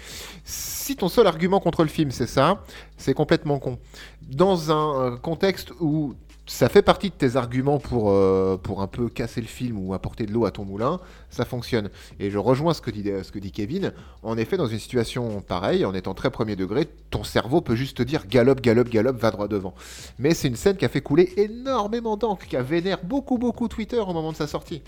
Si 0.43 0.95
ton 0.95 1.07
seul 1.07 1.27
argument 1.27 1.59
contre 1.59 1.83
le 1.83 1.89
film, 1.89 2.11
c'est 2.11 2.27
ça, 2.27 2.63
c'est 2.97 3.13
complètement 3.13 3.59
con. 3.59 3.77
Dans 4.23 4.71
un 4.71 5.17
contexte 5.17 5.71
où 5.79 6.15
ça 6.45 6.69
fait 6.69 6.81
partie 6.81 7.09
de 7.09 7.15
tes 7.15 7.35
arguments 7.35 7.79
pour, 7.79 8.11
euh, 8.11 8.57
pour 8.61 8.81
un 8.81 8.87
peu 8.87 9.09
casser 9.09 9.41
le 9.41 9.47
film 9.47 9.77
ou 9.79 9.93
apporter 9.93 10.25
de 10.25 10.31
l'eau 10.31 10.45
à 10.45 10.51
ton 10.51 10.63
moulin, 10.63 10.99
ça 11.29 11.45
fonctionne. 11.45 11.89
Et 12.19 12.29
je 12.29 12.37
rejoins 12.37 12.73
ce 12.73 12.81
que 12.81 12.91
dit, 12.91 13.03
ce 13.23 13.31
que 13.31 13.39
dit 13.39 13.51
Kevin. 13.51 13.93
En 14.23 14.37
effet, 14.37 14.57
dans 14.57 14.67
une 14.67 14.79
situation 14.79 15.41
pareille, 15.41 15.85
en 15.85 15.93
étant 15.93 16.13
très 16.13 16.29
premier 16.29 16.55
degré, 16.55 16.87
ton 17.09 17.23
cerveau 17.23 17.61
peut 17.61 17.75
juste 17.75 17.97
te 17.97 18.03
dire 18.03 18.27
galope, 18.27 18.61
galope, 18.61 18.89
galope, 18.89 19.17
va 19.17 19.31
droit 19.31 19.47
devant. 19.47 19.73
Mais 20.19 20.33
c'est 20.33 20.47
une 20.47 20.55
scène 20.55 20.77
qui 20.77 20.85
a 20.85 20.89
fait 20.89 21.01
couler 21.01 21.33
énormément 21.37 22.17
d'encre, 22.17 22.45
qui 22.45 22.57
a 22.57 22.61
vénère 22.61 23.03
beaucoup, 23.03 23.37
beaucoup 23.37 23.67
Twitter 23.67 23.99
au 23.99 24.13
moment 24.13 24.31
de 24.31 24.37
sa 24.37 24.47
sortie. 24.47 24.81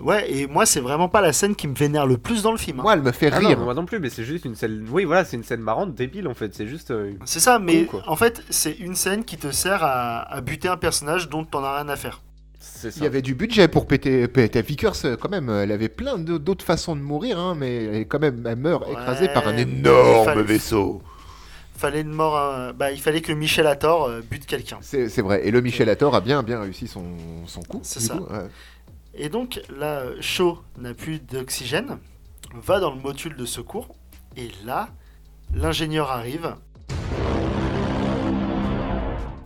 Ouais, 0.00 0.28
et 0.32 0.46
moi 0.48 0.66
c'est 0.66 0.80
vraiment 0.80 1.08
pas 1.08 1.20
la 1.20 1.32
scène 1.32 1.54
qui 1.54 1.68
me 1.68 1.74
vénère 1.74 2.06
le 2.06 2.18
plus 2.18 2.42
dans 2.42 2.50
le 2.50 2.58
film. 2.58 2.80
hein. 2.80 2.82
Moi, 2.82 2.94
elle 2.94 3.02
me 3.02 3.12
fait 3.12 3.30
Ah 3.32 3.40
non, 3.40 3.48
rire. 3.48 3.58
moi 3.60 3.72
non 3.74 3.84
plus, 3.84 4.00
mais 4.00 4.10
c'est 4.10 4.24
juste 4.24 4.44
une 4.44 4.56
scène. 4.56 4.84
Oui, 4.90 5.04
voilà, 5.04 5.24
c'est 5.24 5.36
une 5.36 5.44
scène 5.44 5.60
marrante, 5.60 5.94
débile 5.94 6.26
en 6.26 6.34
fait. 6.34 6.52
C'est 6.54 6.66
juste. 6.66 6.90
euh, 6.90 7.12
C'est 7.24 7.38
ça, 7.40 7.58
mais 7.60 7.86
en 8.08 8.16
fait 8.16 8.42
c'est 8.50 8.72
une 8.78 8.96
scène 8.96 9.24
qui 9.24 9.36
te 9.36 9.50
sert 9.52 9.84
à, 9.84 10.20
à 10.22 10.40
buter 10.40 10.66
un 10.68 10.76
personnage 10.76 11.28
dont 11.28 11.44
t'en 11.44 11.62
as 11.62 11.76
rien 11.76 11.88
à 11.88 11.96
faire. 11.96 12.20
C'est 12.58 12.96
Il 12.96 13.02
y 13.02 13.06
avait 13.06 13.22
du 13.22 13.34
budget 13.34 13.66
pour 13.68 13.86
péter, 13.86 14.26
péter 14.28 14.62
Vickers 14.62 14.94
euh, 15.04 15.16
quand 15.16 15.28
même. 15.30 15.48
Elle 15.50 15.72
avait 15.72 15.88
plein 15.88 16.18
de- 16.18 16.38
d'autres 16.38 16.64
façons 16.64 16.94
de 16.96 17.00
mourir, 17.00 17.38
hein, 17.38 17.54
mais 17.58 17.84
elle, 17.84 18.08
quand 18.08 18.20
même, 18.20 18.44
elle 18.46 18.56
meurt 18.56 18.88
écrasée 18.88 19.28
par 19.28 19.46
un 19.48 19.56
énorme 19.56 20.24
fallait- 20.24 20.42
vaisseau. 20.42 21.02
Fallait 21.76 22.02
une 22.02 22.12
mort, 22.12 22.36
euh, 22.36 22.72
bah 22.72 22.92
il 22.92 23.00
fallait 23.00 23.22
que 23.22 23.32
Michel 23.32 23.66
Hathor 23.66 24.04
euh, 24.06 24.20
bute 24.28 24.46
quelqu'un. 24.46 24.78
C'est 24.82 25.08
c'est 25.08 25.22
vrai. 25.22 25.46
Et 25.46 25.50
le 25.50 25.60
Michel 25.60 25.88
Hathor 25.88 26.14
a 26.14 26.20
bien, 26.20 26.42
bien 26.44 26.60
réussi 26.60 26.86
son, 26.86 27.02
son 27.46 27.62
coup. 27.62 27.80
C'est 27.82 27.98
du 28.00 28.06
ça. 28.06 28.14
coup, 28.14 28.24
ouais. 28.32 28.46
Et 29.14 29.28
donc 29.28 29.60
là, 29.68 30.04
Shaw 30.20 30.62
n'a 30.78 30.94
plus 30.94 31.20
d'oxygène, 31.20 31.98
va 32.54 32.80
dans 32.80 32.94
le 32.94 33.00
module 33.00 33.36
de 33.36 33.44
secours, 33.44 33.94
et 34.36 34.50
là, 34.64 34.88
l'ingénieur 35.52 36.10
arrive. 36.10 36.56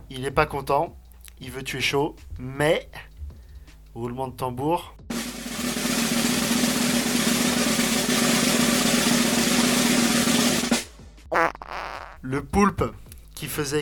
Il 0.09 0.25
est 0.25 0.31
pas 0.31 0.45
content, 0.45 0.97
il 1.41 1.51
veut 1.51 1.63
tuer 1.63 1.81
Shaw, 1.81 2.15
mais 2.39 2.89
roulement 3.93 4.29
de 4.29 4.35
tambour. 4.35 4.95
Le 12.21 12.43
poulpe 12.43 12.83
qui 13.37 13.45
faisait 13.47 13.81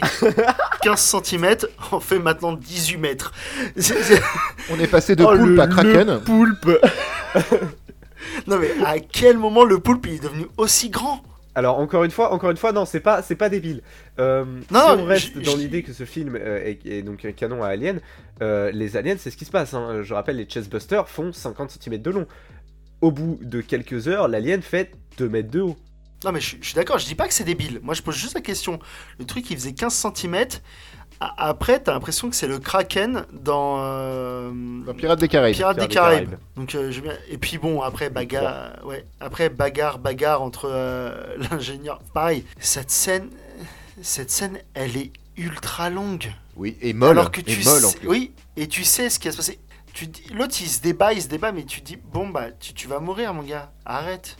15 0.81 0.99
cm 1.23 1.55
en 1.91 1.99
fait 1.99 2.19
maintenant 2.19 2.53
18 2.53 2.97
mètres. 2.97 3.31
On 4.71 4.79
est 4.79 4.87
passé 4.87 5.15
de 5.15 5.23
Oh, 5.23 5.29
poulpe 5.35 5.55
le- 5.55 5.59
à 5.61 5.67
kraken. 5.67 6.19
Poulpe 6.25 6.69
Non 8.47 8.57
mais 8.59 8.71
à 8.85 8.99
quel 8.99 9.37
moment 9.37 9.63
le 9.63 9.79
poulpe 9.79 10.07
il 10.07 10.13
est 10.15 10.23
devenu 10.23 10.45
aussi 10.57 10.89
grand? 10.89 11.21
Alors 11.57 11.79
encore 11.79 12.03
une 12.03 12.11
fois, 12.11 12.33
encore 12.33 12.51
une 12.51 12.57
fois, 12.57 12.73
non, 12.73 12.83
c'est 12.83 12.99
pas, 12.99 13.21
c'est 13.21 13.35
pas 13.35 13.47
débile. 13.47 13.81
Euh, 14.19 14.43
Non, 14.71 14.79
si 14.95 14.99
on 14.99 15.05
reste 15.05 15.37
dans 15.37 15.55
l'idée 15.55 15.83
que 15.83 15.93
ce 15.93 16.03
film 16.03 16.35
euh, 16.35 16.61
est, 16.65 16.85
est 16.85 17.01
donc 17.01 17.23
un 17.23 17.31
canon 17.31 17.63
à 17.63 17.67
Alien, 17.69 18.01
euh, 18.41 18.71
les 18.73 18.97
aliens, 18.97 19.15
c'est 19.17 19.31
ce 19.31 19.37
qui 19.37 19.45
se 19.45 19.51
passe. 19.51 19.73
hein. 19.73 20.01
Je 20.03 20.13
rappelle, 20.13 20.35
les 20.35 20.43
chestbusters 20.45 21.07
font 21.07 21.31
50 21.31 21.71
cm 21.81 22.01
de 22.01 22.11
long. 22.11 22.27
Au 22.99 23.09
bout 23.11 23.39
de 23.41 23.61
quelques 23.61 24.09
heures, 24.09 24.27
l'alien 24.27 24.61
fait 24.61 24.91
2 25.17 25.29
mètres 25.29 25.49
de 25.49 25.61
haut. 25.61 25.77
Non 26.23 26.31
mais 26.31 26.39
je, 26.39 26.47
suis- 26.47 26.57
je 26.61 26.65
suis 26.67 26.75
d'accord, 26.75 26.97
je 26.97 27.05
dis 27.05 27.15
pas 27.15 27.27
que 27.27 27.33
c'est 27.33 27.43
débile. 27.43 27.79
Moi 27.83 27.93
je 27.93 28.01
pose 28.01 28.15
juste 28.15 28.33
la 28.35 28.41
question. 28.41 28.79
Le 29.19 29.25
truc 29.25 29.49
il 29.51 29.57
faisait 29.57 29.73
15 29.73 29.93
cm. 30.15 30.45
Après 31.19 31.79
t'as 31.79 31.93
l'impression 31.93 32.29
que 32.29 32.35
c'est 32.35 32.47
le 32.47 32.59
Kraken 32.59 33.25
dans 33.31 33.77
euh, 33.79 34.51
Dans 34.85 34.93
Pirates 34.93 35.19
des 35.19 35.27
Caraïbes. 35.29 35.55
Pirates 35.55 35.79
des 35.79 35.87
Caraïbes. 35.87 36.35
Donc 36.57 36.75
euh, 36.75 36.91
je 36.91 37.01
et 37.29 37.37
puis 37.37 37.57
bon 37.57 37.81
après 37.81 38.09
bagarre, 38.09 38.85
ouais 38.85 39.05
après 39.19 39.49
bagarre 39.49 39.97
bagarre 39.99 40.41
entre 40.41 40.67
euh, 40.69 41.35
l'ingénieur. 41.51 41.99
Pareil 42.13 42.43
cette 42.59 42.91
scène, 42.91 43.29
cette 44.01 44.29
scène 44.31 44.59
elle 44.73 44.97
est 44.97 45.11
ultra 45.37 45.89
longue. 45.89 46.33
Oui, 46.57 46.77
et 46.81 46.93
molle. 46.93 47.11
Alors 47.11 47.31
que 47.31 47.41
tu 47.41 47.61
et 47.61 47.63
molle 47.63 47.85
en 47.85 47.91
plus. 47.91 48.07
oui, 48.07 48.31
et 48.57 48.67
tu 48.67 48.83
sais 48.83 49.09
ce 49.09 49.19
qui 49.19 49.27
va 49.27 49.31
se 49.31 49.37
passer. 49.37 49.59
Tu 49.93 50.07
dis- 50.07 50.23
l'autre 50.33 50.55
il 50.59 50.67
se 50.67 50.81
débat, 50.81 51.13
il 51.13 51.21
se 51.21 51.27
débat, 51.27 51.51
mais 51.53 51.63
tu 51.63 51.79
dis 51.81 51.95
bon 51.97 52.27
bah 52.27 52.51
tu, 52.59 52.73
tu 52.73 52.87
vas 52.89 52.99
mourir 52.99 53.33
mon 53.33 53.43
gars, 53.43 53.71
arrête, 53.85 54.35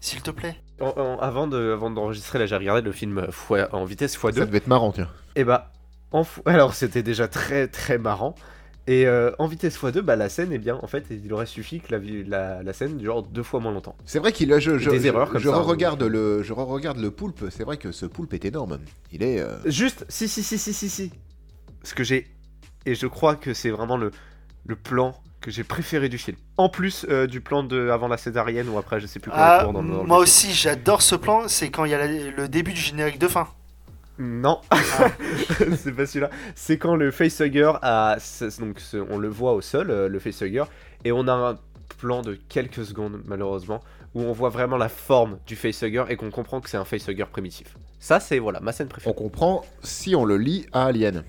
s'il 0.00 0.20
te 0.22 0.30
plaît. 0.30 0.56
En- 0.80 0.86
en- 0.96 1.18
avant 1.18 1.46
de, 1.46 1.72
avant 1.72 1.90
d'enregistrer, 1.90 2.38
là, 2.38 2.46
j'ai 2.46 2.56
regardé 2.56 2.82
le 2.82 2.92
film 2.92 3.18
euh, 3.18 3.30
fois- 3.30 3.68
en 3.72 3.84
vitesse 3.84 4.16
x2. 4.18 4.34
Ça 4.40 4.46
devait 4.46 4.58
être 4.58 4.66
marrant, 4.66 4.92
tiens. 4.92 5.08
Et 5.36 5.44
bah, 5.44 5.72
en 6.12 6.24
alors 6.46 6.74
c'était 6.74 7.02
déjà 7.02 7.28
très 7.28 7.68
très 7.68 7.98
marrant. 7.98 8.34
Et 8.86 9.06
euh, 9.06 9.30
en 9.38 9.46
vitesse 9.46 9.78
x2, 9.80 10.00
bah 10.00 10.14
la 10.16 10.28
scène, 10.28 10.50
eh 10.52 10.58
bien, 10.58 10.78
en 10.82 10.86
fait, 10.86 11.06
il 11.10 11.32
aurait 11.32 11.46
suffi 11.46 11.80
que 11.80 11.94
la, 11.94 12.00
la, 12.26 12.62
la 12.62 12.72
scène 12.74 12.98
dure 12.98 13.22
deux 13.22 13.42
fois 13.42 13.58
moins 13.60 13.72
longtemps. 13.72 13.96
C'est 14.04 14.18
vrai 14.18 14.30
qu'il 14.32 14.52
a. 14.52 14.58
Je, 14.58 14.76
je, 14.78 14.90
Des 14.90 14.98
je- 15.00 15.06
erreurs 15.06 15.30
comme 15.30 15.40
je 15.40 15.48
ça, 15.48 15.56
hein. 15.56 15.60
regarde 15.60 16.02
le, 16.02 16.42
je 16.42 16.52
regarde 16.52 16.98
le 16.98 17.10
poulpe. 17.10 17.46
C'est 17.50 17.64
vrai 17.64 17.78
que 17.78 17.92
ce 17.92 18.04
poulpe 18.04 18.34
est 18.34 18.44
énorme. 18.44 18.78
Il 19.10 19.22
est. 19.22 19.40
euh, 19.40 19.56
Juste, 19.64 20.04
si, 20.10 20.28
si, 20.28 20.42
si, 20.42 20.58
si, 20.58 20.74
si, 20.74 20.90
si. 20.90 21.12
Ce 21.82 21.94
que 21.94 22.04
j'ai. 22.04 22.26
Et 22.84 22.94
je 22.94 23.06
crois 23.06 23.36
que 23.36 23.54
c'est 23.54 23.70
vraiment 23.70 23.96
le, 23.96 24.10
le 24.66 24.76
plan 24.76 25.14
que 25.44 25.50
j'ai 25.50 25.62
préféré 25.64 26.08
du 26.08 26.16
film. 26.18 26.36
En 26.56 26.68
plus 26.68 27.04
euh, 27.10 27.26
du 27.26 27.40
plan 27.40 27.62
de 27.62 27.90
avant 27.90 28.08
la 28.08 28.16
césarienne 28.16 28.68
ou 28.68 28.78
après, 28.78 28.98
je 29.00 29.06
sais 29.06 29.20
plus 29.20 29.30
comment 29.30 29.42
Ah, 29.44 29.62
dans, 29.64 29.72
dans 29.74 30.04
moi 30.04 30.18
aussi 30.18 30.52
j'adore 30.52 31.02
ce 31.02 31.14
plan, 31.14 31.48
c'est 31.48 31.68
quand 31.70 31.84
il 31.84 31.90
y 31.90 31.94
a 31.94 31.98
la- 31.98 32.30
le 32.30 32.48
début 32.48 32.72
du 32.72 32.80
générique 32.80 33.18
de 33.18 33.28
fin. 33.28 33.46
Non, 34.18 34.60
c'est 35.76 35.92
pas 35.94 36.06
celui-là. 36.06 36.30
C'est 36.54 36.78
quand 36.78 36.94
le 36.96 37.10
facehugger 37.10 37.72
a. 37.82 38.16
c'est- 38.20 38.60
Donc, 38.60 38.80
on 39.10 39.18
le 39.18 39.28
voit 39.28 39.52
au 39.54 39.60
sol, 39.60 39.90
euh, 39.90 40.08
le 40.08 40.18
facehugger, 40.18 40.64
et 41.04 41.12
on 41.12 41.26
a 41.28 41.32
un 41.32 41.58
plan 41.98 42.22
de 42.22 42.38
quelques 42.48 42.84
secondes, 42.84 43.20
malheureusement, 43.26 43.82
où 44.14 44.22
on 44.22 44.32
voit 44.32 44.50
vraiment 44.50 44.76
la 44.76 44.88
forme 44.88 45.38
du 45.46 45.56
facehugger 45.56 46.04
et 46.08 46.16
qu'on 46.16 46.30
comprend 46.30 46.60
que 46.60 46.70
c'est 46.70 46.76
un 46.76 46.84
facehugger 46.84 47.24
primitif. 47.30 47.76
Ça, 47.98 48.20
c'est 48.20 48.38
voilà 48.38 48.60
ma 48.60 48.72
scène 48.72 48.86
On 48.86 48.90
préférée. 48.90 49.14
comprend 49.16 49.64
si 49.82 50.14
on 50.14 50.24
le 50.24 50.36
lit 50.38 50.66
à 50.72 50.84
Alien. 50.84 51.24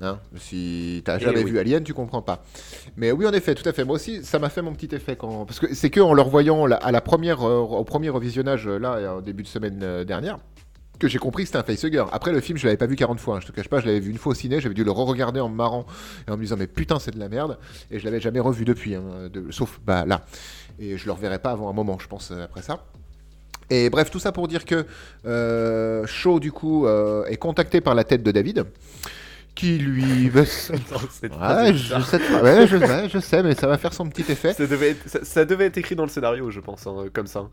Hein 0.00 0.18
si 0.36 1.02
t'as 1.04 1.18
Eh 1.18 1.20
jamais 1.20 1.44
oui. 1.44 1.50
vu 1.52 1.58
Alien, 1.58 1.84
tu 1.84 1.94
comprends 1.94 2.22
pas. 2.22 2.42
Mais 2.96 3.12
oui, 3.12 3.26
en 3.26 3.32
effet, 3.32 3.54
tout 3.54 3.68
à 3.68 3.72
fait. 3.72 3.84
Moi 3.84 3.96
aussi, 3.96 4.24
ça 4.24 4.38
m'a 4.38 4.48
fait 4.48 4.62
mon 4.62 4.72
petit 4.72 4.92
effet 4.94 5.14
quand. 5.16 5.44
Parce 5.44 5.60
que 5.60 5.74
c'est 5.74 5.90
que 5.90 6.00
en 6.00 6.12
le 6.14 6.22
revoyant 6.22 6.64
à 6.64 6.90
la 6.90 7.00
première, 7.00 7.42
euh, 7.46 7.58
au 7.58 7.84
premier 7.84 8.08
revisionnage 8.08 8.66
euh, 8.66 8.78
là, 8.78 9.16
au 9.16 9.20
début 9.20 9.42
de 9.44 9.48
semaine 9.48 9.80
euh, 9.82 10.02
dernière, 10.04 10.38
que 10.98 11.06
j'ai 11.08 11.18
compris 11.18 11.42
que 11.44 11.48
c'était 11.48 11.58
un 11.58 11.62
facehugger. 11.62 12.04
Après, 12.10 12.32
le 12.32 12.40
film, 12.40 12.58
je 12.58 12.64
l'avais 12.66 12.76
pas 12.76 12.86
vu 12.86 12.96
40 12.96 13.20
fois. 13.20 13.36
hein, 13.36 13.40
je 13.40 13.46
te 13.46 13.52
cache 13.52 13.68
pas, 13.68 13.80
je 13.80 13.86
l'avais 13.86 14.00
vu 14.00 14.10
une 14.10 14.18
fois 14.18 14.32
au 14.32 14.34
ciné. 14.34 14.60
J'avais 14.60 14.74
dû 14.74 14.82
le 14.82 14.90
re-regarder 14.90 15.40
en 15.40 15.48
me 15.48 15.54
marrant 15.56 15.86
et 16.26 16.30
en 16.30 16.36
me 16.36 16.42
disant 16.42 16.56
mais 16.58 16.66
putain, 16.66 16.98
c'est 16.98 17.12
de 17.12 17.18
la 17.20 17.28
merde. 17.28 17.58
Et 17.90 17.98
je 18.00 18.04
l'avais 18.04 18.20
jamais 18.20 18.40
revu 18.40 18.64
depuis, 18.64 18.94
hein, 18.96 19.02
de- 19.32 19.50
sauf 19.52 19.78
bah 19.86 20.04
là. 20.06 20.22
Et 20.80 20.96
je 20.96 21.06
le 21.06 21.12
reverrai 21.12 21.38
pas 21.38 21.50
avant 21.52 21.68
un 21.68 21.72
moment, 21.74 21.98
je 22.00 22.08
pense, 22.08 22.32
après 22.32 22.62
ça. 22.62 22.84
Et 23.70 23.88
bref, 23.88 24.10
tout 24.10 24.18
ça 24.18 24.32
pour 24.32 24.48
dire 24.48 24.64
que 24.64 24.84
euh, 25.26 26.06
Shaw, 26.06 26.40
du 26.40 26.50
coup, 26.52 26.86
euh, 26.86 27.24
est 27.26 27.36
contacté 27.36 27.80
par 27.80 27.94
la 27.94 28.04
tête 28.04 28.22
de 28.22 28.30
David, 28.30 28.64
qui 29.54 29.78
lui. 29.78 30.30
Non, 31.30 31.46
ouais, 31.56 31.74
je 31.74 32.00
sais, 32.02 32.18
ouais, 32.42 32.66
je 32.66 32.76
sais, 32.78 33.08
je 33.08 33.18
sais, 33.18 33.42
mais 33.42 33.54
ça 33.54 33.66
va 33.66 33.78
faire 33.78 33.92
son 33.92 34.08
petit 34.08 34.30
effet. 34.32 34.52
Ça 34.54 34.66
devait, 34.66 34.90
être, 34.90 35.08
ça, 35.08 35.18
ça 35.24 35.44
devait 35.44 35.66
être 35.66 35.76
écrit 35.78 35.94
dans 35.94 36.04
le 36.04 36.08
scénario, 36.08 36.50
je 36.50 36.60
pense, 36.60 36.86
hein, 36.86 37.04
comme 37.12 37.26
ça. 37.26 37.48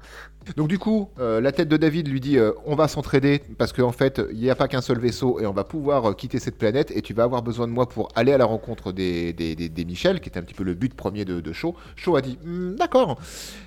Donc 0.55 0.67
du 0.69 0.79
coup, 0.79 1.09
euh, 1.19 1.41
la 1.41 1.51
tête 1.51 1.67
de 1.67 1.77
David 1.77 2.07
lui 2.07 2.19
dit 2.19 2.37
euh, 2.37 2.51
on 2.65 2.75
va 2.75 2.87
s'entraider 2.87 3.41
parce 3.57 3.73
qu'en 3.73 3.91
fait, 3.91 4.21
il 4.31 4.39
n'y 4.39 4.49
a 4.49 4.55
pas 4.55 4.67
qu'un 4.67 4.81
seul 4.81 4.99
vaisseau 4.99 5.39
et 5.39 5.45
on 5.45 5.51
va 5.53 5.63
pouvoir 5.63 6.09
euh, 6.09 6.13
quitter 6.13 6.39
cette 6.39 6.57
planète 6.57 6.91
et 6.95 7.01
tu 7.01 7.13
vas 7.13 7.23
avoir 7.23 7.41
besoin 7.43 7.67
de 7.67 7.73
moi 7.73 7.87
pour 7.87 8.09
aller 8.15 8.31
à 8.31 8.37
la 8.37 8.45
rencontre 8.45 8.91
des, 8.91 9.33
des, 9.33 9.55
des- 9.55 9.69
des 9.69 9.85
Michel, 9.85 10.19
qui 10.21 10.29
était 10.29 10.39
un 10.39 10.43
petit 10.43 10.53
peu 10.53 10.63
le 10.63 10.73
but 10.73 10.93
premier 10.93 11.25
de, 11.25 11.41
de 11.41 11.53
Shaw. 11.53 11.75
Shaw 11.95 12.15
a 12.15 12.21
dit 12.21 12.37
Hmm, 12.43 12.75
d'accord. 12.75 13.19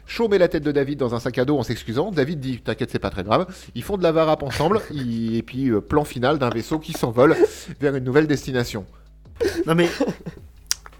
Shaw 0.06 0.28
met 0.28 0.38
la 0.38 0.48
tête 0.48 0.62
de 0.64 0.72
David 0.72 0.98
dans 0.98 1.14
un 1.14 1.20
sac 1.20 1.38
à 1.38 1.44
dos 1.44 1.58
en 1.58 1.62
s'excusant. 1.62 2.10
David 2.10 2.40
dit 2.40 2.60
t'inquiète, 2.60 2.90
c'est 2.90 2.98
pas 2.98 3.10
très 3.10 3.22
grave. 3.24 3.46
Ils 3.74 3.82
font 3.82 3.96
de 3.96 4.02
la 4.02 4.12
varap 4.12 4.42
ensemble 4.42 4.80
et 4.90 5.42
puis 5.42 5.70
plan 5.88 6.04
final 6.04 6.38
d'un 6.38 6.50
vaisseau 6.50 6.78
qui 6.78 6.92
s'envole 6.92 7.36
vers 7.80 7.94
une 7.94 8.04
nouvelle 8.04 8.21
destination. 8.26 8.86
Non 9.66 9.74
mais 9.74 9.88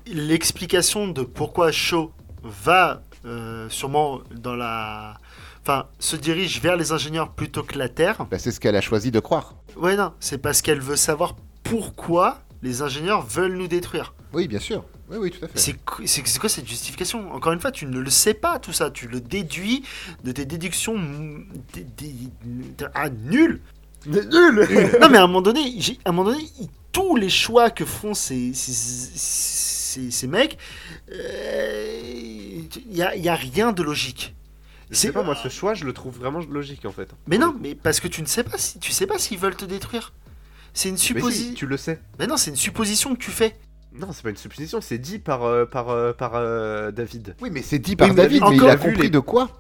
l'explication 0.07 1.09
de 1.09 1.23
pourquoi 1.23 1.71
Shaw 1.73 2.13
va 2.43 3.03
euh, 3.25 3.69
sûrement 3.69 4.21
dans 4.35 4.57
la, 4.57 5.19
enfin, 5.63 5.87
se 5.99 6.17
dirige 6.17 6.61
vers 6.61 6.77
les 6.77 6.93
ingénieurs 6.93 7.31
plutôt 7.33 7.63
que 7.63 7.79
la 7.79 7.89
Terre. 7.89 8.27
Bah, 8.31 8.39
c'est 8.39 8.51
ce 8.51 8.59
qu'elle 8.61 8.77
a 8.77 8.81
choisi 8.81 9.11
de 9.11 9.21
croire. 9.21 9.55
Ouais 9.77 9.97
non, 9.97 10.13
c'est 10.21 10.39
parce 10.39 10.61
qu'elle 10.61 10.81
veut 10.81 10.97
savoir 10.97 11.37
pourquoi 11.63 12.41
les 12.63 12.83
ingénieurs 12.83 13.25
veulent 13.25 13.57
nous 13.57 13.69
détruire. 13.69 14.15
Oui, 14.33 14.49
bien 14.49 14.59
sûr. 14.59 14.85
Oui, 15.11 15.19
oui, 15.21 15.31
tout 15.31 15.45
à 15.45 15.49
fait. 15.49 15.59
C'est 15.59 15.73
qu- 15.75 16.07
c'est 16.07 16.39
quoi 16.39 16.49
cette 16.49 16.67
justification? 16.67 17.33
Encore 17.33 17.53
une 17.53 17.61
fois, 17.61 17.71
tu 17.71 17.87
ne 17.87 17.99
le 17.99 18.09
sais 18.09 18.35
pas 18.35 18.59
tout 18.59 18.73
ça, 18.73 18.91
tu 18.91 19.09
le 19.09 19.21
déduis 19.21 19.85
de 20.25 20.33
tes 20.33 20.47
déductions 20.47 20.97
ah, 22.95 23.11
nulles. 23.11 23.61
Nul 24.07 24.69
Non 25.01 25.09
mais 25.11 25.19
à 25.19 25.23
un 25.25 25.27
moment 25.27 25.43
donné, 25.43 25.61
à 26.05 26.11
un 26.11 26.13
moment 26.13 26.31
donné, 26.31 26.45
tous 26.93 27.17
les 27.17 27.31
choix 27.31 27.71
que 27.71 27.85
font 27.85 28.15
ces, 28.15 28.53
ces, 28.55 28.73
ces- 28.73 30.11
ces 30.11 30.27
mecs, 30.27 30.59
il 31.11 32.69
n'y 32.91 33.03
a, 33.03 33.17
y 33.17 33.29
a 33.29 33.35
rien 33.35 33.73
de 33.73 33.83
logique. 33.83 34.35
Je 34.91 34.97
sais 34.97 35.13
pas, 35.13 35.23
moi, 35.23 35.35
ce 35.35 35.49
choix, 35.49 35.73
je 35.73 35.85
le 35.87 35.93
trouve 35.95 36.19
vraiment 36.19 36.41
logique, 36.51 36.85
en 36.85 36.93
fait. 36.93 37.09
Mais 37.27 37.39
non, 37.39 37.55
mais 37.59 37.75
parce 37.75 37.99
que 37.99 38.09
tu 38.09 38.21
ne 38.21 38.27
sais 38.27 38.43
pas 38.45 38.59
si 38.59 38.79
tu 38.79 38.93
sais 38.93 39.07
pas 39.07 39.19
s'ils 39.19 39.39
veulent 39.39 39.57
te 39.57 39.65
détruire. 39.65 40.13
C'est 40.75 40.89
une 40.91 40.99
si, 40.99 41.07
supposition. 41.09 41.55
tu 41.55 41.67
le 41.67 41.77
sais. 41.79 42.01
Mais 42.19 42.27
non, 42.27 42.37
c'est 42.37 42.51
une 42.51 42.57
supposition 42.57 43.15
que 43.15 43.19
tu 43.21 43.31
fais. 43.31 43.57
Non, 43.95 44.09
c'est 44.13 44.23
pas 44.23 44.31
une 44.31 44.37
supposition, 44.37 44.81
c'est 44.81 44.99
dit 44.99 45.19
par, 45.19 45.45
euh, 45.45 45.65
par, 45.67 45.91
euh, 45.91 46.13
par 46.13 46.33
euh, 46.35 46.91
David. 46.91 47.37
Oui, 47.43 47.51
mais 47.51 47.63
c'est 47.63 47.79
dit 47.79 47.95
par 47.97 48.09
mais 48.09 48.15
David, 48.15 48.43
mais 48.43 48.57
il 48.57 48.59
encore 48.61 48.71
a 48.71 48.77
vu 48.77 48.83
compris 48.91 49.03
les- 49.05 49.11
de 49.11 49.19
quoi? 49.19 49.51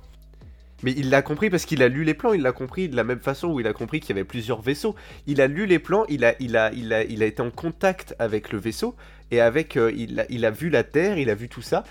Mais 0.82 0.92
il 0.92 1.10
l'a 1.10 1.22
compris 1.22 1.48
parce 1.50 1.64
qu'il 1.64 1.82
a 1.82 1.88
lu 1.88 2.02
les 2.04 2.14
plans, 2.14 2.32
il 2.32 2.42
l'a 2.42 2.52
compris 2.52 2.88
de 2.88 2.96
la 2.96 3.04
même 3.04 3.20
façon 3.20 3.48
où 3.48 3.60
il 3.60 3.66
a 3.66 3.72
compris 3.72 4.00
qu'il 4.00 4.10
y 4.10 4.18
avait 4.18 4.24
plusieurs 4.24 4.60
vaisseaux. 4.62 4.94
Il 5.26 5.40
a 5.40 5.46
lu 5.46 5.66
les 5.66 5.78
plans, 5.78 6.04
il 6.08 6.24
a, 6.24 6.34
il 6.40 6.56
a, 6.56 6.72
il 6.72 6.92
a, 6.92 7.04
il 7.04 7.22
a 7.22 7.26
été 7.26 7.40
en 7.40 7.50
contact 7.50 8.14
avec 8.18 8.50
le 8.52 8.58
vaisseau 8.58 8.96
et 9.30 9.40
avec, 9.40 9.76
euh, 9.76 9.92
il, 9.96 10.18
a, 10.20 10.26
il 10.28 10.44
a 10.44 10.50
vu 10.50 10.70
la 10.70 10.82
Terre, 10.84 11.18
il 11.18 11.30
a 11.30 11.34
vu 11.34 11.48
tout 11.48 11.62
ça. 11.62 11.84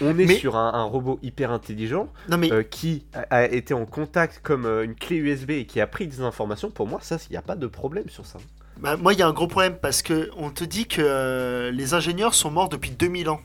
On 0.00 0.18
est 0.18 0.26
Mais- 0.26 0.34
sur 0.36 0.56
un, 0.56 0.74
un 0.74 0.84
robot 0.84 1.18
hyper 1.22 1.50
intelligent 1.50 2.08
Non 2.28 2.36
mais 2.36 2.52
euh, 2.52 2.62
qui 2.62 3.04
a, 3.14 3.20
a 3.30 3.44
été 3.46 3.72
en 3.74 3.86
contact 3.86 4.40
comme 4.42 4.66
euh, 4.66 4.84
une 4.84 4.94
clé 4.94 5.16
USB 5.16 5.50
et 5.52 5.64
qui 5.66 5.80
a 5.80 5.86
pris 5.86 6.06
des 6.06 6.20
informations. 6.20 6.70
Pour 6.70 6.86
moi, 6.86 7.00
ça, 7.02 7.16
il 7.28 7.32
n'y 7.32 7.36
a 7.38 7.42
pas 7.42 7.56
de 7.56 7.66
problème 7.66 8.08
sur 8.10 8.26
ça. 8.26 8.38
bah, 8.78 8.96
moi 8.98 9.12
il 9.14 9.18
y 9.18 9.22
a 9.22 9.26
un 9.26 9.32
gros 9.32 9.46
problème 9.46 9.76
parce 9.80 10.02
que 10.02 10.30
on 10.36 10.50
te 10.50 10.64
dit 10.64 10.86
que 10.86 11.00
euh, 11.02 11.70
les 11.70 11.94
ingénieurs 11.94 12.34
sont 12.34 12.50
morts 12.50 12.68
depuis 12.68 12.90
2000 12.90 13.28
ans. 13.30 13.40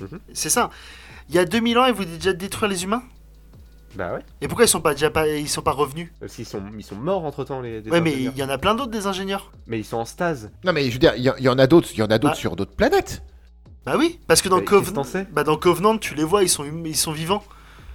Mhm. 0.00 0.20
C'est 0.32 0.50
ça. 0.50 0.70
Il 1.28 1.34
y 1.34 1.38
a 1.38 1.44
2000 1.44 1.78
ans, 1.78 1.84
ils 1.86 1.92
voulaient 1.94 2.06
déjà 2.16 2.32
détruire 2.32 2.70
les 2.70 2.84
humains? 2.84 3.02
Bah 3.96 4.12
ouais, 4.12 4.20
Et 4.42 4.48
pourquoi 4.48 4.66
ils 4.66 4.68
sont 4.68 4.80
pas 4.82 4.92
déjà 4.94 5.10
pas 5.10 5.26
ils 5.26 5.48
sont 5.48 5.62
pas 5.62 5.72
revenus? 5.72 6.12
Parce 6.20 6.34
qu'ils 6.34 6.44
sont, 6.46 6.62
ils 6.76 6.84
sont 6.84 6.94
morts 6.94 7.24
entre 7.24 7.42
temps 7.44 7.60
les. 7.60 7.80
Ouais, 7.88 8.00
mais 8.00 8.12
ingénieurs. 8.12 8.32
il 8.36 8.38
y 8.40 8.42
en 8.44 8.48
a 8.50 8.58
plein 8.58 8.74
d'autres 8.74 8.90
des 8.92 9.06
ingénieurs. 9.06 9.50
mais 9.66 9.78
ils 9.80 9.84
sont 9.84 9.96
en 9.96 10.04
stase. 10.04 10.50
Non, 10.64 10.72
mais 10.72 10.84
je 10.86 10.92
veux 10.92 10.98
dire, 10.98 11.14
il 11.16 11.22
y, 11.24 11.32
il 11.38 11.44
y 11.44 11.48
en 11.48 11.58
a 11.58 11.66
d'autres, 11.66 11.88
il 11.92 11.98
y 11.98 12.02
en 12.02 12.06
a 12.10 12.18
d'autres 12.18 12.34
Bah. 12.34 12.40
sur 12.40 12.54
d'autres 12.54 12.76
planètes. 12.76 13.22
Bah 13.86 13.94
oui, 13.98 14.20
parce 14.26 14.42
que 14.42 14.48
dans 14.50 14.56
Mais 14.56 14.62
qu'est-ce 14.62 14.70
que 14.72 14.76
Covenant, 14.84 15.02
t'en 15.02 15.08
sais? 15.08 15.26
bah 15.32 15.42
dans 15.44 15.56
Covenant, 15.56 15.96
tu 15.96 16.14
les 16.14 16.22
vois, 16.24 16.42
ils 16.42 16.48
sont 16.50 16.64
hum- 16.64 16.86
ils 16.86 16.96
sont 16.96 17.12
vivants. 17.12 17.42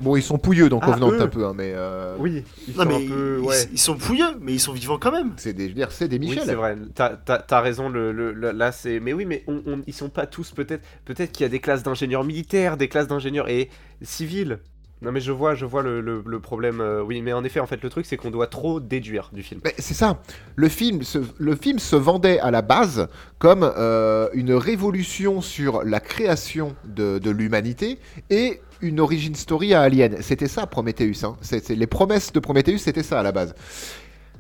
Bon, 0.03 0.15
ils 0.15 0.21
sont 0.21 0.37
pouilleux 0.37 0.69
dans 0.69 0.79
Ah, 0.79 0.85
Covenant 0.85 1.11
eux. 1.11 1.21
un 1.21 1.27
peu, 1.27 1.45
hein, 1.45 1.53
mais 1.55 1.71
euh, 1.75 2.15
Oui, 2.19 2.43
ils 2.67 2.75
non 2.75 2.83
sont 2.83 2.89
mais 2.89 2.95
un 2.95 3.07
peu. 3.09 3.37
ils, 3.41 3.45
Ouais. 3.47 3.55
ils 3.71 3.79
sont 3.79 3.95
pouilleux, 3.95 4.25
mais 4.41 4.53
ils 4.53 4.59
sont 4.59 4.73
vivants 4.73 4.97
quand 4.99 5.11
même. 5.11 5.31
c'est 5.37 5.53
des, 5.53 5.63
je 5.63 5.69
veux 5.69 5.75
dire, 5.75 5.91
c'est 5.91 6.07
des 6.07 6.17
Oui, 6.19 6.27
Michel. 6.29 6.43
c'est 6.45 6.55
vrai. 6.55 6.77
T'as, 6.93 7.09
t'as- 7.15 7.39
t'as 7.39 7.61
raison. 7.61 7.89
Le, 7.89 8.11
le- 8.11 8.33
le- 8.33 8.51
là, 8.51 8.71
c'est. 8.71 8.99
Mais 8.99 9.13
oui, 9.13 9.25
mais 9.25 9.43
on, 9.47 9.61
on- 9.65 9.81
ils 9.87 9.93
sont 9.93 10.09
pas 10.09 10.27
tous 10.27 10.51
peut-être. 10.51 10.83
Peut-être 11.05 11.31
qu'il 11.31 11.43
y 11.43 11.47
a 11.47 11.49
des 11.49 11.59
classes 11.59 11.83
d'ingénieurs 11.83 12.23
militaires, 12.23 12.77
des 12.77 12.87
classes 12.89 13.07
d'ingénieurs 13.07 13.49
et 13.49 13.69
civils. 14.01 14.59
Non, 15.03 15.11
mais 15.11 15.19
je 15.19 15.31
vois, 15.33 15.53
je 15.53 15.65
vois 15.65 15.81
le, 15.83 15.99
le- 16.01 16.23
le 16.25 16.39
problème. 16.39 16.79
euh, 16.79 17.03
oui, 17.03 17.21
mais 17.21 17.33
en 17.33 17.43
effet, 17.43 17.59
en 17.59 17.67
fait, 17.67 17.81
le 17.83 17.89
truc, 17.89 18.05
c'est 18.05 18.15
qu'on 18.17 18.31
doit 18.31 18.47
trop 18.47 18.79
déduire 18.79 19.29
du 19.33 19.43
film. 19.43 19.59
Mais 19.63 19.73
c'est 19.77 19.93
ça. 19.93 20.21
Le 20.55 20.69
film, 20.69 21.03
se, 21.03 21.19
le 21.37 21.55
film 21.55 21.77
se 21.79 21.95
vendait 21.97 22.39
à 22.39 22.51
la 22.51 22.61
base 22.61 23.07
comme 23.37 23.63
euh, 23.77 24.29
une 24.33 24.53
révolution 24.53 25.41
sur 25.41 25.83
la 25.83 25.99
création 25.99 26.75
de, 26.85 27.19
de 27.19 27.29
l'humanité 27.31 27.99
et 28.29 28.61
une 28.81 28.99
origin 29.01 29.35
story 29.35 29.73
à 29.73 29.81
Alien. 29.81 30.21
C'était 30.21 30.47
ça, 30.47 30.67
Prometheus. 30.67 31.23
Hein. 31.25 31.35
Les 31.69 31.87
promesses 31.87 32.31
de 32.31 32.39
Prometheus, 32.39 32.77
c'était 32.79 33.03
ça 33.03 33.19
à 33.19 33.23
la 33.23 33.31
base. 33.31 33.55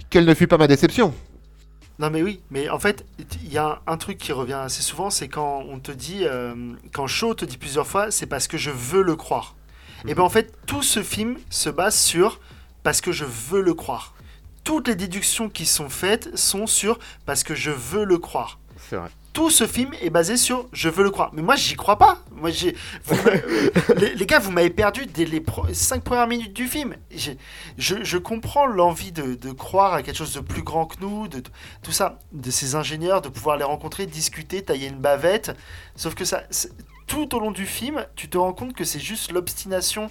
Quelle 0.09 0.25
ne 0.25 0.33
fut 0.33 0.47
pas 0.47 0.57
ma 0.57 0.67
déception. 0.67 1.13
Non 1.99 2.09
mais 2.09 2.23
oui, 2.23 2.41
mais 2.49 2.69
en 2.69 2.79
fait, 2.79 3.05
il 3.43 3.53
y 3.53 3.57
a 3.59 3.79
un, 3.85 3.93
un 3.93 3.97
truc 3.97 4.17
qui 4.17 4.31
revient 4.31 4.53
assez 4.53 4.81
souvent, 4.81 5.11
c'est 5.11 5.27
quand 5.27 5.63
on 5.69 5.79
te 5.79 5.91
dit, 5.91 6.21
euh, 6.23 6.55
quand 6.91 7.05
Shaw 7.05 7.35
te 7.35 7.45
dit 7.45 7.57
plusieurs 7.57 7.85
fois, 7.85 8.09
c'est 8.09 8.25
parce 8.25 8.47
que 8.47 8.57
je 8.57 8.71
veux 8.71 9.03
le 9.03 9.15
croire. 9.15 9.55
Et 10.07 10.13
ben 10.15 10.23
en 10.23 10.29
fait, 10.29 10.53
tout 10.65 10.83
ce 10.83 11.01
film 11.01 11.37
se 11.49 11.69
base 11.69 11.95
sur 11.95 12.39
parce 12.83 13.01
que 13.01 13.11
je 13.11 13.25
veux 13.25 13.61
le 13.61 13.73
croire. 13.73 14.13
Toutes 14.63 14.87
les 14.87 14.95
déductions 14.95 15.49
qui 15.49 15.65
sont 15.65 15.89
faites 15.89 16.37
sont 16.37 16.67
sur 16.67 16.99
parce 17.25 17.43
que 17.43 17.55
je 17.55 17.71
veux 17.71 18.03
le 18.03 18.17
croire. 18.17 18.59
C'est 18.89 18.97
vrai. 18.97 19.09
Tout 19.33 19.49
ce 19.49 19.65
film 19.65 19.91
est 19.99 20.11
basé 20.11 20.37
sur 20.37 20.67
je 20.73 20.89
veux 20.89 21.03
le 21.03 21.09
croire. 21.09 21.31
Mais 21.33 21.41
moi, 21.41 21.55
j'y 21.55 21.75
crois 21.75 21.97
pas. 21.97 22.19
Moi, 22.31 22.51
j'ai. 22.51 22.75
les, 23.97 24.13
les 24.13 24.25
gars, 24.27 24.37
vous 24.37 24.51
m'avez 24.51 24.69
perdu 24.69 25.07
dès 25.07 25.25
les 25.25 25.43
5 25.71 26.03
premières 26.03 26.27
minutes 26.27 26.53
du 26.53 26.67
film. 26.67 26.95
Je, 27.09 27.33
je 27.77 28.17
comprends 28.19 28.67
l'envie 28.67 29.11
de, 29.11 29.33
de 29.33 29.51
croire 29.51 29.93
à 29.93 30.03
quelque 30.03 30.17
chose 30.17 30.35
de 30.35 30.39
plus 30.39 30.61
grand 30.61 30.85
que 30.85 30.97
nous, 31.01 31.27
de, 31.27 31.41
tout 31.81 31.91
ça, 31.91 32.19
de 32.31 32.51
ces 32.51 32.75
ingénieurs, 32.75 33.23
de 33.23 33.29
pouvoir 33.29 33.57
les 33.57 33.63
rencontrer, 33.63 34.05
discuter, 34.05 34.61
tailler 34.61 34.87
une 34.87 34.99
bavette. 34.99 35.57
Sauf 35.95 36.13
que 36.13 36.25
ça, 36.25 36.43
tout 37.07 37.35
au 37.35 37.39
long 37.39 37.51
du 37.51 37.65
film, 37.65 38.05
tu 38.15 38.29
te 38.29 38.37
rends 38.37 38.53
compte 38.53 38.73
que 38.73 38.83
c'est 38.83 38.99
juste 38.99 39.31
l'obstination 39.31 40.09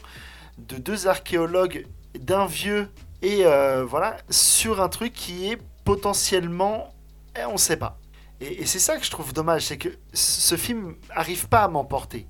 de 0.59 0.77
deux 0.77 1.07
archéologues, 1.07 1.87
d'un 2.19 2.47
vieux 2.47 2.89
et 3.23 3.47
euh, 3.47 3.85
voilà, 3.85 4.17
sur 4.31 4.81
un 4.81 4.89
truc 4.89 5.13
qui 5.13 5.51
est 5.51 5.59
potentiellement, 5.85 6.93
eh, 7.39 7.45
on 7.45 7.57
sait 7.57 7.77
pas. 7.77 7.99
Et, 8.41 8.67
c'est 8.67 8.81
ça 8.81 8.97
que 8.97 9.05
je 9.05 9.11
trouve 9.11 9.33
dommage, 9.33 9.67
c'est 9.67 9.79
que 9.79 9.89
ce 10.13 10.57
film 10.57 10.97
arrive 11.11 11.49
pas 11.49 11.63
à 11.63 11.69
m'emporter. 11.69 12.27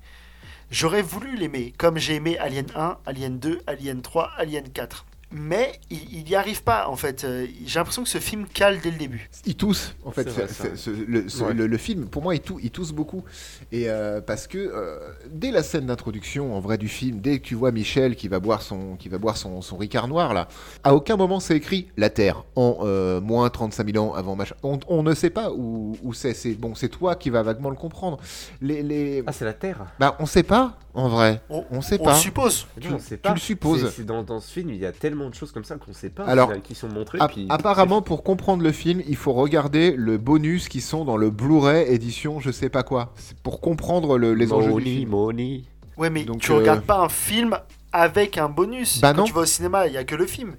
J'aurais 0.69 1.01
voulu 1.01 1.35
l'aimer, 1.35 1.73
comme 1.77 1.97
j'ai 1.97 2.15
aimé 2.15 2.37
Alien 2.37 2.67
1, 2.75 2.97
Alien 3.05 3.39
2, 3.39 3.61
Alien 3.67 4.01
3, 4.01 4.31
Alien 4.37 4.69
4. 4.69 5.05
Mais 5.33 5.73
il 5.89 5.99
il 6.13 6.29
y 6.29 6.35
arrive 6.35 6.63
pas, 6.63 6.87
en 6.87 6.95
fait. 6.95 7.23
Euh, 7.23 7.47
J'ai 7.65 7.79
l'impression 7.79 8.03
que 8.03 8.09
ce 8.09 8.19
film 8.19 8.45
cale 8.45 8.79
dès 8.81 8.91
le 8.91 8.97
début. 8.97 9.29
Il 9.45 9.55
tousse, 9.55 9.95
en 10.05 10.11
fait. 10.11 10.29
Vrai, 10.29 10.47
ce- 10.47 10.89
le, 10.91 11.27
ce- 11.27 11.43
Ouais. 11.43 11.53
le- 11.53 11.67
le 11.67 11.77
film, 11.77 12.05
pour 12.05 12.21
moi, 12.21 12.35
il, 12.35 12.39
tou- 12.41 12.59
il 12.61 12.69
tousse 12.71 12.91
beaucoup. 12.91 13.23
Et 13.71 13.89
euh, 13.89 14.21
parce 14.21 14.47
que 14.47 14.57
euh, 14.57 14.99
dès 15.31 15.51
la 15.51 15.63
scène 15.63 15.87
d'introduction, 15.87 16.55
en 16.55 16.59
vrai, 16.59 16.77
du 16.77 16.87
film, 16.87 17.19
dès 17.19 17.39
que 17.39 17.43
tu 17.45 17.55
vois 17.55 17.71
Michel 17.71 18.15
qui 18.15 18.27
va 18.27 18.39
boire 18.39 18.61
son, 18.61 18.95
qui 18.95 19.09
va 19.09 19.17
boire 19.17 19.35
son, 19.37 19.61
son 19.61 19.77
Ricard 19.77 20.07
noir, 20.07 20.33
là, 20.33 20.47
à 20.83 20.93
aucun 20.95 21.17
moment 21.17 21.39
c'est 21.39 21.57
écrit 21.57 21.87
la 21.97 22.09
Terre 22.09 22.43
en 22.55 22.77
euh, 22.83 23.19
moins 23.19 23.49
35 23.49 23.91
000 23.91 24.05
ans 24.05 24.13
avant 24.13 24.35
machin. 24.35 24.55
On, 24.63 24.79
on 24.87 25.03
ne 25.03 25.13
sait 25.15 25.29
pas 25.31 25.51
où, 25.51 25.97
où 26.03 26.13
c'est. 26.13 26.33
C'est 26.33 26.53
bon, 26.53 26.75
c'est 26.75 26.89
toi 26.89 27.15
qui 27.15 27.29
vas 27.29 27.41
vaguement 27.43 27.69
le 27.69 27.75
comprendre. 27.75 28.17
Les, 28.61 28.81
les... 28.83 29.23
Ah, 29.27 29.31
c'est 29.31 29.45
la 29.45 29.53
Terre? 29.53 29.85
Bah, 29.99 30.15
on 30.19 30.25
sait 30.25 30.43
pas, 30.43 30.77
en 30.93 31.09
vrai. 31.09 31.41
On, 31.49 31.65
On 31.71 31.81
sait 31.81 31.97
on 31.99 32.03
pas. 32.05 32.15
suppose. 32.15 32.67
Tu- 32.79 32.87
on 32.93 32.99
sait 32.99 33.15
tu 33.15 33.21
pas. 33.21 33.33
le 33.33 33.39
supposes. 33.39 33.85
C'est- 33.89 33.95
c'est 33.97 34.03
dans, 34.05 34.23
dans 34.23 34.39
ce 34.39 34.51
film, 34.51 34.69
il 34.69 34.77
y 34.77 34.85
a 34.85 34.91
tellement 34.91 35.29
de 35.29 35.35
choses 35.35 35.51
comme 35.51 35.63
ça 35.63 35.75
qu'on 35.77 35.93
sait 35.93 36.09
pas. 36.09 36.23
Alors, 36.25 36.49
final, 36.49 36.61
qui 36.61 36.75
sont 36.75 36.87
montrées. 36.89 37.17
Puis- 37.29 37.47
apparemment, 37.49 38.01
pour 38.01 38.23
comprendre 38.23 38.61
le 38.63 38.71
film, 38.71 39.01
il 39.07 39.15
faut 39.15 39.33
regarder 39.33 39.91
le 39.97 40.17
bonus 40.17 40.69
qui 40.69 40.81
sont 40.81 41.03
dans 41.05 41.17
le 41.17 41.29
Blu-ray 41.29 41.91
édition 41.91 42.39
je 42.39 42.51
sais 42.51 42.69
pas 42.69 42.83
quoi. 42.83 43.11
C'est 43.15 43.37
pour 43.39 43.59
comprendre 43.61 44.17
le- 44.17 44.33
les 44.33 44.53
enjeux 44.53 44.73
du 44.75 44.81
film. 44.83 45.09
money. 45.09 45.63
Ouais, 45.97 46.09
mais 46.09 46.23
Donc, 46.23 46.41
tu 46.41 46.51
euh, 46.51 46.55
regardes 46.57 46.81
pas 46.83 46.99
un 46.99 47.09
film 47.09 47.57
avec 47.91 48.37
un 48.37 48.49
bonus. 48.49 48.99
Bah 49.01 49.11
Quand 49.13 49.19
non. 49.21 49.23
tu 49.25 49.33
vas 49.33 49.41
au 49.41 49.45
cinéma, 49.45 49.87
il 49.87 49.93
y 49.93 49.97
a 49.97 50.03
que 50.03 50.15
le 50.15 50.25
film. 50.25 50.55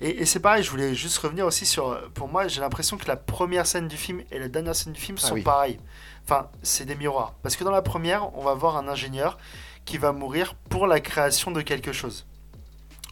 Et, 0.00 0.22
et 0.22 0.24
c'est 0.24 0.40
pareil, 0.40 0.62
je 0.62 0.70
voulais 0.70 0.94
juste 0.94 1.16
revenir 1.18 1.46
aussi 1.46 1.66
sur. 1.66 1.90
euh, 1.90 1.98
Pour 2.14 2.28
moi, 2.28 2.48
j'ai 2.48 2.60
l'impression 2.60 2.96
que 2.96 3.06
la 3.06 3.16
première 3.16 3.66
scène 3.66 3.88
du 3.88 3.96
film 3.96 4.22
et 4.32 4.38
la 4.38 4.48
dernière 4.48 4.74
scène 4.74 4.92
du 4.92 5.00
film 5.00 5.16
Ah 5.22 5.26
sont 5.28 5.34
oui. 5.34 5.42
pareilles. 5.42 5.78
Enfin, 6.24 6.48
c'est 6.62 6.86
des 6.86 6.94
miroirs. 6.94 7.34
Parce 7.42 7.56
que 7.56 7.64
dans 7.64 7.70
la 7.70 7.82
première, 7.82 8.36
on 8.36 8.42
va 8.42 8.54
voir 8.54 8.76
un 8.76 8.88
ingénieur 8.88 9.38
qui 9.84 9.98
va 9.98 10.12
mourir 10.12 10.54
pour 10.70 10.86
la 10.86 11.00
création 11.00 11.50
de 11.50 11.60
quelque 11.60 11.92
chose. 11.92 12.26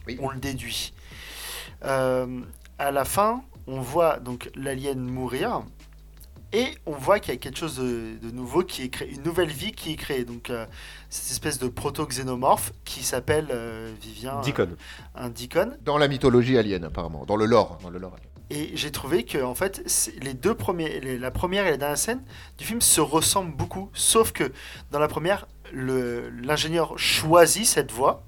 Oui. 0.07 0.17
On 0.21 0.29
le 0.29 0.39
déduit. 0.39 0.93
Euh, 1.85 2.41
à 2.79 2.91
la 2.91 3.05
fin, 3.05 3.43
on 3.67 3.81
voit 3.81 4.19
donc 4.19 4.49
l'alien 4.55 4.99
mourir. 4.99 5.63
Et 6.53 6.75
on 6.85 6.91
voit 6.91 7.19
qu'il 7.19 7.33
y 7.33 7.37
a 7.37 7.39
quelque 7.39 7.57
chose 7.57 7.77
de, 7.77 8.17
de 8.21 8.31
nouveau 8.31 8.63
qui 8.63 8.83
est 8.83 8.89
créé, 8.89 9.11
une 9.11 9.23
nouvelle 9.23 9.49
vie 9.49 9.71
qui 9.71 9.93
est 9.93 9.95
créée. 9.95 10.23
Donc, 10.23 10.49
euh, 10.51 10.67
cette 11.09 11.31
espèce 11.31 11.57
de 11.57 11.67
proto-xénomorphe 11.67 12.73
qui 12.85 13.03
s'appelle 13.03 13.47
euh, 13.51 13.91
Vivien. 13.99 14.39
Deacon. 14.41 14.69
Un 15.15 15.29
Deacon. 15.29 15.77
Dans 15.81 15.97
la 15.97 16.07
mythologie 16.07 16.57
alien, 16.57 16.83
apparemment. 16.83 17.25
Dans 17.25 17.35
le 17.35 17.45
lore. 17.45 17.79
Dans 17.81 17.89
le 17.89 17.97
lore 17.97 18.13
alien. 18.13 18.32
Et 18.49 18.71
j'ai 18.75 18.91
trouvé 18.91 19.23
que 19.23 19.41
en 19.41 19.55
fait, 19.55 19.81
les 20.21 20.33
deux 20.33 20.53
premiers, 20.53 20.99
les- 20.99 21.17
la 21.17 21.31
première 21.31 21.65
et 21.65 21.71
la 21.71 21.77
dernière 21.77 21.97
scène 21.97 22.21
du 22.57 22.65
film 22.65 22.81
se 22.81 23.01
ressemblent 23.01 23.55
beaucoup. 23.55 23.89
Sauf 23.93 24.31
que 24.31 24.51
dans 24.91 24.99
la 24.99 25.07
première, 25.07 25.47
l'ingénieur 25.73 26.97
choisit 26.97 27.65
cette 27.65 27.91
voie, 27.91 28.23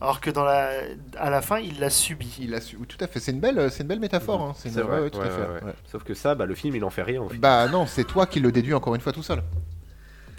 alors 0.00 0.20
que 0.20 0.30
dans 0.30 0.42
la, 0.44 0.70
à 1.16 1.30
la 1.30 1.42
fin, 1.42 1.58
il 1.60 1.78
l'a 1.78 1.90
subie. 1.90 2.36
Il 2.40 2.54
a 2.54 2.60
su... 2.60 2.76
oui, 2.76 2.86
Tout 2.88 2.96
à 3.04 3.06
fait, 3.06 3.20
c'est 3.20 3.30
une 3.30 3.38
belle, 3.40 3.70
c'est 3.70 3.82
une 3.82 3.88
belle 3.88 4.00
métaphore. 4.00 4.40
hein. 4.42 4.52
C'est 4.56 4.70
une- 4.70 4.80
vrai, 4.80 4.96
ouais, 4.96 5.02
ouais, 5.04 5.10
tout 5.10 5.20
à 5.20 5.24
ouais, 5.24 5.30
fait. 5.30 5.36
ouais, 5.42 5.46
ouais. 5.60 5.64
ouais. 5.64 5.74
Sauf 5.90 6.02
que 6.02 6.14
ça, 6.14 6.34
bah, 6.34 6.44
le 6.46 6.54
film, 6.56 6.74
il 6.74 6.84
en 6.84 6.90
fait 6.90 7.02
rien. 7.02 7.22
Bah 7.38 7.68
non, 7.68 7.86
c'est 7.86 8.04
toi 8.04 8.26
qui 8.26 8.40
le 8.40 8.50
déduis 8.50 8.74
encore 8.74 8.94
une 8.96 9.00
fois 9.00 9.12
tout 9.12 9.22
seul. 9.22 9.42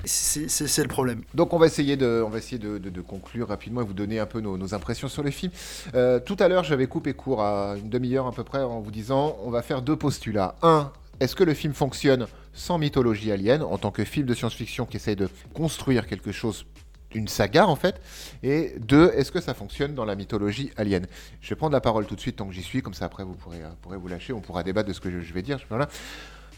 C'est 0.05 0.81
le 0.81 0.87
problème. 0.87 1.21
Donc 1.33 1.53
on 1.53 1.57
va 1.57 1.65
essayer 1.65 1.95
de, 1.95 2.21
on 2.25 2.29
va 2.29 2.37
essayer 2.37 2.57
de, 2.57 3.01
conclure 3.01 3.47
rapidement 3.47 3.81
et 3.81 3.85
vous 3.85 3.93
donner 3.93 4.19
un 4.19 4.25
peu 4.25 4.41
nos, 4.41 4.73
impressions 4.73 5.07
sur 5.07 5.23
le 5.23 5.31
film. 5.31 5.51
Euh, 5.95 6.19
tout 6.19 6.37
à 6.39 6.47
l'heure, 6.47 6.63
j'avais 6.63 6.87
coupé 6.87 7.13
court 7.13 7.41
à 7.41 7.75
une 7.77 7.89
demi-heure 7.89 8.27
à 8.27 8.31
peu 8.31 8.43
près 8.43 8.61
en 8.61 8.79
vous 8.79 8.91
disant, 8.91 9.37
on 9.43 9.49
va 9.49 9.61
faire 9.61 9.81
deux 9.81 9.95
postulats. 9.95 10.55
Un, 10.61 10.91
est-ce 11.19 11.35
que 11.35 11.43
le 11.43 11.53
film 11.53 11.73
fonctionne 11.73 12.27
sans 12.53 12.77
mythologie 12.77 13.31
alien 13.31 13.63
en 13.63 13.77
tant 13.77 13.91
que 13.91 14.03
film 14.03 14.25
de 14.25 14.33
science-fiction 14.33 14.85
qui 14.85 14.97
essaye 14.97 15.15
de 15.15 15.29
construire 15.53 16.07
quelque 16.07 16.31
chose 16.31 16.65
une 17.13 17.27
saga 17.27 17.67
en 17.67 17.75
fait? 17.75 18.01
Et 18.41 18.75
deux 18.79 19.11
est-ce 19.15 19.31
que 19.31 19.39
ça 19.39 19.53
fonctionne 19.53 19.95
dans 19.95 20.05
la 20.05 20.15
mythologie 20.15 20.71
alien? 20.75 21.05
Je 21.41 21.49
vais 21.49 21.55
prendre 21.55 21.73
la 21.73 21.81
parole 21.81 22.05
tout 22.07 22.15
de 22.15 22.19
suite 22.19 22.37
tant 22.37 22.47
que 22.47 22.53
j'y 22.53 22.63
suis 22.63 22.81
comme 22.81 22.93
ça 22.93 23.05
après 23.05 23.23
vous 23.23 23.35
pourrez, 23.35 23.61
euh, 23.61 23.69
pourrez 23.81 23.97
vous 23.97 24.07
lâcher 24.07 24.33
on 24.33 24.41
pourra 24.41 24.63
débattre 24.63 24.89
de 24.89 24.93
ce 24.93 24.99
que 24.99 25.21
je, 25.21 25.33
vais 25.33 25.41
dire 25.43 25.59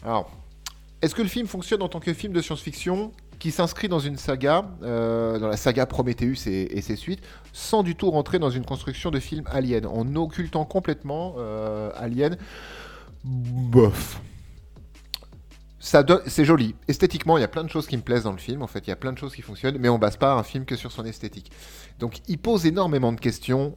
alors 0.02 0.30
est-ce 1.02 1.14
que 1.14 1.22
le 1.22 1.28
film 1.28 1.46
fonctionne 1.46 1.82
en 1.82 1.88
tant 1.88 2.00
que 2.00 2.12
film 2.14 2.32
de 2.32 2.40
science-fiction 2.40 3.12
qui 3.38 3.50
s'inscrit 3.50 3.88
dans 3.88 3.98
une 3.98 4.16
saga, 4.16 4.64
euh, 4.82 5.38
dans 5.38 5.48
la 5.48 5.56
saga 5.56 5.86
Prometheus 5.86 6.46
et, 6.46 6.80
ses 6.80 6.96
suites, 6.96 7.20
sans 7.52 7.82
du 7.82 7.94
tout 7.94 8.10
rentrer 8.10 8.38
dans 8.38 8.50
une 8.50 8.64
construction 8.64 9.10
de 9.10 9.18
film 9.18 9.44
Alien, 9.46 9.86
en 9.86 10.14
occultant 10.16 10.64
complètement 10.64 11.34
euh, 11.38 11.90
Alien 11.96 12.36
Bof. 13.24 14.20
C'est 15.78 16.44
joli. 16.44 16.74
Esthétiquement, 16.88 17.38
il 17.38 17.42
y 17.42 17.44
a 17.44 17.48
plein 17.48 17.62
de 17.62 17.70
choses 17.70 17.86
qui 17.86 17.96
me 17.96 18.02
plaisent 18.02 18.24
dans 18.24 18.32
le 18.32 18.38
film. 18.38 18.60
En 18.62 18.66
fait, 18.66 18.80
il 18.86 18.90
y 18.90 18.92
a 18.92 18.96
plein 18.96 19.12
de 19.12 19.18
choses 19.18 19.34
qui 19.34 19.42
fonctionnent, 19.42 19.78
mais 19.78 19.88
on 19.88 19.98
base 19.98 20.16
pas 20.16 20.34
un 20.34 20.42
film 20.42 20.64
que 20.64 20.74
sur 20.74 20.90
son 20.90 21.04
esthétique. 21.04 21.52
Donc, 22.00 22.22
il 22.26 22.38
pose 22.38 22.66
énormément 22.66 23.12
de 23.12 23.20
questions 23.20 23.76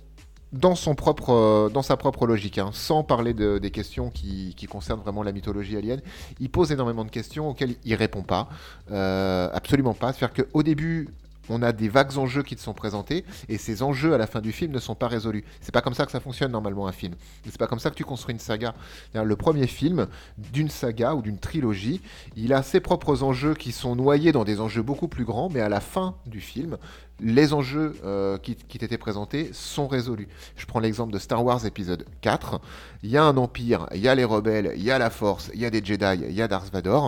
dans, 0.52 0.76
son 0.76 0.96
propre, 0.96 1.32
euh, 1.32 1.70
dans 1.70 1.82
sa 1.82 1.98
propre 1.98 2.26
logique, 2.26 2.58
hein, 2.58 2.72
sans 2.74 3.04
parler 3.04 3.34
de- 3.34 3.58
des 3.58 3.72
questions 3.72 4.10
qui, 4.10 4.56
concernent 4.70 5.02
vraiment 5.02 5.24
la 5.24 5.32
mythologie 5.32 5.78
alien. 5.78 6.00
Il 6.40 6.50
pose 6.50 6.72
énormément 6.72 7.04
de 7.04 7.10
questions 7.10 7.50
auxquelles 7.50 7.76
il 7.86 7.96
répond 7.96 8.22
pas. 8.22 8.50
Euh, 8.92 9.50
absolument 9.52 9.96
pas. 9.96 10.14
C'est-à-dire 10.14 10.46
qu'au 10.46 10.62
début, 10.62 11.10
on 11.50 11.62
a 11.64 11.72
des 11.72 11.90
vagues 11.90 12.18
enjeux 12.18 12.44
qui 12.44 12.56
te 12.56 12.62
sont 12.62 12.74
présentés, 12.74 13.26
et 13.48 13.58
ces 13.58 13.82
enjeux 13.82 14.14
à 14.14 14.18
la 14.18 14.28
fin 14.28 14.42
du 14.42 14.52
film 14.52 14.72
ne 14.72 14.80
sont 14.80 14.96
pas 14.96 15.08
résolus. 15.08 15.44
C'est 15.62 15.74
pas 15.74 15.82
comme 15.82 15.96
ça 15.96 16.06
que 16.06 16.12
ça 16.12 16.20
fonctionne 16.20 16.52
normalement 16.52 16.88
un 16.88 16.92
film. 16.92 17.16
C'est 17.46 17.58
pas 17.58 17.68
comme 17.68 17.80
ça 17.80 17.90
que 17.90 17.96
tu 17.96 18.06
construis 18.06 18.34
une 18.34 18.40
saga. 18.40 18.76
Le 19.16 19.36
premier 19.36 19.68
film 19.68 20.08
d'une 20.38 20.70
saga 20.70 21.16
ou 21.16 21.22
d'une 21.22 21.40
trilogie, 21.40 22.02
il 22.36 22.54
a 22.54 22.62
ses 22.62 22.80
propres 22.80 23.24
enjeux 23.24 23.56
qui 23.56 23.72
sont 23.72 23.96
noyés 23.96 24.32
dans 24.32 24.44
des 24.44 24.62
enjeux 24.62 24.84
beaucoup 24.84 25.08
plus 25.08 25.26
grands, 25.26 25.50
mais 25.50 25.62
à 25.62 25.70
la 25.70 25.80
fin 25.80 26.16
du 26.28 26.40
film, 26.40 26.78
les 27.22 27.54
enjeux 27.54 27.96
euh, 28.04 28.38
qui, 28.38 28.56
qui 28.56 28.78
t'étaient 28.78 28.98
présentés 28.98 29.50
sont 29.54 29.88
résolus. 29.88 30.28
Je 30.56 30.66
prends 30.66 30.80
l'exemple 30.80 31.14
de 31.14 31.20
Star 31.20 31.44
Wars 31.44 31.66
épisode 31.66 32.06
4. 32.22 32.62
Il 33.04 33.10
y 33.10 33.18
a 33.18 33.24
un 33.24 33.38
empire, 33.38 33.88
il 33.94 34.02
y 34.02 34.08
a 34.08 34.16
les 34.16 34.24
rebelles, 34.24 34.74
il 34.76 34.84
y 34.84 34.92
a 34.92 34.98
la 34.98 35.10
force, 35.10 35.52
il 35.54 35.60
y 35.60 35.66
a 35.66 35.70
des 35.70 35.84
Jedi, 35.84 36.26
il 36.28 36.34
y 36.34 36.42
a 36.42 36.48
Darth 36.48 36.72
Vader. 36.72 37.00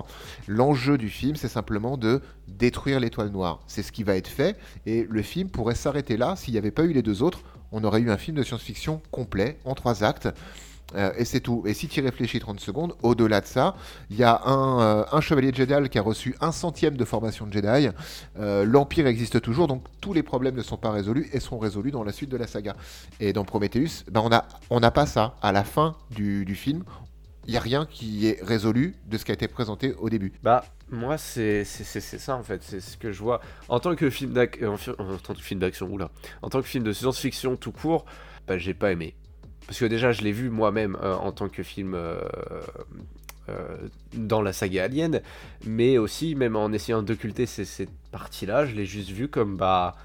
L'enjeu 0.48 0.98
du 0.98 1.10
film, 1.10 1.36
c'est 1.36 1.48
simplement 1.48 1.98
de 1.98 2.22
détruire 2.48 3.00
l'étoile 3.00 3.30
noire. 3.30 3.60
C'est 3.68 3.84
ce 3.84 3.92
qui 3.92 4.04
va 4.04 4.16
être 4.16 4.28
fait, 4.28 4.58
et 4.86 5.08
le 5.10 5.22
film 5.22 5.50
pourrait 5.50 5.76
s'arrêter 5.76 6.18
là 6.18 6.36
s'il 6.36 6.54
n'y 6.54 6.58
avait 6.58 6.72
pas 6.72 6.84
eu 6.84 6.94
les 6.94 7.02
deux 7.02 7.24
autres. 7.24 7.42
On 7.72 7.84
aurait 7.84 8.02
eu 8.02 8.12
un 8.12 8.18
film 8.18 8.36
de 8.38 8.44
science-fiction 8.44 9.02
complet, 9.12 9.58
en 9.64 9.76
trois 9.76 10.04
actes. 10.04 10.28
Euh, 10.96 11.12
et 11.18 11.26
c'est 11.26 11.40
tout. 11.40 11.64
Et 11.66 11.74
si 11.74 11.88
tu 11.88 12.00
y 12.00 12.04
réfléchis 12.04 12.40
30 12.40 12.60
secondes, 12.60 12.96
au-delà 13.02 13.42
de 13.42 13.46
ça, 13.46 13.76
il 14.10 14.18
y 14.18 14.24
a 14.24 14.42
un, 14.46 14.82
euh, 14.82 15.06
un 15.12 15.22
chevalier 15.22 15.52
Jedi 15.54 15.90
qui 15.90 15.98
a 15.98 16.02
reçu 16.02 16.36
un 16.42 16.52
centième 16.52 16.98
de 16.98 17.06
formation 17.06 17.46
de 17.48 17.54
Jedi. 17.54 17.90
Euh, 18.40 18.66
L'Empire 18.66 19.08
existe 19.08 19.42
toujours, 19.42 19.68
donc 19.68 19.84
tous 20.02 20.14
les 20.14 20.24
problèmes 20.24 20.56
ne 20.56 20.62
sont 20.64 20.78
pas 20.78 20.92
résolus 20.92 21.30
et 21.34 21.40
seront 21.40 21.60
résolus 21.60 21.92
dans 21.92 22.04
la 22.04 22.12
suite 22.12 22.30
de 22.30 22.38
la 22.38 22.48
saga. 22.48 22.76
Et 23.20 23.34
dans 23.34 23.46
Prometheus, 23.46 24.04
ben 24.12 24.22
on 24.22 24.30
n'a 24.30 24.48
on 24.70 24.80
n'a 24.80 24.92
pas 24.92 25.06
ça. 25.06 25.36
À 25.42 25.52
la 25.52 25.64
fin 25.64 25.96
du, 26.12 26.46
film, 26.56 26.84
il 27.48 27.52
n'y 27.52 27.58
a 27.58 27.62
rien 27.62 27.88
qui 27.90 28.28
est 28.28 28.44
résolu 28.44 28.96
de 29.08 29.18
ce 29.18 29.26
qui 29.26 29.32
a 29.32 29.34
été 29.34 29.48
présenté 29.48 29.94
au 30.00 30.10
début. 30.10 30.34
Bah, 30.44 30.66
moi, 30.90 31.18
c'est 31.18 31.64
ça 31.64 32.36
en 32.36 32.44
fait, 32.44 32.62
c'est 32.64 32.82
ce 32.82 32.98
que 32.98 33.12
je 33.12 33.20
vois. 33.24 33.40
En 33.70 33.80
tant 33.80 33.96
que 33.96 34.10
film 34.10 34.34
d'ac- 34.34 34.62
euh, 34.62 34.76
en, 35.00 35.04
en 35.14 35.18
tant 35.18 35.34
que 35.34 35.42
film 35.42 35.60
d'action, 35.60 35.90
en 36.42 36.50
tant 36.50 36.62
que 36.62 36.68
film 36.68 36.84
de 36.84 36.92
science-fiction 36.94 37.56
tout 37.56 37.72
court, 37.72 38.06
bah, 38.48 38.58
j'ai 38.58 38.74
pas 38.74 38.92
aimé. 38.92 39.16
Parce 39.72 39.80
que 39.80 39.86
déjà, 39.86 40.12
je 40.12 40.22
l'ai 40.22 40.34
vu 40.34 40.50
moi-même 40.50 40.98
euh, 41.02 41.16
en 41.16 41.32
tant 41.32 41.48
que 41.48 41.64
film 41.64 41.94
euh, 41.94 42.20
euh, 43.48 43.78
dans 44.14 44.42
la 44.42 44.52
saga 44.52 44.84
Alien, 44.84 45.22
mais 45.66 45.98
aussi, 45.98 46.36
même 46.36 46.58
en 46.58 46.74
essayant 46.74 47.02
d'occulter 47.02 47.46
cette 47.46 47.90
partie-là, 48.12 48.66
je 48.66 48.76
l'ai 48.76 48.86
juste 48.86 49.12
vu 49.12 49.30
comme 49.30 49.56
bah 49.56 49.96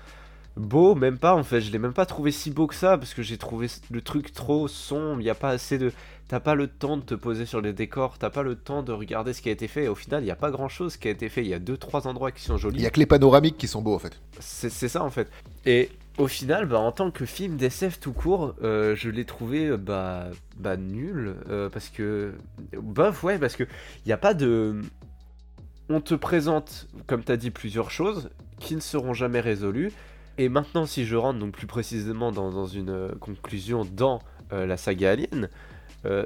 beau, 0.56 0.94
même 0.94 1.18
pas 1.18 1.34
en 1.34 1.42
fait, 1.42 1.60
je 1.60 1.72
l'ai 1.72 1.80
même 1.80 1.94
pas 1.94 2.06
trouvé 2.06 2.30
si 2.30 2.52
beau 2.52 2.68
que 2.68 2.76
ça, 2.76 2.96
parce 2.96 3.12
que 3.12 3.22
j'ai 3.22 3.38
trouvé 3.38 3.66
le 3.90 4.00
truc 4.02 4.32
trop 4.32 4.68
sombre, 4.68 5.20
il 5.20 5.24
n'y 5.24 5.30
a 5.30 5.34
pas 5.34 5.50
assez 5.50 5.78
de... 5.78 5.92
T'as 6.28 6.38
pas 6.38 6.54
le 6.54 6.68
temps 6.68 6.96
de 6.96 7.02
te 7.02 7.14
poser 7.14 7.44
sur 7.44 7.60
les 7.60 7.72
décors, 7.72 8.18
t'as 8.18 8.30
pas 8.30 8.44
le 8.44 8.54
temps 8.54 8.84
de 8.84 8.92
regarder 8.92 9.32
ce 9.32 9.42
qui 9.42 9.48
a 9.48 9.52
été 9.52 9.66
fait, 9.66 9.84
et 9.84 9.88
au 9.88 9.96
final, 9.96 10.22
il 10.22 10.26
n'y 10.26 10.30
a 10.30 10.36
pas 10.36 10.52
grand-chose 10.52 10.96
qui 10.96 11.08
a 11.08 11.10
été 11.10 11.28
fait, 11.28 11.42
il 11.42 11.48
y 11.48 11.54
a 11.54 11.58
deux 11.58 11.76
trois 11.76 12.06
endroits 12.06 12.30
qui 12.30 12.42
sont 12.42 12.56
Il 12.56 12.60
jolis. 12.60 12.80
n'y 12.80 12.86
a 12.86 12.90
que 12.90 13.00
les 13.00 13.06
panoramiques 13.06 13.58
qui 13.58 13.66
sont 13.66 13.82
beaux 13.82 13.96
en 13.96 13.98
fait. 13.98 14.16
C'est 14.38 14.70
ça 14.70 15.02
en 15.02 15.10
fait. 15.10 15.28
Et 15.64 15.90
au 16.18 16.28
final, 16.28 16.66
bah, 16.66 16.78
en 16.78 16.92
tant 16.92 17.10
que 17.10 17.26
film 17.26 17.56
d'SF 17.56 18.00
tout 18.00 18.12
court, 18.12 18.54
euh, 18.62 18.94
je 18.96 19.10
l'ai 19.10 19.24
trouvé 19.24 19.66
euh, 19.66 19.76
bah, 19.76 20.28
bah 20.56 20.76
nul 20.76 21.34
euh, 21.48 21.68
parce 21.68 21.88
que 21.90 22.32
bof 22.78 23.22
ouais 23.22 23.38
parce 23.38 23.56
que 23.56 23.64
il 24.04 24.08
y 24.08 24.12
a 24.12 24.16
pas 24.16 24.32
de 24.32 24.80
on 25.88 26.00
te 26.00 26.14
présente 26.14 26.88
comme 27.06 27.22
t'as 27.22 27.36
dit 27.36 27.50
plusieurs 27.50 27.90
choses 27.90 28.30
qui 28.58 28.74
ne 28.74 28.80
seront 28.80 29.14
jamais 29.14 29.40
résolues. 29.40 29.92
Et 30.38 30.48
maintenant 30.48 30.86
si 30.86 31.06
je 31.06 31.16
rentre 31.16 31.38
donc 31.38 31.52
plus 31.52 31.66
précisément 31.66 32.32
dans, 32.32 32.66
une 32.66 33.10
conclusion 33.20 33.84
dans 33.84 34.20
la 34.50 34.76
saga 34.76 35.12
Alien, 35.12 35.48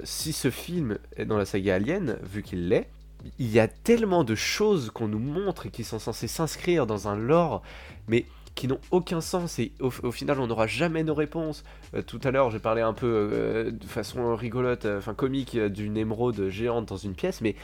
si 0.02 0.32
ce 0.32 0.50
film 0.50 0.98
est 1.16 1.26
dans 1.26 1.36
la 1.36 1.44
saga 1.44 1.76
Alien 1.76 2.16
vu 2.24 2.42
qu'il 2.42 2.68
l'est 2.68 2.88
il 3.38 3.50
y 3.50 3.60
a 3.60 3.68
tellement 3.68 4.24
de 4.24 4.34
choses 4.34 4.90
qu'on 4.90 5.08
nous 5.08 5.18
montre 5.18 5.66
et 5.66 5.70
qui 5.70 5.84
sont 5.84 5.98
censées 5.98 6.26
s'inscrire 6.26 6.86
dans 6.86 7.08
un 7.08 7.16
lore, 7.16 7.62
mais 8.08 8.24
qui 8.60 8.68
n'ont 8.68 8.80
aucun 8.90 9.22
sens 9.22 9.58
et 9.58 9.72
au, 9.80 10.12
final 10.12 10.38
on 10.38 10.46
n'aura 10.46 10.66
jamais 10.66 11.02
nos 11.02 11.14
réponses. 11.14 11.64
Euh, 11.94 12.02
tout 12.02 12.20
à 12.24 12.30
l'heure 12.30 12.50
j'ai 12.50 12.58
parlé 12.58 12.82
un 12.82 12.92
peu 12.92 13.06
euh, 13.06 13.70
de 13.70 13.86
façon 13.86 14.36
rigolote, 14.36 14.84
euh, 14.84 14.98
enfin 14.98 15.14
comique, 15.14 15.56
d'une 15.56 15.96
émeraude 15.96 16.50
géante 16.50 16.84
dans 16.84 16.98
une 16.98 17.14
pièce, 17.14 17.40
mais 17.40 17.56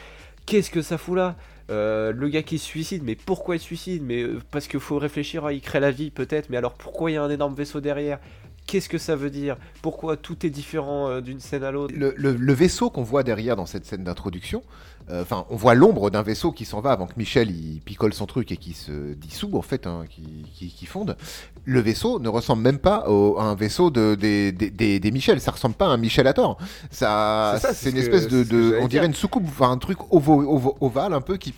qu'est-ce 0.47 0.70
que 0.70 0.81
ça 0.81 0.97
fout 0.97 1.14
là? 1.18 1.36
Le 1.68 2.28
gars 2.28 2.43
qui 2.43 2.59
se 2.59 2.64
suicide, 2.64 3.02
mais 3.05 3.14
pourquoi 3.14 3.56
il 3.56 3.59
se 3.59 3.66
suicide? 3.66 4.02
Mais 4.02 4.24
parce 4.51 4.68
qu'il 4.68 4.81
faut 4.81 4.97
réfléchir, 4.97 5.44
ah, 5.44 5.52
il 5.52 5.60
crée 5.60 5.81
la 5.81 5.90
vie 5.90 6.10
peut-être, 6.10 6.48
mais 6.48 6.56
alors 6.56 6.73
pourquoi 6.73 7.10
il 7.10 7.14
y 7.14 7.16
a 7.18 7.23
un 7.23 7.28
énorme 7.28 7.55
vaisseau 7.55 7.82
derrière? 7.82 8.18
Qu'est-ce 8.66 8.89
que 8.89 8.98
ça 8.98 9.16
veut 9.16 9.31
dire? 9.31 9.59
Pourquoi 9.82 10.16
tout 10.16 10.47
est 10.47 10.51
différent 10.51 11.20
d'une 11.20 11.40
scène 11.40 11.62
à 11.62 11.73
l'autre? 11.73 11.93
Le 11.94 12.52
vaisseau 12.55 12.89
qu'on 12.89 13.02
voit 13.02 13.23
derrière 13.23 13.55
dans 13.55 13.66
cette 13.66 13.85
scène 13.85 14.02
d'introduction, 14.02 14.62
euh, 15.10 15.22
enfin, 15.22 15.46
on 15.50 15.56
voit 15.56 15.74
l'ombre 15.74 16.10
d'un 16.10 16.22
vaisseau 16.22 16.50
qui 16.52 16.64
s'en 16.64 16.80
va 16.80 16.90
avant 16.92 17.06
que 17.06 17.12
Michel 17.16 17.50
il 17.50 17.80
picole 17.80 18.12
son 18.12 18.26
truc 18.26 18.50
et 18.52 18.56
qui 18.56 18.72
se 18.72 19.14
dissout 19.14 19.56
en 19.56 19.62
fait, 19.62 19.86
hein, 19.86 20.04
qui, 20.10 20.22
qui- 20.54 20.68
qui 20.68 20.86
fonde. 20.86 21.16
Le 21.64 21.80
vaisseau 21.80 22.18
ne 22.18 22.28
ressemble 22.28 22.62
même 22.62 22.78
pas 22.78 23.08
au- 23.08 23.38
à 23.38 23.44
un 23.44 23.54
vaisseau 23.54 23.90
de, 23.90 24.14
des, 24.14 24.52
des, 24.52 24.70
des- 24.70 24.98
des 25.00 25.10
Michel. 25.10 25.40
Ça 25.40 25.50
ressemble 25.52 25.74
pas 25.74 25.86
à 25.86 25.90
un 25.90 25.96
Michel 25.96 26.26
à 26.26 26.32
tort. 26.32 26.58
Ça, 26.90 27.58
C'est 27.72 27.90
une 27.90 27.96
que- 27.96 28.00
espèce 28.00 28.28
de, 28.28 28.42
de- 28.44 28.78
on 28.80 28.88
dirait 28.88 28.88
dire. 28.88 29.04
une 29.04 29.14
soucoupe, 29.14 29.44
enfin 29.46 29.70
un 29.70 29.78
truc 29.78 29.98
ovo- 30.10 30.42
ovo- 30.42 30.76
ovale 30.80 31.12
un 31.12 31.20
peu 31.20 31.36
qui 31.36 31.52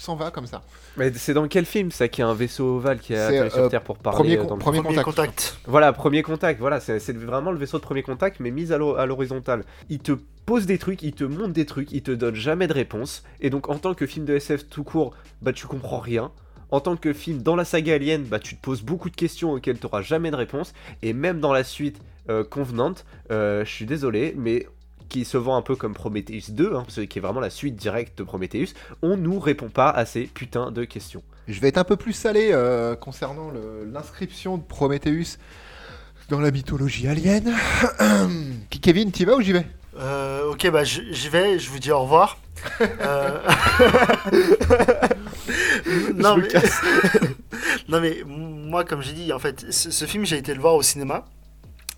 s'en 0.00 0.16
va 0.16 0.30
comme 0.30 0.46
ça. 0.46 0.62
Mais 0.96 1.12
c'est 1.14 1.34
dans 1.34 1.46
quel 1.48 1.64
film 1.64 1.90
ça 1.90 2.08
qu'il 2.08 2.22
y 2.22 2.24
a 2.26 2.28
un 2.28 2.34
vaisseau 2.34 2.76
ovale 2.76 2.98
qui 2.98 3.14
a 3.14 3.26
atterri 3.26 3.50
sur 3.50 3.60
euh, 3.64 3.68
Terre 3.68 3.82
pour 3.82 3.98
parler 3.98 4.16
premier 4.18 4.36
euh, 4.38 4.42
con- 4.42 4.48
dans 4.48 4.54
le 4.56 4.60
premier 4.60 4.82
Premier 4.82 5.02
contact. 5.02 5.16
contact. 5.16 5.58
Voilà, 5.66 5.92
premier 5.92 6.22
contact, 6.22 6.60
voilà, 6.60 6.80
c'est 6.80 7.12
vraiment 7.16 7.50
le 7.52 7.58
vaisseau 7.58 7.78
de 7.78 7.82
premier 7.82 8.02
contact, 8.02 8.40
mais 8.40 8.50
mis 8.50 8.72
à 8.72 8.78
l'ho- 8.78 8.96
à 8.96 9.06
l'horizontale. 9.06 9.64
Il 9.88 9.98
te 10.00 10.12
pose 10.46 10.66
des 10.66 10.78
trucs, 10.78 11.02
il 11.02 11.12
te 11.12 11.24
montre 11.24 11.52
des 11.52 11.66
trucs, 11.66 11.90
il 11.92 12.02
te 12.02 12.10
donne 12.12 12.34
jamais 12.34 12.66
de 12.68 12.72
réponse, 12.72 13.24
et 13.40 13.50
donc 13.50 13.68
en 13.68 13.78
tant 13.78 13.94
que 13.94 14.06
film 14.06 14.24
de 14.24 14.34
SF 14.36 14.68
tout 14.68 14.84
court, 14.84 15.14
bah 15.42 15.52
tu 15.52 15.66
comprends 15.66 15.98
rien. 16.00 16.30
En 16.70 16.80
tant 16.80 16.96
que 16.96 17.12
film 17.12 17.42
dans 17.42 17.54
la 17.56 17.64
saga 17.64 17.94
Alien, 17.94 18.22
bah 18.24 18.38
tu 18.40 18.56
te 18.56 18.60
poses 18.60 18.82
beaucoup 18.82 19.08
de 19.10 19.14
questions 19.16 19.52
auxquelles 19.52 19.78
tu 19.78 19.86
jamais 20.02 20.30
de 20.30 20.36
réponse, 20.36 20.72
et 21.02 21.12
même 21.12 21.40
dans 21.40 21.52
la 21.52 21.62
suite 21.64 22.00
euh, 22.28 22.42
convenante, 22.42 23.04
euh, 23.30 23.64
je 23.64 23.70
suis 23.70 23.86
désolé, 23.86 24.34
mais 24.36 24.66
qui 25.08 25.24
se 25.24 25.36
vend 25.36 25.56
un 25.56 25.62
peu 25.62 25.76
comme 25.76 25.94
Prometheus 25.94 26.50
2, 26.50 26.74
hein, 26.74 26.84
qui 27.08 27.18
est 27.18 27.22
vraiment 27.22 27.40
la 27.40 27.50
suite 27.50 27.76
directe 27.76 28.18
de 28.18 28.24
Prometheus, 28.24 28.74
on 29.02 29.16
nous 29.16 29.38
répond 29.38 29.68
pas 29.68 29.90
à 29.90 30.04
ces 30.06 30.24
putains 30.24 30.70
de 30.70 30.84
questions. 30.84 31.22
Je 31.48 31.60
vais 31.60 31.68
être 31.68 31.78
un 31.78 31.84
peu 31.84 31.96
plus 31.96 32.12
salé 32.12 32.50
euh, 32.52 32.96
concernant 32.96 33.52
l'inscription 33.92 34.58
de 34.58 34.62
Prometheus 34.62 35.38
dans 36.28 36.40
la 36.40 36.50
mythologie 36.50 37.06
alien. 37.06 37.54
Kevin, 38.82 39.12
t'y 39.12 39.24
vas 39.24 39.36
ou 39.36 39.40
j'y 39.40 39.52
vais? 39.52 39.66
Euh, 39.98 40.50
ok, 40.50 40.70
bah 40.70 40.84
j'y 40.84 41.28
vais, 41.28 41.58
je 41.58 41.70
vous 41.70 41.78
dis 41.78 41.90
au 41.90 42.00
revoir. 42.00 42.38
Euh, 42.80 43.38
non, 46.14 46.36
mais... 46.36 46.48
non 47.88 48.00
mais 48.00 48.22
moi, 48.26 48.84
comme 48.84 49.02
j'ai 49.02 49.12
dit, 49.12 49.32
en 49.32 49.38
fait, 49.38 49.66
ce, 49.70 49.90
ce 49.90 50.04
film, 50.04 50.26
j'ai 50.26 50.36
été 50.36 50.52
le 50.52 50.60
voir 50.60 50.74
au 50.74 50.82
cinéma 50.82 51.24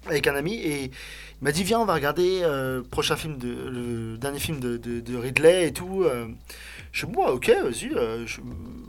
avec 0.07 0.27
un 0.27 0.37
ami 0.37 0.55
et 0.55 0.91
Il 1.41 1.45
m'a 1.45 1.53
dit 1.53 1.63
viens 1.63 1.79
on 1.81 1.85
va 1.85 1.95
regarder 1.95 2.41
euh, 2.43 2.83
prochain 2.91 3.15
film 3.17 3.39
de 3.39 3.49
le 3.49 4.19
dernier 4.19 4.41
film 4.41 4.59
de, 4.59 4.77
de- 4.77 5.17
Ridley 5.17 5.69
et 5.69 5.73
tout. 5.73 6.03
euh. 6.05 6.27
Je 6.91 7.07
dis 7.07 7.13
moi 7.13 7.33
ok 7.33 7.49
vas-y. 7.63 7.91
euh, 7.95 8.27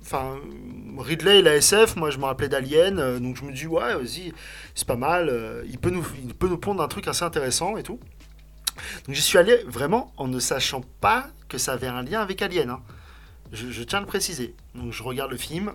Enfin 0.02 0.38
Ridley 0.98 1.40
il 1.40 1.48
a 1.48 1.56
SF, 1.56 1.96
moi 1.96 2.10
je 2.10 2.18
me 2.18 2.26
rappelais 2.26 2.50
d'Alien, 2.50 2.98
euh, 3.00 3.20
donc 3.20 3.38
je 3.38 3.44
me 3.44 3.52
dis 3.52 3.68
ouais 3.68 3.94
vas-y 3.96 4.34
c'est 4.74 4.88
pas 4.88 4.96
mal. 4.96 5.32
il 5.70 5.78
peut 5.78 5.92
nous 5.92 6.06
il 6.24 6.34
peut 6.34 6.48
nous 6.48 6.58
pondre 6.58 6.82
un 6.82 6.88
truc 6.88 7.08
assez 7.08 7.24
intéressant 7.24 7.78
et 7.78 7.84
tout. 7.84 8.00
Donc 9.06 9.16
j'y 9.16 9.22
suis 9.22 9.38
allé 9.38 9.58
vraiment 9.68 10.12
en 10.18 10.28
ne 10.28 10.40
sachant 10.40 10.82
pas 11.02 11.28
que 11.50 11.58
ça 11.58 11.74
avait 11.74 11.88
un 11.88 12.02
lien 12.02 12.22
avec 12.22 12.42
Alien. 12.42 12.70
hein. 12.72 12.82
Je, 13.52 13.82
tiens 13.84 13.98
à 13.98 14.02
le 14.02 14.08
préciser. 14.08 14.54
Donc 14.76 14.92
je 14.94 15.02
regarde 15.04 15.32
le 15.32 15.38
film. 15.38 15.72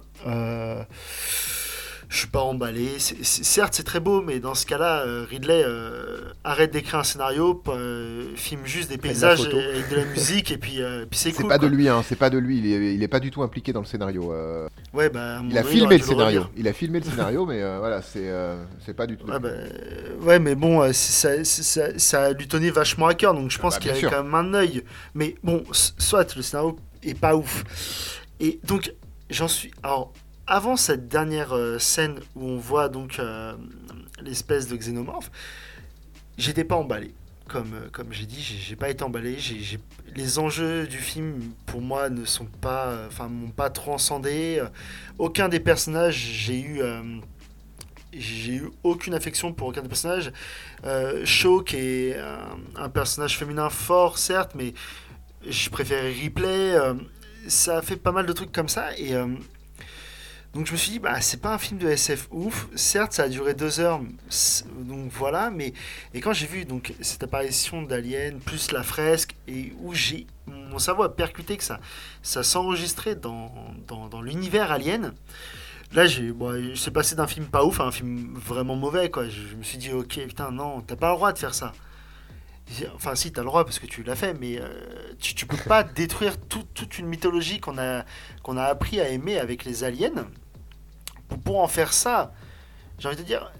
Je 2.14 2.20
suis 2.20 2.28
pas 2.28 2.42
emballé. 2.42 2.90
Certes, 3.00 3.74
c'est 3.74 3.82
très 3.82 3.98
beau, 3.98 4.22
mais 4.22 4.38
dans 4.38 4.54
ce 4.54 4.66
cas-là, 4.66 5.00
euh, 5.00 5.26
Ridley 5.28 5.64
euh, 5.66 6.20
arrête 6.44 6.72
d'écrire 6.72 7.00
un 7.00 7.04
scénario, 7.04 7.60
euh, 7.66 8.28
filme 8.36 8.64
juste 8.64 8.88
des 8.88 8.98
paysages 8.98 9.42
photo. 9.42 9.58
et, 9.58 9.64
avec 9.64 9.90
de 9.90 9.96
la 9.96 10.04
musique, 10.04 10.52
et 10.52 10.56
puis, 10.56 10.80
euh, 10.80 11.06
puis 11.10 11.18
c'est 11.18 11.32
pas 11.32 11.42
quoi. 11.42 11.58
de 11.58 11.66
lui, 11.66 11.88
hein, 11.88 12.04
c'est 12.06 12.14
pas 12.14 12.30
de 12.30 12.38
lui. 12.38 12.58
Il 12.58 12.66
est, 12.72 12.94
il 12.94 13.02
est 13.02 13.08
pas 13.08 13.18
du 13.18 13.32
tout 13.32 13.42
impliqué 13.42 13.72
dans 13.72 13.80
le 13.80 13.86
scénario. 13.86 14.32
Ouais, 14.92 15.10
bah, 15.10 15.40
il 15.50 15.58
a 15.58 15.62
donné, 15.62 15.74
filmé 15.74 15.98
le 15.98 16.04
scénario. 16.04 16.46
Il 16.56 16.68
a 16.68 16.72
filmé 16.72 17.00
le 17.00 17.04
scénario, 17.04 17.46
mais 17.48 17.60
voilà, 17.78 18.00
c'est 18.00 18.30
c'est 18.86 18.94
pas 18.94 19.08
du 19.08 19.16
tout. 19.16 19.26
Ouais, 19.26 19.40
bah, 19.40 19.50
ouais, 20.20 20.38
mais 20.38 20.54
bon, 20.54 20.92
ça, 20.92 21.44
ça, 21.44 21.98
ça 21.98 22.32
lui 22.32 22.46
tenait 22.46 22.70
vachement 22.70 23.08
à 23.08 23.14
cœur, 23.14 23.34
donc 23.34 23.50
je 23.50 23.58
pense 23.58 23.74
bah, 23.74 23.80
qu'il 23.80 23.90
avait 23.90 23.98
sûr. 23.98 24.10
quand 24.10 24.22
même 24.22 24.34
un 24.34 24.54
œil. 24.54 24.84
Mais 25.14 25.34
bon, 25.42 25.64
soit 25.72 26.36
le 26.36 26.42
scénario 26.42 26.78
est 27.02 27.18
pas 27.18 27.34
ouf. 27.34 27.64
Et 28.38 28.60
donc, 28.62 28.94
j'en 29.30 29.48
suis. 29.48 29.72
Alors, 29.82 30.12
avant 30.46 30.76
cette 30.76 31.08
dernière 31.08 31.52
euh, 31.54 31.78
scène 31.78 32.20
où 32.34 32.46
on 32.48 32.58
voit 32.58 32.88
donc 32.88 33.18
euh, 33.18 33.54
l'espèce 34.22 34.68
de 34.68 34.76
xénomorphe, 34.76 35.30
j'étais 36.38 36.64
pas 36.64 36.76
emballé. 36.76 37.14
Comme, 37.48 37.74
euh, 37.74 37.88
comme 37.92 38.12
j'ai 38.12 38.26
dit, 38.26 38.40
j'ai 38.42 38.76
pas 38.76 38.88
été 38.88 39.04
emballé. 39.04 39.38
J'ai- 39.38 39.78
Les 40.14 40.38
enjeux 40.38 40.86
du 40.86 40.98
film, 40.98 41.52
pour 41.66 41.80
moi, 41.80 42.08
ne 42.08 42.24
sont 42.24 42.46
pas. 42.46 43.06
Enfin, 43.08 43.28
m'ont 43.28 43.50
pas 43.50 43.68
transcendé. 43.70 44.62
Aucun 45.18 45.48
des 45.48 45.60
personnages, 45.60 46.16
j'ai 46.16 46.60
eu. 46.60 46.80
j'ai 48.12 48.54
eu 48.54 48.70
aucune 48.84 49.12
affection 49.14 49.52
pour 49.52 49.68
aucun 49.68 49.82
des 49.82 49.88
personnages. 49.88 50.32
Euh, 50.84 51.24
Shaw, 51.24 51.62
qui 51.62 51.76
est 51.76 52.16
un, 52.76 52.88
personnage 52.88 53.36
féminin 53.36 53.68
fort, 53.70 54.18
certes, 54.18 54.52
mais 54.54 54.72
je 55.48 55.68
préférais 55.68 56.12
Ripley. 56.12 56.76
ça 57.48 57.78
a 57.78 57.82
fait 57.82 57.96
pas 57.96 58.12
mal 58.12 58.24
de 58.26 58.32
trucs 58.32 58.52
comme 58.52 58.68
ça. 58.68 58.96
Et 58.98 59.14
donc 60.54 60.66
je 60.66 60.72
me 60.72 60.76
suis 60.76 60.92
dit, 60.92 60.98
bah, 61.00 61.20
c'est 61.20 61.40
pas 61.40 61.52
un 61.54 61.58
film 61.58 61.78
de 61.80 61.88
SF 61.88 62.28
ouf. 62.30 62.68
Certes, 62.76 63.12
ça 63.12 63.24
a 63.24 63.28
duré 63.28 63.54
deux 63.54 63.80
heures, 63.80 64.00
donc 64.78 65.10
voilà. 65.12 65.50
Mais 65.50 65.72
et 66.14 66.20
quand 66.20 66.32
j'ai 66.32 66.46
vu 66.46 66.64
donc 66.64 66.94
cette 67.00 67.22
apparition 67.24 67.82
d'Alien 67.82 68.38
plus 68.38 68.70
la 68.70 68.82
fresque 68.84 69.34
et 69.48 69.72
où 69.80 69.94
j'ai 69.94 70.26
mon 70.46 70.78
cerveau 70.78 71.02
a 71.04 71.14
percuté 71.14 71.56
que 71.56 71.64
ça, 71.64 71.80
ça 72.22 72.42
s'enregistrait 72.42 73.14
dans, 73.16 73.52
dans, 73.88 74.08
dans 74.08 74.22
l'univers 74.22 74.70
Alien. 74.70 75.14
Là, 75.92 76.06
j'ai, 76.06 76.32
bon, 76.32 76.72
c'est 76.76 76.90
passé 76.90 77.14
d'un 77.14 77.26
film 77.28 77.46
pas 77.46 77.64
ouf 77.64 77.80
à 77.80 77.84
un 77.84 77.92
film 77.92 78.34
vraiment 78.34 78.74
mauvais, 78.76 79.10
quoi. 79.10 79.28
Je, 79.28 79.54
me 79.56 79.62
suis 79.62 79.78
dit, 79.78 79.92
ok, 79.92 80.18
putain, 80.26 80.50
non, 80.50 80.80
t'as 80.80 80.96
pas 80.96 81.10
le 81.10 81.14
droit 81.16 81.32
de 81.32 81.38
faire 81.38 81.54
ça. 81.54 81.72
Enfin, 82.94 83.14
si, 83.14 83.30
t'as 83.30 83.42
le 83.42 83.46
droit 83.46 83.64
parce 83.64 83.78
que 83.78 83.86
tu 83.86 84.02
l'as 84.02 84.16
fait, 84.16 84.34
mais 84.34 84.58
euh, 84.58 84.66
tu, 85.20 85.34
tu 85.34 85.46
peux 85.46 85.56
pas 85.68 85.84
détruire 85.84 86.38
tout- 86.40 86.66
toute 86.74 86.98
une 86.98 87.06
mythologie 87.06 87.60
qu'on 87.60 87.76
a, 87.78 88.04
qu'on 88.42 88.56
a 88.56 88.64
appris 88.64 89.00
à 89.00 89.08
aimer 89.10 89.38
avec 89.38 89.64
les 89.64 89.84
aliens 89.84 90.26
pour, 91.44 91.60
en 91.60 91.68
faire 91.68 91.92
ça. 91.92 92.32
J'ai 92.98 93.08
envie 93.08 93.16
de 93.16 93.22
dire, 93.22 93.50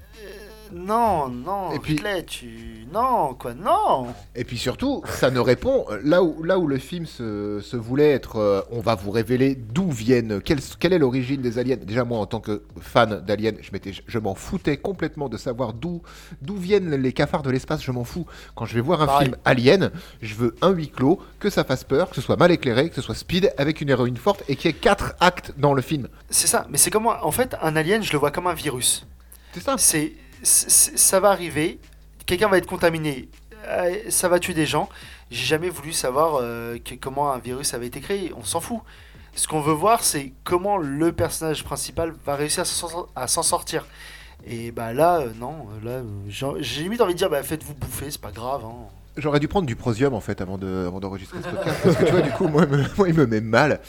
non, 0.72 1.28
non, 1.28 1.72
Et 1.72 1.78
puis- 1.78 1.94
Ridley, 1.94 2.24
tu. 2.24 2.86
Non, 2.92 3.34
quoi, 3.34 3.54
non 3.54 4.06
Et 4.36 4.44
puis 4.44 4.56
surtout, 4.56 5.02
ça 5.08 5.30
ne 5.30 5.40
répond 5.40 5.84
euh, 5.90 5.98
là 6.04 6.22
où, 6.22 6.42
là 6.44 6.58
où 6.60 6.66
le 6.68 6.78
film 6.78 7.06
se, 7.06 7.60
se 7.60 7.76
voulait 7.76 8.10
être. 8.12 8.36
euh, 8.36 8.60
on 8.70 8.80
va 8.80 8.94
vous 8.94 9.10
révéler 9.10 9.56
d'où 9.56 9.90
viennent, 9.90 10.40
quelle, 10.40 10.60
quelle 10.78 10.92
est 10.92 10.98
l'origine 10.98 11.40
des 11.42 11.58
aliens. 11.58 11.76
Déjà 11.76 12.04
moi, 12.04 12.18
en 12.20 12.26
tant 12.26 12.40
que 12.40 12.62
fan 12.80 13.20
d'aliens, 13.26 13.52
je 13.60 13.70
m'étais, 13.72 13.92
je 14.06 14.18
m'en 14.18 14.34
foutais 14.34 14.76
complètement 14.76 15.28
de 15.28 15.36
savoir 15.36 15.72
d'où, 15.72 16.02
d'où 16.40 16.56
viennent 16.56 16.94
les 16.94 17.12
cafards 17.12 17.42
de 17.42 17.50
l'espace. 17.50 17.82
Je 17.82 17.90
m'en 17.90 18.04
fous. 18.04 18.26
Quand 18.54 18.64
je 18.64 18.74
vais 18.74 18.80
voir 18.80 19.02
un 19.02 19.06
Pareil. 19.06 19.26
film 19.26 19.36
Alien, 19.44 19.90
je 20.22 20.34
veux 20.34 20.54
un 20.62 20.70
huis 20.70 20.88
clos, 20.90 21.20
que 21.40 21.50
ça 21.50 21.64
fasse 21.64 21.82
peur, 21.84 22.10
que 22.10 22.14
ce 22.16 22.22
soit 22.22 22.36
mal 22.36 22.52
éclairé, 22.52 22.88
que 22.90 22.94
ce 22.94 23.02
soit 23.02 23.14
speed, 23.16 23.52
avec 23.58 23.80
une 23.80 23.90
héroïne 23.90 24.16
forte 24.16 24.44
et 24.48 24.54
qu'il 24.56 24.70
y 24.70 24.74
ait 24.74 24.76
quatre 24.78 25.14
actes 25.20 25.52
dans 25.58 25.74
le 25.74 25.82
film. 25.82 26.08
C'est 26.30 26.46
ça, 26.46 26.66
mais 26.70 26.78
c'est 26.78 26.90
comme 26.90 27.02
moi. 27.04 27.20
En 27.24 27.32
fait, 27.32 27.56
un 27.60 27.74
alien, 27.74 28.02
je 28.04 28.12
le 28.12 28.18
vois 28.18 28.30
comme 28.30 28.46
un 28.46 28.54
virus. 28.54 29.04
C'est 29.52 29.60
ça. 29.62 29.76
c'est- 29.78 30.12
ça 30.44 31.20
va 31.20 31.30
arriver, 31.30 31.78
quelqu'un 32.26 32.48
va 32.48 32.58
être 32.58 32.66
contaminé, 32.66 33.28
euh, 33.66 34.10
ça 34.10 34.28
va 34.28 34.38
tuer 34.38 34.54
des 34.54 34.66
gens. 34.66 34.88
J'ai 35.30 35.46
jamais 35.46 35.70
voulu 35.70 35.92
savoir 35.92 36.38
euh, 36.40 36.78
comment 37.00 37.32
un 37.32 37.38
virus 37.38 37.74
avait 37.74 37.86
été 37.86 38.00
créé, 38.00 38.32
on 38.36 38.44
s'en 38.44 38.60
fout. 38.60 38.80
Ce 39.34 39.48
qu'on 39.48 39.60
veut 39.60 39.72
voir, 39.72 40.04
c'est 40.04 40.32
comment 40.44 40.76
le 40.76 41.12
personnage 41.12 41.64
principal 41.64 42.14
va 42.24 42.36
réussir 42.36 42.64
à 43.16 43.26
s'en, 43.26 43.42
sortir. 43.42 43.84
Et 44.46 44.70
bah 44.70 44.92
là, 44.92 45.20
euh, 45.20 45.32
non, 45.40 45.66
là, 45.82 46.02
j'ai 46.28 46.82
limite 46.82 47.00
envie 47.00 47.14
de 47.14 47.18
dire, 47.18 47.30
bah 47.30 47.42
faites-vous 47.42 47.74
bouffer, 47.74 48.10
c'est 48.10 48.20
pas 48.20 48.30
grave. 48.30 48.64
hein. 48.64 48.88
J'aurais 49.16 49.38
dû 49.38 49.46
prendre 49.46 49.66
du 49.66 49.76
prosium 49.76 50.12
en 50.12 50.20
fait 50.20 50.40
avant 50.40 50.58
de- 50.58 50.86
avant 50.88 50.98
d'enregistrer 50.98 51.38
ce 51.40 51.48
podcast 51.48 51.76
parce 51.84 51.96
que 51.96 52.04
tu 52.04 52.10
vois 52.10 52.20
du 52.20 52.30
coup 52.32 52.48
moi, 52.48 52.66
il 53.06 53.14
me- 53.14 53.26
met 53.28 53.40
mal. 53.40 53.80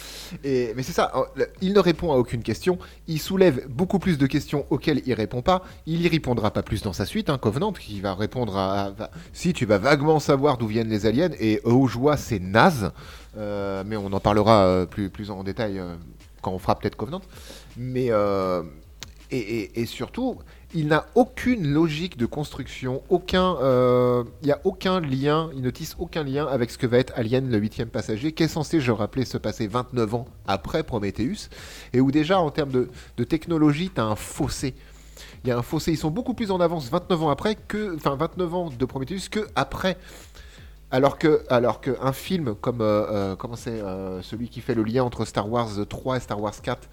Et 0.44 0.72
mais 0.76 0.84
c'est 0.84 0.92
ça 0.94 1.12
hein, 1.16 1.24
il 1.62 1.74
ne 1.74 1.80
répond 1.80 2.14
à 2.14 2.16
aucune 2.18 2.44
question 2.44 2.78
il 3.08 3.20
soulève 3.20 3.68
beaucoup 3.68 3.98
plus 3.98 4.20
de 4.20 4.28
questions 4.28 4.66
auxquelles 4.70 5.02
il 5.08 5.14
répond 5.16 5.42
pas 5.42 5.64
il 5.88 6.02
y 6.04 6.08
répondra 6.08 6.52
pas 6.52 6.62
plus 6.62 6.84
dans 6.84 6.94
sa 6.94 7.06
suite 7.06 7.32
hein, 7.32 7.40
Covenant 7.40 7.72
qui 7.74 8.02
va 8.02 8.14
répondre 8.14 8.56
à, 8.56 8.94
si 9.34 9.54
tu 9.54 9.66
vas 9.66 9.80
vaguement 9.80 10.20
savoir 10.20 10.58
d'où 10.60 10.68
viennent 10.68 10.90
les 10.90 11.08
aliens 11.08 11.32
et 11.40 11.60
oh 11.64 11.88
joie 11.88 12.18
c'est 12.18 12.40
naze 12.40 12.92
Euh, 13.38 13.84
mais 13.86 13.98
on 13.98 14.14
en 14.14 14.20
parlera 14.22 14.64
euh, 14.66 14.86
plus 14.86 15.10
plus 15.10 15.30
en 15.32 15.44
détail 15.44 15.78
euh, 15.80 15.96
quand 16.42 16.52
on 16.54 16.60
fera 16.60 16.78
peut-être 16.80 16.96
Covenant. 16.96 17.22
Mais 17.76 18.10
et 19.32 19.86
surtout, 19.88 20.38
il 20.76 20.88
n'a 20.88 21.06
aucune 21.16 21.72
logique 21.72 22.18
de 22.18 22.26
construction, 22.26 23.02
aucun, 23.10 23.56
euh, 23.62 24.26
il 24.42 24.48
n'y 24.48 24.52
a 24.52 24.60
aucun 24.66 25.00
lien, 25.00 25.50
il 25.56 25.62
ne 25.62 25.70
tisse 25.70 25.96
aucun 25.98 26.24
lien 26.24 26.46
avec 26.46 26.70
ce 26.70 26.78
que 26.78 26.86
va 26.86 26.98
être 26.98 27.14
Alien, 27.16 27.50
le 27.50 27.58
huitième 27.58 27.88
passager, 27.88 28.34
qui 28.34 28.44
est 28.44 28.50
censé, 28.50 28.82
je 28.82 28.92
rappelais, 28.92 29.24
se 29.24 29.38
passer 29.38 29.68
29 29.68 30.14
ans 30.14 30.26
après 30.46 30.84
Prometheus, 30.84 31.50
et 31.94 32.02
où 32.02 32.12
déjà, 32.12 32.40
en 32.42 32.52
termes 32.52 32.72
de, 32.72 32.90
de 33.16 33.24
technologie, 33.24 33.90
tu 33.94 34.02
as 34.02 34.04
un 34.04 34.18
fossé. 34.18 34.76
Il 35.46 35.50
y 35.50 35.52
a 35.52 35.58
un 35.58 35.62
fossé, 35.62 35.92
ils 35.92 35.98
sont 35.98 36.12
beaucoup 36.12 36.34
plus 36.34 36.52
en 36.52 36.60
avance 36.60 36.90
29 36.90 37.24
ans 37.24 37.30
après 37.30 37.56
que, 37.56 37.96
enfin 37.96 38.16
29 38.16 38.54
ans 38.54 38.70
de 38.70 38.86
Prometheus 38.86 39.30
que 39.32 39.48
après. 39.56 39.98
Alors 40.92 41.18
que, 41.18 41.44
alors 41.50 41.82
que 41.82 41.92
un 42.02 42.14
film 42.14 42.56
comme, 42.56 42.82
euh, 42.82 43.06
euh, 43.10 43.36
comment 43.36 43.56
c'est, 43.56 43.82
euh, 43.82 44.22
celui 44.22 44.50
qui 44.50 44.62
fait 44.62 44.76
le 44.76 44.84
lien 44.84 45.04
entre 45.04 45.26
Star 45.26 45.50
Wars 45.50 45.70
3 45.90 46.18
et 46.18 46.20
Star 46.20 46.40
Wars 46.40 46.54
4 46.62 46.88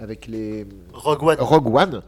avec 0.00 0.26
les, 0.26 0.66
Rogue 0.92 1.22
One. 1.22 1.36
Rogue 1.40 1.74
One, 1.74 2.02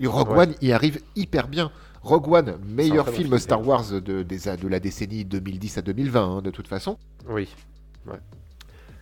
et 0.00 0.06
Rogue 0.06 0.30
Ouais. 0.30 0.38
One 0.38 0.54
y 0.62 0.72
arrive 0.72 1.00
hyper 1.14 1.48
bien. 1.48 1.70
Rogue 2.02 2.28
One, 2.28 2.56
meilleur 2.68 3.06
bon 3.06 3.12
film 3.12 3.38
Star. 3.38 3.66
Wars 3.66 3.90
de, 3.90 4.24
la 4.68 4.78
décennie 4.80 5.24
2010 5.24 5.78
à 5.78 5.82
2020, 5.82 6.36
hein, 6.38 6.42
de 6.42 6.50
toute 6.50 6.68
façon. 6.68 6.98
Oui. 7.28 7.48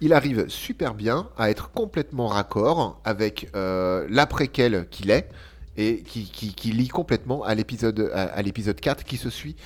Il 0.00 0.12
arrive 0.12 0.48
super 0.48 0.94
bien 0.94 1.28
à 1.38 1.50
être 1.50 1.70
complètement 1.70 2.26
raccord 2.28 3.00
avec 3.04 3.48
euh, 3.54 4.06
l'après-quel 4.10 4.88
qu'il 4.90 5.10
est 5.10 5.28
et 5.76 6.02
qui, 6.02 6.24
qui, 6.30 6.54
qui 6.54 6.70
lie 6.72 6.88
complètement 6.88 7.42
à 7.42 7.54
l'épisode 7.54 8.10
à, 8.14 8.24
à 8.24 8.42
l'épisode 8.42 8.80
4 8.80 9.04
qui 9.04 9.16
se 9.16 9.28
suit. 9.30 9.56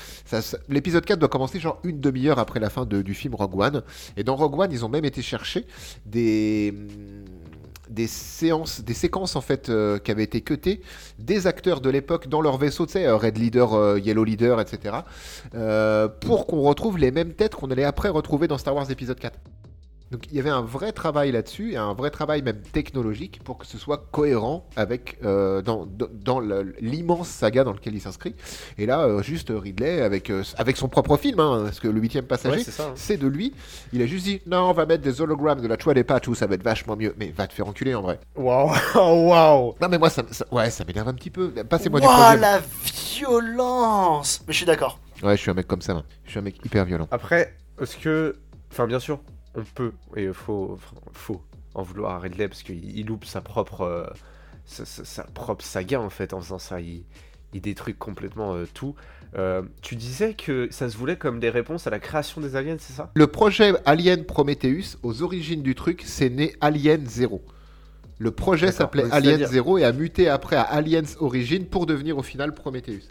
L'épisode 0.68 1.04
4 1.04 1.18
doit 1.18 1.28
commencer 1.28 1.60
genre 1.60 1.78
une 1.84 2.00
demi-heure 2.00 2.38
après 2.38 2.60
la 2.60 2.70
fin 2.70 2.86
de- 2.86 3.02
du 3.02 3.14
film 3.14 3.34
Rogue 3.34 3.58
One. 3.60 3.82
Et 4.16 4.24
dans 4.24 4.34
Rogue 4.36 4.58
One, 4.58 4.72
ils 4.72 4.84
ont 4.84 4.88
même 4.88 5.04
été 5.04 5.22
chercher 5.22 5.66
des 6.06 6.72
des 7.90 8.06
séances, 8.06 8.80
des 8.80 8.94
séquences 8.94 9.36
en 9.36 9.40
fait 9.40 9.68
euh, 9.68 9.98
qui 9.98 10.10
avaient 10.10 10.24
été 10.24 10.40
cutées 10.40 10.80
des 11.18 11.46
acteurs 11.46 11.80
de 11.80 11.90
l'époque 11.90 12.28
dans 12.28 12.40
leur 12.40 12.58
vaisseau, 12.58 12.86
tu 12.86 12.92
sais, 12.92 13.06
euh, 13.06 13.16
Red 13.16 13.38
Leader, 13.38 13.74
euh, 13.74 13.98
Yellow 13.98 14.24
Leader, 14.24 14.60
etc. 14.60 14.96
pour 16.20 16.46
qu'on 16.46 16.62
retrouve 16.62 16.98
les 16.98 17.10
mêmes 17.10 17.32
têtes 17.32 17.54
qu'on 17.54 17.70
allait 17.70 17.84
après 17.84 18.08
retrouver 18.08 18.48
dans 18.48 18.58
Star 18.58 18.74
Wars 18.74 18.90
épisode 18.90 19.18
4. 19.18 19.38
Donc 20.10 20.22
il 20.30 20.36
y 20.36 20.40
avait 20.40 20.48
un 20.50 20.62
vrai 20.62 20.92
travail 20.92 21.32
là-dessus, 21.32 21.72
et 21.72 21.76
un 21.76 21.92
vrai 21.92 22.10
travail 22.10 22.42
même 22.42 22.60
technologique 22.72 23.40
pour 23.44 23.58
que 23.58 23.66
ce 23.66 23.76
soit 23.78 24.06
cohérent 24.10 24.66
avec 24.76 25.18
euh, 25.24 25.60
dans, 25.62 25.86
dans- 25.86 26.40
l'immense 26.80 27.28
saga 27.28 27.64
dans 27.64 27.72
lequel 27.72 27.94
il 27.94 28.00
s'inscrit. 28.00 28.34
Et 28.78 28.86
là, 28.86 29.00
euh, 29.00 29.22
juste 29.22 29.52
Ridley 29.54 30.00
avec, 30.00 30.30
euh, 30.30 30.42
avec 30.56 30.76
son 30.76 30.88
propre 30.88 31.16
film, 31.16 31.40
hein, 31.40 31.62
parce 31.64 31.80
que 31.80 31.88
le 31.88 32.00
huitième 32.00 32.24
passager, 32.24 32.56
Ouais, 32.58 32.62
c'est 32.64 32.70
ça. 32.70 32.84
hein. 32.88 32.92
c'est 32.94 33.16
de 33.18 33.26
lui. 33.26 33.52
Il 33.92 34.00
a 34.02 34.06
juste 34.06 34.24
dit 34.24 34.40
non, 34.46 34.70
on 34.70 34.72
va 34.72 34.86
mettre 34.86 35.02
des 35.02 35.20
hologrammes 35.20 35.60
de 35.60 35.68
la 35.68 35.78
Chouette 35.78 35.96
des 35.96 36.04
Patch 36.04 36.26
où 36.28 36.34
ça 36.34 36.46
va 36.46 36.54
être 36.54 36.62
vachement 36.62 36.96
mieux. 36.96 37.14
Mais 37.18 37.30
va 37.36 37.46
te 37.46 37.52
faire 37.52 37.66
enculer 37.68 37.94
en 37.94 38.02
vrai. 38.02 38.18
Waouh, 38.36 38.70
waouh. 38.94 39.74
Non 39.80 39.88
mais 39.90 39.98
moi 39.98 40.08
ça, 40.10 40.22
ça- 40.30 40.46
ouais 40.52 40.70
ça 40.70 40.84
m'énerve 40.84 41.08
un 41.08 41.14
petit 41.14 41.30
peu. 41.30 41.50
Passez-moi 41.50 42.00
du 42.00 42.06
Ouah, 42.06 42.12
troisième. 42.12 42.40
la 42.40 42.60
violence 43.18 44.42
Mais 44.46 44.52
je 44.52 44.58
suis 44.58 44.66
d'accord. 44.66 44.98
Ouais, 45.22 45.36
je 45.36 45.42
suis 45.42 45.50
un 45.50 45.54
mec 45.54 45.66
comme 45.66 45.82
ça. 45.82 45.94
moi. 45.94 46.04
Je 46.24 46.30
suis 46.30 46.38
un 46.38 46.42
mec 46.42 46.64
hyper 46.64 46.84
violent. 46.84 47.08
Après, 47.10 47.54
est-ce 47.80 47.96
que. 47.96 48.36
Enfin, 48.70 48.86
bien 48.86 49.00
sûr, 49.00 49.18
on 49.54 49.62
peut, 49.74 49.92
et 50.16 50.24
il 50.24 50.32
faut, 50.32 50.70
enfin, 50.74 50.96
faut 51.12 51.42
en 51.74 51.82
vouloir 51.82 52.12
à 52.16 52.18
Ridley 52.18 52.48
parce 52.48 52.62
qu'il 52.62 52.84
il 52.96 53.06
loupe 53.06 53.24
sa 53.24 53.40
propre, 53.40 53.82
euh, 53.82 54.06
sa, 54.66 54.84
sa- 54.84 55.04
sa 55.04 55.24
propre 55.24 55.64
saga 55.64 56.00
en 56.00 56.10
fait 56.10 56.32
en 56.32 56.40
faisant 56.40 56.58
ça. 56.58 56.80
Il, 56.80 57.04
il 57.54 57.62
détruit 57.62 57.94
complètement 57.94 58.54
euh, 58.54 58.66
tout. 58.74 58.94
Euh, 59.36 59.62
tu 59.80 59.96
disais 59.96 60.34
que 60.34 60.68
ça 60.70 60.88
se 60.90 60.96
voulait 60.98 61.16
comme 61.16 61.40
des 61.40 61.48
réponses 61.50 61.86
à 61.86 61.90
la 61.90 61.98
création 61.98 62.40
des 62.42 62.56
aliens, 62.56 62.76
c'est 62.78 62.92
ça? 62.92 63.10
Le 63.14 63.26
projet 63.26 63.72
Alien 63.86 64.24
Prometheus, 64.24 64.96
aux 65.02 65.22
origines 65.22 65.62
du 65.62 65.74
truc, 65.74 66.02
c'est 66.04 66.28
né 66.30 66.54
Alien 66.60 67.06
0. 67.06 67.42
Le 68.18 68.30
projet 68.32 68.70
s'appelait 68.72 69.04
Alien 69.12 69.46
0 69.46 69.78
et 69.78 69.84
a 69.84 69.92
muté 69.92 70.28
après 70.28 70.56
à 70.56 70.62
Aliens 70.62 71.02
Origin 71.20 71.64
pour 71.66 71.86
devenir 71.86 72.18
au 72.18 72.22
final 72.22 72.52
Prometheus. 72.52 73.02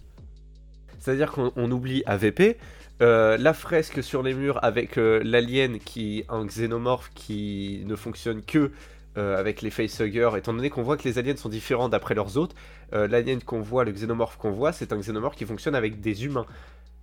C'est-à-dire 0.99 1.31
qu'on 1.31 1.51
on 1.55 1.72
oublie 1.72 2.03
AVP, 2.05 2.57
euh, 3.02 3.38
la 3.38 3.53
fresque 3.53 4.03
sur 4.03 4.24
les 4.24 4.34
murs 4.34 4.60
avec 4.64 4.98
euh, 4.98 5.22
l'alien 5.24 5.80
qui 5.80 6.24
un 6.30 6.45
xénomorphe 6.45 7.11
qui 7.14 7.84
ne 7.86 7.95
fonctionne 7.95 8.41
que 8.41 8.72
euh, 9.18 9.38
avec 9.40 9.61
les 9.61 9.69
facehuggers, 9.69 10.32
étant 10.38 10.53
donné 10.53 10.69
qu'on 10.69 10.84
voit 10.84 10.98
que 10.98 11.03
les 11.07 11.18
aliens 11.18 11.36
sont 11.36 11.49
différents 11.49 11.90
d'après 11.90 12.14
leurs 12.15 12.38
hôtes, 12.38 12.56
euh, 12.94 13.07
l'alien 13.07 13.41
qu'on 13.41 13.61
voit, 13.61 13.84
le 13.86 13.91
xénomorphe 13.91 14.38
qu'on 14.38 14.52
voit, 14.52 14.72
c'est 14.72 14.94
un 14.94 14.98
xénomorphe 14.99 15.36
qui 15.36 15.45
fonctionne 15.45 15.76
avec 15.76 16.02
des 16.02 16.26
humains. 16.26 16.45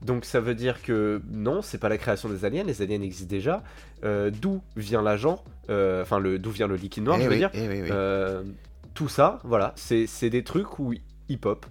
Donc 0.02 0.24
ça 0.24 0.40
veut 0.40 0.54
dire 0.54 0.82
que 0.82 1.22
non, 1.30 1.62
c'est 1.62 1.78
pas 1.78 1.88
la 1.88 1.96
création 1.98 2.28
des 2.28 2.44
aliens, 2.44 2.64
les 2.64 2.82
aliens 2.82 3.00
existent 3.00 3.30
déjà. 3.30 3.62
D'où 4.02 4.62
vient 4.76 5.00
l'agent, 5.00 5.42
enfin 5.68 6.18
le 6.18 6.38
d'où 6.38 6.50
vient 6.50 6.66
le 6.66 6.76
liquide 6.76 7.04
noir, 7.04 7.16
Eh 7.18 7.22
je 7.22 7.28
veux 7.28 7.32
oui, 7.32 7.38
dire. 7.38 7.50
eh 7.54 7.68
oui, 7.68 7.82
oui. 7.82 7.90
Tout 8.92 9.08
ça, 9.08 9.40
voilà, 9.44 9.72
c'est 9.76 10.06
c'est 10.06 10.30
des 10.30 10.44
trucs 10.44 10.78
où 10.78 10.92
il 11.28 11.38
pop 11.38 11.64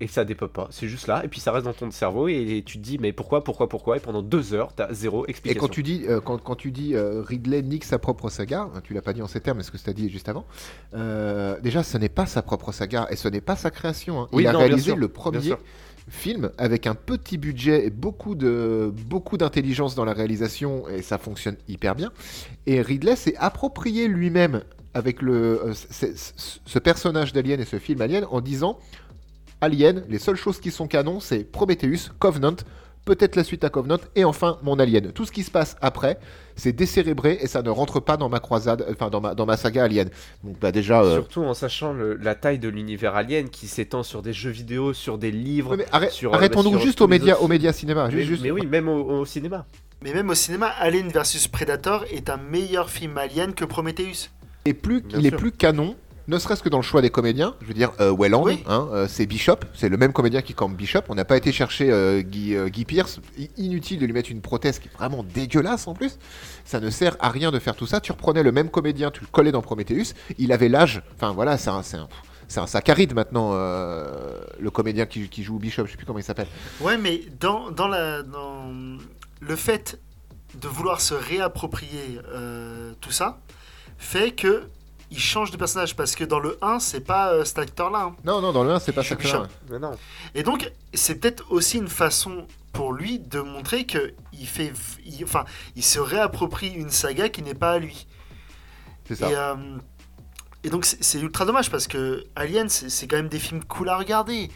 et 0.00 0.06
ça 0.06 0.24
dépop 0.24 0.52
pas. 0.52 0.68
C'est 0.70 0.88
juste 0.88 1.06
là 1.06 1.24
et 1.24 1.28
puis 1.28 1.40
ça 1.40 1.52
reste 1.52 1.66
dans 1.66 1.72
ton 1.72 1.90
cerveau 1.90 2.28
et, 2.28 2.62
tu 2.64 2.78
te 2.78 2.82
dis 2.82 2.98
mais 2.98 3.12
pourquoi, 3.12 3.42
pourquoi, 3.42 3.68
pourquoi 3.68 3.96
et 3.96 4.00
pendant 4.00 4.22
deux 4.22 4.54
heures 4.54 4.72
t'as 4.74 4.92
zéro 4.92 5.26
Et 5.26 5.30
explication. 5.30 5.60
quand 5.60 5.72
tu 5.72 5.82
dis, 5.82 6.04
euh, 6.08 6.20
quand, 6.20 6.38
quand 6.38 6.56
tu 6.56 6.70
dis 6.70 6.94
euh, 6.94 7.22
Ridley 7.22 7.62
nique 7.62 7.84
sa 7.84 7.98
propre 7.98 8.28
saga, 8.30 8.70
hein, 8.74 8.80
tu 8.84 8.94
l'as 8.94 9.02
pas 9.02 9.12
dit 9.12 9.22
en 9.22 9.26
ces 9.26 9.40
termes, 9.40 9.58
mais 9.58 9.64
ce 9.64 9.70
que 9.70 9.78
tu 9.78 9.90
as 9.90 9.92
dit 9.92 10.08
juste 10.08 10.28
avant, 10.28 10.44
euh, 10.94 11.58
déjà 11.60 11.82
ce 11.82 11.98
n'est 11.98 12.08
pas 12.08 12.26
sa 12.26 12.42
propre 12.42 12.72
saga 12.72 13.06
et 13.10 13.16
ce 13.16 13.28
n'est 13.28 13.40
pas 13.40 13.56
sa 13.56 13.70
création. 13.70 14.22
hein. 14.22 14.28
Oui, 14.32 14.44
Il 14.44 14.46
a 14.46 14.52
non, 14.52 14.60
réalisé 14.60 14.90
sûr, 14.90 14.96
le 14.96 15.08
premier 15.08 15.56
film 16.08 16.50
avec 16.56 16.86
un 16.86 16.94
petit 16.94 17.36
budget 17.36 17.86
et 17.86 17.90
beaucoup 17.90 18.34
de 18.34 18.90
beaucoup 19.08 19.36
d'intelligence 19.36 19.94
dans 19.94 20.06
la 20.06 20.14
réalisation 20.14 20.88
et 20.88 21.02
ça 21.02 21.18
fonctionne 21.18 21.56
hyper 21.68 21.94
bien. 21.94 22.10
Et 22.66 22.80
Ridley 22.80 23.16
s'est 23.16 23.36
approprié 23.36 24.08
lui-même 24.08 24.62
avec 24.94 25.20
le 25.20 25.72
ce 25.74 26.78
personnage 26.78 27.32
d'Alien 27.32 27.60
et 27.60 27.64
ce 27.64 27.78
film 27.78 28.00
Alien 28.00 28.26
en 28.30 28.40
disant 28.40 28.78
Alien, 29.60 30.04
les 30.08 30.18
seules 30.18 30.36
choses 30.36 30.60
qui 30.60 30.70
sont 30.70 30.86
canon, 30.86 31.20
c'est 31.20 31.44
Prometheus, 31.44 32.10
Covenant, 32.18 32.56
peut-être 33.04 33.36
la 33.36 33.44
suite 33.44 33.64
à 33.64 33.70
Covenant, 33.70 33.98
et 34.14 34.24
enfin 34.24 34.58
mon 34.62 34.78
Alien. 34.78 35.12
Tout 35.12 35.24
ce 35.24 35.32
qui 35.32 35.42
se 35.42 35.50
passe 35.50 35.76
après, 35.80 36.18
c'est 36.56 36.72
décérébré 36.72 37.38
et 37.40 37.46
ça 37.46 37.62
ne 37.62 37.70
rentre 37.70 38.00
pas 38.00 38.16
dans 38.16 38.28
ma 38.28 38.38
croisade, 38.38 38.84
enfin 38.90 39.08
dans 39.10 39.20
ma, 39.20 39.34
dans 39.34 39.46
ma 39.46 39.56
saga 39.56 39.84
Alien. 39.84 40.10
Donc 40.44 40.58
bah 40.60 40.72
déjà... 40.72 41.02
euh, 41.02 41.14
Surtout 41.14 41.42
en 41.42 41.54
sachant 41.54 41.92
le- 41.92 42.14
la 42.16 42.34
taille 42.34 42.58
de 42.58 42.68
l'univers 42.68 43.14
alien 43.16 43.48
qui 43.48 43.66
s'étend 43.66 44.02
sur 44.02 44.20
des 44.22 44.32
jeux 44.32 44.50
vidéo, 44.50 44.92
sur 44.92 45.16
des 45.18 45.30
livres. 45.30 45.70
ouais, 45.70 45.76
mais 45.78 45.86
arrête- 45.90 46.10
sur, 46.12 46.32
euh, 46.32 46.36
arrêtons-nous 46.36 46.78
juste 46.80 47.00
aux 47.00 47.08
médias, 47.08 47.34
autres 47.34 47.44
aux 47.44 47.48
médias 47.48 47.72
cinéma. 47.72 48.06
mais, 48.06 48.12
juste- 48.18 48.26
juste- 48.28 48.42
mais 48.42 48.50
oui, 48.50 48.66
même 48.66 48.88
au, 48.88 49.20
au 49.20 49.24
cinéma. 49.24 49.64
Mais 50.02 50.12
même 50.12 50.28
au 50.30 50.34
cinéma, 50.34 50.66
Alien 50.78 51.08
vs 51.08 51.48
Predator 51.50 52.04
est 52.12 52.28
un 52.30 52.36
meilleur 52.36 52.90
film 52.90 53.16
Alien 53.18 53.54
que 53.54 53.64
Prometheus. 53.64 54.28
Et 54.66 54.74
plus, 54.74 55.00
Bien 55.00 55.18
il 55.18 55.26
est 55.26 55.30
plus 55.30 55.50
canon, 55.50 55.96
ne 56.28 56.38
serait-ce 56.38 56.62
que 56.62 56.68
dans 56.68 56.78
le 56.78 56.82
choix 56.82 57.02
des 57.02 57.10
comédiens. 57.10 57.54
Je 57.62 57.66
veux 57.66 57.74
dire, 57.74 57.90
euh, 58.00 58.14
Welland, 58.16 58.42
Oui. 58.44 58.62
hein, 58.68 58.88
euh, 58.92 59.06
c'est 59.08 59.26
Bishop, 59.26 59.56
c'est 59.74 59.88
le 59.88 59.96
même 59.96 60.12
comédien 60.12 60.42
qui 60.42 60.54
campe 60.54 60.76
Bishop. 60.76 61.00
On 61.08 61.14
n'a 61.14 61.24
pas 61.24 61.36
été 61.36 61.50
chercher 61.52 61.90
euh, 61.90 62.20
Guy, 62.20 62.54
euh, 62.54 62.68
Guy 62.68 62.84
Pierce. 62.84 63.18
Inutile 63.56 63.98
de 63.98 64.06
lui 64.06 64.12
mettre 64.12 64.30
une 64.30 64.40
prothèse 64.42 64.78
qui 64.78 64.88
est 64.88 64.96
vraiment 64.96 65.24
dégueulasse 65.24 65.88
en 65.88 65.94
plus. 65.94 66.18
Ça 66.64 66.80
ne 66.80 66.90
sert 66.90 67.16
à 67.20 67.30
rien 67.30 67.50
de 67.50 67.58
faire 67.58 67.74
tout 67.74 67.86
ça. 67.86 68.00
Tu 68.00 68.12
reprenais 68.12 68.42
le 68.42 68.52
même 68.52 68.68
comédien, 68.70 69.10
tu 69.10 69.20
le 69.22 69.26
collais 69.26 69.52
dans 69.52 69.62
Prometheus. 69.62 70.14
Il 70.38 70.52
avait 70.52 70.68
l'âge. 70.68 71.02
Enfin 71.16 71.32
voilà, 71.32 71.56
c'est 71.56 71.70
un, 71.70 71.82
c'est 71.82 71.96
un, 71.96 72.08
c'est 72.46 72.60
un 72.60 72.66
saccharide 72.66 73.14
maintenant, 73.14 73.50
euh, 73.54 74.38
le 74.60 74.70
comédien 74.70 75.06
qui, 75.06 75.28
qui 75.28 75.42
joue 75.42 75.58
Bishop. 75.58 75.86
Je 75.86 75.92
sais 75.92 75.96
plus 75.96 76.06
comment 76.06 76.18
il 76.18 76.24
s'appelle. 76.24 76.48
Ouais, 76.80 76.98
mais 76.98 77.22
dans, 77.40 77.70
dans, 77.70 77.88
la, 77.88 78.22
dans 78.22 78.70
le 79.40 79.56
fait 79.56 79.98
de 80.60 80.68
vouloir 80.68 81.00
se 81.00 81.14
réapproprier 81.14 82.20
euh, 82.34 82.92
tout 83.00 83.10
ça 83.12 83.38
fait 83.98 84.30
que 84.32 84.62
il 85.10 85.18
change 85.18 85.50
de 85.50 85.56
personnage 85.56 85.96
parce 85.96 86.14
que 86.14 86.24
dans 86.24 86.38
le 86.40 86.58
1, 86.62 86.80
c'est 86.80 87.00
pas 87.00 87.32
euh, 87.32 87.44
cet 87.44 87.58
acteur-là. 87.58 88.00
hein. 88.10 88.16
Non, 88.24 88.40
non, 88.40 88.52
dans 88.52 88.64
le 88.64 88.70
1, 88.72 88.78
c'est 88.78 88.92
pas 88.92 89.02
ça. 89.02 89.16
Mais 89.70 89.78
non. 89.78 89.92
Et 90.34 90.42
donc, 90.42 90.70
c'est 90.94 91.16
peut-être 91.16 91.50
aussi 91.50 91.78
une 91.78 91.88
façon 91.88 92.46
pour 92.72 92.92
lui 92.92 93.18
de 93.18 93.40
montrer 93.40 93.86
que 93.86 94.12
il 94.32 94.46
fait, 94.46 94.72
il- 95.04 95.24
enfin, 95.24 95.44
il 95.76 95.82
se 95.84 95.98
réapproprie 95.98 96.68
une 96.68 96.90
saga 96.90 97.28
qui 97.28 97.42
n'est 97.42 97.54
pas 97.54 97.72
à 97.72 97.78
lui. 97.78 98.06
C'est 99.06 99.16
ça. 99.16 99.30
Et, 99.30 99.34
euh, 99.34 99.54
et 100.64 100.70
donc 100.70 100.84
c'est 100.84 101.02
c'est 101.02 101.18
ultra 101.20 101.44
dommage 101.46 101.70
parce 101.70 101.86
que 101.86 102.26
Alien, 102.36 102.68
c'est 102.68 102.90
c'est 102.90 103.06
quand 103.06 103.16
même 103.16 103.28
des 103.28 103.38
films 103.38 103.64
cool 103.64 103.88
à 103.88 103.96
regarder. 103.96 104.50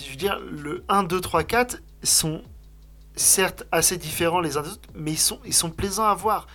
Je 0.00 0.10
veux 0.10 0.16
dire, 0.16 0.38
le 0.50 0.84
1, 0.88 1.02
2, 1.02 1.20
3, 1.20 1.42
4 1.42 1.78
sont 2.02 2.42
certes 3.16 3.64
assez 3.72 3.96
différents 3.96 4.40
les 4.40 4.56
uns 4.58 4.62
des 4.62 4.68
autres, 4.70 4.88
mais 4.94 5.12
ils 5.12 5.18
sont, 5.18 5.40
ils 5.46 5.54
sont 5.54 5.70
plaisants 5.70 6.04
à 6.06 6.14
voir. 6.14 6.46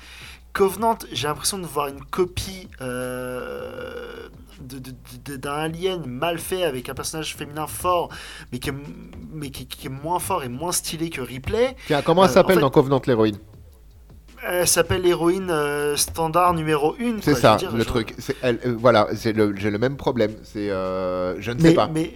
Covenant, 0.54 0.98
j'ai 1.12 1.28
l'impression 1.28 1.58
de 1.60 1.66
voir 1.66 1.88
une 1.88 2.04
copie 2.04 2.68
euh, 2.82 4.28
d'un 4.60 5.52
alien 5.54 6.06
mal 6.06 6.40
fait 6.40 6.64
avec 6.64 6.90
un 6.90 6.94
personnage 6.94 7.36
féminin 7.36 7.68
fort, 7.68 8.10
mais 8.52 8.60
qui 8.60 8.70
est, 8.70 8.74
mais 9.32 9.50
qui, 9.50 9.66
qui 9.66 9.88
est 9.88 9.90
moins 9.90 10.20
fort 10.20 10.44
et 10.44 10.50
moins 10.50 10.72
stylé 10.74 11.10
que 11.10 11.22
Ripley. 11.22 11.76
Tiens, 11.88 12.02
comment 12.02 12.24
elle 12.26 12.30
euh, 12.32 12.34
s'appelle 12.34 12.54
en 12.54 12.60
fait- 12.60 12.62
dans 12.62 12.70
Covenant 12.70 13.02
l'héroïne? 13.08 13.38
Elle 14.44 14.68
s'appelle 14.68 15.04
l'héroïne 15.04 15.52
euh, 15.52 15.96
standard 15.96 16.54
numéro 16.56 16.96
1. 17.00 17.18
C'est 17.22 17.36
ça, 17.36 17.58
le 17.74 17.86
truc. 17.86 18.16
Elle, 18.42 18.60
euh, 18.66 18.76
voilà, 18.78 19.08
j'ai 19.14 19.34
le 19.34 19.78
même 19.78 19.98
problème. 19.98 20.34
C'est, 20.44 20.70
euh, 20.72 21.40
je 21.40 21.52
ne 21.52 21.60
sais 21.60 21.76
pas. 21.76 21.88
Mais, 21.88 22.14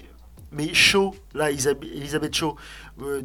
mais 0.52 0.74
Shaw, 0.74 1.14
là, 1.36 1.52
Isab- 1.52 1.84
Elisabeth 1.84 2.34
Shaw, 2.36 2.56
euh, 3.02 3.22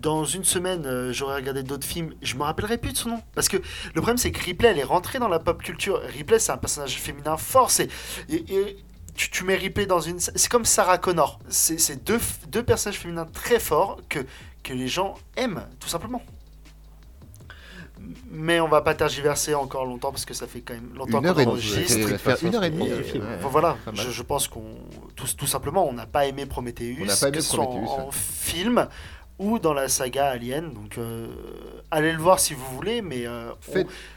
dans 0.00 0.24
une 0.24 0.44
semaine, 0.44 0.84
euh, 0.86 1.12
j'aurais 1.12 1.36
regardé 1.36 1.62
d'autres 1.62 1.86
films, 1.86 2.14
je 2.22 2.34
me 2.36 2.42
rappellerai 2.42 2.78
plus 2.78 2.92
de 2.92 2.96
son 2.96 3.10
nom. 3.10 3.22
Parce 3.34 3.48
que 3.48 3.56
le 3.58 3.92
problème, 4.00 4.18
c'est 4.18 4.32
que 4.32 4.42
Ripley, 4.44 4.68
elle 4.70 4.78
est 4.78 4.84
rentrée 4.84 5.18
dans 5.18 5.28
la 5.28 5.38
pop 5.38 5.62
culture. 5.62 6.00
Ripley, 6.16 6.38
c'est 6.38 6.52
un 6.52 6.56
personnage 6.58 6.96
féminin 6.98 7.36
fort. 7.36 7.70
c'est- 7.70 7.88
Et, 8.28 8.76
tu, 9.14 9.30
tu 9.30 9.44
mets 9.44 9.56
Ripley 9.56 9.86
dans 9.86 10.00
une. 10.00 10.20
C'est 10.20 10.48
comme 10.48 10.64
Sarah 10.64 10.98
Connor. 10.98 11.40
C'est 11.48 12.04
deux, 12.04 12.20
deux 12.48 12.62
personnages 12.62 12.98
féminins 12.98 13.26
très 13.26 13.58
forts 13.58 14.00
que, 14.08 14.20
que 14.62 14.72
les 14.72 14.86
gens 14.88 15.16
aiment, 15.36 15.64
tout 15.80 15.88
simplement. 15.88 16.22
Mais 18.30 18.60
on 18.60 18.68
va 18.68 18.80
pas 18.82 18.94
tergiverser 18.94 19.54
encore 19.54 19.84
longtemps 19.86 20.10
parce 20.10 20.24
que 20.24 20.34
ça 20.34 20.46
fait 20.46 20.60
quand 20.60 20.74
même 20.74 20.90
longtemps 20.94 21.20
qu'on 21.20 21.50
enregistre. 21.50 21.96
Une 22.46 22.54
heure 22.54 22.64
et 22.64 22.70
demie. 22.70 22.90
Euh, 22.90 23.38
voilà, 23.50 23.76
je, 23.92 24.10
je 24.10 24.22
pense 24.22 24.48
qu'on 24.48 24.62
tout, 25.16 25.26
tout 25.36 25.46
simplement 25.46 25.86
on 25.88 25.92
n'a 25.92 26.06
pas 26.06 26.26
aimé 26.26 26.46
Prometheus, 26.46 26.96
pas 27.06 27.28
aimé 27.28 27.38
que 27.38 27.42
ce 27.42 27.50
soit 27.56 27.64
en, 27.66 28.10
film 28.12 28.86
ou 29.38 29.58
dans 29.58 29.72
la 29.74 29.88
saga 29.88 30.26
Alien. 30.28 30.72
Donc 30.72 30.98
euh, 30.98 31.28
allez 31.90 32.12
le 32.12 32.18
voir 32.18 32.38
si 32.40 32.54
vous 32.54 32.64
voulez, 32.74 33.02
mais 33.02 33.26
euh, 33.26 33.50
on- 33.68 33.72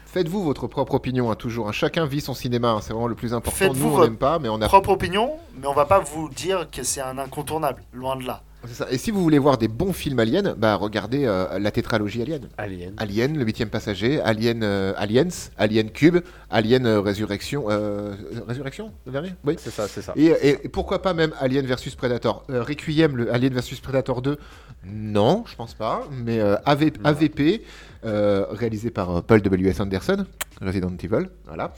Faites-vous 0.06 0.44
votre 0.44 0.66
propre 0.66 0.92
opinion, 0.94 1.30
hein, 1.30 1.36
toujours. 1.36 1.68
hein. 1.68 1.72
Chacun 1.72 2.04
vit 2.04 2.20
son 2.20 2.34
cinéma, 2.34 2.72
hein, 2.72 2.80
c'est 2.82 2.92
vraiment 2.92 3.06
le 3.06 3.14
plus 3.14 3.32
important. 3.32 3.56
Faites-vous 3.56 3.78
Nous, 3.78 3.86
on 3.86 3.96
votre 3.96 4.04
n'aime 4.10 4.18
pas, 4.18 4.38
mais 4.38 4.50
on 4.50 4.60
a. 4.60 4.66
propre 4.68 4.90
opinion, 4.90 5.30
mais 5.56 5.66
on 5.66 5.72
va 5.72 5.86
pas 5.86 6.00
vous 6.00 6.28
dire 6.28 6.68
que 6.70 6.82
c'est 6.82 7.00
un 7.00 7.16
incontournable, 7.16 7.82
loin 7.94 8.16
de 8.16 8.24
là. 8.26 8.42
Ça. 8.68 8.86
Et 8.90 8.96
si 8.98 9.10
vous 9.10 9.22
voulez 9.22 9.38
voir 9.38 9.58
des 9.58 9.68
bons 9.68 9.92
films 9.92 10.18
aliens, 10.20 10.54
bah 10.56 10.76
regardez 10.76 11.24
euh, 11.26 11.58
la 11.58 11.70
tétralogie 11.70 12.22
Alien. 12.22 12.48
Alien. 12.58 12.94
Alien, 12.96 13.36
le 13.36 13.44
huitième 13.44 13.68
passager, 13.68 14.20
Alien, 14.20 14.62
euh, 14.62 14.92
Aliens, 14.96 15.28
Alien 15.58 15.90
Cube, 15.90 16.18
Alien 16.50 16.86
euh, 16.86 17.00
Résurrection, 17.00 17.64
euh, 17.68 18.14
Résurrection, 18.46 18.92
le 19.06 19.12
dernier, 19.12 19.34
oui. 19.44 19.56
C'est 19.58 19.70
ça, 19.70 19.88
c'est 19.88 20.00
ça. 20.02 20.12
Et, 20.16 20.26
et- 20.26 20.58
et 20.64 20.68
pourquoi 20.68 21.02
pas 21.02 21.12
même 21.12 21.32
Alien 21.40 21.66
versus 21.66 21.94
Predator? 21.94 22.44
Euh, 22.50 22.62
Requiem, 22.62 23.16
le 23.16 23.32
Alien 23.34 23.52
versus 23.52 23.80
Predator 23.80 24.22
2 24.22 24.38
Non, 24.86 25.44
je 25.46 25.56
pense 25.56 25.74
pas. 25.74 26.06
Mais 26.10 26.40
AV-. 26.40 26.92
AVP, 27.04 27.62
réalisé 28.04 28.90
par 28.90 29.22
Paul 29.24 29.42
W.S. 29.42 29.80
Anderson, 29.80 30.24
Resident 30.60 30.92
Evil, 31.02 31.28
voilà. 31.46 31.72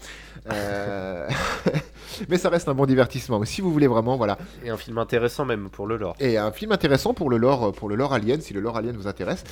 Euh, 0.53 1.29
mais 2.29 2.37
ça 2.39 2.49
reste 2.51 2.69
un 2.69 2.75
bon 2.75 2.87
divertissement. 2.87 3.43
Si 3.45 3.61
vous 3.61 3.73
voulez 3.73 3.87
vraiment, 3.87 4.17
voilà. 4.17 4.39
Et 4.65 4.71
un 4.71 4.77
film 4.77 4.99
intéressant 4.99 5.45
même 5.45 5.71
pour 5.71 5.87
le 5.87 5.97
lore. 5.97 6.15
Et 6.21 6.37
un 6.39 6.53
film 6.53 6.73
intéressant 6.73 7.15
pour 7.15 7.31
le 7.31 7.37
lore, 7.37 7.73
pour 7.73 7.89
le 7.89 7.95
lore 7.95 8.13
Alien, 8.13 8.41
si 8.41 8.53
le 8.55 8.61
lore 8.61 8.77
Alien 8.77 8.97
vous 8.97 9.07
intéresse. 9.07 9.45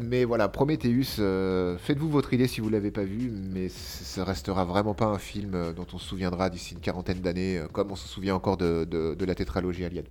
Mais 0.00 0.24
voilà, 0.24 0.48
Prometheus, 0.48 1.20
euh, 1.20 1.78
faites-vous 1.78 2.08
votre 2.10 2.32
idée 2.32 2.48
si 2.48 2.60
vous 2.60 2.68
l'avez 2.68 2.90
pas 2.90 3.04
vu, 3.04 3.30
mais 3.30 3.68
ça 3.68 4.24
restera 4.24 4.64
vraiment 4.64 4.92
pas 4.94 5.04
un 5.06 5.18
film 5.18 5.54
euh, 5.54 5.72
dont 5.72 5.86
on 5.92 5.98
se 5.98 6.08
souviendra 6.08 6.50
d'ici 6.50 6.74
une 6.74 6.80
quarantaine 6.80 7.20
d'années, 7.20 7.58
euh, 7.58 7.68
comme 7.68 7.92
on 7.92 7.96
se 7.96 8.08
souvient 8.08 8.34
encore 8.34 8.56
de, 8.56 8.84
de- 8.90 9.14
de 9.14 9.24
la 9.24 9.36
tétralogie 9.36 9.84
Alien. 9.84 10.04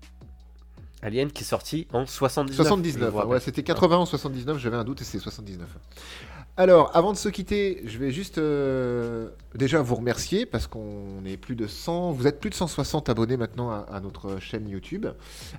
Alien 1.01 1.29
qui 1.31 1.43
est 1.43 1.47
sorti 1.47 1.85
en 1.91 2.05
79. 2.05 2.55
79, 2.55 2.93
je 2.93 2.99
vous 2.99 3.05
hein, 3.05 3.11
rappelle. 3.19 3.31
ouais, 3.33 3.39
c'était 3.41 3.61
80 3.63 3.99
ou 4.03 4.05
79, 4.05 4.57
j'avais 4.57 4.77
un 4.77 4.85
doute 4.85 5.01
et 5.01 5.03
c'est 5.03 5.19
79. 5.19 5.67
Alors, 6.55 6.91
avant 6.95 7.13
de 7.13 7.17
se 7.17 7.29
quitter, 7.29 7.81
je 7.83 7.97
vais 7.97 8.11
juste 8.11 8.37
euh, 8.37 9.29
déjà 9.55 9.81
vous 9.81 9.95
remercier 9.95 10.45
parce 10.45 10.67
qu'on 10.67 11.25
est 11.25 11.35
plus 11.35 11.55
de 11.55 11.65
100, 11.65 12.11
vous 12.11 12.27
êtes 12.27 12.39
plus 12.39 12.51
de 12.51 12.55
160 12.55 13.09
abonnés 13.09 13.37
maintenant 13.37 13.71
à, 13.71 13.99
notre 14.01 14.39
chaîne 14.39 14.69
YouTube, 14.69 15.07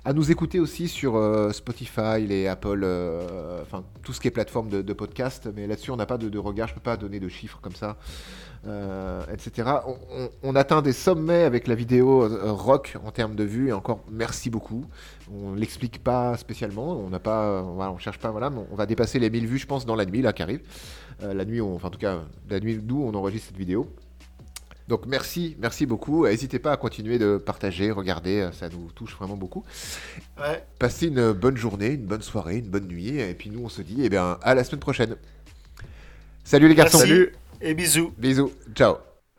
à 0.05 0.13
nous 0.13 0.31
écouter 0.31 0.57
aussi 0.57 0.87
sur 0.87 1.17
euh, 1.17 1.51
Spotify, 1.51 2.25
les 2.25 2.47
Apple, 2.47 2.79
euh, 2.85 3.61
enfin 3.61 3.83
tout 4.03 4.13
ce 4.13 4.21
qui 4.21 4.29
est 4.29 4.31
plateforme 4.31 4.69
de, 4.69 4.93
podcast, 4.93 5.49
mais 5.53 5.67
là-dessus 5.67 5.91
on 5.91 5.97
n'a 5.97 6.05
pas 6.05 6.17
de, 6.17 6.37
regard, 6.37 6.69
je 6.69 6.75
peux 6.75 6.79
pas 6.79 6.95
donner 6.95 7.19
de 7.19 7.27
chiffres 7.27 7.59
comme 7.61 7.75
ça. 7.75 7.97
Euh, 8.67 9.21
etc. 9.31 9.69
On, 9.85 9.95
on- 10.11 10.29
on 10.43 10.55
atteint 10.55 10.81
des 10.81 10.93
sommets 10.93 11.43
avec 11.43 11.67
la 11.67 11.75
vidéo 11.75 12.23
euh, 12.23 12.51
rock 12.51 12.95
en 13.05 13.11
termes 13.11 13.35
de 13.35 13.43
vues 13.43 13.69
et 13.69 13.73
encore 13.73 13.99
merci 14.11 14.49
beaucoup. 14.49 14.85
On 15.31 15.53
l'explique 15.53 16.03
pas 16.03 16.35
spécialement, 16.37 16.97
on 16.99 17.09
n'a 17.09 17.19
pas, 17.19 17.43
euh, 17.45 17.61
on 17.63 17.97
cherche 17.97 18.19
pas, 18.19 18.31
voilà, 18.31 18.49
mais 18.49 18.61
on 18.71 18.75
va 18.75 18.85
dépasser 18.85 19.19
les 19.19 19.29
1000 19.29 19.47
vues, 19.47 19.57
je 19.59 19.67
pense, 19.67 19.85
dans 19.85 19.95
la 19.95 20.05
nuit 20.05 20.21
là 20.21 20.33
qui 20.33 20.41
arrive. 20.43 20.61
Euh, 21.23 21.33
la 21.33 21.45
nuit, 21.45 21.61
enfin 21.61 21.87
en 21.87 21.91
tout 21.91 21.99
cas, 21.99 22.19
la 22.49 22.59
nuit 22.59 22.77
d'où 22.81 23.03
on 23.03 23.13
enregistre 23.13 23.47
cette 23.49 23.57
vidéo. 23.57 23.87
Donc 24.87 25.07
merci, 25.07 25.57
merci 25.59 25.87
beaucoup. 25.87 26.27
N'hésitez 26.27 26.59
pas 26.59 26.71
à 26.73 26.77
continuer 26.77 27.17
de 27.17 27.37
partager, 27.37 27.89
regarder, 27.89 28.49
ça 28.53 28.69
nous 28.69 28.91
touche 28.93 29.15
vraiment 29.15 29.35
beaucoup. 29.35 29.63
Ouais. 30.39 30.63
Passez 30.77 31.07
une 31.07 31.31
bonne 31.31 31.57
journée, 31.57 31.93
une 31.93 32.05
bonne 32.05 32.21
soirée, 32.21 32.57
une 32.57 32.69
bonne 32.69 32.87
nuit, 32.87 33.17
et 33.19 33.33
puis 33.33 33.49
nous 33.49 33.61
on 33.63 33.69
se 33.69 33.81
dit, 33.81 34.01
eh 34.03 34.09
bien, 34.09 34.37
à 34.43 34.53
la 34.53 34.63
semaine 34.63 34.79
prochaine. 34.81 35.15
Salut 36.43 36.67
les 36.67 36.75
garçons. 36.75 36.99
Merci. 36.99 37.11
Salut 37.13 37.33
Et 37.65 37.73
bisous. 37.73 38.13
Bisous. 38.15 38.51
Ciao. 38.75 38.97